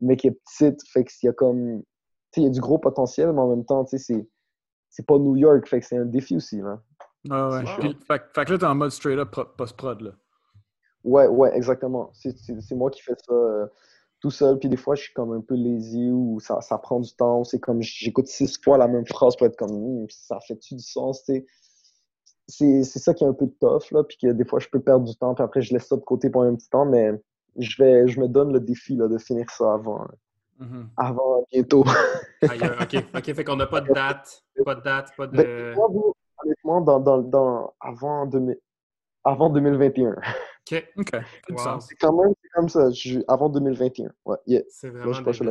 mais 0.00 0.16
qui 0.16 0.26
est 0.26 0.38
petite. 0.44 0.86
Fait 0.86 1.02
qu'il 1.04 1.26
y 1.26 1.30
a 1.30 1.32
comme. 1.32 1.82
il 2.36 2.42
y 2.42 2.46
a 2.46 2.50
du 2.50 2.60
gros 2.60 2.78
potentiel, 2.78 3.32
mais 3.32 3.40
en 3.40 3.48
même 3.48 3.64
temps, 3.64 3.86
c'est, 3.86 4.28
c'est 4.90 5.06
pas 5.06 5.18
New 5.18 5.36
York. 5.36 5.66
Fait 5.66 5.80
que 5.80 5.86
c'est 5.86 5.96
un 5.96 6.04
défi 6.04 6.36
aussi. 6.36 6.60
Là. 6.60 6.82
Ah 7.30 7.48
ouais. 7.48 7.64
fait, 8.06 8.22
fait, 8.34 8.44
que 8.44 8.52
là, 8.52 8.58
t'es 8.58 8.66
en 8.66 8.74
mode 8.74 8.90
straight 8.90 9.18
up 9.18 9.34
post-prod. 9.56 10.02
là. 10.02 10.10
Ouais, 11.04 11.26
ouais, 11.26 11.56
exactement. 11.56 12.10
C'est, 12.14 12.34
moi 12.72 12.90
qui 12.90 13.02
fais 13.02 13.14
ça 13.26 13.32
euh, 13.32 13.66
tout 14.20 14.30
seul. 14.30 14.58
Puis 14.58 14.68
des 14.68 14.76
fois, 14.76 14.94
je 14.94 15.02
suis 15.02 15.12
comme 15.14 15.32
un 15.32 15.40
peu 15.40 15.54
lazy 15.54 16.10
ou 16.10 16.40
ça, 16.40 16.60
ça 16.60 16.78
prend 16.78 17.00
du 17.00 17.12
temps. 17.14 17.44
C'est 17.44 17.60
comme 17.60 17.82
j'écoute 17.82 18.26
six 18.26 18.60
fois 18.62 18.78
la 18.78 18.88
même 18.88 19.06
phrase 19.06 19.36
pour 19.36 19.46
être 19.46 19.56
comme 19.56 19.72
hmm, 19.72 20.06
ça 20.10 20.38
fait-tu 20.40 20.74
du 20.74 20.82
sens, 20.82 21.24
tu 21.24 21.44
c'est 22.48 22.98
ça 22.98 23.14
qui 23.14 23.24
est 23.24 23.26
un 23.26 23.34
peu 23.34 23.46
tough, 23.60 23.90
là, 23.90 24.02
puis 24.04 24.16
que 24.16 24.28
des 24.28 24.44
fois, 24.44 24.58
je 24.58 24.68
peux 24.68 24.80
perdre 24.80 25.04
du 25.04 25.14
temps, 25.14 25.34
puis 25.34 25.44
après, 25.44 25.60
je 25.60 25.72
laisse 25.74 25.86
ça 25.86 25.96
de 25.96 26.00
côté 26.00 26.30
pour 26.30 26.42
un 26.42 26.54
petit 26.54 26.70
temps, 26.70 26.86
mais 26.86 27.10
je, 27.58 27.82
vais, 27.82 28.08
je 28.08 28.18
me 28.20 28.28
donne 28.28 28.52
le 28.52 28.60
défi 28.60 28.96
là, 28.96 29.08
de 29.08 29.18
finir 29.18 29.50
ça 29.50 29.74
avant. 29.74 30.06
Mm-hmm. 30.58 30.86
Avant 30.96 31.44
bientôt. 31.52 31.84
ok, 32.42 33.04
ok, 33.14 33.34
fait 33.34 33.44
qu'on 33.44 33.56
n'a 33.56 33.66
pas 33.66 33.80
de 33.80 33.92
date, 33.92 34.42
pas 34.64 34.74
de 34.74 34.80
date, 34.80 35.10
pas 35.16 35.26
de. 35.26 35.36
Ben, 35.36 35.76
honnêtement, 36.42 36.80
dans, 36.80 37.00
dans, 37.00 37.18
dans, 37.18 37.74
avant, 37.80 38.28
avant 39.24 39.50
2021. 39.50 40.16
Ok, 40.70 40.84
ok. 40.96 41.22
C'est 41.80 41.96
quand 41.96 42.12
même 42.12 42.34
comme 42.54 42.68
ça, 42.68 42.88
avant 43.28 43.48
2021. 43.48 44.10
Ouais, 44.24 44.36
yeah. 44.46 44.62
C'est 44.68 44.88
vraiment. 44.88 45.12
je, 45.12 45.32
je, 45.32 45.44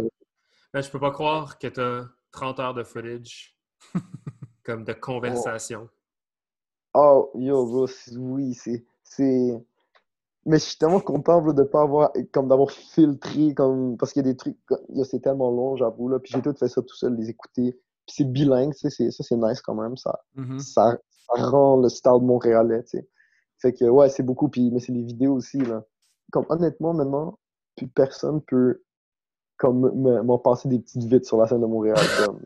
ben, 0.74 0.82
je 0.82 0.91
peux 0.91 0.99
pas 0.99 1.11
croire 1.11 1.57
que 1.57 1.68
tu 1.68 1.80
as 1.80 2.05
30 2.32 2.59
heures 2.59 2.74
de 2.74 2.84
footage 2.84 3.57
comme 4.63 4.84
de 4.84 4.93
conversation. 4.93 5.89
Oh, 6.93 7.32
yo, 7.36 7.65
bro, 7.65 7.88
oui, 8.18 8.53
c'est. 8.53 8.86
Mais 10.45 10.59
je 10.59 10.63
suis 10.63 10.78
tellement 10.78 10.99
content 10.99 11.41
de 11.41 11.63
pas 11.63 11.82
avoir. 11.82 12.11
Comme 12.32 12.47
d'avoir 12.47 12.72
filtré, 12.72 13.53
comme. 13.53 13.97
Parce 13.97 14.13
qu'il 14.13 14.26
y 14.26 14.30
a 14.30 14.32
des 14.32 14.38
trucs. 14.38 14.57
C'est 15.03 15.22
tellement 15.22 15.51
long, 15.51 15.76
j'avoue, 15.76 16.09
là. 16.09 16.20
Puis 16.20 16.34
j'ai 16.34 16.41
tout 16.41 16.53
fait 16.57 16.68
ça 16.68 16.82
tout 16.82 16.95
seul, 16.95 17.15
les 17.15 17.30
écouter. 17.30 17.74
Puis 18.05 18.15
c'est 18.18 18.32
bilingue, 18.32 18.74
tu 18.74 18.89
sais, 18.89 19.11
ça, 19.11 19.24
c'est 19.24 19.36
nice 19.36 19.61
quand 19.61 19.76
même. 19.76 19.97
Ça, 19.97 20.22
mm-hmm. 20.38 20.59
ça, 20.59 20.97
rend 21.28 21.82
le 21.82 21.89
style 21.89 22.22
montréalais, 22.22 22.84
tu 22.84 22.99
sais. 22.99 23.09
Fait 23.60 23.74
que, 23.74 23.86
ouais, 23.86 24.10
c'est 24.10 24.24
beaucoup. 24.24 24.49
Puis, 24.49 24.72
mais 24.72 24.80
c'est 24.80 24.91
les 24.91 25.03
vidéos 25.03 25.34
aussi, 25.34 25.58
là. 25.60 25.84
Comme, 26.32 26.45
honnêtement, 26.49 26.93
maintenant, 26.93 27.39
plus 27.76 27.88
personne 27.88 28.41
peut 28.41 28.82
comme 29.58 29.91
m'ont 30.24 30.38
passé 30.38 30.70
des 30.70 30.80
petites 30.80 31.03
vites 31.03 31.26
sur 31.26 31.38
la 31.38 31.47
scène 31.47 31.62
de 31.62 31.66
Montréal. 31.66 31.97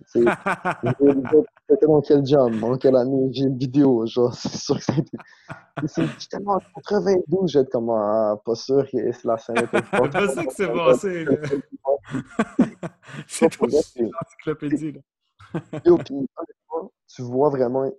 C'était 0.08 0.26
dans 1.88 2.02
quel 2.02 2.26
jam, 2.26 2.58
dans 2.60 2.78
quelle 2.78 2.96
année, 2.96 3.30
j'ai 3.34 3.44
une 3.44 3.58
vidéo, 3.58 4.06
genre, 4.06 4.34
c'est 4.36 4.56
sûr 4.56 4.78
que 4.78 4.84
c'était... 4.84 5.18
J'étais 6.20 6.38
en 6.46 6.60
92, 6.88 7.52
j'étais 7.52 7.70
comme, 7.70 7.90
ah, 7.90 8.38
pas 8.46 8.56
sûr 8.56 8.90
que 8.90 9.28
la 9.28 9.38
scène 9.38 9.68
pas... 9.68 9.82
C'est 9.84 10.12
pas 10.12 10.28
ça 10.28 10.46
que 10.46 10.54
c'est 10.54 10.74
passé, 10.74 11.26
c'est 13.28 13.50
trop 13.50 13.66
encyclopédie, 13.66 14.94
là. 14.94 15.02
tu 17.08 17.22
vois 17.24 17.50
vraiment, 17.50 17.92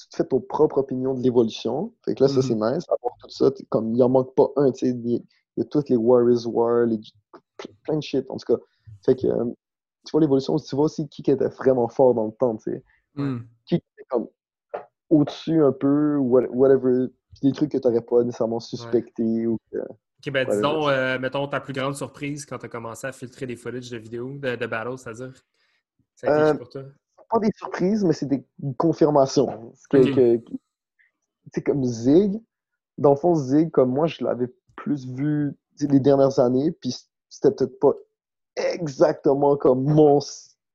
tu 0.00 0.08
te 0.08 0.16
fais 0.16 0.24
ton 0.24 0.40
propre 0.40 0.78
opinion 0.78 1.14
de 1.14 1.22
l'évolution. 1.22 1.92
Fait 2.04 2.14
que 2.14 2.22
là, 2.22 2.28
ça, 2.28 2.40
c'est 2.42 2.54
mm-hmm. 2.54 2.74
nice. 2.74 2.84
Avoir 2.88 3.14
tout 3.20 3.28
ça, 3.28 3.50
comme, 3.68 3.94
il 3.94 4.02
en 4.02 4.08
manque 4.08 4.34
pas 4.34 4.48
un, 4.56 4.72
tu 4.72 4.86
sais, 4.86 4.96
il 4.96 5.22
y 5.56 5.60
a 5.60 5.64
toutes 5.64 5.88
les 5.90 5.96
Warriors 5.96 6.46
War, 6.46 6.86
les 6.86 7.00
plein 7.84 7.96
de 7.96 8.02
shit, 8.02 8.24
en 8.30 8.36
tout 8.36 8.56
cas. 8.56 8.62
Fait 9.04 9.14
que, 9.14 9.26
euh, 9.26 9.44
tu 10.06 10.12
vois 10.12 10.20
l'évolution, 10.20 10.56
tu 10.56 10.74
vois 10.74 10.86
aussi 10.86 11.08
qui 11.08 11.22
était 11.22 11.48
vraiment 11.48 11.88
fort 11.88 12.14
dans 12.14 12.26
le 12.26 12.32
temps, 12.32 12.56
tu 12.56 12.72
sais. 12.72 12.84
Hmm. 13.14 13.40
Qui 13.66 13.74
était 13.76 14.04
comme 14.08 14.28
au-dessus 15.10 15.62
un 15.62 15.72
peu, 15.72 16.16
whatever, 16.16 17.08
des 17.42 17.52
trucs 17.52 17.72
que 17.72 17.78
tu 17.78 17.86
n'aurais 17.86 18.00
pas 18.00 18.22
nécessairement 18.22 18.60
suspecté 18.60 19.46
ou 19.46 19.58
que... 19.70 19.78
Ok, 19.78 20.32
ben 20.32 20.46
disons, 20.48 20.88
euh, 20.88 21.18
mettons 21.18 21.48
ta 21.48 21.60
plus 21.60 21.72
grande 21.72 21.96
surprise 21.96 22.46
quand 22.46 22.58
tu 22.58 22.66
as 22.66 22.68
commencé 22.68 23.06
à 23.06 23.12
filtrer 23.12 23.46
des 23.46 23.56
footage 23.56 23.90
de 23.90 23.98
vidéos, 23.98 24.38
de, 24.38 24.54
de 24.54 24.66
battles, 24.66 24.98
c'est-à-dire. 24.98 25.32
Ça 26.14 26.32
a 26.32 26.40
été 26.40 26.50
euh, 26.50 26.54
pour 26.54 26.68
toi? 26.68 26.82
Pas 27.30 27.38
des 27.38 27.50
surprises, 27.56 28.04
mais 28.04 28.12
c'est 28.12 28.26
des 28.26 28.44
confirmations. 28.76 29.72
Sais, 31.52 31.62
comme 31.62 31.84
Zig, 31.84 32.40
dans 32.98 33.10
le 33.10 33.16
fond, 33.16 33.34
Zig, 33.34 33.70
comme 33.70 33.90
moi, 33.90 34.06
je 34.06 34.22
l'avais 34.22 34.52
plus 34.76 35.06
vu 35.06 35.56
les 35.80 36.00
dernières 36.00 36.38
années, 36.38 36.72
puis 36.72 36.94
c'était 37.28 37.50
peut-être 37.54 37.78
pas 37.78 37.94
exactement 38.56 39.56
comme 39.56 39.84
mon 39.84 40.18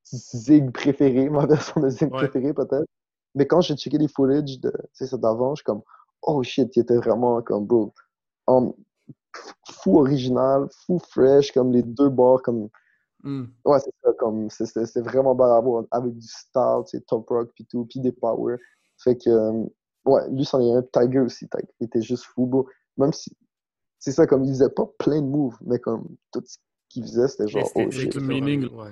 zig 0.05 0.71
préféré, 0.71 1.29
ma 1.29 1.45
version 1.45 1.81
de 1.81 1.89
zig 1.89 2.09
préférée 2.09 2.53
peut-être. 2.53 2.87
Mais 3.35 3.45
quand 3.45 3.61
j'ai 3.61 3.75
checké 3.75 3.97
les 3.97 4.07
footage 4.07 4.59
de 4.59 4.71
ça 4.93 5.17
d'avant, 5.17 5.55
je 5.55 5.59
suis 5.59 5.65
comme 5.65 5.81
oh 6.21 6.41
shit, 6.43 6.75
il 6.75 6.81
était 6.81 6.95
vraiment 6.95 7.41
comme 7.41 7.65
beau. 7.65 7.93
fou 8.47 9.99
original, 9.99 10.67
fou 10.85 10.99
fresh, 10.99 11.51
comme 11.51 11.71
les 11.71 11.83
deux 11.83 12.09
bords 12.09 12.41
comme 12.41 12.69
hmm. 13.25 13.45
Ouais, 13.65 13.79
c'est 13.79 13.93
ça, 14.03 14.13
comme 14.17 14.49
c'était 14.49 15.01
vraiment 15.01 15.35
bon 15.35 15.43
à 15.43 15.59
voir 15.59 15.83
avec 15.91 16.17
du 16.17 16.27
style, 16.27 17.01
top 17.07 17.27
rock 17.29 17.51
puis 17.53 17.65
tout, 17.65 17.85
puis 17.85 17.99
des 17.99 18.11
power. 18.11 18.55
Fait 18.97 19.17
que, 19.17 19.29
euh, 19.29 19.65
ouais, 20.05 20.21
lui, 20.31 20.45
c'en 20.45 20.61
est 20.61 20.71
un. 20.71 20.83
Tiger 20.83 21.19
aussi. 21.19 21.47
Tiger 21.49 21.67
il 21.79 21.85
était 21.85 22.01
juste 22.01 22.25
fou, 22.25 22.45
bro. 22.45 22.67
Même 22.97 23.11
si, 23.11 23.35
c'est 23.99 24.11
ça, 24.11 24.25
comme 24.25 24.43
il 24.43 24.49
faisait 24.49 24.69
pas 24.69 24.89
plein 24.99 25.21
de 25.21 25.27
moves, 25.27 25.57
mais 25.65 25.79
comme 25.79 26.07
tout 26.31 26.41
ce 26.45 26.57
qu'il 26.89 27.03
faisait, 27.03 27.27
c'était 27.27 27.47
genre. 27.47 27.69
Oh, 27.75 27.79
le 27.79 28.19
meaning. 28.21 28.69
Ouais. 28.73 28.91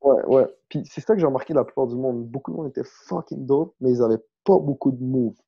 Ouais, 0.00 0.24
ouais. 0.26 0.46
Puis 0.68 0.82
c'est 0.90 1.00
ça 1.00 1.14
que 1.14 1.20
j'ai 1.20 1.26
remarqué 1.26 1.54
la 1.54 1.64
plupart 1.64 1.86
du 1.86 1.96
monde. 1.96 2.26
Beaucoup 2.26 2.52
de 2.52 2.56
monde 2.56 2.68
était 2.68 2.84
fucking 2.84 3.46
dope, 3.46 3.74
mais 3.80 3.90
ils 3.90 4.02
avaient 4.02 4.22
pas 4.44 4.58
beaucoup 4.58 4.90
de 4.90 5.02
moves. 5.02 5.38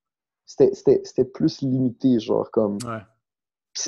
C'était, 0.45 0.75
c'était, 0.75 1.01
c'était 1.05 1.25
plus 1.25 1.63
limité, 1.63 2.19
genre 2.19 2.51
comme. 2.51 2.79
Ouais. 2.85 3.01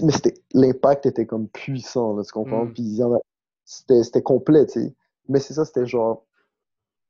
Mais 0.02 0.12
c'était, 0.12 0.34
l'impact 0.54 1.06
était 1.06 1.26
comme 1.26 1.48
puissant, 1.48 2.14
là, 2.14 2.22
tu 2.22 2.32
comprends? 2.32 2.66
Mm. 2.66 2.72
Puis 2.72 2.82
il 2.84 2.94
y 2.94 3.02
en 3.02 3.14
a, 3.14 3.18
c'était, 3.64 4.02
c'était 4.02 4.22
complet, 4.22 4.66
tu 4.66 4.80
sais. 4.80 4.94
Mais 5.28 5.40
c'est 5.40 5.54
ça, 5.54 5.64
c'était 5.64 5.86
genre. 5.86 6.26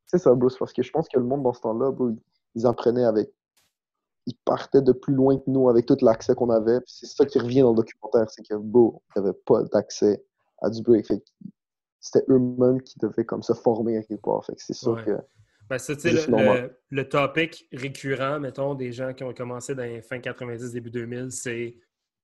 C'est 0.06 0.18
ça, 0.18 0.34
Bruce, 0.34 0.56
parce 0.58 0.72
que 0.72 0.82
je 0.82 0.90
pense 0.90 1.08
que 1.08 1.18
le 1.18 1.24
monde 1.24 1.42
dans 1.42 1.52
ce 1.54 1.60
temps-là, 1.62 1.90
bro, 1.90 2.10
ils, 2.54 2.66
apprenaient 2.66 3.04
avec. 3.04 3.32
Ils 4.26 4.36
partaient 4.44 4.82
de 4.82 4.92
plus 4.92 5.14
loin 5.14 5.38
que 5.38 5.44
nous 5.48 5.68
avec 5.68 5.86
tout 5.86 5.96
l'accès 6.02 6.34
qu'on 6.34 6.50
avait. 6.50 6.80
Puis 6.80 6.92
c'est 6.98 7.06
ça 7.06 7.24
qui 7.24 7.38
revient 7.38 7.62
dans 7.62 7.70
le 7.70 7.76
documentaire, 7.76 8.30
c'est 8.30 8.46
que, 8.46 8.54
bro, 8.54 9.02
il 9.16 9.22
n'y 9.22 9.28
avait 9.28 9.38
pas 9.46 9.62
d'accès 9.64 10.24
à 10.60 10.70
du 10.70 10.82
break. 10.82 11.06
Fait 11.06 11.22
c'était 12.00 12.24
eux-mêmes 12.28 12.82
qui 12.82 12.98
devaient 12.98 13.24
comme 13.24 13.42
se 13.42 13.52
former 13.52 13.96
à 13.96 14.02
quelque 14.02 14.22
part. 14.22 14.44
Fait 14.44 14.54
que 14.54 14.62
c'est 14.62 14.74
sûr 14.74 14.92
Ouais. 14.94 15.04
que. 15.04 15.18
Ben, 15.70 15.78
ça, 15.78 15.94
tu 15.94 16.02
sais, 16.02 16.10
Juste 16.10 16.28
le, 16.28 16.36
le, 16.36 16.76
le 16.90 17.08
topic 17.08 17.66
récurrent, 17.72 18.40
mettons, 18.40 18.74
des 18.74 18.92
gens 18.92 19.14
qui 19.14 19.22
ont 19.24 19.32
commencé 19.32 19.74
dans 19.74 19.84
les 19.84 20.02
fin 20.02 20.18
90, 20.18 20.72
début 20.72 20.90
2000, 20.90 21.30
c'est. 21.30 21.76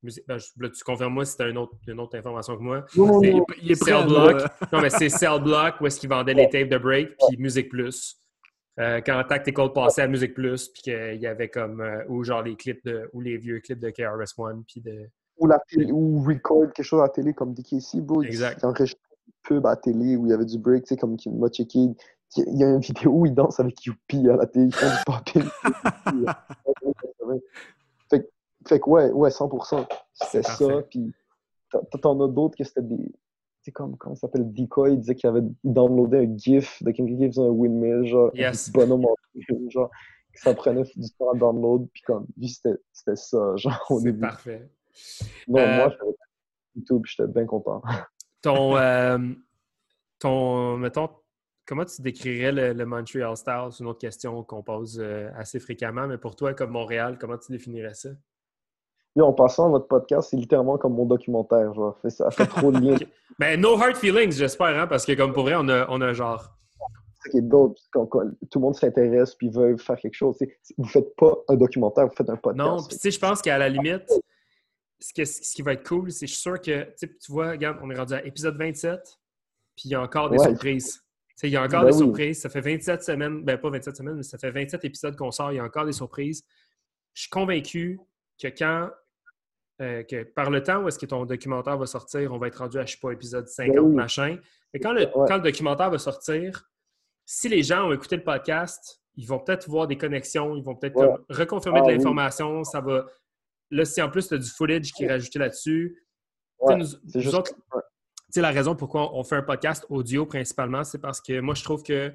Ben, 0.02 0.38
je- 0.38 0.62
là, 0.62 0.70
tu 0.70 0.84
confirmes-moi 0.84 1.24
si 1.24 1.36
tu 1.36 1.42
as 1.42 1.48
une 1.48 1.58
autre, 1.58 1.74
une 1.86 2.00
autre 2.00 2.16
information 2.16 2.56
que 2.56 2.62
moi. 2.62 2.84
Non, 2.96 3.20
C'est- 3.20 3.32
non. 3.32 3.44
Il 3.62 3.70
est 3.72 3.82
Cell 3.82 4.06
Block. 4.06 4.42
Non, 4.72 4.80
mais 4.80 4.90
c'est 4.90 5.08
Cell 5.08 5.42
Block 5.42 5.80
où 5.80 5.86
est-ce 5.86 5.98
qu'ils 6.00 6.08
vendaient 6.10 6.34
les 6.34 6.48
tapes 6.48 6.68
de 6.68 6.78
break, 6.78 7.08
puis 7.28 7.36
Musique 7.38 7.68
Plus. 7.68 8.16
Euh, 8.78 9.00
quand 9.04 9.20
Tactical 9.28 9.72
passait 9.72 10.02
à 10.02 10.06
Musique 10.06 10.34
Plus, 10.34 10.68
puis 10.68 10.82
qu'il 10.82 11.18
y 11.20 11.26
avait 11.26 11.48
comme. 11.48 11.80
euh, 11.80 12.04
ou 12.08 12.22
genre 12.22 12.42
les 12.42 12.54
clips 12.54 12.84
de. 12.84 13.10
ou 13.12 13.20
les 13.20 13.36
vieux 13.36 13.58
clips 13.58 13.80
de 13.80 13.90
KRS-One, 13.90 14.62
puis 14.68 14.80
de. 14.80 15.08
Ou, 15.38 15.46
la 15.48 15.58
télé, 15.68 15.90
ou 15.92 16.20
record 16.22 16.72
quelque 16.72 16.84
chose 16.84 17.00
à 17.00 17.04
la 17.04 17.08
télé 17.08 17.32
comme 17.34 17.54
DKC, 17.54 18.00
bro. 18.00 18.22
Exact. 18.22 18.60
Il 18.62 18.66
enregistrait 18.66 19.00
une 19.26 19.32
pub 19.42 19.66
à 19.66 19.70
la 19.70 19.76
télé 19.76 20.14
où 20.16 20.26
il 20.26 20.30
y 20.30 20.32
avait 20.32 20.44
du 20.44 20.58
break, 20.58 20.84
tu 20.84 20.88
sais, 20.90 20.96
comme 20.96 21.16
qui 21.16 21.28
m'a 21.30 21.48
checké. 21.48 21.80
Il 22.36 22.58
y 22.58 22.62
a- 22.64 22.68
une 22.70 22.80
vidéo 22.80 23.10
où 23.12 23.26
il 23.26 23.34
danse 23.34 23.58
avec 23.58 23.84
Youpi 23.86 24.28
à 24.28 24.36
la 24.36 24.46
télé, 24.46 24.66
ils 24.66 24.74
font 24.74 24.86
du 24.86 25.04
popping. 25.06 25.48
fait, 28.68 28.80
que- 28.80 28.88
ouais, 28.88 29.10
ouais, 29.10 29.30
100%. 29.30 29.86
C'était 30.14 30.42
ça, 30.42 30.82
puis 30.90 31.12
t'en- 32.00 32.20
as 32.24 32.28
d'autres 32.28 32.56
que 32.56 32.64
c'était 32.64 32.82
des... 32.82 33.12
C'est 33.62 33.72
comme, 33.72 33.96
comment 33.98 34.14
ça 34.14 34.22
s'appelle, 34.22 34.50
Decoy, 34.52 34.92
il 34.94 35.00
disait 35.00 35.14
qu'il 35.14 35.28
avait 35.28 35.42
downloadé 35.64 36.18
un 36.18 36.36
GIF 36.36 36.82
de 36.82 36.90
quelqu'un 36.90 37.16
qui 37.18 37.26
faisait 37.28 37.42
un 37.42 37.50
windmill, 37.50 38.06
genre, 38.06 38.30
Yes. 38.34 38.68
un 38.68 38.72
bonhomme 38.72 39.04
en 39.04 39.14
film, 39.44 39.70
genre, 39.70 39.90
que 40.32 40.40
ça 40.40 40.54
prenait 40.54 40.84
du 40.96 41.10
temps 41.18 41.30
à 41.34 41.36
download, 41.36 41.86
puis 41.92 42.02
comme, 42.02 42.26
lui, 42.36 42.48
c'était 42.48 43.16
ça, 43.16 43.52
genre, 43.56 43.84
au 43.90 44.00
début. 44.00 44.20
parfait. 44.20 44.70
Non, 45.48 45.58
Euh, 45.60 45.76
moi, 45.76 45.88
j'avais 45.98 46.12
YouTube, 46.76 47.02
j'étais 47.04 47.26
bien 47.28 47.44
content. 47.46 47.82
Ton. 48.42 48.76
euh, 48.76 49.18
ton. 50.18 50.76
Mettons. 50.78 51.10
Comment 51.66 51.84
tu 51.84 52.00
décrirais 52.00 52.50
le, 52.52 52.72
le 52.72 52.86
Montreal 52.86 53.36
Style? 53.36 53.68
C'est 53.72 53.80
une 53.84 53.90
autre 53.90 53.98
question 53.98 54.42
qu'on 54.44 54.62
pose 54.62 54.98
euh, 55.00 55.28
assez 55.36 55.58
fréquemment, 55.60 56.06
mais 56.06 56.16
pour 56.16 56.34
toi, 56.34 56.54
comme 56.54 56.70
Montréal, 56.70 57.18
comment 57.20 57.36
tu 57.36 57.52
définirais 57.52 57.92
ça? 57.94 58.10
En 59.20 59.32
passant, 59.32 59.70
votre 59.70 59.86
podcast, 59.88 60.28
c'est 60.30 60.36
littéralement 60.36 60.78
comme 60.78 60.94
mon 60.94 61.04
documentaire, 61.06 61.72
genre. 61.74 61.98
Ça 62.08 62.30
fait 62.30 62.46
trop 62.46 62.70
de 62.72 62.78
liens. 62.80 62.96
Ben, 63.38 63.60
no 63.60 63.80
hard 63.80 63.94
feelings, 63.96 64.32
j'espère, 64.32 64.76
hein, 64.76 64.88
parce 64.88 65.06
que 65.06 65.12
comme 65.12 65.32
pour 65.32 65.44
vrai, 65.44 65.54
on 65.56 65.68
a, 65.68 65.86
on 65.90 66.00
a 66.00 66.12
genre. 66.12 66.50
Quand, 67.32 68.06
quand 68.06 68.22
tout 68.50 68.58
le 68.58 68.60
monde 68.60 68.74
s'intéresse 68.74 69.34
puis 69.36 69.48
veut 69.48 69.76
faire 69.76 69.96
quelque 69.96 70.14
chose. 70.14 70.36
Vous 70.76 70.84
faites 70.88 71.14
pas 71.14 71.36
un 71.48 71.54
documentaire, 71.56 72.06
vous 72.08 72.14
faites 72.16 72.30
un 72.30 72.36
podcast. 72.36 72.68
Non, 72.68 72.78
puis 72.78 72.96
tu 72.96 73.00
sais, 73.02 73.10
je 73.12 73.18
pense 73.20 73.40
qu'à 73.42 73.58
la 73.58 73.68
limite, 73.68 74.10
ce, 74.98 75.12
que- 75.12 75.24
ce 75.24 75.54
qui 75.54 75.62
va 75.62 75.74
être 75.74 75.86
cool, 75.88 76.10
c'est 76.10 76.26
je 76.26 76.32
suis 76.32 76.40
sûr 76.40 76.60
que, 76.60 76.88
tu 76.98 77.08
vois, 77.30 77.50
regarde, 77.50 77.78
on 77.82 77.90
est 77.90 77.96
rendu 77.96 78.14
à 78.14 78.24
épisode 78.26 78.56
27, 78.56 78.98
puis 79.76 79.84
il 79.84 79.90
y 79.92 79.94
a 79.94 80.00
encore 80.02 80.30
des 80.30 80.38
Ouais. 80.38 80.48
surprises. 80.48 81.00
Il 81.44 81.50
y 81.50 81.56
a 81.56 81.62
encore 81.62 81.82
Ben 81.82 81.90
des 81.90 81.96
oui. 81.96 82.04
surprises. 82.06 82.40
Ça 82.40 82.48
fait 82.48 82.60
27 82.60 83.04
semaines, 83.04 83.44
ben 83.44 83.56
pas 83.58 83.70
27 83.70 83.96
semaines, 83.96 84.16
mais 84.16 84.22
ça 84.24 84.38
fait 84.38 84.50
27 84.50 84.84
épisodes 84.84 85.14
qu'on 85.14 85.30
sort, 85.30 85.52
il 85.52 85.56
y 85.56 85.60
a 85.60 85.64
encore 85.64 85.84
des 85.84 85.92
surprises. 85.92 86.42
Je 87.14 87.20
suis 87.22 87.30
convaincu 87.30 88.00
que 88.42 88.48
quand, 88.48 88.90
euh, 89.80 90.02
que 90.02 90.24
par 90.24 90.50
le 90.50 90.62
temps 90.62 90.82
où 90.82 90.88
est-ce 90.88 90.98
que 90.98 91.06
ton 91.06 91.24
documentaire 91.24 91.76
va 91.78 91.86
sortir, 91.86 92.32
on 92.32 92.38
va 92.38 92.48
être 92.48 92.56
rendu 92.58 92.78
à, 92.78 92.84
je 92.86 92.92
sais 92.92 92.98
pas, 93.00 93.10
épisode 93.12 93.46
50, 93.48 93.74
Ben 93.76 93.80
oui. 93.82 93.94
machin. 93.94 94.38
Mais 94.74 94.80
quand 94.80 94.92
le, 94.92 95.02
Ouais. 95.14 95.24
quand 95.28 95.36
le 95.36 95.42
documentaire 95.42 95.90
va 95.90 95.98
sortir, 95.98 96.68
si 97.24 97.48
les 97.48 97.62
gens 97.62 97.88
ont 97.88 97.92
écouté 97.92 98.16
le 98.16 98.24
podcast, 98.24 99.00
ils 99.16 99.26
vont 99.26 99.38
peut-être 99.38 99.68
voir 99.68 99.86
des 99.86 99.96
connexions, 99.98 100.56
ils 100.56 100.62
vont 100.64 100.74
peut-être 100.74 100.96
Ouais. 100.96 101.16
reconfirmer 101.30 101.80
Ah 101.80 101.86
de 101.86 101.88
oui. 101.92 101.96
l'information, 101.98 102.64
ça 102.64 102.80
va... 102.80 103.06
Là, 103.70 103.84
si 103.84 104.00
en 104.00 104.08
plus 104.10 104.28
tu 104.28 104.34
as 104.34 104.38
du 104.38 104.48
footage 104.48 104.92
qui 104.92 105.04
est 105.04 105.08
rajouté 105.08 105.38
là-dessus, 105.38 106.02
Ouais, 106.60 106.76
nous- 106.76 106.86
juste. 107.20 107.34
autres, 107.34 107.52
la 108.36 108.50
raison 108.50 108.74
pourquoi 108.74 109.14
on 109.14 109.22
fait 109.24 109.36
un 109.36 109.42
podcast 109.42 109.84
audio 109.90 110.26
principalement, 110.26 110.84
c'est 110.84 110.98
parce 111.00 111.20
que 111.20 111.40
moi, 111.40 111.54
je 111.54 111.62
trouve 111.64 111.82
que 111.82 112.12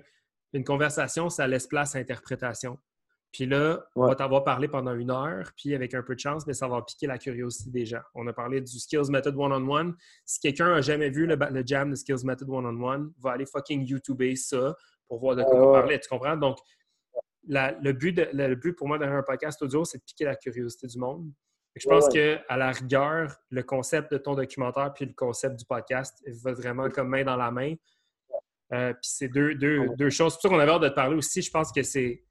une 0.53 0.64
conversation, 0.64 1.30
ça 1.30 1.47
laisse 1.47 1.66
place 1.68 1.95
à 1.95 1.99
interprétation. 1.99 2.78
Puis 3.34 3.48
là, 3.48 3.84
on 3.96 4.06
va 4.06 4.14
t'avoir 4.14 4.44
parlé 4.44 4.68
pendant 4.68 4.94
une 4.94 5.10
heure, 5.10 5.52
puis 5.58 5.74
avec 5.74 5.96
un 5.96 6.04
peu 6.04 6.14
de 6.14 6.20
chance, 6.20 6.46
mais 6.46 6.54
ça 6.54 6.68
va 6.68 6.84
piquer 6.84 7.08
la 7.08 7.18
curiosité 7.18 7.72
des 7.72 7.84
gens. 7.84 8.02
On 8.14 8.28
a 8.28 8.34
parlé 8.34 8.62
du 8.62 8.80
Skills 8.80 9.10
Method 9.10 9.36
One-on-One. 9.36 9.96
Si 10.24 10.40
quelqu'un 10.40 10.72
a 10.72 10.82
jamais 10.82 11.10
vu 11.10 11.26
le, 11.26 11.64
jam 11.66 11.90
de 11.90 11.96
Skills 11.96 12.24
Method 12.24 12.48
One-on-One, 12.48 13.12
va 13.20 13.32
aller 13.32 13.48
fucking 13.48 13.88
YouTuber 13.88 14.36
ça 14.36 14.76
pour 15.08 15.20
voir 15.20 15.36
de 15.36 15.42
quoi 15.42 15.56
Ouais, 15.56 15.68
on 15.68 15.74
parlait. 15.74 16.00
Tu 16.00 16.08
comprends? 16.08 16.38
Donc, 16.38 16.60
la- 17.48 17.72
le, 17.82 17.94
but 17.94 18.14
de- 18.14 18.30
le, 18.34 18.50
le 18.50 18.56
but 18.56 18.74
pour 18.74 18.88
moi 18.88 19.00
derrière 19.00 19.18
un 19.18 19.24
podcast 19.24 19.60
audio, 19.64 19.84
c'est 19.84 19.98
de 19.98 20.04
piquer 20.04 20.26
la 20.26 20.36
curiosité 20.36 20.86
du 20.86 21.00
monde. 21.00 21.32
Je 21.76 21.90
pense 21.90 22.06
ouais. 22.06 22.14
que 22.14 22.40
à 22.50 22.58
la 22.58 22.72
rigueur, 22.72 23.36
le 23.50 23.64
concept 23.64 24.12
de 24.12 24.20
ton 24.20 24.36
documentaire 24.36 24.94
puis 24.94 25.06
le 25.06 25.14
concept 25.14 25.56
du 25.58 25.66
podcast 25.66 26.24
va 26.44 26.54
vraiment 26.54 26.88
comme 26.90 27.08
main 27.10 27.24
dans 27.24 27.36
la 27.36 27.50
main. 27.50 27.74
Euh, 28.74 28.94
puis 28.94 29.10
c'est 29.10 29.28
deux, 29.28 29.56
deux, 29.56 29.88
deux 29.98 30.12
choses. 30.12 30.34
C'est 30.34 30.36
pour 30.36 30.42
ça 30.44 30.50
qu'on 30.50 30.60
avait 30.60 30.72
hâte 30.72 30.84
de 30.84 30.90
te 30.90 30.94
parler 30.94 31.16
aussi. 31.16 31.42
Je 31.42 31.50
pense 31.50 31.72
que 31.72 31.82
c'est 31.82 32.24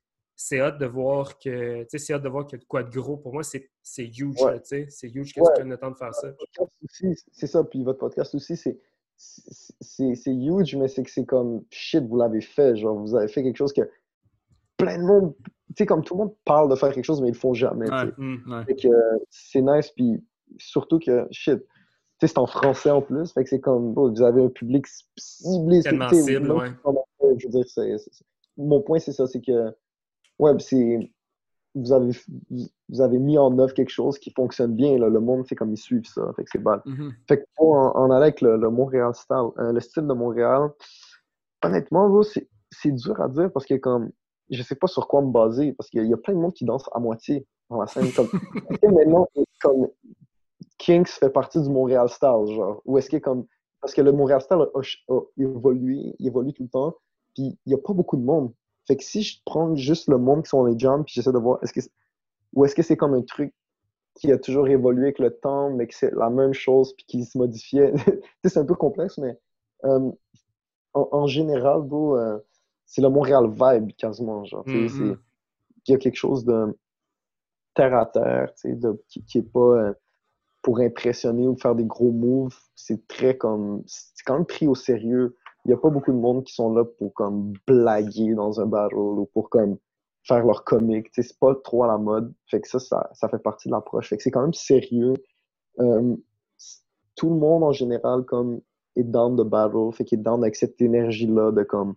c'est 0.44 0.60
hâte 0.60 0.78
de 0.78 0.86
voir 0.86 1.38
que 1.38 1.82
tu 1.82 1.86
sais, 1.90 1.98
c'est 1.98 2.14
hâte 2.14 2.22
de 2.22 2.28
voir 2.28 2.46
qu'il 2.46 2.58
y 2.58 2.60
a 2.60 2.62
de 2.62 2.66
quoi 2.66 2.82
de 2.82 2.90
gros. 2.90 3.16
Pour 3.16 3.32
moi, 3.32 3.44
c'est 3.44 3.70
c'est 3.82 4.06
huge. 4.06 4.40
Ouais. 4.42 4.52
là, 4.54 4.58
tu 4.60 4.66
sais. 4.68 4.86
C'est 4.90 5.08
huge 5.08 5.32
que 5.34 5.40
Ouais. 5.40 5.46
tu 5.48 5.52
prennes 5.60 5.70
le 5.70 5.76
temps 5.78 5.90
de 5.90 5.96
faire 5.96 6.12
ça. 6.14 6.28
c'est 7.32 7.46
ça. 7.46 7.62
Puis 7.64 7.84
votre 7.84 7.98
podcast 8.00 8.34
aussi, 8.34 8.56
c'est 8.56 8.78
c'est 9.16 10.34
huge, 10.34 10.74
mais 10.74 10.88
c'est 10.88 11.04
que 11.04 11.10
c'est 11.10 11.24
comme 11.24 11.62
shit, 11.70 12.04
vous 12.04 12.16
l'avez 12.16 12.40
fait. 12.40 12.74
Genre, 12.74 12.96
vous 12.98 13.14
avez 13.14 13.28
fait 13.28 13.44
quelque 13.44 13.56
chose 13.56 13.72
que 13.72 13.82
plein 14.76 14.98
de 14.98 15.04
monde, 15.04 15.32
tu 15.68 15.74
sais, 15.78 15.86
comme 15.86 16.02
tout 16.02 16.14
le 16.14 16.24
monde 16.24 16.34
parle 16.44 16.68
de 16.68 16.74
faire 16.74 16.92
quelque 16.92 17.04
chose, 17.04 17.20
mais 17.20 17.28
ils 17.28 17.34
le 17.34 17.38
font 17.38 17.54
jamais. 17.54 17.88
Ouais. 17.88 18.10
Hum. 18.18 18.42
Ouais. 18.48 18.74
C'est 19.30 19.62
nice, 19.62 19.90
puis 19.90 20.24
surtout 20.58 20.98
que 20.98 21.28
shit. 21.30 21.60
Tu 22.18 22.26
sais, 22.26 22.32
c'est 22.34 22.38
en 22.38 22.46
français 22.46 22.90
en 22.90 23.00
plus, 23.02 23.32
fait 23.32 23.44
que 23.44 23.48
c'est 23.50 23.60
comme, 23.60 23.94
vous 23.94 24.22
avez 24.22 24.42
un 24.42 24.48
public 24.48 24.86
ciblé. 25.16 25.82
Tellement 25.82 26.08
cible, 26.08 26.50
ouais. 26.50 26.70
Je 27.38 27.46
veux 27.46 27.62
dire, 27.62 27.98
mon 28.56 28.80
point, 28.80 28.98
c'est 28.98 29.12
ça, 29.12 29.26
c'est 29.28 29.40
que, 29.40 29.72
ouais, 30.38 30.52
c'est, 30.58 31.10
vous 31.74 31.92
avez, 31.92 32.12
vous 32.88 33.00
avez 33.00 33.18
mis 33.18 33.38
en 33.38 33.58
œuvre 33.58 33.72
quelque 33.74 33.88
chose 33.90 34.18
qui 34.18 34.30
fonctionne 34.30 34.74
bien, 34.74 34.98
là. 34.98 35.08
Le 35.08 35.20
monde, 35.20 35.46
c'est 35.46 35.54
comme 35.54 35.72
ils 35.72 35.78
suivent 35.78 36.06
ça, 36.06 36.30
fait 36.36 36.44
que 36.44 36.50
c'est 36.52 36.62
bad. 36.62 36.80
Mhm. 36.84 37.12
Fait 37.28 37.38
que 37.38 37.44
pour 37.56 37.74
en, 37.74 37.94
en 37.96 38.10
aller 38.10 38.24
avec 38.24 38.40
le, 38.40 38.56
le 38.56 38.70
Montréal 38.70 39.14
style, 39.14 39.36
euh, 39.58 39.72
le 39.72 39.80
style 39.80 40.06
de 40.06 40.12
Montréal, 40.12 40.70
honnêtement, 41.62 42.22
c'est 42.22 42.48
c'est 42.70 42.90
dur 42.92 43.20
à 43.20 43.28
dire 43.28 43.52
parce 43.52 43.66
que 43.66 43.74
comme 43.74 44.10
je 44.50 44.62
sais 44.62 44.74
pas 44.74 44.86
sur 44.86 45.06
quoi 45.08 45.20
me 45.22 45.30
baser 45.30 45.72
parce 45.74 45.88
qu'il 45.90 46.06
y, 46.06 46.12
a- 46.12 46.16
plein 46.16 46.34
de 46.34 46.38
monde 46.38 46.52
qui 46.54 46.64
danse 46.64 46.88
à 46.92 46.98
moitié 47.00 47.46
dans 47.70 47.80
la 47.80 47.86
scène. 47.86 48.06
Comme, 48.12 48.28
maintenant, 48.94 49.28
comme 49.60 49.88
Kings 50.78 51.06
fait 51.06 51.30
partie 51.30 51.60
du 51.60 51.68
Montréal 51.68 52.08
style, 52.08 52.46
genre, 52.54 52.82
ou 52.84 52.98
est-ce 52.98 53.08
que 53.10 53.16
comme 53.18 53.46
parce 53.80 53.94
que 53.94 54.00
le 54.02 54.12
Montréal 54.12 54.40
style 54.40 54.58
a, 54.58 54.66
a- 54.78 55.14
a 55.14 55.20
évolué, 55.38 56.14
il 56.18 56.26
évolue 56.26 56.52
tout 56.52 56.62
le 56.64 56.68
temps, 56.68 56.94
puis 57.34 57.58
il 57.66 57.72
y 57.72 57.74
a 57.74 57.78
pas 57.78 57.92
beaucoup 57.92 58.16
de 58.16 58.22
monde. 58.24 58.52
Fait 58.86 58.96
que 58.96 59.04
si 59.04 59.22
je 59.22 59.38
prends 59.44 59.74
juste 59.76 60.08
le 60.08 60.18
monde 60.18 60.42
qui 60.44 60.50
sont 60.50 60.64
les 60.64 60.78
jams, 60.78 61.04
puis 61.04 61.14
j'essaie 61.14 61.32
de 61.32 61.38
voir, 61.38 61.58
est-ce 61.62 61.72
que 61.72 61.80
ou 62.54 62.64
est-ce 62.64 62.74
que 62.74 62.82
c'est 62.82 62.96
comme 62.96 63.14
un 63.14 63.22
truc 63.22 63.54
qui 64.16 64.32
a 64.32 64.38
toujours 64.38 64.68
évolué 64.68 65.04
avec 65.04 65.18
le 65.20 65.30
temps, 65.32 65.70
mais 65.70 65.86
que 65.88 65.94
c'est 65.94 66.12
la 66.14 66.30
même 66.30 66.54
chose 66.54 66.94
puis 66.96 67.06
qui 67.06 67.24
se 67.26 67.38
modifiait? 67.38 67.92
C'est 68.44 68.58
un 68.58 68.66
peu 68.66 68.74
complexe, 68.76 69.18
mais 69.18 69.38
euh, 69.84 70.10
en, 70.94 71.08
en 71.12 71.26
général, 71.26 71.82
euh, 71.92 72.38
c'est 72.86 73.02
le 73.02 73.08
Montréal 73.10 73.46
vibe 73.50 73.92
quasiment. 73.96 74.44
Genre, 74.44 74.66
Mhm. 74.66 74.88
c'est- 74.88 75.18
il 75.88 75.92
y 75.92 75.94
a 75.94 75.98
quelque 75.98 76.16
chose 76.16 76.44
de 76.44 76.76
terre 77.74 77.94
à 77.96 78.06
terre, 78.06 78.52
tu 78.54 78.70
sais, 78.70 78.74
de, 78.76 79.02
qui, 79.08 79.24
qui 79.24 79.38
est 79.38 79.42
pas 79.42 79.60
euh, 79.60 79.92
pour 80.62 80.80
impressionner 80.80 81.48
ou 81.48 81.56
faire 81.56 81.74
des 81.74 81.84
gros 81.86 82.12
moves. 82.12 82.56
C'est 82.76 83.06
très 83.08 83.36
comme. 83.38 83.82
C'est 83.86 84.24
quand 84.26 84.36
même 84.36 84.46
pris 84.46 84.66
au 84.68 84.74
sérieux. 84.74 85.36
Il 85.64 85.68
n'y 85.68 85.74
a 85.74 85.76
pas 85.76 85.90
beaucoup 85.90 86.12
de 86.12 86.16
monde 86.16 86.44
qui 86.44 86.54
sont 86.54 86.72
là 86.74 86.84
pour 86.84 87.14
comme 87.14 87.52
blaguer 87.66 88.34
dans 88.34 88.60
un 88.60 88.66
battle 88.66 88.96
ou 88.96 89.26
pour 89.32 89.48
comme 89.48 89.78
faire 90.24 90.44
leur 90.44 90.64
comique. 90.64 91.08
C'est 91.12 91.38
pas 91.38 91.54
trop 91.54 91.84
à 91.84 91.86
la 91.86 91.98
mode. 91.98 92.32
Fait 92.46 92.60
que 92.60 92.68
ça, 92.68 92.78
ça, 92.78 93.10
ça 93.12 93.28
fait 93.28 93.38
partie 93.38 93.68
de 93.68 93.74
l'approche. 93.74 94.08
Fait 94.08 94.16
que 94.16 94.22
c'est 94.22 94.30
quand 94.30 94.42
même 94.42 94.54
sérieux. 94.54 95.14
Euh, 95.80 96.16
tout 97.14 97.28
le 97.28 97.36
monde 97.36 97.62
en 97.62 97.72
général 97.72 98.24
comme 98.24 98.60
est 98.96 99.04
down 99.04 99.36
de 99.36 99.42
battle. 99.42 99.92
Fait 99.92 100.04
qu'il 100.04 100.18
est 100.20 100.22
down 100.22 100.42
avec 100.42 100.56
cette 100.56 100.80
énergie-là 100.80 101.52
de 101.52 101.62
comme 101.62 101.94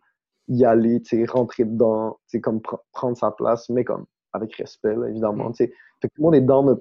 y 0.47 0.63
aller, 0.63 1.01
tu 1.01 1.17
sais, 1.17 1.25
rentrer 1.25 1.65
dedans, 1.65 2.19
comme 2.43 2.59
pr- 2.59 2.79
prendre 2.93 3.17
sa 3.17 3.31
place, 3.31 3.69
mais 3.69 3.83
comme 3.83 4.05
avec 4.33 4.53
respect, 4.55 4.95
évidemment. 5.07 5.49
Mm. 5.49 5.55
Fait 5.55 5.67
que 5.69 6.07
tout 6.07 6.09
le 6.17 6.23
monde 6.23 6.35
est 6.35 6.41
dans 6.41 6.77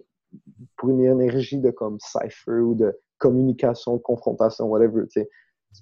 pour 0.76 0.88
une 0.88 1.04
énergie 1.04 1.58
de 1.58 1.70
comme 1.70 1.98
cipher 2.00 2.60
ou 2.60 2.74
de 2.74 2.98
communication, 3.18 3.98
confrontation, 3.98 4.66
whatever. 4.66 5.04
C'est 5.08 5.28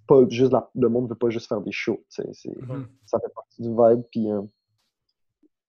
pas 0.06 0.28
juste 0.28 0.52
le 0.74 0.88
monde 0.88 1.04
ne 1.04 1.08
veut 1.10 1.14
pas 1.14 1.30
juste 1.30 1.48
faire 1.48 1.60
des 1.60 1.72
shows. 1.72 2.02
Mm-hmm. 2.18 2.86
Ça 3.06 3.18
fait 3.20 3.32
partie 3.34 3.62
du 3.62 3.68
vibe. 3.68 4.02
Puis, 4.10 4.30
euh, 4.30 4.42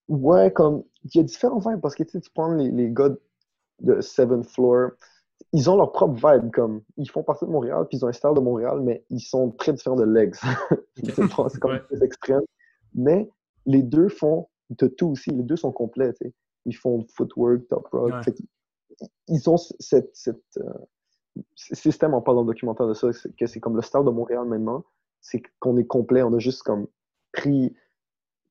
ouais, 0.07 0.51
comme 0.51 0.83
il 1.03 1.17
y 1.17 1.19
a 1.19 1.23
différents 1.23 1.59
vibes 1.59 1.81
parce 1.81 1.95
que 1.95 2.03
tu 2.03 2.19
prends 2.33 2.53
les, 2.53 2.71
les 2.71 2.89
gars 2.91 3.09
de 3.81 4.01
Seventh 4.01 4.45
Floor, 4.45 4.91
ils 5.51 5.69
ont 5.69 5.77
leur 5.77 5.91
propre 5.91 6.15
vibe. 6.15 6.51
Comme, 6.51 6.81
ils 6.97 7.09
font 7.09 7.23
partie 7.23 7.45
de 7.45 7.49
Montréal, 7.49 7.85
puis 7.89 7.97
ils 7.97 8.05
ont 8.05 8.07
un 8.07 8.13
style 8.13 8.33
de 8.35 8.39
Montréal, 8.39 8.81
mais 8.81 9.05
ils 9.09 9.21
sont 9.21 9.51
très 9.51 9.73
différents 9.73 9.95
de 9.95 10.05
Legs. 10.05 10.35
c'est 10.95 11.59
comme 11.59 11.79
des 11.91 12.03
extrêmes. 12.03 12.43
Mais 12.95 13.29
les 13.65 13.83
deux 13.83 14.09
font 14.09 14.47
de 14.69 14.87
tout 14.87 15.07
aussi. 15.07 15.31
Les 15.31 15.43
deux 15.43 15.55
sont 15.55 15.71
complets. 15.71 16.13
Ils 16.65 16.75
font 16.75 17.05
footwork, 17.15 17.67
top 17.67 17.87
rock. 17.87 18.13
ils 19.27 19.49
ont 19.49 19.57
cette, 19.57 20.15
cette 20.15 20.41
euh, 20.57 20.73
système, 21.55 22.13
on 22.13 22.21
parle 22.21 22.37
dans 22.37 22.43
le 22.43 22.47
documentaire 22.47 22.87
de 22.87 22.93
ça, 22.93 23.09
que 23.37 23.45
c'est 23.45 23.59
comme 23.59 23.75
le 23.75 23.81
style 23.81 24.03
de 24.03 24.09
Montréal 24.09 24.45
maintenant. 24.45 24.83
C'est 25.21 25.41
qu'on 25.59 25.77
est 25.77 25.85
complet. 25.85 26.21
On 26.23 26.33
a 26.33 26.39
juste 26.39 26.63
comme 26.63 26.87
pris, 27.31 27.75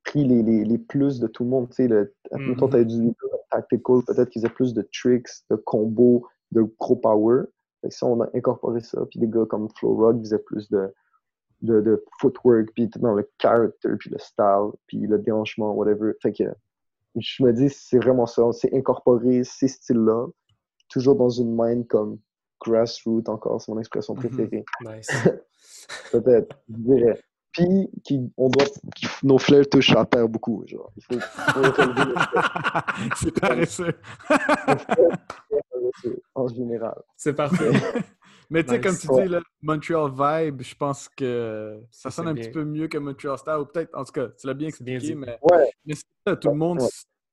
pris 0.05 0.25
les, 0.25 0.43
les, 0.43 0.65
les 0.65 0.79
plus 0.79 1.21
de 1.21 1.27
tout 1.27 1.45
le 1.45 1.51
monde. 1.51 1.69
Tu 1.69 1.77
sais, 1.77 1.89
le, 1.89 2.15
mm 2.33 2.55
-hmm. 2.55 2.77
as 2.77 2.85
du 2.85 3.15
tactical, 3.51 4.03
peut-être 4.07 4.31
qu'ils 4.31 4.45
aient 4.47 4.57
plus 4.61 4.73
de 4.75 4.83
tricks, 4.93 5.29
de 5.51 5.57
combos, 5.57 6.27
de 6.51 6.63
gros 6.81 6.97
power. 6.97 7.45
Fait 7.83 7.91
ça, 7.91 8.07
on 8.07 8.21
a 8.23 8.29
incorporé 8.35 8.81
ça. 8.81 9.05
Puis 9.11 9.19
des 9.21 9.29
gars 9.29 9.47
comme 9.47 9.69
Flow 9.77 9.95
Rock 9.97 10.19
faisaient 10.21 10.39
plus 10.39 10.69
de, 10.71 10.93
de, 11.63 11.81
de 11.81 12.05
footwork, 12.21 12.69
puis 12.75 12.89
dans 12.97 13.15
le 13.15 13.29
character, 13.41 13.91
puis 13.99 14.11
le 14.11 14.19
style, 14.19 14.71
puis 14.87 14.99
le 15.07 15.19
déhanchement, 15.19 15.73
whatever. 15.75 16.13
Fait 16.23 16.33
que 16.33 16.45
je 17.17 17.45
me 17.45 17.53
dis, 17.53 17.69
c'est 17.69 17.99
vraiment 17.99 18.27
ça. 18.27 18.43
C'est 18.53 18.73
incorporer 18.75 19.45
ces 19.45 19.69
styles-là, 19.69 20.27
toujours 20.89 21.17
dans 21.17 21.31
une 21.31 21.55
mind 21.57 21.87
comme 21.87 22.19
grassroots 22.65 23.29
encore, 23.29 23.61
c'est 23.61 23.73
mon 23.73 23.79
expression 23.79 24.15
mhm. 24.15 24.21
préférée. 24.21 24.65
Nice. 24.81 25.09
Peut-être, 26.13 26.57
je 26.69 26.77
dirais. 26.77 27.21
Puis, 27.53 27.91
qui, 28.03 28.33
on 28.39 28.49
doit, 28.49 28.65
nos 29.23 29.39
fleurs 29.39 29.69
touchent 29.69 29.95
à 29.95 30.07
terre 30.07 30.27
beaucoup. 30.27 30.65
Genre. 30.67 30.91
Il 30.97 31.05
faut, 31.05 31.21
c'est 33.17 33.39
paresseux. 33.39 33.95
en 36.35 36.49
général. 36.49 37.01
C'est 37.17 37.35
parfait. 37.35 37.71
Mais 38.49 38.65
tu 38.65 38.71
sais, 38.71 38.81
comme 38.81 38.97
tu 38.97 39.07
dis, 39.07 39.29
le 39.29 39.43
Montreal 39.63 40.11
Vibe, 40.11 40.63
je 40.63 40.75
pense 40.75 41.09
que 41.09 41.81
ça 41.91 42.11
sonne 42.11 42.29
un 42.29 42.35
petit 42.35 42.51
peu 42.51 42.65
mieux 42.65 42.89
que 42.89 42.99
Montreal 42.99 43.39
Style. 43.39 43.59
Ou 43.61 43.67
peut-être, 43.67 43.95
en 43.95 44.05
tout 44.05 44.13
cas, 44.13 44.29
tu 44.29 44.47
l'as 44.47 44.55
bien 44.55 44.69
expliqué, 44.69 45.15
mais, 45.15 45.39
mais 45.85 45.95
ça, 46.27 46.37
tout 46.37 46.49
le 46.49 46.57
monde. 46.57 46.81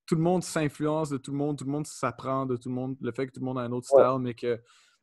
Tout 0.05 0.15
le 0.15 0.21
monde 0.21 0.41
s'influence 0.41 1.11
de 1.11 1.17
tout 1.17 1.29
le 1.29 1.37
monde, 1.37 1.55
tout 1.55 1.65
le 1.65 1.71
monde 1.71 1.85
s'apprend 1.85 2.47
de 2.47 2.57
tout 2.57 2.67
le 2.67 2.73
monde, 2.73 2.97
le 2.99 3.11
fait 3.11 3.27
que 3.27 3.31
tout 3.31 3.41
le 3.41 3.45
monde 3.45 3.59
a 3.59 3.61
un 3.61 3.71
autre 3.71 3.85
style, 3.85 4.17
mais 4.19 4.33
que, 4.33 4.59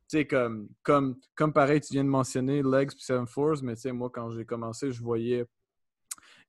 sais, 0.07 0.25
comme, 0.25 0.69
comme, 0.83 1.19
comme 1.35 1.53
pareil, 1.53 1.81
tu 1.81 1.93
viens 1.93 2.03
de 2.03 2.09
mentionner 2.09 2.61
Legs 2.63 2.91
puis 2.91 3.03
Seven 3.03 3.27
Force, 3.27 3.61
mais 3.61 3.75
tu 3.75 3.81
sais, 3.81 3.91
moi, 3.91 4.09
quand 4.09 4.29
j'ai 4.31 4.45
commencé, 4.45 4.91
je 4.91 5.01
voyais 5.01 5.45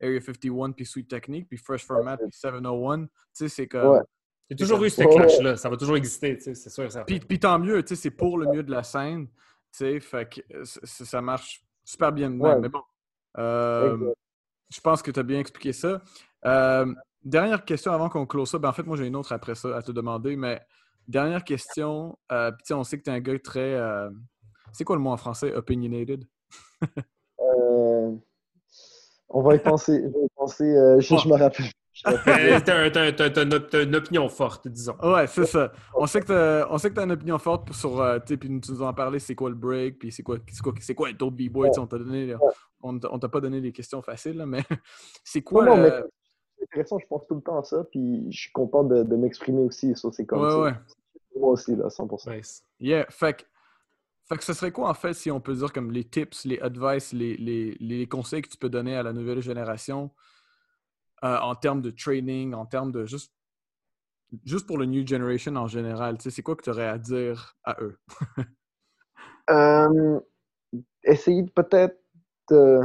Area 0.01 0.21
51 0.21 0.73
puis 0.73 0.87
Sweet 0.87 1.09
Technique, 1.09 1.49
puis 1.49 1.59
Fresh 1.59 1.85
Format 1.85 2.17
puis 2.17 2.29
701. 2.31 3.07
Tu 3.07 3.09
sais, 3.33 3.49
c'est 3.49 3.67
comme. 3.67 4.03
Il 4.51 4.59
y 4.59 4.63
a 4.63 4.65
toujours 4.65 4.83
eu 4.83 4.89
ce 4.89 5.03
clash-là, 5.03 5.57
ça 5.57 5.69
va 5.69 5.77
toujours 5.77 5.97
exister, 5.97 6.39
c'est 6.41 6.55
sûr. 6.55 6.91
Ça 6.91 7.05
puis, 7.05 7.21
puis 7.21 7.39
tant 7.39 7.59
mieux, 7.59 7.85
c'est 7.87 8.11
pour 8.11 8.39
le 8.39 8.47
mieux 8.47 8.63
de 8.63 8.71
la 8.71 8.83
scène. 8.83 9.29
sais, 9.71 10.01
fait 10.01 10.27
que 10.27 10.65
ça 10.65 11.21
marche 11.21 11.63
super 11.85 12.13
bien 12.13 12.31
de 12.31 12.37
même. 12.37 12.61
Mais 12.61 12.71
bon, 12.71 12.83
euh, 13.37 14.13
je 14.71 14.81
pense 14.81 15.03
que 15.03 15.11
tu 15.11 15.21
as 15.21 15.23
bien 15.23 15.41
expliqué 15.41 15.73
ça. 15.73 16.01
Euh, 16.47 16.95
dernière 17.23 17.65
question 17.65 17.93
avant 17.93 18.09
qu'on 18.09 18.27
close 18.27 18.51
ça. 18.51 18.59
Ben, 18.59 18.71
en 18.71 18.73
fait, 18.73 18.85
moi, 18.85 18.97
j'ai 18.97 19.07
une 19.07 19.17
autre 19.17 19.33
après 19.33 19.55
ça 19.55 19.77
à 19.77 19.83
te 19.83 19.93
demander. 19.93 20.37
Mais 20.37 20.61
dernière 21.09 21.45
question. 21.45 22.19
Euh, 22.31 22.53
puis, 22.53 22.75
on 22.75 22.85
sait 22.85 22.99
que 22.99 23.03
tu 23.03 23.11
es 23.11 23.13
un 23.13 23.21
gars 23.21 23.39
très. 23.39 23.75
Euh, 23.75 24.11
c'est 24.73 24.85
quoi 24.85 24.97
le 24.97 25.03
mot 25.03 25.11
en 25.11 25.17
français? 25.17 25.55
Opinionated? 25.55 26.25
on 29.29 29.43
va 29.43 29.55
y 29.57 29.59
penser. 29.59 30.01
Je 30.05 30.09
vais 30.09 30.25
y 30.25 30.29
penser. 30.37 30.65
je, 31.01 31.17
je 31.17 31.29
me 31.29 31.37
rappelle. 31.37 31.67
T'as 32.05 33.83
une 33.83 33.97
opinion 33.97 34.29
forte, 34.29 34.69
disons. 34.69 34.97
Ouais, 35.03 35.27
c'est 35.27 35.47
ça. 35.47 35.73
On 35.95 36.07
sait 36.07 36.21
que 36.21 36.27
t'as 36.27 37.05
une 37.05 37.13
opinion 37.13 37.39
forte 37.39 37.73
sur. 37.73 38.01
Euh, 38.01 38.19
puis 38.19 38.39
tu 38.39 38.49
nous 38.51 38.83
en 38.83 38.93
parlé, 38.93 39.19
c'est 39.19 39.35
quoi 39.35 39.49
le 39.49 39.57
break, 39.57 39.99
puis 39.99 40.13
c'est 40.13 40.23
quoi, 40.23 40.37
quoi, 40.63 40.73
quoi 40.97 41.11
être 41.11 41.31
B-boy. 41.31 41.71
On 41.79 41.87
t'a 41.87 41.99
donné. 41.99 42.35
On 42.83 42.99
t'a 42.99 43.29
pas 43.29 43.41
donné 43.41 43.61
des 43.61 43.73
questions 43.73 44.03
faciles, 44.03 44.45
mais 44.47 44.63
c'est 45.25 45.43
quoi. 45.43 45.65
Non, 45.65 45.77
mais 45.77 45.91
c'est 46.57 46.65
intéressant, 46.65 46.99
je 46.99 47.07
pense 47.07 47.27
tout 47.27 47.37
le 47.37 47.41
temps 47.41 47.61
à 47.61 47.65
ça, 47.65 47.85
puis 47.85 48.27
je 48.31 48.39
suis 48.39 48.53
content 48.53 48.85
de, 48.85 49.03
de 49.03 49.17
m'exprimer 49.17 49.63
aussi. 49.63 49.95
Ça, 49.97 50.09
c'est 50.13 50.27
comme. 50.27 50.41
Ouais, 50.41 50.55
ouais. 50.55 50.75
Moi 51.39 51.51
aussi, 51.51 51.77
là, 51.77 51.89
100%. 51.89 52.37
Nice. 52.37 52.63
Yeah, 52.81 53.07
fait 53.11 53.39
que. 53.39 53.45
Fait 54.29 54.37
que 54.37 54.45
ce 54.45 54.53
serait 54.53 54.73
quoi, 54.73 54.91
en 54.91 54.95
fait, 54.95 55.15
si 55.15 55.31
on 55.31 55.41
peut 55.41 55.55
dire 55.55 55.73
comme 55.73 55.91
les 55.91 56.05
tips, 56.05 56.45
les 56.45 56.61
advice, 56.61 57.15
les, 57.15 57.39
les, 57.39 57.79
les 57.81 58.07
conseils 58.07 58.43
que 58.43 58.51
tu 58.51 58.59
peux 58.59 58.69
donner 58.69 58.95
à 58.95 59.03
la 59.03 59.15
nouvelle 59.15 59.41
génération 59.41 60.11
euh, 61.25 61.39
en 61.39 61.55
termes 61.55 61.81
de 61.81 61.91
training, 61.91 62.53
en 62.53 62.67
termes 62.67 62.93
de 62.93 63.07
juste, 63.07 63.33
juste 64.45 64.67
pour 64.67 64.77
le 64.77 64.85
New 64.85 65.07
Generation 65.07 65.57
en 65.57 65.67
général? 65.67 66.19
C'est 66.21 66.43
quoi 66.43 66.57
que 66.57 66.63
tu 66.63 66.69
aurais 66.71 66.87
à 66.87 66.99
dire 66.99 67.57
à 67.65 67.77
eux? 67.81 67.99
euh, 69.51 70.21
essayer 71.03 71.47
peut-être 71.47 71.99
de... 72.51 72.81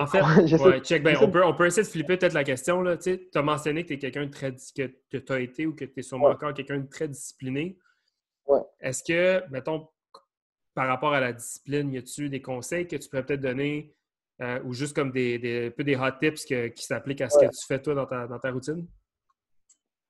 En 0.00 0.06
fait, 0.06 0.20
ouais, 0.64 0.80
check, 0.80 1.02
ben, 1.02 1.16
on, 1.20 1.30
peut, 1.30 1.44
on 1.44 1.54
peut 1.54 1.66
essayer 1.66 1.84
de 1.84 1.88
flipper 1.88 2.16
peut-être 2.16 2.32
la 2.32 2.44
question. 2.44 2.82
Tu 2.96 3.28
as 3.34 3.42
mentionné 3.42 3.84
que 3.84 3.88
tu 3.88 3.94
es 3.94 3.98
quelqu'un 3.98 4.26
de 4.26 4.30
très 4.30 4.52
que, 4.52 4.92
que 5.10 5.18
tu 5.18 5.32
as 5.32 5.40
été 5.40 5.66
ou 5.66 5.74
que 5.74 5.84
tu 5.84 6.00
es 6.00 6.02
sûrement 6.02 6.28
encore 6.28 6.52
quelqu'un 6.54 6.78
de 6.78 6.88
très 6.88 7.08
discipliné. 7.08 7.78
Ouais. 8.46 8.60
Est-ce 8.80 9.02
que, 9.04 9.48
mettons, 9.50 9.88
par 10.74 10.88
rapport 10.88 11.12
à 11.12 11.20
la 11.20 11.32
discipline, 11.32 11.92
y 11.92 11.98
a-tu 11.98 12.28
des 12.28 12.42
conseils 12.42 12.86
que 12.86 12.96
tu 12.96 13.08
pourrais 13.08 13.24
peut-être 13.24 13.40
donner 13.40 13.94
euh, 14.40 14.60
ou 14.64 14.72
juste 14.72 14.94
comme 14.94 15.10
des, 15.10 15.38
des, 15.38 15.66
un 15.66 15.70
peu 15.70 15.82
des 15.82 15.96
hot 15.96 16.18
tips 16.20 16.44
qui 16.44 16.84
s'appliquent 16.84 17.20
à 17.20 17.28
ce 17.28 17.38
que 17.38 17.46
tu 17.46 17.66
fais 17.66 17.82
toi 17.82 17.94
dans 17.94 18.06
ta, 18.06 18.26
dans 18.26 18.38
ta 18.38 18.52
routine? 18.52 18.86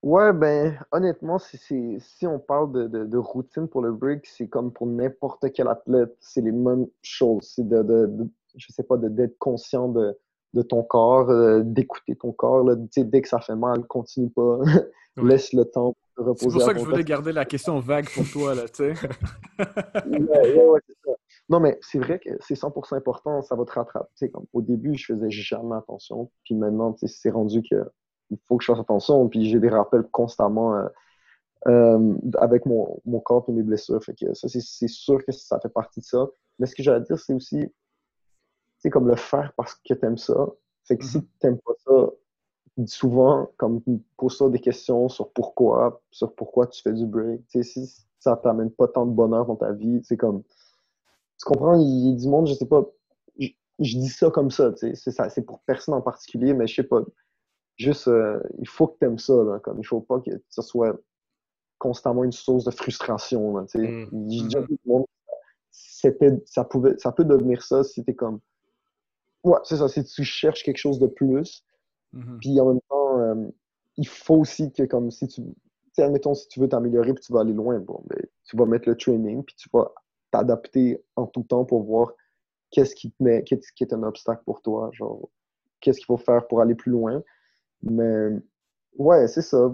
Ouais, 0.03 0.33
ben 0.33 0.79
honnêtement, 0.93 1.39
si, 1.39 1.99
si 1.99 2.27
on 2.27 2.39
parle 2.39 2.73
de, 2.73 3.05
de, 3.05 3.17
routine 3.17 3.67
pour 3.67 3.83
le 3.83 3.93
break, 3.93 4.27
c'est 4.27 4.47
comme 4.47 4.73
pour 4.73 4.87
n'importe 4.87 5.53
quel 5.53 5.67
athlète, 5.67 6.15
c'est 6.21 6.41
les 6.41 6.53
mêmes 6.53 6.87
choses. 7.03 7.53
C'est 7.57 7.67
de, 7.67 7.83
de, 7.83 8.29
je 8.59 8.73
sais 8.73 8.83
pas, 8.83 8.97
d'être 8.97 9.39
conscient 9.39 9.89
de, 9.89 10.19
de 10.55 10.63
ton 10.63 10.83
corps, 10.83 11.31
euh, 11.31 11.63
d'écouter 11.65 12.17
ton 12.17 12.33
corps. 12.33 12.65
Là, 12.65 12.75
dès 12.77 13.23
que 13.23 13.29
ça 13.29 13.41
fait 13.41 13.57
mal, 13.57 13.87
continue 13.87 14.31
pas. 14.31 14.59
Laisse 15.17 15.53
le 15.53 15.65
temps 15.65 15.97
pour 16.15 16.27
reposer. 16.27 16.51
C'est 16.51 16.53
pour 16.53 16.63
ça 16.63 16.75
que 16.75 16.81
je 16.81 16.85
voulais 16.85 17.05
garder 17.05 17.33
la 17.33 17.45
question 17.45 17.81
vague 17.81 18.09
pour 18.09 18.25
toi, 18.31 18.55
là, 18.55 18.69
tu 18.69 18.95
sais. 18.95 19.09
ouais. 20.07 20.81
Non, 21.49 21.61
mais 21.61 21.79
c'est 21.81 21.99
vrai 21.99 22.19
que 22.19 22.31
c'est 22.41 22.55
100% 22.55 22.97
important, 22.97 23.43
ça 23.43 23.57
va 23.57 23.65
te 23.65 23.73
rattraper. 23.73 24.31
Comme, 24.31 24.45
au 24.53 24.63
début, 24.63 24.95
je 24.97 25.13
faisais 25.13 25.31
jamais 25.31 25.77
attention, 25.77 26.31
puis 26.45 26.55
maintenant, 26.55 26.95
c'est 27.03 27.31
rendu 27.31 27.63
que 27.69 27.91
il 28.31 28.39
faut 28.47 28.59
que 28.59 28.65
je 28.65 28.71
fasse 28.71 28.81
attention, 28.81 29.27
puis 29.29 29.49
j'ai 29.49 29.59
des 29.59 29.71
rappels 29.71 30.03
constamment 30.13 30.75
euh, 30.75 30.87
euh, 31.67 32.15
avec 32.37 32.67
mon, 32.67 33.01
mon, 33.07 33.21
corps 33.21 33.47
et 33.49 33.53
mes 33.53 33.63
blessures. 33.63 34.03
Fait 34.05 34.15
que 34.15 34.35
ça, 34.35 34.49
c'est 34.49 34.89
sûr 34.89 35.25
que 35.25 35.33
ça 35.33 35.59
fait 35.61 35.71
partie 35.71 36.01
de 36.01 36.05
ça. 36.05 36.29
Mais 36.59 36.67
ce 36.67 36.75
que 36.75 36.83
j'allais 36.83 37.05
dire, 37.05 37.19
c'est 37.19 37.33
aussi, 37.33 37.67
c'est 38.79 38.91
comme 38.91 39.09
le 39.09 39.17
faire 39.17 39.53
parce 39.57 39.75
que 39.75 39.95
tu 39.95 40.07
aimes 40.07 40.19
ça. 40.19 40.47
Fait 40.85 40.97
que 40.97 41.05
si 41.05 41.19
mm-hmm. 41.19 41.27
tu 41.41 41.47
n'aimes 41.47 41.59
pas 41.59 41.73
ça, 41.85 42.11
souvent, 42.87 43.51
comme 43.57 43.83
pose 44.17 44.37
ça 44.37 44.49
des 44.49 44.61
questions 44.61 45.09
sur 45.09 45.33
pourquoi, 45.33 46.03
sur 46.11 46.35
pourquoi 46.35 46.67
tu 46.67 46.83
fais 46.83 46.93
du 46.93 47.07
break. 47.07 47.43
sais 47.49 47.63
si 47.63 47.91
ça 48.21 48.37
t'amène 48.37 48.71
pas 48.71 48.89
tant 48.89 49.07
de 49.07 49.13
bonheur 49.13 49.47
dans 49.47 49.57
ta 49.57 49.73
vie, 49.73 50.01
c'est 50.05 50.17
comme 50.17 50.43
tu 51.39 51.45
comprends, 51.45 51.79
il 51.79 52.09
y 52.09 52.13
a 52.13 52.17
du 52.17 52.29
monde, 52.29 52.49
je 52.49 52.55
sais 52.55 52.67
pas, 52.67 52.85
je, 53.39 53.49
dis 53.79 54.09
ça 54.09 54.31
comme 54.31 54.51
ça, 54.51 54.73
tu 54.73 54.95
sais, 54.97 55.13
c'est 55.31 55.43
pour 55.43 55.61
personne 55.61 55.95
en 55.95 56.01
particulier, 56.01 56.53
mais 56.53 56.67
je 56.67 56.77
sais 56.77 56.83
pas, 56.83 57.03
juste, 57.77 58.09
euh, 58.09 58.41
il 58.59 58.67
faut 58.67 58.89
que 58.89 58.99
tu 58.99 59.07
aimes 59.07 59.19
ça, 59.19 59.35
là, 59.45 59.61
comme 59.61 59.79
il 59.79 59.87
faut 59.87 60.01
pas 60.01 60.21
que 60.21 60.31
ce 60.49 60.63
soit 60.63 60.99
constamment 61.79 62.25
une 62.25 62.33
source 62.33 62.65
de 62.65 62.73
frustration, 62.73 63.65
tu 63.67 63.79
sais. 63.79 64.09
Mmh. 64.11 65.05
c'était, 65.71 66.43
ça 66.45 66.65
pouvait, 66.65 66.99
ça 66.99 67.13
peut 67.13 67.25
devenir 67.25 67.63
ça 67.63 67.85
si 67.85 68.05
t'es 68.05 68.15
comme, 68.15 68.41
ouais, 69.45 69.59
c'est 69.65 69.77
ça, 69.77 69.89
si 69.89 70.05
tu 70.05 70.25
cherches 70.25 70.63
quelque 70.63 70.79
chose 70.79 70.99
de 70.99 71.07
plus, 71.07 71.65
mmh 72.13 72.39
puis 72.41 72.61
en 72.61 72.67
même 72.67 72.81
temps, 72.89 73.21
euh, 73.21 73.49
il 73.97 74.09
faut 74.09 74.37
aussi 74.37 74.73
que, 74.73 74.85
comme, 74.85 75.11
si 75.11 75.27
tu, 75.29 75.43
admettons, 75.99 76.35
si 76.35 76.49
tu 76.49 76.61
veux 76.61 76.69
t'améliorer 76.69 77.13
puis 77.15 77.25
tu 77.25 77.33
vas 77.33 77.41
aller 77.41 77.53
loin, 77.53 77.79
bon, 77.81 78.03
ben, 78.07 78.19
tu 78.45 78.57
vas 78.57 78.67
mettre 78.67 78.89
le 78.89 78.97
training 78.97 79.43
puis 79.45 79.57
tu 79.57 79.69
vas 79.73 79.93
t'adapter 80.31 81.03
en 81.17 81.27
tout 81.27 81.43
temps 81.43 81.65
pour 81.65 81.83
voir 81.83 82.13
qu'est-ce 82.71 82.95
qui 82.95 83.11
te 83.11 83.23
met, 83.23 83.43
qu'est-ce 83.45 83.73
qui 83.73 83.85
est 83.85 83.93
un 83.93 84.03
obstacle 84.03 84.43
pour 84.45 84.63
toi, 84.63 84.91
genre 84.93 85.29
qu'est-ce 85.81 85.99
qu'il 85.99 86.07
faut 86.07 86.17
faire 86.17 86.47
pour 86.47 86.61
aller 86.61 86.75
plus 86.75 86.93
loin. 86.93 87.23
Mais 87.83 88.31
ouais, 88.99 89.29
c'est 89.29 89.43
ça. 89.43 89.73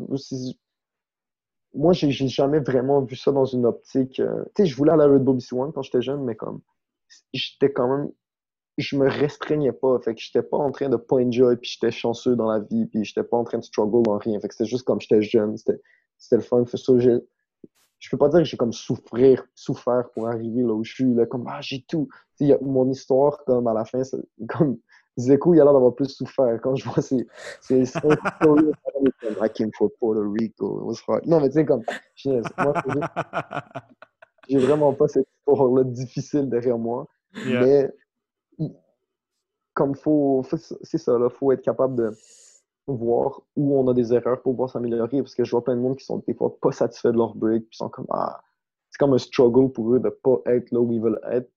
Moi, 1.74 1.92
j'ai 1.92 2.10
jamais 2.10 2.60
vraiment 2.60 3.00
vu 3.02 3.16
ça 3.16 3.32
dans 3.32 3.46
une 3.46 3.66
optique. 3.66 4.20
Euh, 4.20 4.44
tu 4.54 4.62
sais, 4.62 4.66
je 4.66 4.76
voulais 4.76 4.92
aller 4.92 5.02
à 5.02 5.08
Red 5.08 5.24
Bull 5.24 5.36
BC 5.36 5.54
One 5.54 5.72
quand 5.72 5.82
j'étais 5.82 6.02
jeune, 6.02 6.24
mais 6.24 6.36
comme 6.36 6.60
j'étais 7.32 7.72
quand 7.72 7.88
même 7.88 8.10
je 8.78 8.96
me 8.96 9.08
restreignais 9.08 9.72
pas. 9.72 9.98
Fait 10.00 10.14
que 10.14 10.20
j'étais 10.20 10.42
pas 10.42 10.56
en 10.56 10.70
train 10.70 10.88
de 10.88 10.96
pas 10.96 11.16
enjoy, 11.16 11.56
puis 11.56 11.70
j'étais 11.70 11.90
chanceux 11.90 12.36
dans 12.36 12.50
la 12.50 12.60
vie, 12.60 12.86
puis 12.86 13.04
j'étais 13.04 13.22
pas 13.22 13.36
en 13.36 13.44
train 13.44 13.58
de 13.58 13.64
struggle 13.64 14.02
dans 14.02 14.18
rien. 14.18 14.38
Fait 14.40 14.48
que 14.48 14.54
c'était 14.54 14.68
juste 14.68 14.84
comme 14.84 15.00
j'étais 15.00 15.22
jeune, 15.22 15.56
c'était 15.56 15.80
le 16.32 16.40
fun. 16.40 16.64
Fait 16.66 16.76
ça, 16.76 16.92
je 18.04 18.10
peux 18.10 18.18
pas 18.18 18.28
dire 18.28 18.40
que 18.40 18.44
j'ai 18.44 18.56
comme 18.56 18.72
souffrir, 18.72 19.46
souffert 19.54 20.10
pour 20.12 20.28
arriver 20.28 20.62
là 20.62 20.74
où 20.74 20.84
je 20.84 20.92
suis, 20.92 21.14
là, 21.14 21.24
comme, 21.24 21.46
ah, 21.48 21.60
j'ai 21.62 21.82
tout. 21.88 22.08
Y 22.38 22.52
a, 22.52 22.58
mon 22.60 22.90
histoire, 22.90 23.42
comme, 23.46 23.66
à 23.66 23.72
la 23.72 23.84
fin, 23.84 24.02
comme, 24.48 24.78
Zeko, 25.16 25.54
il 25.54 25.60
a 25.60 25.64
l'air 25.64 25.72
d'avoir 25.72 25.94
plus 25.94 26.08
souffert. 26.08 26.60
Quand 26.62 26.74
je 26.74 26.84
vois 26.84 27.02
ces, 27.02 27.26
ces, 27.62 27.84
I 29.40 29.48
came 29.54 29.70
from 29.72 29.88
Puerto 29.98 30.30
Rico, 30.38 30.80
it 30.80 30.84
was 30.84 31.00
hard. 31.06 31.26
Non, 31.26 31.40
mais 31.40 31.48
tu 31.48 31.54
sais, 31.54 31.64
comme, 31.64 31.82
moi, 32.58 32.74
j'ai 34.48 34.58
vraiment 34.58 34.92
pas 34.92 35.08
cette 35.08 35.26
histoire-là 35.38 35.84
difficile 35.84 36.50
derrière 36.50 36.76
moi. 36.76 37.06
Mais, 37.46 37.90
comme 39.74 39.94
faut, 39.94 40.44
c'est 40.82 40.98
ça, 40.98 41.18
là, 41.18 41.28
faut 41.28 41.52
être 41.52 41.62
capable 41.62 41.96
de 41.96 42.16
voir 42.86 43.42
où 43.56 43.78
on 43.78 43.88
a 43.88 43.94
des 43.94 44.12
erreurs 44.12 44.40
pour 44.42 44.52
pouvoir 44.52 44.70
s'améliorer. 44.70 45.22
Parce 45.22 45.34
que 45.34 45.44
je 45.44 45.50
vois 45.50 45.64
plein 45.64 45.76
de 45.76 45.80
monde 45.80 45.96
qui 45.96 46.04
sont 46.04 46.22
des 46.26 46.34
fois 46.34 46.56
pas 46.60 46.72
satisfaits 46.72 47.08
de 47.08 47.18
leur 47.18 47.34
break, 47.34 47.68
puis 47.68 47.76
sont 47.76 47.88
comme 47.88 48.06
ah, 48.10 48.40
c'est 48.90 48.98
comme 48.98 49.14
un 49.14 49.18
struggle 49.18 49.72
pour 49.72 49.94
eux 49.94 50.00
de 50.00 50.10
pas 50.10 50.40
être 50.46 50.70
là 50.70 50.80
où 50.80 50.92
ils 50.92 51.00
veulent 51.00 51.20
être. 51.30 51.50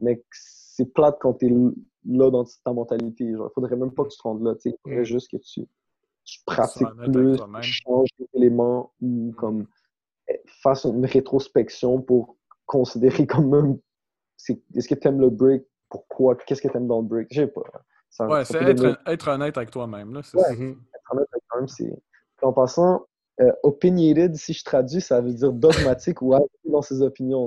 Mais 0.00 0.22
c'est 0.32 0.92
plate 0.92 1.18
quand 1.20 1.34
tu 1.34 1.46
es 1.46 1.50
là 2.06 2.30
dans 2.30 2.44
ta 2.64 2.72
mentalité. 2.72 3.32
Genre, 3.32 3.50
faudrait 3.54 3.76
même 3.76 3.92
pas 3.92 4.04
que 4.04 4.08
tu 4.08 4.18
te 4.18 4.22
rendes 4.22 4.42
là. 4.42 4.54
Il 4.64 4.74
faudrait 4.82 5.02
mm. 5.02 5.04
juste 5.04 5.30
que 5.30 5.36
tu, 5.36 5.68
pratiques 6.46 6.88
plus, 7.12 7.36
tu 7.62 7.72
changes 7.84 8.08
d'éléments 8.34 8.92
ou 9.00 9.30
mm. 9.30 9.34
comme 9.34 9.66
eh, 10.28 10.40
fasses 10.62 10.84
une 10.84 11.06
rétrospection 11.06 12.00
pour 12.00 12.36
considérer 12.66 13.26
quand 13.26 13.42
même 13.42 13.78
est-ce 14.74 14.88
que 14.88 14.94
tu 14.94 15.08
aimes 15.08 15.20
le 15.20 15.30
break, 15.30 15.64
pourquoi, 15.90 16.36
qu'est-ce 16.36 16.62
que 16.62 16.68
tu 16.68 16.76
aimes 16.76 16.86
dans 16.86 17.00
le 17.00 17.06
break? 17.06 17.28
Je 17.30 17.42
sais 17.42 17.46
pas 17.48 17.62
ouais, 18.18 18.44
c'est 18.44 18.62
être, 18.62 19.28
honnête 19.28 19.56
avec 19.56 19.70
toi-même. 19.70 20.12
Là, 20.14 20.20
ouais, 20.34 20.56
mhm. 20.56 20.76
Être 20.94 21.12
honnête 21.12 21.28
avec 21.32 21.44
toi-même, 21.48 21.68
c'est. 21.68 21.92
En 22.42 22.52
passant, 22.52 23.06
euh, 23.40 23.52
opinionated, 23.62 24.34
si 24.34 24.54
je 24.54 24.64
traduis, 24.64 25.00
ça 25.00 25.20
veut 25.20 25.32
dire 25.32 25.52
dogmatique 25.52 26.22
ou 26.22 26.34
dans 26.64 26.82
ses 26.82 27.02
opinions. 27.02 27.46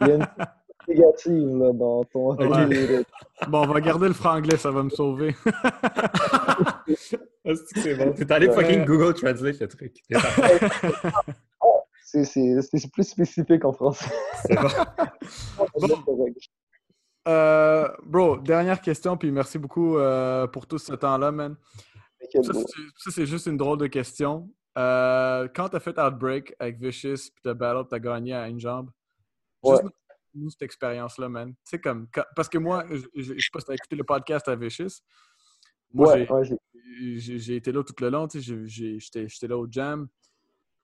Il 0.00 0.06
y 0.06 0.10
a 0.10 0.14
une 0.14 0.26
négative 0.88 1.56
là, 1.58 1.72
dans 1.72 2.04
ton 2.04 2.30
opinionated. 2.30 3.04
Bon, 3.48 3.62
on 3.62 3.66
va 3.66 3.80
garder 3.80 4.08
le 4.08 4.14
franc-anglais, 4.14 4.56
ça 4.56 4.70
va 4.70 4.82
me 4.82 4.90
sauver. 4.90 5.34
c'est 7.74 7.94
bon? 7.94 8.12
T'es 8.14 8.32
allé 8.32 8.50
fucking 8.50 8.84
Google 8.86 9.12
Translate 9.14 9.60
le 9.60 9.68
truc. 9.68 10.02
c'est 12.02 12.92
plus 12.92 13.04
spécifique 13.04 13.64
en 13.66 13.72
français. 13.72 14.10
C'est 14.46 14.54
bon. 14.54 14.68
bon. 16.06 16.26
Euh, 17.26 17.88
bro, 18.04 18.38
dernière 18.38 18.80
question, 18.80 19.16
puis 19.16 19.30
merci 19.32 19.58
beaucoup 19.58 19.98
euh, 19.98 20.46
pour 20.46 20.66
tout 20.66 20.78
ce 20.78 20.92
temps-là, 20.92 21.32
man. 21.32 21.56
Ça, 22.32 23.10
c'est 23.10 23.26
juste 23.26 23.46
une 23.46 23.56
drôle 23.56 23.78
de 23.78 23.86
question. 23.86 24.50
Euh, 24.78 25.48
quand 25.54 25.68
t'as 25.68 25.80
fait 25.80 25.98
Outbreak 25.98 26.54
avec 26.58 26.78
Vicious, 26.78 27.30
puis 27.32 27.42
t'as 27.42 27.54
battle, 27.54 27.84
t'as 27.88 27.98
gagné 27.98 28.34
à 28.34 28.48
une 28.48 28.60
jambe, 28.60 28.90
juste 29.64 29.84
nous 30.34 30.50
cette 30.50 30.62
expérience-là, 30.62 31.28
man. 31.28 31.54
Tu 31.68 31.80
comme. 31.80 32.08
Parce 32.34 32.48
que 32.48 32.58
moi, 32.58 32.84
je, 32.90 33.06
je, 33.14 33.40
sais 33.40 33.48
pas 33.52 33.60
si 33.60 33.66
t'as 33.66 33.74
écouté 33.74 33.96
le 33.96 34.04
podcast 34.04 34.46
à 34.48 34.54
Vicious. 34.54 35.00
Moi, 35.92 36.26
j'ai 37.16 37.56
été 37.56 37.72
là 37.72 37.82
tout 37.82 37.94
le 38.00 38.10
long, 38.10 38.28
tu 38.28 38.42
sais, 38.42 38.98
j'étais 38.98 39.46
là 39.48 39.56
au 39.56 39.66
jam. 39.70 40.08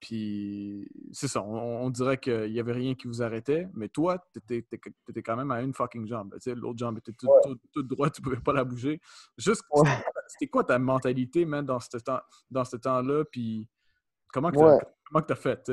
Puis 0.03 0.91
c'est 1.13 1.29
ça, 1.29 1.41
on, 1.45 1.89
dirait 1.89 2.19
qu'il 2.19 2.51
n'y 2.51 2.59
avait 2.59 2.73
rien 2.73 2.97
qui 2.97 3.07
vous 3.07 3.23
arrêtait, 3.23 3.69
mais 3.73 3.89
toi, 3.89 4.19
tu 4.33 4.57
étais, 4.57 5.23
quand 5.23 5.37
même 5.37 5.53
à 5.53 5.63
une 5.63 5.73
fucking 5.73 6.09
jambe. 6.09 6.37
L'autre 6.45 6.79
jambe 6.79 6.99
était 6.99 7.13
toute, 7.13 7.87
droite, 7.87 8.13
tu 8.13 8.21
ne 8.21 8.25
pouvais 8.25 8.41
pas 8.41 8.53
la 8.53 8.65
bouger. 8.65 9.01
Juste, 9.39 9.63
c'était 10.27 10.49
quoi 10.49 10.65
ta 10.65 10.77
mentalité, 10.81 11.45
man, 11.45 11.65
dans 11.65 11.79
ce, 11.79 11.99
temps, 11.99 12.19
dans 12.51 12.65
ce 12.65 12.77
temps-là? 12.79 13.25
Puis 13.31 13.69
comment 14.33 14.51
tu 14.51 14.59
as, 14.61 15.37
fait? 15.37 15.71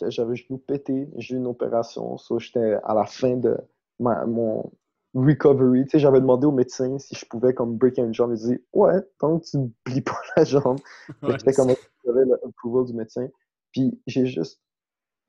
J'avais 0.00 0.30
le 0.30 0.34
genou 0.34 0.56
pété, 0.56 1.10
j'ai 1.18 1.34
eu 1.34 1.38
une 1.38 1.46
opération, 1.46 2.16
j'étais 2.38 2.78
à 2.84 2.94
la 2.94 3.04
fin 3.04 3.36
de 3.36 3.54
mon, 3.98 4.72
recovery. 5.14 5.84
Tu 5.84 5.90
sais, 5.90 5.98
j'avais 5.98 6.20
demandé 6.20 6.46
au 6.46 6.52
médecin 6.52 6.98
si 6.98 7.14
je 7.14 7.24
pouvais 7.26 7.54
comme 7.54 7.76
break 7.76 7.98
une 7.98 8.12
jambe. 8.12 8.34
Il 8.34 8.38
dit 8.38 8.64
Ouais, 8.72 9.00
tant 9.18 9.38
que 9.38 9.44
tu 9.44 9.58
ne 9.58 9.68
plies 9.84 10.00
pas 10.00 10.18
la 10.36 10.44
jambe. 10.44 10.78
J'étais 11.22 11.52
comme 11.52 11.72
j'avais 12.04 12.24
l'approval 12.24 12.84
du 12.84 12.94
médecin. 12.94 13.28
Puis 13.72 14.00
j'ai 14.06 14.26
juste. 14.26 14.60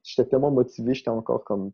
J'étais 0.04 0.30
tellement 0.30 0.52
motivé, 0.52 0.94
j'étais 0.94 1.10
encore 1.10 1.44
comme 1.44 1.72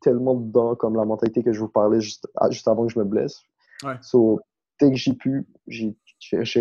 tellement 0.00 0.34
dedans, 0.34 0.76
comme 0.76 0.96
la 0.96 1.04
mentalité 1.04 1.42
que 1.42 1.52
je 1.52 1.60
vous 1.60 1.68
parlais 1.68 2.00
juste, 2.00 2.28
juste 2.50 2.68
avant 2.68 2.86
que 2.86 2.92
je 2.92 2.98
me 2.98 3.04
blesse. 3.04 3.42
Ouais. 3.82 3.96
So, 4.02 4.40
dès 4.80 4.90
que 4.90 4.96
j'ai 4.96 5.14
pu, 5.14 5.46
j'ai 5.66 5.96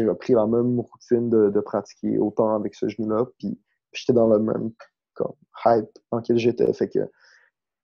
repris 0.07 0.33
la 0.33 0.47
même 0.47 0.79
routine 0.79 1.29
de, 1.29 1.49
de, 1.49 1.59
pratiquer 1.59 2.17
autant 2.17 2.55
avec 2.55 2.73
ce 2.73 2.87
genou-là. 2.87 3.27
Puis 3.37 3.59
j'étais 3.93 4.13
dans 4.13 4.27
le 4.27 4.39
même 4.39 4.71
comme, 5.13 5.33
hype 5.65 5.89
dans 6.11 6.17
lequel 6.17 6.37
j'étais. 6.37 6.71
Fait 6.73 6.89
que 6.89 6.99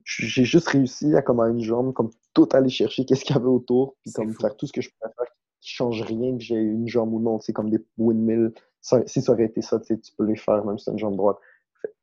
j'ai 0.03 0.45
juste 0.45 0.67
réussi 0.67 1.15
à, 1.15 1.21
comme 1.21 1.39
à 1.39 1.47
une 1.47 1.61
jambe, 1.61 1.93
comme 1.93 2.09
tout 2.35 2.47
aller 2.51 2.69
chercher 2.69 3.05
qu'est-ce 3.05 3.25
qu'il 3.25 3.35
y 3.35 3.39
avait 3.39 3.47
autour, 3.47 3.95
puis 4.03 4.11
comme 4.11 4.31
faire 4.35 4.55
tout 4.55 4.67
ce 4.67 4.73
que 4.73 4.81
je 4.81 4.91
pouvais 4.91 5.11
faire 5.17 5.25
qui 5.65 5.71
change 5.71 6.03
rien 6.03 6.37
que 6.37 6.43
j'ai 6.43 6.55
une 6.55 6.87
jambe 6.87 7.11
ou 7.11 7.19
non. 7.19 7.39
C'est 7.39 7.53
comme 7.53 7.71
des 7.71 7.83
windmills. 7.97 8.53
si 8.81 9.21
ça 9.21 9.31
aurait 9.31 9.45
été 9.45 9.63
ça, 9.63 9.79
tu 9.79 9.97
peux 10.15 10.25
les 10.25 10.35
faire, 10.35 10.63
même 10.63 10.77
si 10.77 10.85
c'est 10.85 10.91
une 10.91 10.99
jambe 10.99 11.15
droite. 11.15 11.37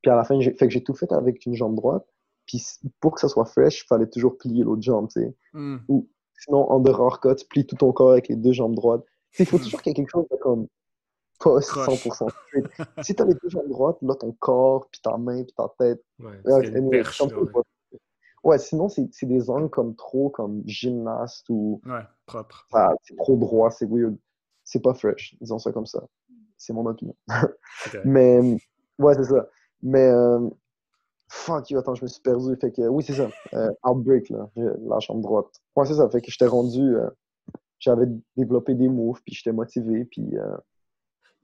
Puis 0.03 0.11
à 0.11 0.17
la 0.17 0.25
fin, 0.25 0.41
fait 0.41 0.57
que 0.57 0.71
j'ai 0.71 0.83
tout 0.83 0.95
fait 0.95 1.13
avec 1.13 1.47
une 1.47 1.55
jambe 1.55 1.77
droite. 1.77 2.05
Puis 2.47 2.61
pour 2.99 3.15
que 3.15 3.21
ça 3.21 3.29
soit 3.29 3.45
fresh, 3.45 3.83
il 3.83 3.87
fallait 3.87 4.09
toujours 4.09 4.37
plier 4.37 4.65
l'autre 4.65 4.83
jambe, 4.83 5.09
tu 5.09 5.21
sais. 5.21 5.37
Hmm. 5.53 5.79
Ou 5.89 6.09
sinon, 6.41 6.69
en 6.71 6.81
dehors 6.81 7.21
cut, 7.21 7.37
tu 7.37 7.47
plies 7.47 7.65
tout 7.65 7.77
ton 7.77 7.93
corps 7.93 8.13
avec 8.13 8.27
les 8.27 8.37
deux 8.37 8.53
jambes 8.53 8.75
droites. 8.75 9.05
Il 9.39 9.47
faut 9.47 9.59
toujours 9.59 9.81
qu'il 9.81 9.91
y 9.91 9.93
ait 9.93 9.95
quelque 9.95 10.11
chose 10.11 10.27
de 10.29 10.37
comme 10.37 10.67
pas 11.39 11.61
100%. 11.61 12.29
si 13.03 13.15
tu 13.15 13.23
as 13.23 13.25
les 13.25 13.35
deux 13.35 13.49
jambes 13.49 13.69
droites, 13.69 13.99
là, 14.03 14.15
ton 14.17 14.33
corps, 14.33 14.89
puis 14.91 15.01
ta 15.01 15.17
main, 15.17 15.45
puis 15.45 15.55
ta 15.57 15.73
tête. 15.79 16.03
Ouais, 16.19 16.41
c'est 16.45 16.81
Ouais, 16.81 17.63
sinon, 18.59 18.89
c'est 18.89 19.27
des 19.27 19.51
angles 19.51 19.71
comme 19.71 19.95
trop 19.95 20.31
comme 20.31 20.63
gymnaste 20.67 21.49
ou. 21.49 21.81
Ouais, 21.87 22.03
propre. 22.27 22.67
c'est 23.03 23.17
trop 23.17 23.37
droit, 23.37 23.71
c'est 23.71 23.87
weird. 23.89 24.17
C'est 24.65 24.83
pas 24.83 24.95
fresh, 24.95 25.37
disons 25.41 25.59
ça 25.59 25.73
comme 25.73 25.87
ça. 25.87 26.03
C'est 26.57 26.73
mon 26.73 26.87
opinion. 26.87 27.17
Mais, 28.05 28.57
ouais, 28.99 29.15
c'est 29.15 29.25
ça. 29.25 29.49
Mais, 29.83 30.07
euh, 30.07 30.49
fuck 31.29 31.71
you, 31.71 31.79
attends, 31.79 31.95
je 31.95 32.03
me 32.03 32.09
suis 32.09 32.21
perdu. 32.21 32.57
Fait 32.61 32.73
que, 32.73 32.83
oui, 32.83 33.03
c'est 33.03 33.15
ça. 33.15 33.29
Euh, 33.55 33.71
outbreak, 33.85 34.29
là, 34.31 34.49
la 34.57 35.01
chambre 35.01 35.23
droite. 35.23 35.61
Ouais, 35.75 35.87
c'est 35.87 35.95
ça. 35.95 36.09
Fait 36.11 36.21
que 36.21 36.31
j'étais 36.31 36.47
rendu. 36.47 36.81
Euh, 36.81 37.11
j'avais 37.79 38.07
développé 38.37 38.75
des 38.75 38.89
moves, 38.89 39.21
puis 39.25 39.35
j'étais 39.35 39.53
motivé, 39.53 40.05
puis. 40.05 40.35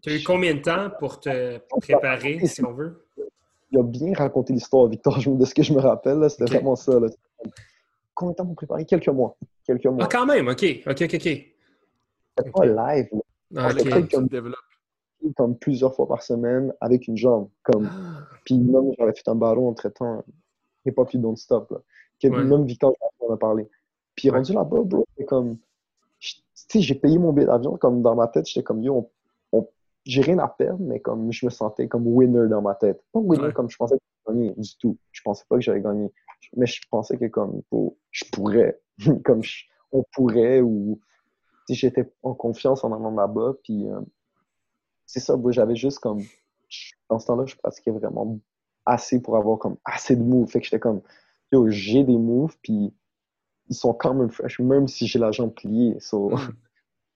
tu 0.03 0.11
as 0.11 0.15
eu 0.15 0.23
combien 0.23 0.55
de 0.55 0.61
temps 0.61 0.91
pour 0.99 1.19
te 1.21 1.59
préparer, 1.81 2.47
si 2.47 2.65
on 2.65 2.73
veut? 2.73 3.05
Il 3.71 3.79
a 3.79 3.83
bien 3.83 4.13
raconté 4.15 4.53
l'histoire, 4.53 4.89
Victor, 4.89 5.19
de 5.27 5.45
ce 5.45 5.55
que 5.55 5.63
je 5.63 5.73
me 5.73 5.81
rappelle. 5.81 6.29
C'était 6.31 6.47
vraiment 6.47 6.77
ça. 6.77 6.99
Là. 6.99 7.09
Combien 8.15 8.33
de 8.33 8.37
temps 8.37 8.47
pour 8.47 8.57
préparer? 8.57 8.85
Quelques 8.85 9.09
mois. 9.09 9.37
Quelques 9.65 9.87
mois. 9.87 10.05
Ah, 10.05 10.09
quand 10.11 10.27
même, 10.27 10.49
OK. 10.49 10.65
OK, 10.87 11.03
OK, 11.03 11.15
OK. 11.15 11.21
C'était 11.21 12.51
pas 12.53 12.67
live. 12.67 13.09
Là. 13.13 13.21
Ah, 13.57 13.71
comme, 14.11 14.29
comme 15.37 15.59
plusieurs 15.59 15.95
fois 15.95 16.07
par 16.07 16.23
semaine 16.23 16.73
avec 16.81 17.09
une 17.09 17.17
jambe. 17.17 17.49
Comme... 17.63 17.89
Ah. 17.91 18.27
Puis 18.45 18.59
même, 18.59 18.93
j'avais 18.99 19.13
fait 19.13 19.29
un 19.29 19.35
ballon 19.35 19.69
en 19.69 19.75
traitant. 19.75 20.23
Il 20.85 20.91
n'y 20.91 20.93
a 20.93 20.95
pas 20.95 21.05
plus 21.05 21.19
non-stop. 21.19 21.83
Même 22.23 22.65
Victor, 22.65 22.95
en 23.21 23.33
a 23.33 23.37
parlé. 23.37 23.69
Puis 24.15 24.31
rendu 24.31 24.53
là-bas, 24.53 24.83
bro, 24.83 25.07
c'est 25.17 25.25
comme. 25.25 25.59
Tu 26.19 26.41
sais, 26.53 26.81
j'ai 26.81 26.97
payé 26.97 27.19
mon 27.19 27.33
billet 27.33 27.47
d'avion. 27.47 27.77
Comme 27.77 28.03
dans 28.03 28.17
ma 28.17 28.27
tête, 28.27 28.47
j'étais 28.47 28.65
comme, 28.65 28.83
yo, 28.83 29.11
j'ai 30.09 30.23
rien 30.23 30.39
à 30.39 30.49
perdre, 30.49 30.81
mais 30.81 31.01
comme 31.01 31.31
je 31.31 31.45
me 31.45 31.51
sentais 31.51 31.87
comme 31.87 32.07
winner 32.07 32.49
dans 32.49 32.63
ma 32.63 32.75
tête. 32.75 33.05
Pas 33.13 33.21
winner 33.21 33.53
comme 33.53 33.69
je 33.69 33.77
pensais 33.77 33.97
que 33.97 34.03
j'allais 34.27 34.39
gagner 34.39 34.55
du 34.57 34.77
tout. 34.79 34.97
Je 35.13 35.21
pensais 35.23 35.45
pas 35.47 35.57
que 35.57 35.61
j'allais 35.61 35.83
gagner. 35.83 36.11
Mais 36.57 36.65
je 36.65 36.81
pensais 36.91 37.19
que 37.19 37.27
comme 37.27 37.61
je 38.11 38.25
pourrais, 38.33 38.81
comme 39.25 39.43
on 39.93 40.03
pourrait, 40.15 40.63
ou 40.63 40.99
si 41.67 41.75
j'étais 41.75 42.11
en 42.23 42.35
confiance 42.35 42.85
en 42.85 42.93
allant 42.95 43.11
là-bas. 43.11 43.53
Puis 43.63 43.87
euh, 43.87 44.01
c'est 45.05 45.21
ça, 45.21 45.37
j'avais 45.51 45.77
juste 45.77 45.99
comme. 45.99 46.23
Dans 47.11 47.19
ce 47.19 47.27
temps-là, 47.27 47.45
je 47.47 47.57
pratiquais 47.57 47.91
vraiment 47.91 48.39
assez 48.87 49.21
pour 49.21 49.37
avoir 49.37 49.59
comme 49.59 49.77
assez 49.85 50.17
de 50.17 50.23
moves. 50.23 50.49
Fait 50.49 50.61
que 50.61 50.65
j'étais 50.65 50.81
comme, 50.81 51.03
yo, 51.53 51.69
j'ai 51.69 52.03
des 52.03 52.17
moves, 52.17 52.57
puis 52.63 52.95
ils 53.69 53.77
sont 53.77 53.93
quand 53.93 54.15
même 54.15 54.31
fresh, 54.31 54.59
même 54.61 54.89
si 54.89 55.07
j'ai 55.07 55.19
la 55.19 55.33
jambe 55.33 55.53
pliée. 55.53 56.01
So, 56.01 56.33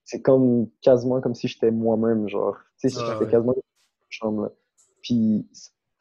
c'est 0.04 0.22
comme 0.22 0.68
quasiment 0.80 1.20
comme 1.20 1.34
si 1.34 1.48
j'étais 1.48 1.70
moi-même, 1.70 2.28
genre. 2.28 2.58
Tu 2.78 2.88
sais, 2.88 2.96
si 2.96 3.02
ah, 3.02 3.12
j'étais 3.12 3.30
quasiment 3.30 3.52
dans 3.52 3.62
chambre, 4.10 4.42
là. 4.42 4.52
Puis, 5.02 5.46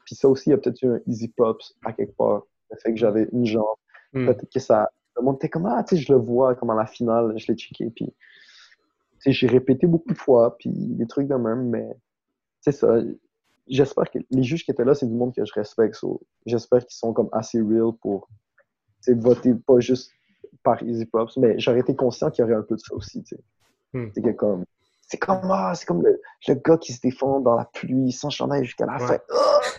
puis 0.05 0.15
ça 0.15 0.27
aussi, 0.29 0.49
il 0.49 0.51
y 0.51 0.53
a 0.53 0.57
peut-être 0.57 0.81
eu 0.81 0.95
un 0.95 0.99
easy 1.07 1.29
props 1.29 1.75
à 1.85 1.93
quelque 1.93 2.15
part. 2.15 2.43
Le 2.69 2.77
fait 2.77 2.93
que 2.93 2.99
j'avais 2.99 3.27
une 3.31 3.45
jambe. 3.45 3.65
Hmm. 4.13 4.25
Peut-être 4.25 4.51
que 4.51 4.59
ça. 4.59 4.89
Le 5.17 5.23
monde 5.23 5.35
était 5.35 5.49
comme, 5.49 5.65
ah, 5.65 5.83
tu 5.83 5.95
sais, 5.95 6.01
je 6.01 6.11
le 6.11 6.19
vois, 6.19 6.55
comme 6.55 6.69
à 6.69 6.75
la 6.75 6.85
finale, 6.85 7.33
je 7.37 7.51
l'ai 7.51 7.57
checké. 7.57 7.89
Puis, 7.89 8.05
tu 8.05 8.13
sais, 9.19 9.31
j'ai 9.31 9.47
répété 9.47 9.87
beaucoup 9.87 10.13
de 10.13 10.17
fois, 10.17 10.57
puis 10.57 10.71
des 10.71 11.05
trucs 11.05 11.27
de 11.27 11.35
même, 11.35 11.69
mais 11.69 11.87
c'est 12.61 12.71
ça. 12.71 12.99
J'espère 13.67 14.09
que 14.09 14.19
les 14.29 14.43
juges 14.43 14.65
qui 14.65 14.71
étaient 14.71 14.85
là, 14.85 14.95
c'est 14.95 15.05
du 15.05 15.13
monde 15.13 15.33
que 15.33 15.45
je 15.45 15.53
respecte. 15.53 15.99
j'espère 16.45 16.79
qu'ils 16.79 16.95
sont 16.95 17.13
comme 17.13 17.29
assez 17.31 17.61
real 17.61 17.91
pour 18.01 18.27
voter 19.07 19.53
pas 19.55 19.79
juste 19.79 20.11
par 20.63 20.81
Easy 20.83 21.05
Props, 21.05 21.37
mais 21.37 21.59
j'aurais 21.59 21.79
été 21.79 21.95
conscient 21.95 22.29
qu'il 22.31 22.43
y 22.43 22.45
aurait 22.45 22.55
un 22.55 22.63
peu 22.63 22.75
de 22.75 22.79
ça 22.79 22.93
aussi, 22.93 23.23
tu 23.23 23.35
Hmm. 23.93 24.07
C'est 24.13 24.21
que 24.21 24.31
comme, 24.31 24.65
c'est 25.01 25.17
comme, 25.17 25.51
ah, 25.51 25.73
c'est 25.75 25.85
comme 25.85 26.01
le, 26.03 26.21
le 26.47 26.53
gars 26.55 26.77
qui 26.77 26.93
se 26.93 27.01
défend 27.01 27.41
dans 27.41 27.55
la 27.55 27.65
pluie, 27.65 28.11
sans 28.11 28.29
chandail 28.29 28.63
jusqu'à 28.63 28.85
la 28.85 28.93
Ouais. 28.97 29.07
fin. 29.07 29.17
Ah! 29.31 29.59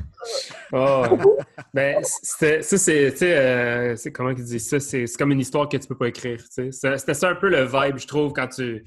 Oh, 0.74 1.36
ben, 1.74 2.02
ça, 2.02 2.62
c'est, 2.62 3.22
euh, 3.22 3.94
comment 4.14 4.30
ils 4.30 4.36
disent 4.42 4.68
ça? 4.70 4.80
C'est, 4.80 5.04
comme 5.18 5.30
une 5.32 5.40
histoire 5.40 5.68
que 5.68 5.76
tu 5.76 5.86
peux 5.86 5.96
pas 5.98 6.08
écrire, 6.08 6.40
C'était 6.48 7.14
ça 7.14 7.28
un 7.28 7.34
peu 7.34 7.50
le 7.50 7.64
vibe, 7.64 7.98
je 7.98 8.06
trouve, 8.06 8.32
quand 8.32 8.48
tu, 8.48 8.82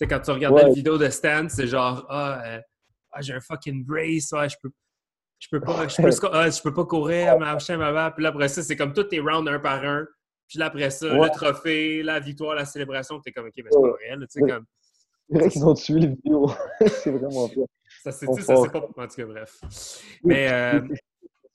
quand 0.00 0.20
tu 0.20 0.30
regardais 0.30 0.56
Ouais. 0.62 0.68
la 0.68 0.74
vidéo 0.74 0.98
de 0.98 1.08
Stan, 1.08 1.46
c'est 1.48 1.66
genre, 1.66 2.04
ah, 2.10 2.42
euh, 2.44 2.60
ah, 3.12 3.20
j'ai 3.22 3.32
un 3.32 3.40
fucking 3.40 3.84
brace, 3.84 4.32
ouais, 4.32 4.48
je 4.48 4.56
peux, 4.62 4.70
je 5.38 5.48
peux 5.50 5.60
pas, 5.60 5.88
je 5.88 6.02
peux, 6.02 6.10
ah, 6.32 6.50
je 6.50 6.60
peux 6.60 6.74
pas 6.74 6.84
courir, 6.84 7.38
machin, 7.38 7.78
ma 7.78 8.10
Puis 8.10 8.22
là, 8.22 8.28
après 8.30 8.48
ça, 8.48 8.62
c'est 8.62 8.76
comme 8.76 8.92
tous 8.92 9.04
tes 9.04 9.20
rounds 9.20 9.48
un 9.50 9.58
par 9.58 9.82
un. 9.84 10.06
Puis 10.52 10.58
là, 10.58 10.66
après 10.66 10.90
ça, 10.90 11.06
Ouais. 11.06 11.28
le 11.28 11.30
trophée, 11.30 12.02
la 12.02 12.20
victoire, 12.20 12.54
la 12.54 12.66
célébration, 12.66 13.18
t'es 13.20 13.32
comme, 13.32 13.46
ok, 13.46 13.54
mais 13.56 13.70
c'est 13.70 13.80
pas 13.80 13.96
réel, 14.04 14.18
tu 14.20 14.26
sais, 14.28 14.40
comme, 14.40 14.66
C'est 15.30 15.38
vrai 15.38 15.48
qu'ils 15.48 15.64
ont 15.64 15.72
tué 15.72 15.98
les 16.00 16.08
vidéos. 16.08 16.50
c'est 17.06 17.10
vraiment 17.10 17.48
bien. 17.48 17.64
ça, 18.04 18.12
c'est, 18.12 18.26
ça, 18.26 18.54
c'est 18.56 18.70
pas, 18.70 18.80
en 18.80 19.06
tout 19.06 19.16
cas, 19.16 19.24
bref. 19.24 19.62
Mais, 20.22 20.52
euh, 20.52 20.82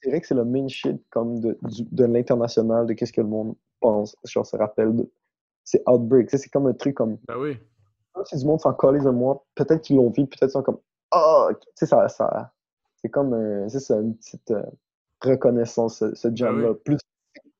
C'est 0.01 0.09
vrai 0.09 0.19
que 0.21 0.25
c'est 0.25 0.33
le 0.33 0.45
main 0.45 0.67
shit 0.67 0.99
comme 1.11 1.39
de, 1.41 1.59
de 1.61 2.05
l'international, 2.05 2.87
de 2.87 2.93
qu'est-ce 2.93 3.13
que 3.13 3.21
le 3.21 3.27
monde 3.27 3.55
pense. 3.79 4.15
Genre, 4.23 4.47
se 4.47 4.57
rappelle 4.57 4.95
de. 4.95 5.11
C'est 5.63 5.87
Outbreak. 5.87 6.31
C'est 6.31 6.49
comme 6.49 6.65
un 6.65 6.73
truc 6.73 6.95
comme. 6.95 7.19
Ben 7.27 7.37
oui. 7.37 7.59
Si 8.25 8.35
du 8.37 8.45
monde 8.47 8.59
s'en 8.59 8.73
colle 8.73 9.03
de 9.03 9.09
moi, 9.11 9.45
peut-être 9.53 9.83
qu'ils 9.83 9.97
l'ont 9.97 10.09
vu, 10.09 10.25
peut-être 10.25 10.39
qu'ils 10.39 10.49
sont 10.49 10.63
comme. 10.63 10.79
Ah! 11.11 11.49
tu 11.51 11.67
sais, 11.75 11.85
ça. 11.85 12.09
ça 12.09 12.51
c'est 12.95 13.09
comme 13.09 13.33
un, 13.35 13.69
c'est 13.69 13.79
ça, 13.79 13.97
une 13.97 14.17
petite 14.17 14.49
euh, 14.49 14.63
reconnaissance, 15.21 15.99
ce, 15.99 16.15
ce 16.15 16.29
jam-là, 16.33 16.71
oui. 16.71 16.77
plus 16.83 16.97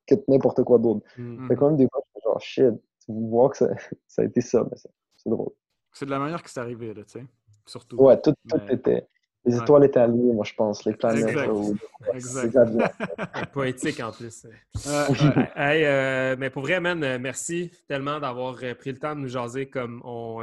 que 0.08 0.16
n'importe 0.28 0.64
quoi 0.64 0.78
d'autre. 0.80 1.06
hmm. 1.18 1.48
Fait 1.48 1.56
quand 1.56 1.68
même 1.68 1.78
des 1.78 1.88
fois, 1.92 2.02
je 2.06 2.12
suis 2.20 2.24
genre 2.24 2.42
shit. 2.42 2.82
Tu 3.06 3.12
vois 3.12 3.50
que 3.50 3.58
ça, 3.58 3.68
ça 4.08 4.22
a 4.22 4.26
été 4.26 4.42
ça, 4.42 4.64
mais 4.70 4.76
c'est 4.78 4.90
c'est 5.18 5.30
drôle. 5.30 5.50
C'est 5.94 6.06
de 6.06 6.12
la 6.12 6.20
manière 6.20 6.42
que 6.44 6.50
c'est 6.50 6.60
arrivé, 6.60 6.94
là, 6.94 7.04
tu 7.04 7.20
sais. 7.20 7.26
Surtout. 7.66 7.98
Ouais, 7.98 8.20
tout, 8.22 8.34
tout 8.50 8.58
Mais- 8.68 8.74
était. 8.76 9.08
Les 9.46 9.56
Ouais. 9.56 9.62
étoiles 9.62 9.86
étaient 9.86 10.00
alignées, 10.00 10.34
moi, 10.34 10.44
je 10.44 10.54
pense. 10.56 10.84
Les 10.84 10.94
planètes. 10.94 11.28
Exact. 11.30 11.48
ou- 11.50 11.76
Exact. 12.14 12.58
Poétique 13.54 14.00
en 14.02 14.12
plus. 14.12 14.46
Ouais. 14.46 14.52
Hey, 15.56 15.86
euh, 15.86 16.36
mais 16.38 16.50
pour 16.50 16.64
vrai, 16.64 16.80
man, 16.82 17.02
euh, 17.04 17.18
merci 17.20 17.72
tellement 17.88 18.20
d'avoir 18.20 18.58
euh, 18.64 18.74
pris 18.76 18.92
le 18.92 18.98
temps 19.00 19.16
de 19.16 19.22
nous 19.22 19.28
jaser 19.30 19.70
comme 19.70 20.02
on. 20.04 20.42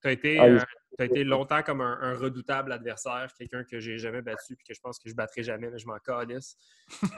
tu 0.00 0.08
as 0.08 0.12
été, 0.12 0.38
Ah 0.38 0.46
oui. 0.48 0.58
Euh, 0.92 0.96
t'as 0.96 1.04
été 1.04 1.24
longtemps 1.24 1.62
comme 1.62 1.80
un, 1.80 1.98
un 2.00 2.14
redoutable 2.14 2.72
adversaire, 2.72 3.32
quelqu'un 3.36 3.64
que 3.64 3.78
j'ai 3.80 3.98
jamais 3.98 4.22
battu 4.22 4.56
puis 4.56 4.64
que 4.66 4.74
je 4.74 4.80
pense 4.80 4.98
que 4.98 5.08
je 5.08 5.14
battrai 5.14 5.42
jamais, 5.42 5.70
mais 5.70 5.78
je 5.78 5.86
m'en 5.86 5.98
calisse. 5.98 6.56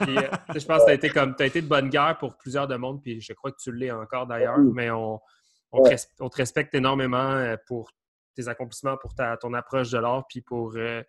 Puis, 0.01 0.17
euh, 0.17 0.27
tu 0.53 0.59
je 0.59 0.65
pense 0.65 0.79
que 0.81 0.85
tu 0.85 0.91
as 0.91 0.93
été 0.93 1.09
comme 1.09 1.35
été 1.39 1.61
de 1.61 1.67
bonne 1.67 1.89
guerre 1.89 2.17
pour 2.17 2.37
plusieurs 2.37 2.67
de 2.67 2.75
monde, 2.75 3.01
puis 3.01 3.21
je 3.21 3.33
crois 3.33 3.51
que 3.51 3.57
tu 3.61 3.71
l'es 3.71 3.91
encore 3.91 4.27
d'ailleurs, 4.27 4.57
Oui. 4.59 4.71
mais 4.73 4.91
on, 4.91 5.19
te 5.71 5.95
on 6.19 6.29
te 6.29 6.37
respecte 6.37 6.73
énormément 6.75 7.31
euh, 7.31 7.55
pour 7.67 7.91
tes 8.35 8.47
accomplissements, 8.47 8.97
pour 8.97 9.13
ta, 9.13 9.37
ton 9.37 9.53
approche 9.53 9.89
de 9.91 9.97
l'art, 9.97 10.25
puis 10.27 10.41
pour 10.41 10.73
euh, 10.75 11.01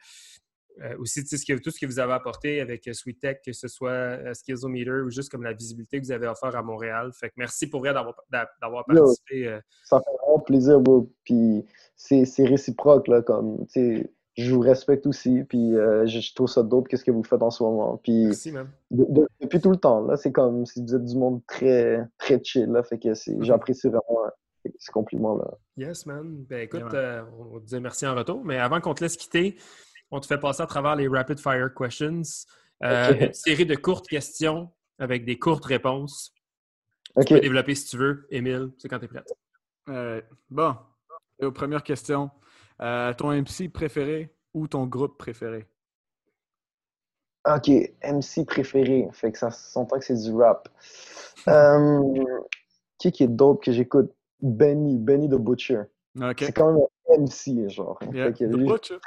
euh, 0.80 0.96
aussi 0.98 1.20
ce 1.26 1.44
que- 1.44 1.58
tout 1.60 1.70
ce 1.70 1.78
que 1.78 1.86
vous 1.86 1.98
avez 1.98 2.12
apporté 2.14 2.60
avec 2.60 2.88
euh, 2.88 2.92
Sweet 2.92 3.20
Tech, 3.20 3.36
que 3.44 3.52
ce 3.52 3.68
soit 3.68 3.90
euh, 3.90 4.34
Skillsometer 4.34 5.02
ou 5.04 5.10
juste 5.10 5.30
comme 5.30 5.42
la 5.42 5.52
visibilité 5.52 6.00
que 6.00 6.06
vous 6.06 6.12
avez 6.12 6.26
offert 6.26 6.56
à 6.56 6.62
Montréal. 6.62 7.10
Fait 7.12 7.28
que 7.28 7.34
merci 7.36 7.68
pour 7.68 7.80
vrai 7.80 7.92
d'avoir 7.92 8.84
participé. 8.86 9.48
euh, 9.48 9.60
ça 9.84 9.98
fait 10.00 10.10
vraiment 10.22 10.38
plaisir, 10.40 10.80
bro. 10.80 11.12
Puis 11.24 11.64
c'est 11.96 12.44
réciproque, 12.44 13.08
là, 13.08 13.22
comme, 13.22 13.66
tu 13.66 13.72
sais, 13.98 14.12
je 14.34 14.54
vous 14.54 14.60
respecte 14.60 15.06
aussi, 15.06 15.44
puis 15.44 15.76
euh, 15.76 16.06
je, 16.06 16.20
je 16.20 16.34
trouve 16.34 16.48
ça 16.48 16.62
dope, 16.62 16.88
qu'est-ce 16.88 17.04
que 17.04 17.10
vous 17.10 17.22
faites 17.22 17.42
en 17.42 17.50
ce 17.50 17.62
moment. 17.62 17.98
Puis 17.98 18.24
merci, 18.24 18.50
man. 18.50 18.66
de- 18.90 19.04
de- 19.10 19.28
depuis 19.42 19.60
tout 19.60 19.70
le 19.70 19.76
temps, 19.76 20.00
là, 20.06 20.16
c'est 20.16 20.32
comme 20.32 20.64
si 20.64 20.82
vous 20.82 20.94
êtes 20.94 21.04
du 21.04 21.16
monde 21.16 21.42
très, 21.46 22.00
très 22.16 22.42
chill, 22.42 22.66
là, 22.70 22.82
fait 22.82 22.98
que 22.98 23.12
c'est- 23.12 23.36
j'apprécie 23.42 23.88
vraiment 23.88 24.24
euh, 24.64 24.70
ce 24.78 24.90
compliment-là. 24.90 25.50
Yes, 25.76 26.06
man. 26.06 26.44
Ben 26.48 26.60
écoute, 26.62 26.80
Yeah, 26.80 26.88
man. 26.88 26.96
euh, 26.96 27.22
on 27.40 27.44
va 27.54 27.60
te 27.60 27.66
dire 27.66 27.80
merci 27.82 28.06
en 28.06 28.14
retour. 28.14 28.42
Mais 28.44 28.56
avant 28.58 28.80
qu'on 28.80 28.94
te 28.94 29.04
laisse 29.04 29.16
quitter, 29.18 29.56
on 30.12 30.20
te 30.20 30.26
fait 30.26 30.39
passer 30.39 30.62
à 30.62 30.66
travers 30.66 30.94
les 30.94 31.09
Rapid 31.09 31.40
Fire 31.40 31.70
Questions. 31.74 32.22
Euh. 32.84 33.14
Une 33.14 33.32
série 33.32 33.66
de 33.66 33.74
courtes 33.74 34.06
questions 34.06 34.70
avec 34.98 35.24
des 35.24 35.39
courtes 35.39 35.64
réponses. 35.64 36.34
Ok, 37.16 37.26
Tu 37.26 37.34
peux 37.34 37.40
développer 37.40 37.74
si 37.74 37.89
tu 37.89 37.97
veux. 37.97 38.26
Émile, 38.30 38.70
c'est 38.78 38.89
quand 38.89 38.98
tu 38.98 39.06
es 39.06 39.09
prête. 39.09 39.32
Euh, 39.89 40.20
bon, 40.51 40.76
et 41.40 41.47
aux 41.47 41.52
premières 41.52 41.82
questions. 41.82 42.30
Euh, 42.80 43.12
ton 43.14 43.32
MC 43.32 43.72
préféré 43.72 44.34
ou 44.55 44.68
ton 44.68 44.86
groupe 44.86 45.18
préféré? 45.18 45.66
ok, 47.44 47.68
MC 48.05 48.47
préféré, 48.47 49.09
fait 49.12 49.32
que 49.32 49.39
ça 49.39 49.51
s'entend 49.51 49.98
que 49.98 50.05
c'est 50.05 50.22
du 50.22 50.32
rap. 50.32 50.68
Qui 52.98 53.10
qui 53.10 53.24
est 53.24 53.28
dope 53.28 53.64
que 53.64 53.72
j'écoute? 53.72 54.12
Benny, 54.40 54.98
Benny 54.98 55.28
the 55.28 55.34
Butcher. 55.34 55.82
C'est 56.39 56.52
quand 56.52 56.72
même 56.72 56.82
un 57.10 57.22
MC, 57.22 57.68
genre. 57.68 57.98
Yeah. 58.12 58.26
Fait 58.26 58.32
que 58.32 58.44
The 58.44 58.56
lui, 58.56 58.66
Butcher. 58.66 58.98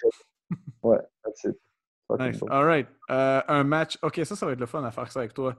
Ouais, 0.83 0.99
that's 1.23 1.43
it. 1.43 1.57
Nice. 2.19 2.39
All 2.49 2.65
right. 2.65 2.87
Euh, 3.09 3.41
un 3.47 3.63
match. 3.63 3.97
OK, 4.03 4.21
ça, 4.23 4.35
ça 4.35 4.45
va 4.45 4.51
être 4.51 4.59
le 4.59 4.65
fun 4.65 4.83
à 4.83 4.91
faire 4.91 5.11
ça 5.11 5.19
avec 5.19 5.33
toi. 5.33 5.55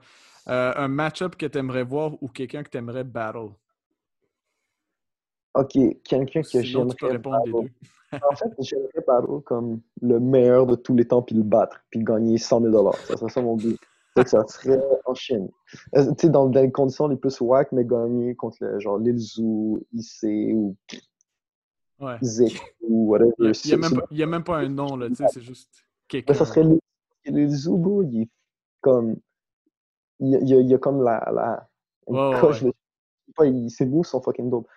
Euh, 0.48 0.72
un 0.76 0.88
match-up 0.88 1.36
que 1.36 1.46
tu 1.46 1.58
aimerais 1.58 1.82
voir 1.82 2.12
ou 2.22 2.28
quelqu'un 2.28 2.62
que 2.62 2.70
tu 2.70 2.78
aimerais 2.78 3.02
battle? 3.02 3.50
Ok, 5.54 5.72
quelqu'un 6.04 6.42
que 6.42 6.62
Sinon, 6.62 6.88
tu 6.88 6.96
peux 6.96 7.10
j'aimerais 7.10 7.42
des 7.44 7.52
deux. 7.52 7.70
En 8.12 8.36
fait, 8.36 8.52
j'aimerais 8.60 9.04
battle 9.06 9.42
comme 9.44 9.80
le 10.00 10.20
meilleur 10.20 10.66
de 10.66 10.76
tous 10.76 10.94
les 10.94 11.06
temps, 11.06 11.22
puis 11.22 11.34
le 11.34 11.42
battre, 11.42 11.80
puis 11.90 12.04
gagner 12.04 12.38
100 12.38 12.60
000 12.62 12.92
Ça 12.92 13.16
serait 13.16 13.30
ça 13.30 13.42
mon 13.42 13.56
but. 13.56 13.78
Que 14.14 14.26
ça 14.26 14.46
serait 14.46 14.80
en 15.04 15.14
Chine. 15.14 15.48
Euh, 15.96 16.06
Tu 16.12 16.26
sais, 16.26 16.28
dans, 16.30 16.46
dans 16.46 16.60
les 16.62 16.70
conditions 16.70 17.08
les 17.08 17.16
plus 17.16 17.38
whack, 17.40 17.72
mais 17.72 17.84
gagner 17.84 18.34
contre 18.34 18.58
le, 18.60 18.78
genre 18.80 18.98
Lil 18.98 19.18
Zoo, 19.18 19.80
IC 19.92 20.54
ou 20.54 20.76
Ouais. 21.98 22.18
Zik 22.23 22.60
ou 22.82 23.09
whatever. 23.10 23.32
Il 23.39 23.52
n'y 23.68 23.73
a, 23.73 23.77
même 23.78 23.94
pas- 23.98 24.06
il 24.10 24.18
y 24.18 24.23
a 24.23 24.27
même 24.27 24.44
pas 24.44 24.59
un 24.59 24.68
nom, 24.68 24.97
là, 24.97 25.09
tu 25.09 25.14
sais, 25.16 25.24
c'est 25.32 25.40
juste 25.40 25.70
Mais 25.74 26.06
quelqu'un. 26.23 26.35
ça 26.35 26.44
serait 26.44 26.62
Lil 27.24 27.51
Zoo, 27.51 27.77
bro, 27.78 28.02
il 28.02 28.23
est 28.23 28.28
comme. 28.81 29.16
Il 30.20 30.28
y 30.31 30.36
a, 30.36 30.39
il 30.40 30.48
y 30.48 30.55
a- 30.55 30.60
il 30.60 30.68
y 30.68 30.74
a 30.74 30.78
comme 30.78 31.02
la. 31.02 31.31
la 31.35 31.68
une 32.09 32.16
ouais, 32.16 32.40
coche 32.40 32.62
ouais. 32.62 32.70
de- 33.39 33.47
il- 33.47 33.70
ses 33.70 33.86
moves 33.86 34.05
sont 34.06 34.20
fucking 34.20 34.48
dope. 34.51 34.68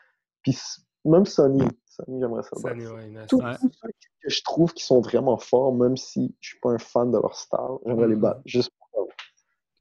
Puis 0.42 0.58
même 1.06 1.26
Sonny, 1.26 1.62
Sonny, 1.86 2.20
j'aimerais 2.20 2.44
ça. 2.44 2.50
Battre. 2.64 2.94
ouais, 2.96 3.08
nice. 3.10 3.28
tous 3.30 3.38
Ouais. 3.42 3.56
tous 3.60 3.72
ceux 3.82 3.90
que 4.24 4.30
je 4.30 4.42
trouve 4.44 4.74
qui 4.74 4.84
sont 4.84 5.02
vraiment 5.02 5.38
forts, 5.38 5.74
même 5.76 5.96
si 5.98 6.36
je 6.40 6.50
suis 6.50 6.60
pas 6.60 6.72
un 6.72 6.78
fan 6.80 7.12
de 7.12 7.18
leur 7.18 7.36
style, 7.36 7.60
j'aimerais 7.86 8.08
les 8.08 8.16
Mhm. 8.16 8.22
battre. 8.22 8.42
Juste 8.46 8.72
pour 8.78 8.88
ça. 8.94 9.00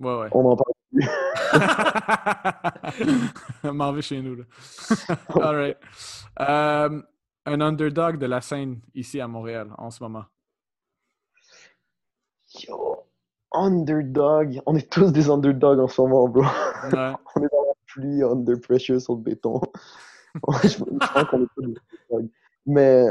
Ouais, 0.07 0.21
ouais. 0.23 0.29
On 0.33 0.45
en 0.45 0.57
parle. 0.57 0.73
M'en 3.73 3.93
vais 3.93 4.03
chez 4.03 4.21
nous, 4.23 4.37
là. 4.37 4.45
All 5.41 5.57
right. 5.57 5.77
Euh, 6.41 7.03
un 7.49 7.61
underdog 7.61 8.19
de 8.19 8.27
la 8.27 8.41
scène 8.41 8.81
ici 8.95 9.21
à 9.21 9.27
Montréal 9.29 9.71
en 9.79 9.91
ce 9.91 10.03
moment. 10.03 10.25
Yo, 12.67 13.05
underdog. 13.53 14.61
On 14.67 14.77
est 14.77 14.91
tous 14.91 15.13
des 15.13 15.29
underdogs 15.31 15.79
en 15.81 15.89
ce 15.89 16.01
moment, 16.01 16.29
bro. 16.29 16.43
Ouais. 16.43 16.49
On 17.37 17.43
est 17.43 17.49
dans 17.53 17.63
la 17.67 17.75
pluie, 17.87 18.23
under 18.23 18.61
pressure 18.61 19.01
sur 19.01 19.15
le 19.17 19.21
béton. 19.23 19.61
je, 20.63 20.69
je 20.69 20.79
pense 20.85 21.25
qu'on 21.31 21.43
est 21.45 21.49
tous 21.55 21.63
des 21.63 21.75
underdogs. 22.11 22.31
Mais, 22.67 23.05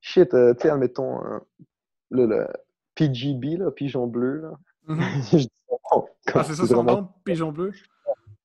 shit, 0.00 0.32
euh, 0.34 0.54
tu 0.54 0.62
sais, 0.62 0.70
admettons, 0.70 1.24
euh, 1.24 1.38
le, 2.10 2.26
le 2.26 2.46
PGB, 2.94 3.56
là, 3.56 3.70
Pigeon 3.70 4.06
Bleu, 4.06 4.40
là. 4.40 4.52
Mhm. 4.86 5.00
comme 5.90 6.04
Ah, 6.34 6.44
c'est 6.44 6.54
ça 6.54 6.66
son 6.66 6.74
vraiment- 6.82 7.00
nom, 7.02 7.08
Pigeon 7.24 7.52
Bleu? 7.52 7.72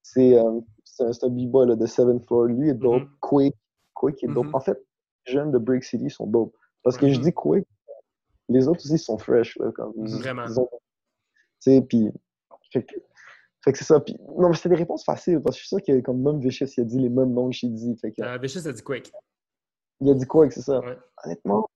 C'est 0.01 0.37
euh, 0.37 0.59
c'est 0.83 1.03
un, 1.03 1.09
un 1.27 1.29
b-boy 1.29 1.67
là, 1.67 1.75
de 1.75 1.85
Seventh 1.85 2.25
Floor. 2.25 2.45
Lui 2.45 2.69
est 2.69 2.73
dope. 2.73 3.03
Mhm. 3.03 3.09
Quake, 3.19 3.55
Quake 3.93 4.23
est 4.23 4.27
dope. 4.27 4.47
Mhm. 4.47 4.55
En 4.55 4.59
fait, 4.59 4.81
les 5.27 5.33
jeunes 5.33 5.51
de 5.51 5.57
Break 5.57 5.83
City 5.83 6.09
sont 6.09 6.27
dope. 6.27 6.55
Parce 6.83 6.97
que 6.97 7.07
je 7.07 7.17
Mhm. 7.17 7.23
dis 7.23 7.33
Quake, 7.33 7.67
les 8.49 8.67
autres 8.67 8.81
aussi 8.85 8.97
sont 8.97 9.17
fresh. 9.17 9.57
Là, 9.59 9.71
comme, 9.71 9.93
ils- 9.97 10.15
Vraiment. 10.19 10.45
ils 10.45 10.59
ont- 10.59 10.69
Tu 11.61 11.71
sais, 11.71 11.81
puis. 11.81 12.11
Fait 12.71 13.71
que, 13.71 13.77
c'est 13.77 13.85
ça. 13.85 13.99
Puis, 14.01 14.17
non, 14.37 14.49
mais 14.49 14.55
c'était 14.55 14.69
des 14.69 14.75
réponses 14.75 15.05
faciles. 15.05 15.39
Parce 15.39 15.55
que 15.55 15.61
je 15.61 15.67
suis 15.67 15.77
sûr 15.77 15.81
que 15.81 16.01
comme 16.01 16.21
même 16.21 16.39
Vicious, 16.39 16.65
il 16.77 16.81
a 16.81 16.83
dit 16.83 16.99
les 16.99 17.07
mêmes 17.09 17.31
noms 17.33 17.49
que 17.49 17.55
j'ai 17.55 17.69
dit. 17.69 17.95
Fait 17.97 18.11
que, 18.11 18.21
Euh, 18.21 18.37
Vicious 18.37 18.67
a 18.67 18.73
dit 18.73 18.81
Quick. 18.81 19.11
il 20.01 20.09
a 20.09 20.13
dit 20.13 20.25
Quake, 20.25 20.51
c'est 20.51 20.61
ça. 20.61 20.79
Ouais. 20.81 20.97
Honnêtement, 21.23 21.69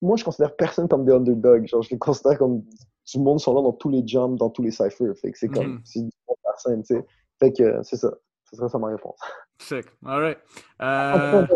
moi, 0.00 0.16
je 0.16 0.24
considère 0.24 0.54
personne 0.54 0.86
comme 0.88 1.04
des 1.04 1.12
underdogs. 1.12 1.66
Genre, 1.66 1.82
je 1.82 1.90
les 1.90 1.98
considère 1.98 2.38
comme 2.38 2.60
du 2.60 3.18
monde 3.18 3.40
sont 3.40 3.54
là 3.54 3.62
dans 3.62 3.72
tous 3.72 3.88
les 3.88 4.06
jumps, 4.06 4.36
dans 4.38 4.50
tous 4.50 4.62
les 4.62 4.70
cyphers. 4.70 5.16
Fait 5.20 5.32
que 5.32 5.38
c'est 5.38 5.48
comme. 5.48 5.66
Mhm. 5.76 5.80
C'est 5.84 6.00
du 6.02 6.10
monde 6.28 6.36
personne, 6.44 6.82
tu 6.84 6.94
sais. 6.94 7.06
Fait 7.40 7.52
que 7.52 7.82
c'est 7.82 7.96
ça. 7.96 8.12
Ce 8.50 8.56
serait 8.56 8.68
ça 8.68 8.78
ma 8.78 8.88
réponse. 8.88 9.18
Sick. 9.58 9.86
All 10.04 10.20
right. 10.20 10.38
Euh, 10.82 11.46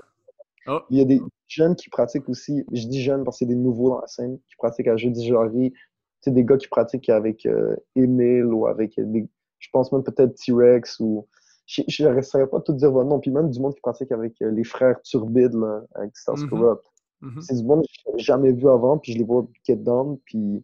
Oh. 0.66 0.80
Il 0.90 0.98
y 0.98 1.00
a 1.00 1.04
des 1.06 1.20
jeunes 1.48 1.74
qui 1.74 1.88
pratiquent 1.88 2.28
aussi, 2.28 2.64
je 2.70 2.86
dis 2.86 3.02
jeunes 3.02 3.24
parce 3.24 3.36
que 3.36 3.38
c'est 3.40 3.46
des 3.46 3.56
nouveaux 3.56 3.88
dans 3.88 4.00
la 4.02 4.06
scène, 4.06 4.38
qui 4.48 4.56
pratiquent 4.56 4.88
à 4.88 4.96
Jeudi 4.96 5.26
Jarry. 5.26 5.72
Tu 5.72 5.78
sais, 6.20 6.30
des 6.32 6.44
gars 6.44 6.58
qui 6.58 6.68
pratiquent 6.68 7.08
avec 7.08 7.46
euh, 7.46 7.74
Emile 7.96 8.44
ou 8.44 8.66
avec 8.66 8.94
des, 9.00 9.26
je 9.58 9.68
pense 9.72 9.90
même 9.90 10.02
peut-être 10.04 10.34
T-Rex 10.34 11.00
ou. 11.00 11.26
Je 11.66 12.06
ne 12.08 12.20
saurais 12.20 12.46
pas 12.46 12.60
tout 12.60 12.74
dire 12.74 12.92
votre 12.92 13.08
nom. 13.08 13.20
Puis 13.20 13.30
même 13.30 13.50
du 13.50 13.58
monde 13.58 13.74
qui 13.74 13.80
pratique 13.80 14.12
avec 14.12 14.34
euh, 14.42 14.50
les 14.50 14.64
frères 14.64 15.00
Turbide, 15.02 15.54
là, 15.54 15.82
avec 15.94 16.14
Stars 16.16 16.36
Mhm. 16.38 16.50
Corrupt. 16.50 16.82
mhm. 17.22 17.40
C'est 17.40 17.56
du 17.56 17.64
monde 17.64 17.82
que 17.82 18.18
je 18.18 18.24
jamais 18.24 18.52
vu 18.52 18.68
avant, 18.68 18.98
puis 18.98 19.12
je 19.14 19.18
les 19.18 19.24
vois 19.24 19.46
get 19.66 19.76
down, 19.76 20.18
puis 20.26 20.62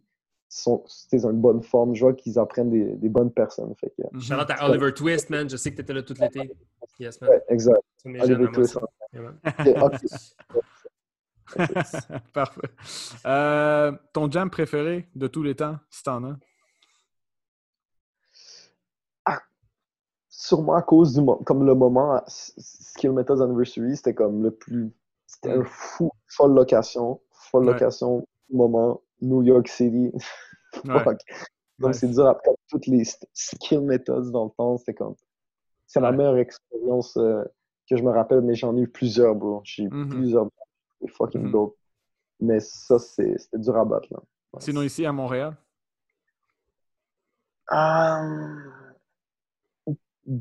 sont 0.49 0.83
dans 1.11 1.29
une 1.29 1.41
bonne 1.41 1.61
forme. 1.61 1.93
Je 1.95 2.01
vois 2.05 2.13
qu'ils 2.13 2.39
apprennent 2.39 2.69
des, 2.69 2.95
des 2.95 3.09
bonnes 3.09 3.31
personnes. 3.31 3.73
Fait 3.75 3.89
que. 3.97 4.03
Shout 4.19 4.33
out 4.33 4.49
à 4.49 4.69
Oliver 4.69 4.93
Twist, 4.93 5.29
man. 5.29 5.49
Je 5.49 5.57
sais 5.57 5.71
que 5.71 5.75
tu 5.77 5.81
étais 5.81 5.93
là 5.93 6.03
tout 6.03 6.13
l'été. 6.19 6.51
Yes, 6.99 7.19
man. 7.21 7.29
ouais, 7.31 7.43
exact. 7.49 7.81
Oliver 8.05 8.47
Twist. 8.51 8.77
Yeah. 9.13 9.33
Parfait. 12.33 12.61
Euh, 13.25 13.93
ton 14.13 14.29
jam 14.29 14.49
préféré 14.49 15.07
de 15.15 15.27
tous 15.27 15.43
les 15.43 15.55
temps, 15.55 15.77
si 15.89 16.03
t'en 16.03 16.23
as? 16.25 16.35
Sûrement 20.29 20.75
à 20.75 20.81
cause 20.81 21.13
du 21.13 21.21
mo- 21.21 21.37
comme 21.45 21.65
le 21.65 21.73
moment 21.73 22.21
Skill 22.27 23.11
Methods 23.11 23.41
Anniversary, 23.41 23.95
c'était 23.97 24.13
comme 24.13 24.43
le 24.43 24.51
plus. 24.51 24.91
C'était 25.25 25.51
un 25.51 25.59
Mm. 25.61 25.65
fou, 25.65 26.11
folle 26.27 26.53
location. 26.53 27.19
Folle 27.31 27.65
Ouais. 27.65 27.73
location, 27.73 28.25
moment, 28.51 29.01
New 29.21 29.41
York 29.43 29.67
City. 29.67 30.11
Ouais. 30.85 31.03
Ouais. 31.79 31.93
c'est 31.93 32.09
dur 32.09 32.27
après 32.27 32.51
toutes 32.69 32.87
les 32.87 33.03
Skill 33.33 33.81
Methods 33.81 34.31
dans 34.31 34.45
le 34.45 34.51
temps, 34.51 34.77
c'était 34.77 34.93
comme. 34.93 35.15
C'est 35.87 36.01
la 36.01 36.11
Ouais. 36.11 36.17
meilleure 36.17 36.37
expérience 36.37 37.15
euh, 37.17 37.43
que 37.89 37.95
je 37.95 38.03
me 38.03 38.11
rappelle, 38.11 38.41
mais 38.41 38.53
j'en 38.55 38.75
ai 38.77 38.81
eu 38.81 38.87
plusieurs, 38.87 39.33
bro. 39.33 39.61
J'ai 39.63 39.83
eu 39.83 39.89
Mhm. 39.89 40.09
plusieurs. 40.09 40.49
C'est 41.01 41.09
fucking 41.11 41.43
Mhm. 41.45 41.51
dope. 41.51 41.77
Mais 42.41 42.59
ça, 42.59 42.99
c'était 42.99 43.37
dur 43.53 43.77
à 43.77 43.85
battre, 43.85 44.07
là. 44.11 44.19
Sinon, 44.59 44.81
ici 44.81 45.05
à 45.05 45.11
Montréal? 45.11 45.55
Euh, 47.71 48.59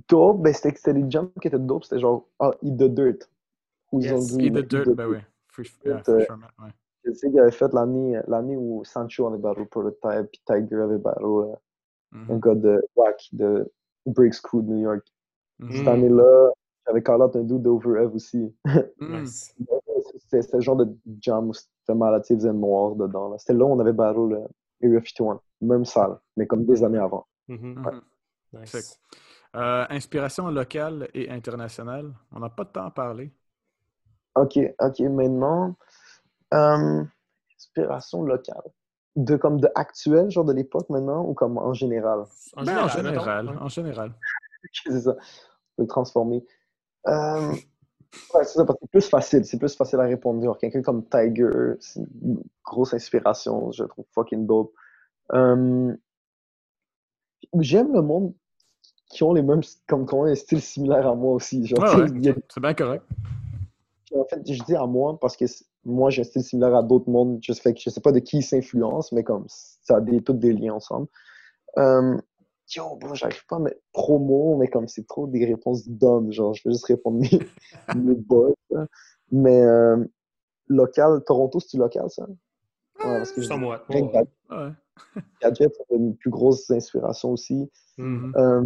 Dope, 0.09 0.43
ben 0.43 0.53
c'était 0.53 0.93
les 0.93 1.09
jumps 1.09 1.31
qui 1.41 1.47
étaient 1.47 1.59
dope, 1.61 1.85
c'était 1.85 2.01
genre 2.01 2.27
ah, 2.41 2.51
Eat 2.63 2.77
the 2.77 2.85
Dirt. 2.93 3.31
Où 3.93 4.01
ils 4.01 4.13
ont 4.13 4.19
Yes, 4.19 4.37
dit 4.37 4.47
Eat 4.47 4.55
the 4.55 4.59
Dirt, 4.69 4.89
ben 4.97 5.07
oui. 5.07 5.19
Free, 5.49 5.71
yeah, 5.85 6.03
euh, 6.09 6.19
ouais. 6.59 6.71
Je 7.07 7.13
sais 7.13 7.31
qu'il 7.31 7.39
avait 7.41 7.51
fait 7.53 7.73
l'année 7.73 8.19
l'année 8.27 8.57
où 8.57 8.85
Sancho 8.85 9.27
avait 9.29 9.39
battle 9.39 9.67
Prototype, 9.67 10.29
puis 10.33 10.43
Tiger 10.45 10.77
avait 10.83 10.99
battle 10.99 11.25
euh, 11.25 11.55
un 12.13 12.35
Mhm. 12.35 12.41
gars 12.41 12.55
de 12.55 12.85
Wack 12.97 13.29
de 13.33 13.71
Breaks 14.07 14.41
Crew 14.43 14.63
de 14.63 14.73
New 14.73 14.83
York. 14.83 15.07
Mhm. 15.61 15.71
Cette 15.73 15.89
année-là, 15.89 16.51
j'avais 16.87 17.03
call 17.03 17.23
out 17.23 17.37
un 17.37 17.43
dude 17.45 17.63
d'Overev 17.63 18.15
aussi. 18.15 18.55
Nice. 19.01 19.55
C'était 20.29 20.57
le 20.57 20.61
genre 20.61 20.77
de 20.77 20.89
jam 21.21 21.49
où 21.49 21.53
c'était 21.55 21.95
malade, 21.95 22.25
il 22.31 22.37
faisait 22.37 22.53
noir 22.53 22.95
dedans. 22.97 23.37
C'était 23.39 23.55
là 23.55 23.65
où 23.65 23.69
on 23.69 23.79
avait 23.81 23.93
battle 23.93 24.33
euh, 24.35 24.47
Area 24.87 25.01
51, 25.01 25.41
même 25.61 25.85
salle, 25.85 26.19
mais 26.37 26.47
comme 26.47 26.65
des 26.65 26.83
années 26.85 26.99
avant. 26.99 27.27
Mhm. 27.49 27.75
Mhm. 27.79 28.03
Nice. 28.61 28.71
Sick. 28.71 28.99
Euh, 29.55 29.85
inspiration 29.91 30.49
locale 30.51 31.09
et 31.15 31.31
internationale. 31.31 32.13
On 32.33 32.41
n'a 32.41 32.51
pas 32.51 32.65
de 32.65 32.71
temps 32.71 32.85
à 32.87 32.91
parler. 32.91 33.33
Ok, 34.35 34.59
ok, 34.81 35.01
maintenant, 35.01 35.75
euh, 36.55 37.05
inspiration 37.57 38.23
locale. 38.23 38.63
De 39.17 39.37
comme 39.37 39.61
de 39.61 39.69
actuel, 39.75 40.31
genre 40.31 40.45
de 40.45 40.53
l'époque 40.53 40.91
maintenant, 40.91 41.25
ou 41.25 41.33
comme 41.33 41.57
en 41.57 41.73
général? 41.73 42.25
En 42.55 42.65
Ben, 42.65 42.79
en 42.85 42.89
général, 42.89 42.91
général. 43.15 43.59
En 43.63 43.69
général. 43.69 44.13
c'est 44.85 45.01
ça. 45.01 45.13
On 45.13 45.15
peut 45.77 45.83
le 45.83 45.87
transformer. 45.87 46.45
Euh, 47.07 47.51
ouais, 48.35 48.45
c'est 48.45 48.59
ça, 48.59 48.65
parce 48.67 48.79
que 48.79 48.85
c'est 48.85 48.91
plus 48.91 49.09
facile. 49.09 49.45
C'est 49.47 49.59
plus 49.59 49.75
facile 49.75 50.01
à 50.01 50.05
répondre. 50.05 50.43
Genre, 50.45 50.59
quelqu'un 50.59 50.83
comme 50.83 51.05
Tiger, 51.09 51.75
c'est 51.81 52.01
une 52.23 52.43
grosse 52.65 52.93
inspiration. 52.93 53.73
Je 53.73 53.85
le 53.85 53.89
trouve 53.89 54.05
fucking 54.15 54.47
dope. 54.47 54.73
Euh, 55.33 55.97
J'aime 57.61 57.93
le 57.93 58.03
monde 58.03 58.35
qui 59.09 59.23
ont 59.23 59.33
les 59.33 59.43
mêmes, 59.43 59.61
comme, 59.87 60.07
qui 60.07 60.15
ont 60.15 60.25
un 60.25 60.35
style 60.35 60.61
similaire 60.61 61.07
à 61.07 61.15
moi 61.15 61.33
aussi. 61.35 61.65
Genre, 61.67 61.79
Ouais, 61.81 61.87
a- 62.31 62.35
c'est 62.49 62.61
bien 62.61 62.75
correct. 62.75 63.05
En 64.21 64.25
fait, 64.25 64.41
je 64.51 64.63
dis 64.65 64.75
à 64.75 64.87
moi 64.87 65.19
parce 65.21 65.37
que 65.37 65.45
moi, 65.85 66.11
j'ai 66.11 66.23
un 66.23 66.25
style 66.25 66.43
similaire 66.43 66.75
à 66.75 66.83
d'autres 66.83 67.09
mondes. 67.11 67.39
Je 67.43 67.53
sais, 67.53 67.75
je 67.77 67.91
sais 67.91 68.01
pas 68.01 68.13
de 68.13 68.19
qui 68.19 68.39
ils 68.39 68.43
s'influencent, 68.43 69.15
mais 69.15 69.23
comme 69.23 69.45
ça 69.49 69.97
a 69.97 70.01
des, 70.01 70.21
tous 70.21 70.33
des 70.35 70.53
liens 70.53 70.75
ensemble. 70.75 71.09
Euh, 71.79 72.17
yo, 72.75 72.97
bon, 72.97 73.15
j'arrive 73.15 73.45
pas 73.47 73.57
à 73.57 73.59
mettre 73.61 73.81
promo, 73.93 74.57
mais 74.57 74.69
comme 74.69 74.89
c'est 74.89 75.07
trop 75.07 75.27
des 75.27 75.45
réponses 75.45 75.89
d'hommes, 75.89 76.33
genre, 76.33 76.55
je 76.55 76.63
vais 76.65 76.73
juste 76.73 76.87
répondre 76.87 77.19
mes, 77.19 77.39
mes 77.97 78.15
boss. 78.15 78.55
Mais 79.31 79.63
euh, 79.63 80.05
local, 80.69 81.23
Toronto, 81.25 81.61
c'est-tu 81.61 81.79
local, 81.79 82.11
ça? 82.11 82.27
Ouais, 82.27 83.19
parce 83.19 83.33
que 83.33 83.43
je. 83.43 83.53
Ouais. 83.53 84.73
Gadget, 85.43 85.73
c'est 85.75 85.97
une 85.97 86.17
plus 86.17 86.31
grosse 86.31 86.71
inspiration 86.71 87.33
aussi. 87.33 87.71
Mhm. 87.99 88.33
Euh, 88.37 88.65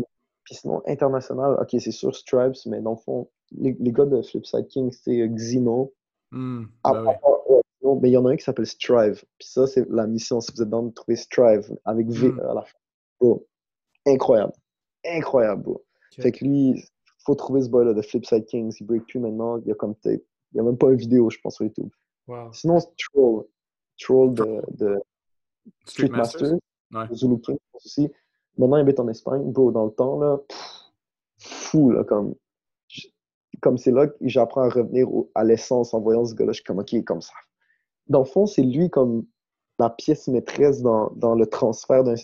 puis 0.51 0.59
sinon, 0.59 0.83
international, 0.89 1.57
ok, 1.61 1.69
c'est 1.81 1.93
sûr 1.93 2.13
Stripes, 2.13 2.57
mais 2.67 2.81
dans 2.81 2.91
le 2.91 2.97
fond, 2.97 3.31
les, 3.53 3.77
les 3.79 3.93
gars 3.93 4.05
de 4.05 4.21
Flipside 4.21 4.67
King, 4.67 4.91
c'est 4.91 5.21
euh, 5.21 5.29
Xino. 5.29 5.93
Hmm, 6.33 6.65
ben 6.83 7.05
oui. 7.83 7.99
mais 8.03 8.11
il 8.11 8.13
y 8.15 8.17
en 8.17 8.27
a 8.27 8.31
un 8.33 8.37
qui 8.37 8.43
s'appelle 8.43 8.67
Strive. 8.67 9.23
Puis 9.39 9.47
ça, 9.49 9.69
c'est 9.69 9.89
la 9.89 10.09
mission. 10.09 10.41
Si 10.41 10.51
vous 10.53 10.61
êtes 10.61 10.69
dans 10.69 10.83
de 10.83 10.91
trouver 10.91 11.15
Strive 11.15 11.73
avec 11.85 12.09
V 12.09 12.31
Mm. 12.33 12.41
à 12.41 12.55
la 12.55 12.63
fin. 12.63 12.79
Bro, 13.21 13.47
incroyable. 14.07 14.53
Incroyable, 15.07 15.63
bro. 15.63 15.75
Ok. 15.75 16.23
Fait 16.23 16.33
que 16.33 16.45
lui, 16.45 16.85
faut 17.25 17.37
trouver 17.37 17.63
ce 17.63 17.69
boy-là 17.69 17.95
de 17.95 18.03
Flipside 18.03 18.45
Kings. 18.47 18.75
Il 18.81 18.87
break 18.87 19.07
plus 19.07 19.21
maintenant. 19.21 19.59
Il 19.59 19.69
y 19.69 19.71
a 19.71 19.77
comme 19.77 19.95
peut-être. 19.95 20.25
Il 20.53 20.57
y 20.57 20.61
a 20.61 20.65
même 20.65 20.77
pas 20.79 20.91
une 20.91 20.97
vidéo, 20.97 21.31
je 21.31 21.39
pense, 21.41 21.55
sur 21.55 21.65
YouTube. 21.65 21.91
Wow. 22.27 22.53
Sinon, 22.53 22.81
c'est 22.81 22.89
Troll. 23.13 23.45
Troll 24.01 24.35
de, 24.35 24.63
de 24.79 25.01
Street 25.87 26.07
Street 26.07 26.09
Masters. 26.09 26.41
Master. 26.91 27.11
Ouais. 27.11 27.17
Zulu 27.17 27.39
pense 27.39 27.59
aussi. 27.85 28.11
Maintenant, 28.59 28.77
il 28.77 28.81
habite 28.81 29.01
en 29.01 29.09
Espagne. 29.09 29.43
Bro, 29.51 29.73
dans 29.73 29.85
le 29.87 29.91
temps, 29.93 30.19
là, 30.19 30.39
pff, 30.49 30.81
fou, 31.39 31.91
là, 31.91 32.05
comme. 32.05 32.35
je- 32.89 33.09
Comme 33.61 33.77
c'est 33.79 33.91
là 33.91 34.07
que 34.07 34.15
j'apprends 34.23 34.63
à 34.63 34.69
revenir 34.71 35.13
au- 35.13 35.31
à 35.35 35.45
l'essence 35.45 35.93
en 35.95 36.01
voyant 36.01 36.25
ce 36.25 36.35
gars-là. 36.35 36.53
Je 36.53 36.57
suis 36.57 36.65
comme, 36.65 36.79
OK, 36.79 36.95
comme 37.05 37.21
ça. 37.21 37.33
Dans 38.09 38.21
le 38.21 38.25
fond, 38.25 38.47
c'est 38.47 38.63
lui 38.63 38.89
comme 38.91 39.27
la 39.79 39.91
pièce 39.91 40.29
maîtresse 40.29 40.83
dans, 40.83 41.11
dans 41.17 41.35
le 41.35 41.47
transfert 41.47 42.05
d'un. 42.05 42.15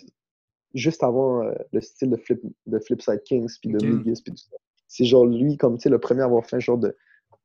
Juste 0.73 1.01
avant 1.03 1.43
euh, 1.43 1.53
le 1.71 1.81
style 1.81 2.09
de, 2.09 2.17
flip, 2.17 2.41
de 2.65 2.79
Flipside 2.79 3.21
Kings, 3.23 3.51
puis 3.61 3.71
de 3.71 3.77
Ok. 3.77 3.83
Mugis, 3.83 4.21
puis 4.23 4.33
tout 4.33 4.37
ça. 4.37 4.57
C'est 4.87 5.05
genre 5.05 5.25
lui, 5.25 5.57
comme, 5.57 5.77
tu 5.77 5.83
sais, 5.83 5.89
le 5.89 5.99
premier 5.99 6.21
à 6.21 6.25
avoir 6.25 6.45
fait 6.45 6.57
un 6.57 6.59
genre 6.59 6.77
de. 6.77 6.95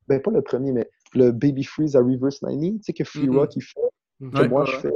Ben, 0.07 0.21
pas 0.21 0.31
le 0.31 0.41
premier, 0.41 0.71
mais 0.71 0.89
le 1.13 1.31
Baby 1.31 1.63
Freeze 1.63 1.95
à 1.95 1.99
Reverse 1.99 2.39
90, 2.39 2.77
tu 2.79 2.83
sais, 2.83 2.93
que 2.93 3.03
Free 3.03 3.27
Mhm. 3.29 3.37
Rock, 3.37 3.55
il 3.55 3.61
fait 3.61 3.79
que 4.19 4.37
Ouais, 4.37 4.47
moi 4.49 4.61
ouais, 4.61 4.67
je 4.67 4.77
fais. 4.77 4.93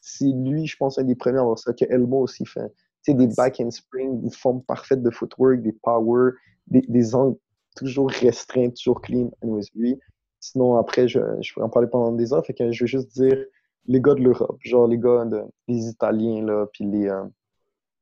C'est 0.00 0.24
lui, 0.26 0.66
je 0.66 0.76
pense, 0.76 0.98
un 0.98 1.04
des 1.04 1.14
premiers 1.16 1.38
à 1.38 1.42
avoir 1.42 1.58
ça, 1.58 1.72
que 1.72 1.84
Elmo 1.88 2.20
aussi 2.22 2.46
fait. 2.46 2.72
Tu 3.06 3.12
sais, 3.12 3.14
des 3.14 3.28
back 3.36 3.60
and 3.60 3.70
spring, 3.70 4.20
une 4.24 4.30
forme 4.32 4.62
parfaite 4.62 5.00
de 5.00 5.10
footwork, 5.10 5.62
des 5.62 5.72
power, 5.72 6.32
des, 6.66 6.80
des 6.88 7.14
angles 7.14 7.36
toujours 7.76 8.10
restreints, 8.10 8.70
toujours 8.70 9.00
clean. 9.00 9.30
Anyways, 9.42 9.66
lui. 9.76 9.96
Sinon, 10.40 10.76
après, 10.76 11.06
je, 11.06 11.20
je 11.40 11.52
pourrais 11.52 11.66
en 11.66 11.68
parler 11.68 11.88
pendant 11.88 12.10
des 12.12 12.32
heures, 12.32 12.44
fait 12.44 12.52
que 12.54 12.72
je 12.72 12.84
vais 12.84 12.88
juste 12.88 13.12
dire 13.12 13.38
les 13.86 14.00
gars 14.00 14.14
de 14.14 14.20
l'Europe, 14.22 14.58
genre 14.62 14.88
les 14.88 14.98
gars, 14.98 15.24
de, 15.24 15.42
les 15.68 15.86
Italiens, 15.88 16.44
là, 16.44 16.66
puis 16.72 16.84
les, 16.84 17.06
euh, 17.08 17.24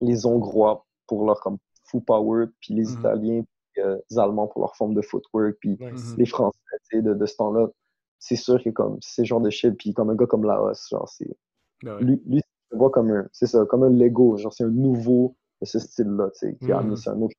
les 0.00 0.24
Hongrois 0.24 0.86
pour 1.06 1.26
leur 1.26 1.38
comme 1.40 1.58
full 1.84 2.02
power, 2.02 2.46
puis 2.60 2.72
les 2.74 2.84
Mhm. 2.84 2.98
Italiens, 2.98 3.42
puis 3.74 3.82
euh, 3.82 3.98
les 4.10 4.18
Allemands 4.18 4.46
pour 4.46 4.62
leur 4.62 4.74
forme 4.76 4.94
de 4.94 5.02
footwork, 5.02 5.56
puis. 5.60 5.76
Mhm. 5.80 6.14
les 6.16 6.26
Français, 6.26 6.58
tu 6.90 6.96
sais, 6.96 7.02
de, 7.02 7.12
de 7.12 7.26
ce 7.26 7.36
temps-là, 7.36 7.68
c'est 8.18 8.36
sûr 8.36 8.62
que 8.62 8.70
comme 8.70 8.96
ces 9.02 9.26
genres 9.26 9.42
de 9.42 9.50
shit, 9.50 9.76
puis 9.76 9.92
comme 9.92 10.08
un 10.08 10.14
gars 10.14 10.26
comme 10.26 10.44
Laos, 10.44 10.88
genre, 10.90 11.08
c'est. 11.10 11.36
Ben. 11.82 11.98
Lui, 11.98 12.22
le 12.74 12.78
vois 12.78 12.90
comme 12.90 13.10
un. 13.10 13.26
C'est 13.32 13.46
ça, 13.46 13.64
comme 13.66 13.82
un 13.84 13.90
Lego, 13.90 14.36
genre, 14.36 14.52
c'est 14.52 14.64
un 14.64 14.68
nouveau 14.68 15.36
de 15.60 15.66
ce 15.66 15.78
style-là, 15.78 16.30
tu 16.32 16.38
sais, 16.50 16.56
qui 16.56 16.70
a 16.72 16.76
Mhm. 16.76 16.80
amené 16.82 16.96
ça 16.96 17.12
un 17.12 17.20
autre. 17.22 17.36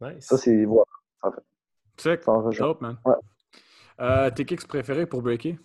Nice. 0.00 0.26
Ça, 0.26 0.36
c'est. 0.38 0.64
Voilà, 0.64 0.84
Sick. 1.96 2.22
ça 2.22 2.32
en 2.32 2.42
rejoint. 2.42 2.66
Dope, 2.68 2.80
man. 2.80 2.98
Ouais. 3.04 3.14
Euh, 4.00 4.30
tes 4.30 4.44
kicks 4.46 4.66
préférés 4.66 5.06
pour 5.06 5.22
breaker? 5.22 5.58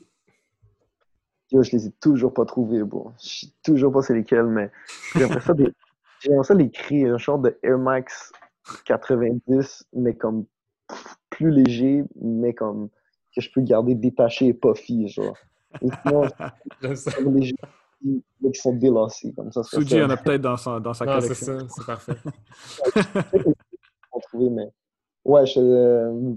Yo, 1.51 1.63
je 1.63 1.71
les 1.71 1.87
ai 1.87 1.91
toujours 1.91 2.33
pas 2.33 2.45
trouvés, 2.45 2.83
bon. 2.83 3.13
Je 3.21 3.45
sais 3.45 3.47
toujours 3.63 3.91
pas 3.93 4.01
c'est 4.01 4.13
lesquels, 4.15 4.45
mais 4.45 4.71
j'aimerais 5.15 5.41
ça, 5.41 5.53
des... 5.53 5.71
j'aimerais 6.19 6.43
ça 6.43 6.53
les 6.53 6.69
créer, 6.71 7.07
un 7.07 7.17
genre 7.17 7.39
de 7.39 7.57
Air 7.63 7.77
Max 7.77 8.31
90, 8.85 9.85
mais 9.93 10.15
comme 10.15 10.45
plus 11.29 11.51
léger, 11.51 12.03
mais 12.19 12.53
comme 12.53 12.89
que 13.35 13.41
je 13.41 13.51
peux 13.51 13.61
garder 13.61 13.95
détaché 13.95 14.47
et 14.47 14.53
puffy, 14.53 15.07
genre. 15.07 15.37
Sinon, 15.81 16.23
J'aime 16.81 16.95
ça. 16.95 17.11
gens 17.11 17.55
mais 18.41 18.51
qui 18.51 18.59
sont 18.61 18.73
délassés, 18.73 19.33
comme 19.33 19.51
ça. 19.51 19.63
ça 19.63 19.77
Suji 19.77 20.01
en 20.03 20.09
a 20.09 20.17
peut-être 20.23 20.41
dans, 20.41 20.57
son- 20.57 20.79
dans 20.79 20.93
sa 20.93 21.05
Non, 21.05 21.19
c'est 21.21 21.27
collection. 21.27 21.59
ça. 21.59 21.75
C'est 21.75 21.85
parfait. 21.85 22.15
trouvé, 24.29 24.49
mais 24.49 24.67
ouais, 25.25 25.45
je, 25.45 25.59
euh, 25.59 26.33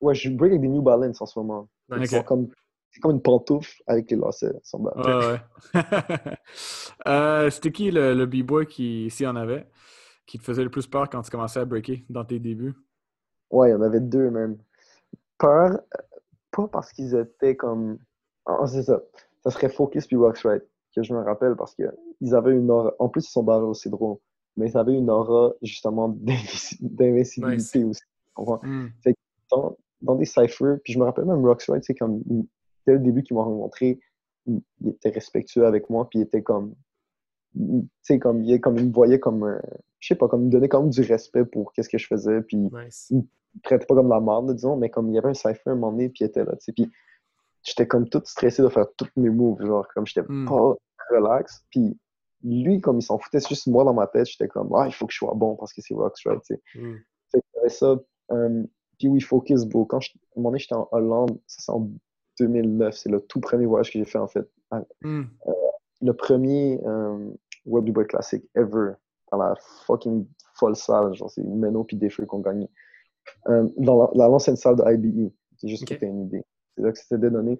ouais, 0.00 0.14
je 0.14 0.30
break 0.30 0.52
avec 0.52 0.62
des 0.62 0.68
New 0.68 0.82
Balance 0.82 1.20
en 1.20 1.26
ce 1.26 1.38
moment. 1.38 1.68
Nice. 1.90 2.10
sont 2.10 2.22
comme, 2.22 2.48
c'est 2.92 3.00
comme 3.00 3.12
une 3.12 3.22
pantoufle 3.22 3.82
avec 3.86 4.10
les 4.10 4.16
lacets. 4.16 4.52
ils 4.54 4.60
sont 4.68 4.78
bas- 4.80 4.94
Ouais, 4.96 5.40
ouais. 5.74 6.34
Euh, 7.06 7.50
C'était 7.50 7.72
qui 7.72 7.90
le, 7.90 8.14
le 8.14 8.26
b-boy 8.26 8.66
qui, 8.66 9.10
s'il 9.10 9.24
y 9.24 9.28
en 9.28 9.36
avait, 9.36 9.66
qui 10.26 10.38
te 10.38 10.44
faisait 10.44 10.64
le 10.64 10.70
plus 10.70 10.86
peur 10.86 11.08
quand 11.10 11.22
tu 11.22 11.30
commençais 11.30 11.60
à 11.60 11.64
breaker 11.64 12.04
dans 12.08 12.24
tes 12.24 12.38
débuts? 12.38 12.74
Ouais, 13.50 13.68
il 13.70 13.72
y 13.72 13.74
en 13.74 13.82
avait 13.82 14.00
deux 14.00 14.30
même. 14.30 14.58
Peur, 15.38 15.72
euh, 15.72 16.02
pas 16.50 16.68
parce 16.68 16.92
qu'ils 16.92 17.14
étaient 17.16 17.56
comme. 17.56 17.98
Ah, 18.46 18.66
c'est 18.66 18.82
ça. 18.82 19.00
Ça 19.44 19.50
serait 19.50 19.68
Focus 19.68 20.06
puis 20.06 20.16
Right, 20.16 20.62
que 20.94 21.02
je 21.02 21.14
me 21.14 21.20
rappelle 21.20 21.54
parce 21.56 21.74
qu'ils 21.74 22.34
avaient 22.34 22.52
une 22.52 22.70
aura. 22.70 22.94
En 22.98 23.08
plus, 23.08 23.26
ils 23.26 23.30
sont 23.30 23.42
barrés 23.42 23.64
aussi 23.64 23.88
drôle, 23.90 24.16
mais 24.56 24.70
ils 24.70 24.76
avaient 24.76 24.94
une 24.94 25.08
aura 25.10 25.52
justement 25.62 26.08
d'invincibilité 26.80 27.84
aussi. 27.84 28.00
tu 28.02 28.32
comprends? 28.34 28.60
Hmm. 28.62 28.88
dans, 29.50 29.76
dans 30.02 30.14
des 30.16 30.24
cyphers, 30.24 30.78
puis 30.84 30.92
je 30.92 30.98
me 30.98 31.04
rappelle 31.04 31.24
même 31.26 31.44
Rocksride, 31.44 31.82
c'est 31.84 31.94
comme 31.94 32.22
dès 32.86 32.94
le 32.94 32.98
début 33.00 33.22
qu'ils 33.22 33.36
m'ont 33.36 33.44
rencontré, 33.44 34.00
il, 34.46 34.60
il 34.80 34.88
était 34.90 35.10
respectueux 35.10 35.66
avec 35.66 35.90
moi, 35.90 36.08
puis 36.08 36.20
il 36.20 36.22
était 36.22 36.42
comme, 36.42 36.74
tu 37.54 37.82
sais, 38.02 38.18
comme, 38.18 38.42
il, 38.44 38.60
comme, 38.60 38.78
il 38.78 38.86
me 38.88 38.92
voyait 38.92 39.18
comme, 39.20 39.42
un- 39.44 39.60
je 39.98 40.08
sais 40.08 40.14
pas, 40.14 40.28
comme 40.28 40.42
il 40.42 40.46
me 40.46 40.50
donnait 40.50 40.68
quand 40.68 40.80
même 40.82 40.90
du 40.90 41.02
respect 41.02 41.44
pour 41.44 41.72
qu'est-ce 41.72 41.88
que 41.88 41.98
je 41.98 42.06
faisais, 42.06 42.40
puis 42.42 42.56
Nice. 42.56 43.08
il 43.10 43.18
me 43.18 43.22
traitait 43.62 43.86
pas 43.86 43.94
comme 43.94 44.08
la 44.08 44.20
merde, 44.20 44.54
disons, 44.54 44.76
mais 44.76 44.88
comme 44.88 45.08
il 45.10 45.14
y 45.14 45.18
avait 45.18 45.28
un 45.30 45.34
cypher 45.34 45.60
à 45.66 45.70
un 45.70 45.74
moment 45.74 45.92
donné, 45.92 46.08
puis 46.08 46.24
il 46.24 46.26
était 46.28 46.44
là, 46.44 46.52
tu 46.52 46.64
sais, 46.66 46.72
puis 46.72 46.90
j'étais 47.62 47.86
comme 47.86 48.08
tout 48.08 48.22
stressé 48.24 48.62
de 48.62 48.68
faire 48.68 48.86
tous 48.96 49.08
mes 49.16 49.30
moves, 49.30 49.64
genre, 49.64 49.86
comme 49.94 50.06
j'étais 50.06 50.26
Hmm. 50.28 50.46
pas 50.48 50.74
relax, 51.10 51.64
puis 51.70 51.98
lui, 52.42 52.80
comme 52.80 52.98
il 52.98 53.02
s'en 53.02 53.18
foutait, 53.18 53.40
c'est 53.40 53.48
juste 53.50 53.66
moi 53.66 53.84
dans 53.84 53.92
ma 53.94 54.06
tête, 54.06 54.26
j'étais 54.26 54.48
comme, 54.48 54.72
ah, 54.74 54.86
il 54.86 54.92
faut 54.94 55.06
que 55.06 55.12
je 55.12 55.18
sois 55.18 55.34
bon 55.34 55.56
parce 55.56 55.72
que 55.72 55.80
c'est 55.82 55.94
Rockstrike, 55.94 56.42
tu 56.42 56.54
sais. 56.54 56.80
Hmm. 56.80 56.96
Fait 57.32 57.42
avait 57.58 57.68
ça. 57.68 57.96
euh, 58.32 58.62
puis 58.98 59.08
oui, 59.08 59.20
Focus, 59.20 59.64
bro. 59.64 59.84
Quand 59.86 60.00
je, 60.00 60.10
à 60.10 60.12
un 60.14 60.40
moment 60.40 60.50
donné, 60.50 60.58
j'étais 60.60 60.74
en 60.74 60.88
Hollande, 60.92 61.38
ça 61.46 61.62
c'est 61.62 61.72
en 61.72 61.90
2009, 62.38 62.94
c'est 62.96 63.08
le 63.10 63.20
tout 63.20 63.40
premier 63.40 63.66
voyage 63.66 63.90
que 63.92 63.98
j'ai 63.98 64.04
fait 64.04 64.18
en 64.18 64.28
fait. 64.28 64.48
Hmm. 65.02 65.24
Le 66.02 66.12
premier 66.12 66.80
euh, 66.86 67.30
World 67.66 67.86
Dubai 67.86 68.06
Classic 68.06 68.42
ever, 68.54 68.92
dans 69.32 69.38
la 69.38 69.54
fucking 69.86 70.26
folle 70.54 70.76
salle, 70.76 71.14
genre 71.14 71.30
c'est 71.30 71.42
Meno 71.44 71.84
puis 71.84 71.96
Défeu 71.96 72.24
qui 72.24 72.34
ont 72.34 72.38
gagné. 72.40 72.68
Euh, 73.48 73.68
dans 73.76 73.98
la- 74.02 74.10
la- 74.14 74.28
l'ancienne 74.28 74.56
salle 74.56 74.76
de 74.76 74.82
IBE, 74.94 75.30
c'est 75.58 75.68
juste 75.68 75.82
Ok. 75.82 75.88
pour 75.88 75.96
que 75.96 76.00
t'aies 76.00 76.10
une 76.10 76.22
idée. 76.26 76.44
C'est 76.80 76.86
là 76.86 76.92
que 76.92 76.98
c'était 76.98 77.30
donné. 77.30 77.58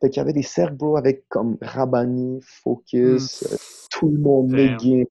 Fait 0.00 0.10
qu'il 0.10 0.18
y 0.18 0.20
avait 0.20 0.32
des 0.32 0.42
cercles, 0.42 0.74
bro, 0.74 0.96
avec 0.96 1.28
comme 1.28 1.58
Rabani, 1.60 2.40
Focus, 2.42 3.42
euh, 3.42 3.56
tout 3.90 4.08
le 4.08 4.18
monde. 4.18 4.50
Megan. 4.50 5.04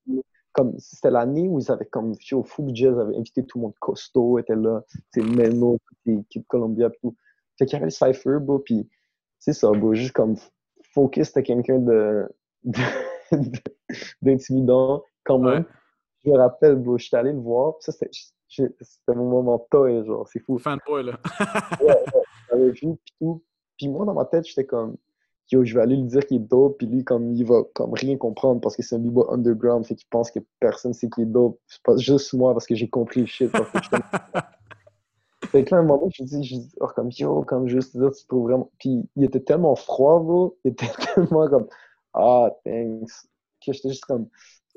Comme, 0.54 0.74
c'était 0.80 1.12
l'année 1.12 1.48
où 1.48 1.60
ils 1.60 1.72
avaient 1.72 1.86
comme, 1.86 2.16
au 2.32 2.44
Full 2.44 2.76
Jazz 2.76 2.98
avait 2.98 3.16
invité 3.16 3.46
tout 3.46 3.60
le 3.60 3.64
monde. 3.64 3.74
Costo 3.80 4.40
était 4.40 4.56
là, 4.56 4.84
c'est 5.14 5.22
Meno, 5.22 5.78
Kid 6.30 6.48
Columbia, 6.48 6.90
tout. 7.02 7.16
Fait 7.60 7.66
qu'il 7.66 7.74
y 7.74 7.76
avait 7.76 7.86
le 7.86 7.92
Cypher, 7.92 8.40
bro, 8.42 8.60
puis 8.60 8.90
c'est 9.38 9.54
ça, 9.54 9.70
bro, 9.70 9.94
juste 9.94 10.14
comme 10.14 10.36
Focus, 10.94 11.28
c'était 11.28 11.44
quelqu'un 11.44 11.78
de, 11.78 12.28
d'intimidant 14.24 15.04
quand 15.24 15.38
même. 15.38 15.60
Ouais. 15.60 15.66
Je 16.26 16.32
me 16.32 16.38
rappelle, 16.38 16.76
bro, 16.78 16.98
j'étais 16.98 17.18
allé 17.18 17.34
le 17.34 17.40
voir, 17.40 17.76
ça, 17.82 17.92
c'était, 17.92 18.10
c'était 18.48 19.16
mon 19.16 19.30
moment 19.30 19.68
toy, 19.70 20.06
genre, 20.06 20.28
c'est 20.28 20.40
fou. 20.40 20.58
Fanboy, 20.58 21.04
là. 21.04 21.20
j'avais 22.50 22.72
vu, 22.72 22.96
puis 22.96 23.14
tout. 23.20 23.44
Puis 23.78 23.88
moi, 23.90 24.06
dans 24.06 24.14
ma 24.14 24.26
tête, 24.26 24.46
j'étais 24.48 24.66
comme, 24.66 24.98
yo, 25.52 25.64
je 25.64 25.74
vais 25.76 25.82
aller 25.82 25.96
lui 25.96 26.06
dire 26.06 26.26
qu'il 26.26 26.38
est 26.38 26.46
dope, 26.46 26.78
puis 26.78 26.88
lui, 26.88 27.04
comme, 27.04 27.34
il 27.34 27.46
va 27.46 27.64
comme 27.74 27.94
rien 27.94 28.18
comprendre 28.18 28.62
parce 28.62 28.76
que 28.76 28.84
c'est 28.84 28.96
un 28.96 29.00
b-boy 29.00 29.26
underground, 29.30 29.86
fait 29.86 29.96
qu'il 29.96 30.08
pense 30.10 30.32
que 30.32 30.40
personne 30.60 30.94
sait 30.94 31.10
qu'il 31.10 31.24
est 31.24 31.28
dope. 31.28 31.60
C'est 31.68 31.82
pas 31.84 31.98
juste 31.98 32.34
moi 32.34 32.54
parce 32.54 32.66
que 32.66 32.76
j'ai 32.76 32.90
compris 32.90 33.22
le 33.22 33.28
shit. 33.28 33.52
parce 33.52 33.72
que 33.90 33.96
fait 35.48 35.64
que 35.64 35.72
là, 35.72 35.78
à 35.78 35.80
un 35.82 35.86
moment, 35.86 36.10
je 36.14 36.24
dis, 36.24 36.44
je 36.44 36.56
dis 36.56 36.72
oh, 36.80 36.88
comme, 36.96 37.10
yo, 37.12 37.44
comme, 37.44 37.68
juste 37.68 37.94
tu 37.94 38.28
trouves 38.28 38.48
vraiment. 38.48 38.72
Puis 38.80 39.08
il 39.16 39.24
était 39.24 39.40
tellement 39.40 39.76
froid, 39.76 40.20
bro, 40.20 40.58
il 40.64 40.72
était 40.72 40.88
tellement 41.16 41.48
comme, 41.48 41.68
ah, 42.14 42.52
thanks. 42.66 43.12
Que 43.66 43.74
j'étais 43.74 43.90
juste 43.90 44.06
comme, 44.06 44.28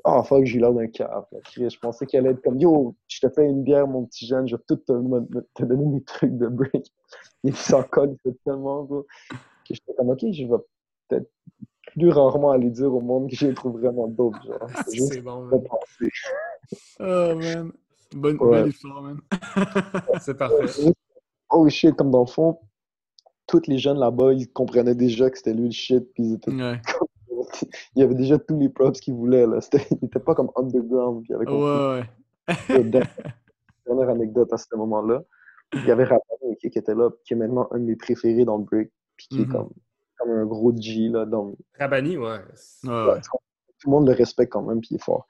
ah, 0.03 0.23
fuck, 0.23 0.45
j'ai 0.45 0.59
l'air 0.59 0.73
d'un. 0.73 0.87
Chris, 0.87 1.69
Je 1.69 1.79
pensais 1.79 2.05
qu'elle 2.05 2.25
allait 2.25 2.35
être 2.35 2.41
comme, 2.41 2.59
yo, 2.59 2.95
je 3.07 3.19
te 3.19 3.29
fais 3.29 3.45
une 3.45 3.63
bière, 3.63 3.87
mon 3.87 4.05
petit 4.05 4.25
jeune, 4.25 4.47
je 4.47 4.55
vais 4.55 4.61
tout 4.67 4.77
te, 4.77 4.91
donner 4.91 5.85
mes 5.85 6.03
trucs 6.03 6.37
de 6.37 6.47
break. 6.47 6.91
Il 7.43 7.55
s'en 7.55 7.83
colle 7.83 8.15
tellement, 8.45 8.83
bro, 8.83 9.05
que 9.29 9.73
j'étais 9.73 9.93
comme, 9.93 10.09
ok, 10.09 10.19
je 10.31 10.45
vais 10.45 10.63
peut-être 11.07 11.29
plus 11.93 12.09
rarement 12.09 12.51
aller 12.51 12.69
dire 12.69 12.93
au 12.93 13.01
monde 13.01 13.29
que 13.29 13.35
je 13.35 13.47
les 13.47 13.53
trouve 13.53 13.79
vraiment 13.79 14.07
dope, 14.07 14.35
genre. 14.45 14.67
Ah, 14.73 14.83
C'est 14.87 15.21
bon, 15.21 15.45
man. 15.45 15.61
Oh, 16.99 17.35
man. 17.35 17.71
Bonne, 18.13 18.37
Ouais. 18.39 18.63
Belle 18.63 18.69
histoire, 18.69 19.01
man. 19.01 19.19
C'est 20.21 20.37
parfait. 20.37 20.93
Oh 21.49 21.67
shit, 21.69 21.95
comme 21.95 22.11
dans 22.11 22.21
le 22.21 22.31
fond, 22.31 22.59
tous 23.47 23.67
les 23.67 23.77
jeunes 23.77 23.99
là-bas, 23.99 24.33
ils 24.33 24.49
comprenaient 24.51 24.95
déjà 24.95 25.29
que 25.29 25.37
c'était 25.37 25.53
lui 25.53 25.65
le 25.65 25.71
shit, 25.71 26.13
puis 26.13 26.23
ils 26.23 26.33
étaient 26.35 26.51
ouais. 26.51 26.81
il 27.95 28.01
y 28.01 28.03
avait 28.03 28.15
déjà 28.15 28.37
tous 28.39 28.57
les 28.59 28.69
props 28.69 28.99
qu'ils 28.99 29.13
voulaient. 29.13 29.45
Là. 29.47 29.61
C'était- 29.61 29.87
Il 30.01 30.05
était 30.05 30.19
pas 30.19 30.35
comme 30.35 30.51
underground. 30.55 31.23
Puis 31.23 31.33
il 31.33 31.35
avait. 31.35 31.49
Ouais, 31.49 32.03
ouais. 32.47 32.83
Dernière 33.85 34.09
anecdote 34.09 34.51
à 34.53 34.57
ce 34.57 34.65
moment-là. 34.75 35.23
Il 35.73 35.85
y 35.85 35.91
avait 35.91 36.03
Raphaël 36.03 36.55
qui, 36.59 36.67
était 36.67 36.93
là, 36.95 37.09
qui 37.23 37.33
est 37.33 37.37
maintenant 37.37 37.67
un 37.71 37.79
de 37.79 37.83
mes 37.85 37.95
préférés 37.95 38.45
dans 38.45 38.57
le 38.57 38.63
break. 38.63 38.91
Puis 39.17 39.27
qui 39.29 39.41
est 39.41 39.45
Mhm. 39.45 39.51
comme, 39.51 39.69
comme 40.17 40.29
un 40.31 40.45
gros 40.45 40.75
G. 40.75 41.07
Là, 41.09 41.25
dans... 41.25 41.53
Rabani, 41.79 42.17
ouais. 42.17 42.39
Ouais, 42.83 42.89
ouais. 43.05 43.21
Tout 43.79 43.87
le 43.89 43.91
monde 43.91 44.07
le 44.07 44.13
respecte 44.13 44.51
quand 44.53 44.61
même, 44.63 44.79
puis 44.81 44.89
il 44.91 44.95
est 44.95 45.03
fort. 45.03 45.27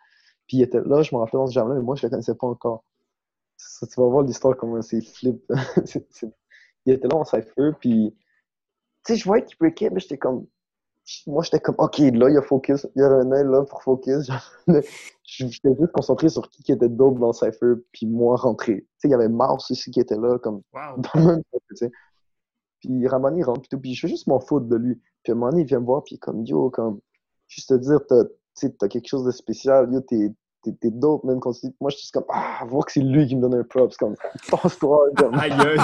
Puis 0.48 0.58
il 0.58 0.62
était 0.64 0.82
là, 0.82 1.02
je 1.02 1.16
me 1.16 1.20
rappelle 1.20 1.40
dans 1.40 1.48
ce 1.48 1.54
jam-là, 1.54 1.76
mais 1.76 1.82
moi 1.82 1.96
je 1.96 2.06
le 2.06 2.10
connaissais 2.10 2.36
pas 2.36 2.48
encore. 2.48 2.84
Ça, 3.56 3.86
tu 3.88 4.00
vas 4.02 4.08
voir 4.08 4.24
l'histoire 4.24 4.58
comment 4.58 4.82
c'est 4.82 5.02
flip. 5.02 5.42
Il 6.86 6.94
était 6.94 7.08
là 7.08 7.16
en 7.16 7.24
cypher, 7.24 7.72
puis 7.80 8.14
tu 9.06 9.14
sais, 9.14 9.16
je 9.20 9.24
voyais 9.26 9.46
qu'il 9.46 9.58
breakait, 9.60 9.90
mais 9.92 10.00
j'étais 10.00 10.18
comme. 10.18 10.48
Moi, 11.28 11.44
j'étais 11.44 11.60
comme, 11.60 11.76
OK, 11.78 11.98
là, 11.98 12.30
il 12.30 12.34
y 12.36 12.38
a 12.38 12.42
focus. 12.42 12.88
Il 12.96 13.02
y 13.02 13.04
a 13.04 13.10
œil 13.10 13.26
là 13.46 13.64
pour 13.66 13.82
focus. 13.84 14.30
J'étais 15.24 15.76
juste 15.80 15.92
concentré 15.94 16.30
sur 16.30 16.50
qui 16.50 16.64
qui 16.64 16.72
était 16.72 16.90
dope 16.90 17.20
dans 17.20 17.28
le 17.28 17.34
cypher, 17.34 17.74
puis 17.92 18.06
moi, 18.06 18.36
rentré. 18.36 18.76
Tu 18.76 18.88
sais, 18.98 19.08
il 19.08 19.12
y 19.12 19.14
avait 19.14 19.28
Mars 19.30 19.72
aussi 19.72 19.92
qui 19.92 20.00
était 20.00 20.16
là, 20.18 20.38
comme, 20.40 20.62
Wow. 20.74 20.98
dans 20.98 21.20
le 21.20 21.26
même 21.26 21.42
cypher, 21.52 21.60
tu 21.70 21.76
sais. 21.76 21.92
Puis 22.80 23.08
Ramani 23.08 23.44
rentre, 23.44 23.62
puis 23.62 23.70
tout, 23.70 23.80
puis 23.80 23.94
je 23.94 24.02
fais 24.02 24.08
juste 24.08 24.28
m'en 24.28 24.40
foutre 24.40 24.68
de 24.68 24.76
lui. 24.76 24.96
Puis 25.24 25.32
à 25.32 25.36
un 25.36 25.38
moment 25.38 25.52
donné, 25.52 25.64
il 25.64 25.68
vient 25.68 25.80
me 25.80 25.86
voir, 25.86 26.04
puis 26.04 26.18
comme, 26.18 26.46
yo, 26.46 26.70
comme, 26.70 27.00
juste 27.48 27.70
te 27.70 27.74
dire, 27.76 28.00
t'as, 28.08 28.24
tu 28.26 28.32
sais, 28.56 28.70
t'as 28.72 28.88
quelque 28.88 29.08
chose 29.08 29.24
de 29.26 29.32
spécial, 29.32 29.92
yo, 29.94 30.02
t'es, 30.02 30.34
t'es, 30.64 30.72
t'es 30.74 30.92
dope, 30.92 31.24
même 31.24 31.40
quand 31.40 31.52
tu 31.54 31.68
dis- 31.68 31.76
Moi, 31.82 31.90
je 31.92 31.98
suis 31.98 32.04
juste 32.04 32.14
comme, 32.14 32.26
ah, 32.30 32.64
voir 32.68 32.86
que 32.86 32.92
c'est 32.94 33.02
lui 33.02 33.28
qui 33.28 33.36
me 33.36 33.42
donne 33.42 33.56
un 33.56 33.64
props, 33.64 33.96
comme, 33.98 34.16
passe-toi, 34.50 35.10
comme, 35.18 35.34
Aïe, 35.36 35.52
aïe. 35.52 35.78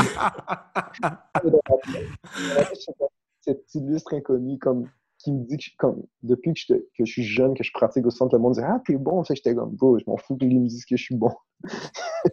cet 3.42 3.76
illustre 3.76 4.14
inconnu 4.14 4.58
comme 4.60 4.90
qui 5.28 5.34
me 5.34 5.44
dit 5.44 5.58
que 5.58 5.64
je- 5.64 5.72
comme 5.78 6.04
depuis 6.24 6.54
que 6.54 6.60
je, 6.60 6.68
te- 6.68 6.80
que 6.98 7.04
je 7.04 7.12
suis 7.12 7.24
jeune, 7.24 7.54
que 7.54 7.64
je 7.64 7.72
pratique 7.74 8.06
au 8.06 8.10
centre, 8.10 8.34
le 8.34 8.42
monde 8.42 8.54
dit 8.54 8.62
Ah, 8.64 8.82
t'es 8.86 8.96
bon. 8.96 9.22
Fait 9.26 9.36
j'étais 9.36 9.54
comme 9.54 9.72
bro, 9.76 10.00
je 10.00 10.06
m'en 10.08 10.16
fous 10.16 10.38
que 10.38 10.46
lui 10.46 10.58
me 10.58 10.68
dise 10.68 10.86
que 10.86 10.96
je 10.96 11.04
suis 11.04 11.16
bon. 11.16 11.32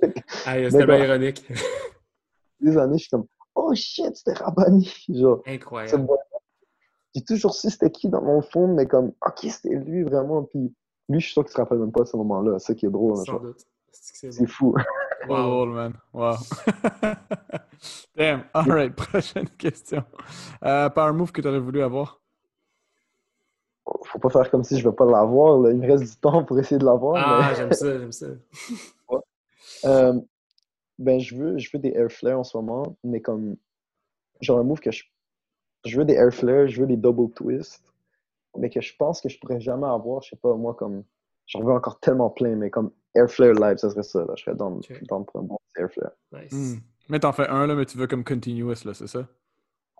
C'est 0.00 0.70
tellement 0.70 0.96
bon. 0.98 1.02
ironique. 1.04 1.44
Des 2.60 2.76
années, 2.76 2.98
je 2.98 3.02
suis 3.02 3.10
comme 3.10 3.26
Oh 3.56 3.74
shit, 3.74 4.16
c'était 4.16 4.34
Rabani. 4.34 4.88
Genre, 5.08 5.42
Incroyable. 5.46 6.06
J'ai 7.14 7.22
toujours 7.24 7.54
su 7.54 7.68
c'était 7.70 7.90
qui 7.90 8.08
dans 8.08 8.22
mon 8.22 8.42
fond, 8.42 8.68
mais 8.74 8.86
comme 8.86 9.12
Ok, 9.26 9.40
c'était 9.42 9.74
lui 9.74 10.02
vraiment. 10.04 10.44
Puis 10.44 10.72
lui, 11.08 11.20
je 11.20 11.24
suis 11.26 11.32
sûr 11.32 11.42
qu'il 11.44 11.52
se 11.52 11.56
rappelle 11.58 11.78
même 11.78 11.92
pas 11.92 12.00
de 12.02 12.06
ce 12.08 12.16
moment-là. 12.16 12.58
C'est 12.58 12.68
ça 12.68 12.74
qui 12.74 12.86
est 12.86 12.90
drôle. 12.90 13.16
Sans 13.16 13.24
genre. 13.24 13.40
doute. 13.40 13.64
C'est 13.90 14.46
fou. 14.46 14.74
Trop 15.22 15.36
drôle, 15.36 15.70
man. 15.70 15.92
Wow. 16.12 16.34
Damn. 18.16 18.44
All 18.52 18.66
right. 18.70 18.94
Prochaine 18.94 19.48
question. 19.58 20.04
Euh, 20.64 20.88
power 20.90 21.12
move 21.12 21.32
que 21.32 21.40
tu 21.40 21.48
aurais 21.48 21.58
voulu 21.60 21.82
avoir? 21.82 22.20
Faut 24.04 24.18
pas 24.18 24.30
faire 24.30 24.50
comme 24.50 24.64
si 24.64 24.78
je 24.78 24.84
veux 24.88 24.94
pas 24.94 25.04
l'avoir. 25.04 25.58
là. 25.60 25.70
Il 25.70 25.78
me 25.78 25.86
reste 25.90 26.04
du 26.04 26.16
temps 26.16 26.42
pour 26.44 26.58
essayer 26.58 26.78
de 26.78 26.84
l'avoir. 26.84 27.14
mais- 27.14 27.44
Ah, 27.46 27.54
j'aime 27.54 27.72
ça, 27.72 27.98
j'aime 27.98 28.12
ça. 28.12 28.26
Euh, 29.84 30.18
ben, 30.98 31.20
je 31.20 31.34
veux, 31.36 31.58
je 31.58 31.70
veux 31.72 31.78
des 31.78 31.90
air 31.90 32.10
flares 32.10 32.38
en 32.38 32.44
ce 32.44 32.56
moment, 32.56 32.96
mais 33.04 33.20
comme. 33.20 33.56
Genre 34.40 34.58
un 34.58 34.62
move 34.62 34.80
que 34.80 34.90
je. 34.90 35.04
Je 35.84 35.98
veux 35.98 36.04
des 36.04 36.14
air 36.14 36.32
flares, 36.32 36.68
je 36.68 36.80
veux 36.80 36.86
des 36.86 36.96
double 36.96 37.30
twists, 37.34 37.92
mais 38.56 38.70
que 38.70 38.80
je 38.80 38.94
pense 38.96 39.20
que 39.20 39.28
je 39.28 39.38
pourrais 39.38 39.60
jamais 39.60 39.86
avoir. 39.86 40.22
Je 40.22 40.30
sais 40.30 40.36
pas, 40.36 40.54
moi, 40.54 40.74
comme. 40.74 41.02
J'en 41.46 41.60
veux 41.62 41.72
encore 41.72 42.00
tellement 42.00 42.30
plein, 42.30 42.56
mais 42.56 42.70
comme 42.70 42.90
air 43.14 43.28
flare 43.30 43.52
live, 43.54 43.76
ça 43.76 43.90
serait 43.90 44.02
ça. 44.02 44.20
Là. 44.20 44.32
Je 44.36 44.44
serais 44.44 44.56
dans, 44.56 44.72
Ok. 44.76 45.02
dans 45.08 45.22
pour 45.22 45.40
un 45.40 45.44
bon 45.44 45.58
air 45.76 45.90
flare. 45.92 46.12
Nice. 46.32 46.52
Hmm. 46.52 46.78
Mais 47.10 47.20
t'en 47.20 47.32
fais 47.32 47.48
un, 47.48 47.66
là, 47.66 47.74
mais 47.74 47.84
tu 47.84 47.98
veux 47.98 48.06
comme 48.06 48.24
continuous, 48.24 48.84
là, 48.86 48.94
c'est 48.94 49.06
ça? 49.08 49.26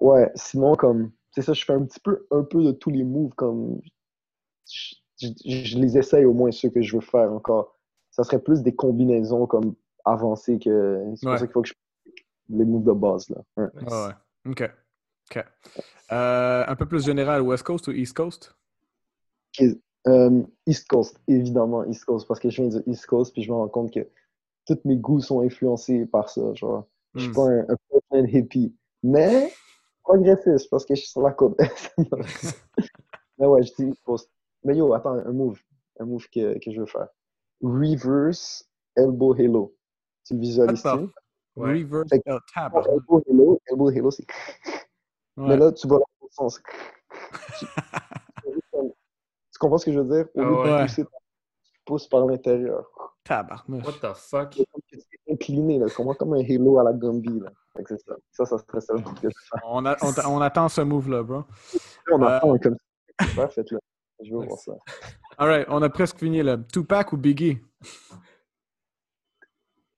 Ouais, 0.00 0.30
sinon, 0.34 0.74
comme. 0.74 1.10
C'est 1.34 1.42
ça, 1.42 1.52
je 1.52 1.64
fais 1.64 1.72
un 1.72 1.84
petit 1.84 2.00
peu, 2.00 2.26
un 2.30 2.42
peu 2.44 2.62
de 2.62 2.70
tous 2.72 2.90
les 2.90 3.04
moves, 3.04 3.34
comme. 3.34 3.80
Je, 4.70 4.94
je- 5.20 5.64
je 5.64 5.78
les 5.78 5.98
essaye 5.98 6.24
au 6.24 6.32
moins 6.32 6.50
ceux 6.52 6.70
que 6.70 6.80
je 6.82 6.96
veux 6.96 7.02
faire 7.02 7.32
encore. 7.32 7.76
Ça 8.10 8.22
serait 8.24 8.40
plus 8.40 8.62
des 8.62 8.74
combinaisons 8.74 9.46
comme 9.46 9.74
avancées 10.04 10.58
que. 10.58 11.02
C'est 11.16 11.26
Ouais. 11.26 11.32
pour 11.32 11.38
ça 11.40 11.46
qu'il 11.46 11.52
faut 11.52 11.62
que 11.62 11.68
je. 11.68 11.74
Les 12.50 12.64
moves 12.64 12.84
de 12.84 12.92
base, 12.92 13.28
là. 13.30 13.42
Ouais. 13.56 13.68
Ouais. 13.82 14.12
OK. 14.50 14.70
OK. 15.30 15.44
Euh, 16.12 16.64
un 16.68 16.76
peu 16.76 16.86
plus 16.86 17.04
général, 17.04 17.40
West 17.42 17.62
Coast 17.64 17.88
ou 17.88 17.92
East 17.92 18.14
Coast? 18.16 18.54
Euh, 20.06 20.42
East 20.66 20.86
Coast, 20.88 21.18
évidemment 21.26 21.84
East 21.86 22.04
Coast, 22.04 22.28
parce 22.28 22.38
que 22.38 22.50
je 22.50 22.62
viens 22.62 22.70
de 22.70 22.82
East 22.86 23.06
Coast, 23.06 23.32
puis 23.32 23.42
je 23.42 23.50
me 23.50 23.56
rends 23.56 23.68
compte 23.68 23.92
que 23.92 24.06
tous 24.66 24.78
mes 24.84 24.96
goûts 24.96 25.20
sont 25.20 25.40
influencés 25.40 26.04
par 26.04 26.28
ça. 26.28 26.52
Genre, 26.54 26.86
je 27.14 27.20
suis 27.22 27.30
Hmm. 27.30 27.34
pas 27.34 27.48
un, 27.48 27.66
un 28.12 28.26
hippie, 28.26 28.74
mais 29.02 29.50
progressiste, 30.04 30.70
parce 30.70 30.84
que 30.84 30.94
je 30.94 31.00
suis 31.00 31.10
sur 31.10 31.22
la 31.22 31.32
côte 31.32 31.58
mais 33.38 33.46
ouais, 33.46 33.62
je 33.64 33.72
dis 33.78 33.98
Coast. 34.04 34.30
Mais 34.62 34.76
yo, 34.76 34.92
attends, 34.94 35.14
un 35.14 35.32
move, 35.32 35.58
un 35.98 36.04
move 36.04 36.28
que, 36.30 36.58
que 36.58 36.70
je 36.70 36.80
veux 36.80 36.86
faire. 36.86 37.08
Reverse 37.62 38.68
Elbow 38.96 39.34
Halo. 39.34 39.74
Tu 40.24 40.34
le 40.34 40.40
visualises-tu? 40.40 40.86
Attends. 40.88 41.08
Ouais. 41.56 41.72
Reverse. 41.82 42.08
Que- 42.10 42.18
Oh. 42.26 42.80
Elbow 42.92 43.22
Halo, 43.28 43.60
Elbow 43.66 43.88
Halo, 43.88 44.10
c'est. 44.10 44.26
Ouais. 45.36 45.48
Mais 45.48 45.56
là, 45.56 45.72
tu 45.72 45.88
vas 45.88 45.96
dans 45.96 46.04
l'autre 46.22 46.32
sens. 46.34 46.62
tu, 47.58 47.66
tu 48.72 49.58
comprends 49.58 49.78
ce 49.78 49.86
que 49.86 49.92
je 49.92 49.98
veux 49.98 50.16
dire? 50.16 50.28
Au 50.36 50.40
Ah 50.40 50.44
lieu 50.44 50.50
de 50.70 50.74
ouais. 50.76 50.82
pousser, 50.86 51.04
tu 51.04 51.80
pousses 51.84 52.06
par 52.06 52.24
l'intérieur. 52.26 52.86
Tabarnak. 53.24 53.84
What 53.84 53.94
the 53.94 54.14
fuck? 54.14 54.54
C'est 54.54 54.64
comme 54.70 54.80
que 54.88 54.96
tu 54.96 55.02
es 55.26 55.32
incliné, 55.32 55.78
là. 55.80 55.86
Comment 55.96 56.14
comme 56.14 56.34
un 56.34 56.44
Halo 56.44 56.78
à 56.78 56.84
la 56.84 56.92
Gumby, 56.92 57.40
là. 57.40 57.50
C'est 57.88 57.98
ça. 57.98 58.14
Ça, 58.30 58.44
ça 58.46 58.58
serait 58.58 58.80
ça 58.80 58.94
que 58.94 59.28
je. 59.28 59.28
On, 59.64 59.84
a- 59.84 59.96
on, 60.02 60.12
t'a- 60.12 60.28
on 60.28 60.40
attend 60.40 60.68
ce 60.68 60.80
move-là, 60.80 61.22
bro. 61.22 61.44
On 62.10 62.22
Euh, 62.22 62.26
attend 62.26 62.56
comme 62.58 62.76
ça. 63.34 63.48
Faites-le. 63.48 63.78
Je 64.22 64.32
veux 64.32 64.46
voir 64.46 64.58
ça. 64.58 64.72
Alright, 65.38 65.66
on 65.68 65.82
a 65.82 65.88
presque 65.90 66.18
fini 66.18 66.42
là. 66.42 66.56
Tupac 66.72 67.12
ou 67.12 67.16
Biggie? 67.16 67.58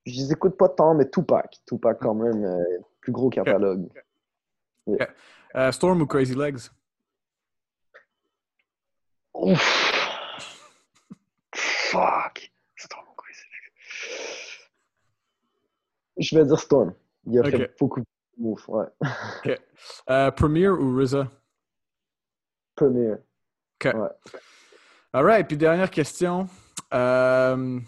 Je 0.05 0.13
les 0.13 0.31
écoute 0.31 0.57
pas 0.57 0.69
tant, 0.69 0.95
mais 0.95 1.07
Tupac. 1.09 1.57
Tupac, 1.67 1.99
quand 1.99 2.15
même, 2.15 2.43
euh, 2.43 2.63
plus 3.01 3.11
gros 3.11 3.29
catalogue. 3.29 3.87
Euh, 5.55 5.71
Storm 5.71 6.01
ou 6.01 6.07
Crazy 6.07 6.33
Legs? 6.33 6.69
Ouf. 9.33 9.91
Fuck. 11.53 12.51
Storm 12.75 13.05
ou 13.11 13.15
Crazy 13.15 13.43
Legs? 13.51 13.73
Je 16.17 16.35
vais 16.37 16.45
dire 16.45 16.59
Storm. 16.59 16.93
Il 17.29 17.37
a 17.37 17.41
Ok. 17.41 17.49
fait 17.51 17.75
beaucoup 17.79 17.99
de 17.99 18.05
moves, 18.37 18.63
ouais. 18.69 18.85
Euh, 20.09 20.31
Premier 20.31 20.69
ou 20.69 20.97
RZA? 20.97 21.29
Premier. 22.75 23.13
Ok. 23.13 23.93
Ouais. 23.93 24.09
Alright, 25.13 25.47
puis 25.47 25.57
dernière 25.57 25.89
question. 25.91 26.47
Euh, 26.93 27.79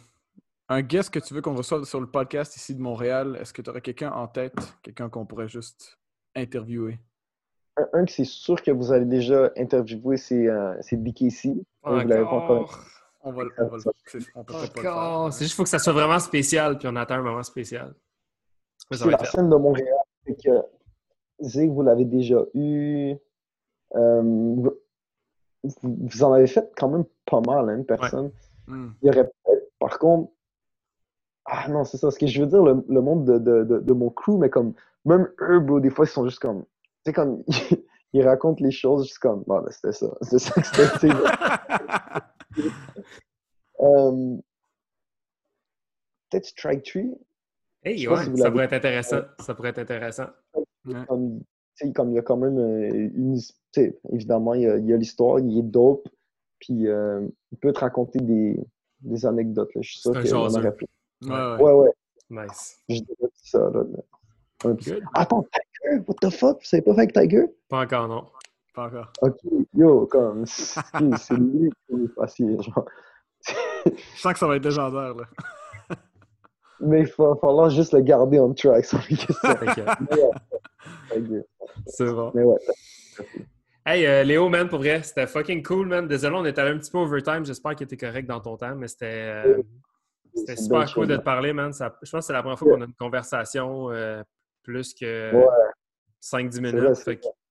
un 0.67 0.81
guest 0.81 1.09
que 1.11 1.19
tu 1.19 1.33
veux 1.33 1.41
qu'on 1.41 1.55
reçoive 1.55 1.83
sur 1.85 1.99
le 2.01 2.07
podcast 2.07 2.55
ici 2.55 2.75
de 2.75 2.81
Montréal, 2.81 3.37
est-ce 3.39 3.53
que 3.53 3.61
tu 3.61 3.69
aurais 3.69 3.81
quelqu'un 3.81 4.11
en 4.11 4.27
tête? 4.27 4.55
Quelqu'un 4.83 5.09
qu'on 5.09 5.25
pourrait 5.25 5.47
juste 5.47 5.97
interviewer? 6.35 6.99
Un, 7.77 7.87
un 7.93 8.05
que 8.05 8.11
c'est 8.11 8.25
sûr 8.25 8.61
que 8.61 8.71
vous 8.71 8.91
avez 8.91 9.05
déjà 9.05 9.51
interviewé, 9.57 10.17
c'est 10.17 10.47
euh, 10.47 10.75
c'est 10.81 10.97
BKC. 10.97 11.63
Vous 11.83 11.95
l'avez 11.95 12.23
pas 12.23 12.29
encore. 12.31 12.79
On 13.21 13.31
va, 13.31 13.43
le- 13.43 13.53
on 13.57 13.67
va 13.67 13.77
le- 13.77 13.81
faire. 14.05 14.21
Encore. 14.35 15.33
C'est 15.33 15.43
juste 15.45 15.51
qu'il 15.53 15.57
faut 15.57 15.63
que 15.63 15.69
ça 15.69 15.79
soit 15.79 15.93
vraiment 15.93 16.19
spécial, 16.19 16.77
puis 16.77 16.87
on 16.91 16.95
attend 16.95 17.15
un 17.15 17.21
moment 17.21 17.43
spécial. 17.43 17.93
Mais 18.91 18.97
ça 18.97 19.05
C'est 19.05 19.11
va 19.11 19.17
la 19.17 19.25
scène 19.25 19.49
de 19.49 19.55
Montréal. 19.55 19.95
C'est 20.25 20.35
que 20.43 20.63
Zig, 21.41 21.71
vous 21.71 21.81
l'avez 21.83 22.05
déjà 22.05 22.43
eu. 22.53 23.15
Euh, 23.95 24.21
vous, 24.21 24.73
vous 25.83 26.23
en 26.23 26.33
avez 26.33 26.47
fait 26.47 26.71
quand 26.77 26.89
même 26.89 27.05
pas 27.25 27.41
mal, 27.41 27.69
hein, 27.69 27.77
une 27.77 27.85
personne. 27.85 28.31
Hmm. 28.67 28.89
Il 29.01 29.07
y 29.07 29.09
aurait 29.09 29.25
peut-être- 29.25 29.69
par 29.79 29.99
contre. 29.99 30.31
Ah 31.45 31.67
non, 31.69 31.83
c'est 31.83 31.97
ça. 31.97 32.11
Ce 32.11 32.19
que 32.19 32.27
je 32.27 32.41
veux 32.41 32.47
dire, 32.47 32.63
le, 32.63 32.85
le 32.87 33.01
monde 33.01 33.25
de, 33.25 33.37
de, 33.39 33.63
de, 33.63 33.79
de 33.79 33.93
mon 33.93 34.09
crew, 34.09 34.37
mais 34.37 34.49
comme. 34.49 34.73
Même 35.05 35.31
eux, 35.41 35.59
bro, 35.59 35.79
des 35.79 35.89
fois, 35.89 36.05
ils 36.05 36.09
sont 36.09 36.25
juste 36.25 36.39
comme. 36.39 36.63
Tu 36.63 36.67
sais, 37.07 37.13
comme. 37.13 37.43
Ils 38.11 38.27
racontent 38.27 38.63
les 38.63 38.71
choses 38.71 39.03
juste 39.05 39.19
comme. 39.19 39.43
Bon, 39.45 39.61
ben, 39.61 39.69
c'était 39.71 39.91
ça. 39.91 40.07
C'est 40.23 40.39
ça 40.39 40.53
que 40.61 40.67
c'était. 40.67 41.09
Euh, 43.81 44.37
Peut-être 46.29 46.45
Strike 46.47 46.83
Tree. 46.83 47.15
Hey, 47.83 48.07
ouais, 48.07 48.25
si 48.25 48.37
ça 48.37 48.51
pourrait 48.51 48.65
être 48.65 48.73
intéressant. 48.73 49.21
Ça 49.39 49.55
pourrait 49.55 49.69
être 49.69 49.79
intéressant. 49.79 50.27
comme, 51.07 51.41
il 51.81 52.13
y 52.13 52.19
a 52.19 52.21
quand 52.21 52.37
même 52.37 52.57
euh, 52.57 53.09
une. 53.15 53.39
évidemment, 54.11 54.53
il 54.53 54.63
y 54.63 54.93
a, 54.93 54.97
l'histoire, 54.97 55.39
il 55.39 55.59
est 55.59 55.63
dope, 55.63 56.07
puis 56.59 56.87
euh, 56.87 57.25
il 57.51 57.57
peut 57.57 57.71
te 57.71 57.79
raconter 57.79 58.19
des, 58.19 58.59
des 59.01 59.25
anecdotes. 59.25 59.73
Là. 59.75 59.81
Je 59.81 59.91
suis 59.91 59.99
sûr 60.01 60.13
C'est 60.13 60.33
en 60.33 60.49
jaseux. 60.49 60.59
aurait 60.59 60.75
plein. 60.75 60.87
Ouais, 61.21 61.63
ouais. 61.63 61.71
Ouais, 61.73 61.91
ouais, 62.29 62.45
Nice. 62.47 62.79
je 62.89 62.95
dirais 62.95 63.31
ça. 63.43 63.59
Là, 63.59 63.83
Good. 64.61 65.03
Attends, 65.13 65.43
Tiger, 65.43 66.03
what 66.05 66.15
the 66.21 66.29
fuck? 66.29 66.59
Vous 66.59 66.65
savez 66.65 66.81
pas 66.81 66.91
faire 66.91 66.99
avec 67.03 67.13
Tiger? 67.13 67.45
Pas 67.69 67.83
encore, 67.83 68.07
non. 68.09 68.25
Pas 68.73 68.87
encore. 68.87 69.11
Ok, 69.21 69.37
yo, 69.73 70.05
comme, 70.07 70.45
c'est 70.45 70.81
c'est 71.17 71.33
lui 71.35 71.71
qui 71.87 71.95
est 71.95 72.07
facile, 72.15 72.61
genre. 72.61 72.85
Je 73.85 74.19
sens 74.19 74.33
que 74.33 74.39
ça 74.39 74.47
va 74.47 74.57
être 74.57 74.65
légendaire, 74.65 75.15
là. 75.15 75.23
Mais 76.81 77.01
il 77.01 77.05
va 77.17 77.35
falloir 77.41 77.69
juste 77.69 77.93
le 77.93 78.01
garder 78.01 78.39
on 78.39 78.53
track, 78.53 78.85
sans 78.85 78.99
lui 79.07 79.17
que 79.17 79.33
ça. 79.33 79.55
Fait 79.57 79.65
que, 79.65 79.81
Mais 80.09 80.21
ouais, 80.23 80.31
Tiger. 81.11 81.41
C'est 81.87 82.05
bon. 82.05 82.31
Mais 82.33 82.43
ouais, 82.43 82.57
Hey, 83.85 84.05
euh, 84.05 84.23
Léo, 84.23 84.49
man, 84.49 84.69
pour 84.69 84.79
vrai, 84.79 85.01
c'était 85.03 85.25
fucking 85.25 85.63
cool, 85.63 85.87
man. 85.87 86.07
Désolé, 86.07 86.35
on 86.37 86.45
est 86.45 86.57
allé 86.59 86.71
un 86.71 86.77
petit 86.77 86.91
peu 86.91 86.99
overtime. 86.99 87.43
J'espère 87.45 87.75
que 87.75 87.83
tu 87.85 87.97
correct 87.97 88.27
dans 88.27 88.39
ton 88.39 88.55
temps, 88.55 88.75
mais 88.75 88.87
c'était 88.87 89.05
euh, 89.45 89.61
super 90.55 90.79
cool 90.81 90.87
chose, 90.87 91.07
de 91.07 91.17
te 91.17 91.21
parler, 91.23 91.53
man. 91.53 91.73
Ça- 91.73 91.93
je 92.03 92.11
pense 92.11 92.21
que 92.21 92.27
c'est 92.27 92.33
la 92.33 92.41
première 92.41 92.59
fois 92.59 92.71
qu'on 92.71 92.81
a 92.81 92.85
une 92.85 92.93
conversation 92.93 93.89
euh, 93.91 94.21
plus 94.63 94.93
que 94.93 95.33
Ouais. 95.33 95.45
5-10 96.21 96.51
C'est 96.51 96.61
minutes. 96.61 96.95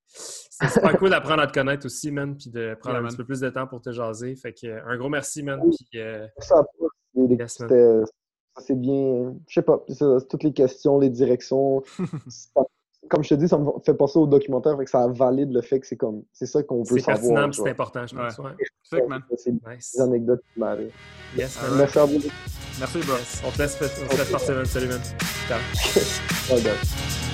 c'est 0.07 0.69
super 0.69 0.99
cool 0.99 1.11
d'apprendre 1.11 1.43
à 1.43 1.47
te 1.47 1.53
connaître 1.53 1.87
aussi, 1.87 2.13
man, 2.13 2.37
puis 2.37 2.51
de 2.51 2.75
prendre 2.81 2.95
Yeah, 2.95 2.99
un 2.99 3.03
man. 3.03 3.11
petit 3.11 3.17
peu 3.17 3.25
plus 3.25 3.41
de 3.41 3.51
temps 3.51 3.67
pour 3.67 3.81
te 3.81 3.91
jaser. 3.91 4.37
Fait 4.37 4.53
que, 4.53 4.67
euh, 4.69 4.81
un 4.87 4.97
gros 4.97 5.09
merci, 5.09 5.43
man. 5.43 5.61
Oui. 5.65 5.75
Puis, 5.91 6.01
euh, 6.01 6.27
Yes, 7.15 7.59
man. 7.61 8.05
C'est 8.59 8.79
bien, 8.81 9.35
je 9.49 9.55
sais 9.55 9.63
pas, 9.63 9.83
ça, 9.89 10.19
toutes 10.29 10.43
les 10.43 10.53
questions, 10.53 10.99
les 10.99 11.11
directions, 11.11 11.83
comme 13.09 13.23
je 13.25 13.31
te 13.31 13.35
dis, 13.35 13.49
ça 13.49 13.57
me 13.59 13.71
fait 13.85 13.95
penser 13.95 14.19
au 14.19 14.27
documentaire, 14.27 14.77
fait 14.77 14.85
que 14.85 14.91
ça 14.91 15.07
valide 15.09 15.53
le 15.53 15.63
fait 15.63 15.81
que 15.81 15.87
c'est 15.87 15.97
comme, 15.97 16.23
c'est 16.33 16.47
ça 16.47 16.63
qu'on 16.63 16.83
peut 16.83 16.99
c'est 16.99 17.07
pertinent, 17.07 17.29
savoir. 17.29 17.45
puis 17.51 17.57
tu 17.59 17.63
c'est 17.63 17.71
important, 17.71 18.07
je 18.07 18.15
pense. 18.15 18.39
Ouais. 18.39 19.07
Man. 19.07 19.23
C'est 19.37 19.53
Nice. 19.53 19.95
des 19.97 20.01
anecdotes 20.03 20.43
qui 20.53 20.61
m'arrivent. 20.61 20.93
Yes. 21.37 21.59
Alright. 21.59 21.79
Merci 21.79 21.99
à 21.99 22.05
vous. 22.07 22.21
Merci, 22.79 22.99
bro. 23.01 23.15
On 23.47 23.51
te 23.51 23.59
laisse, 23.59 23.79
on 24.03 24.09
te 24.09 24.17
laisse 24.17 24.31
partir. 24.31 24.67
Salut, 24.67 24.89
man. 24.89 25.01
Ciao. 25.47 25.59
Bye, 26.55 26.63
bye. 26.63 27.28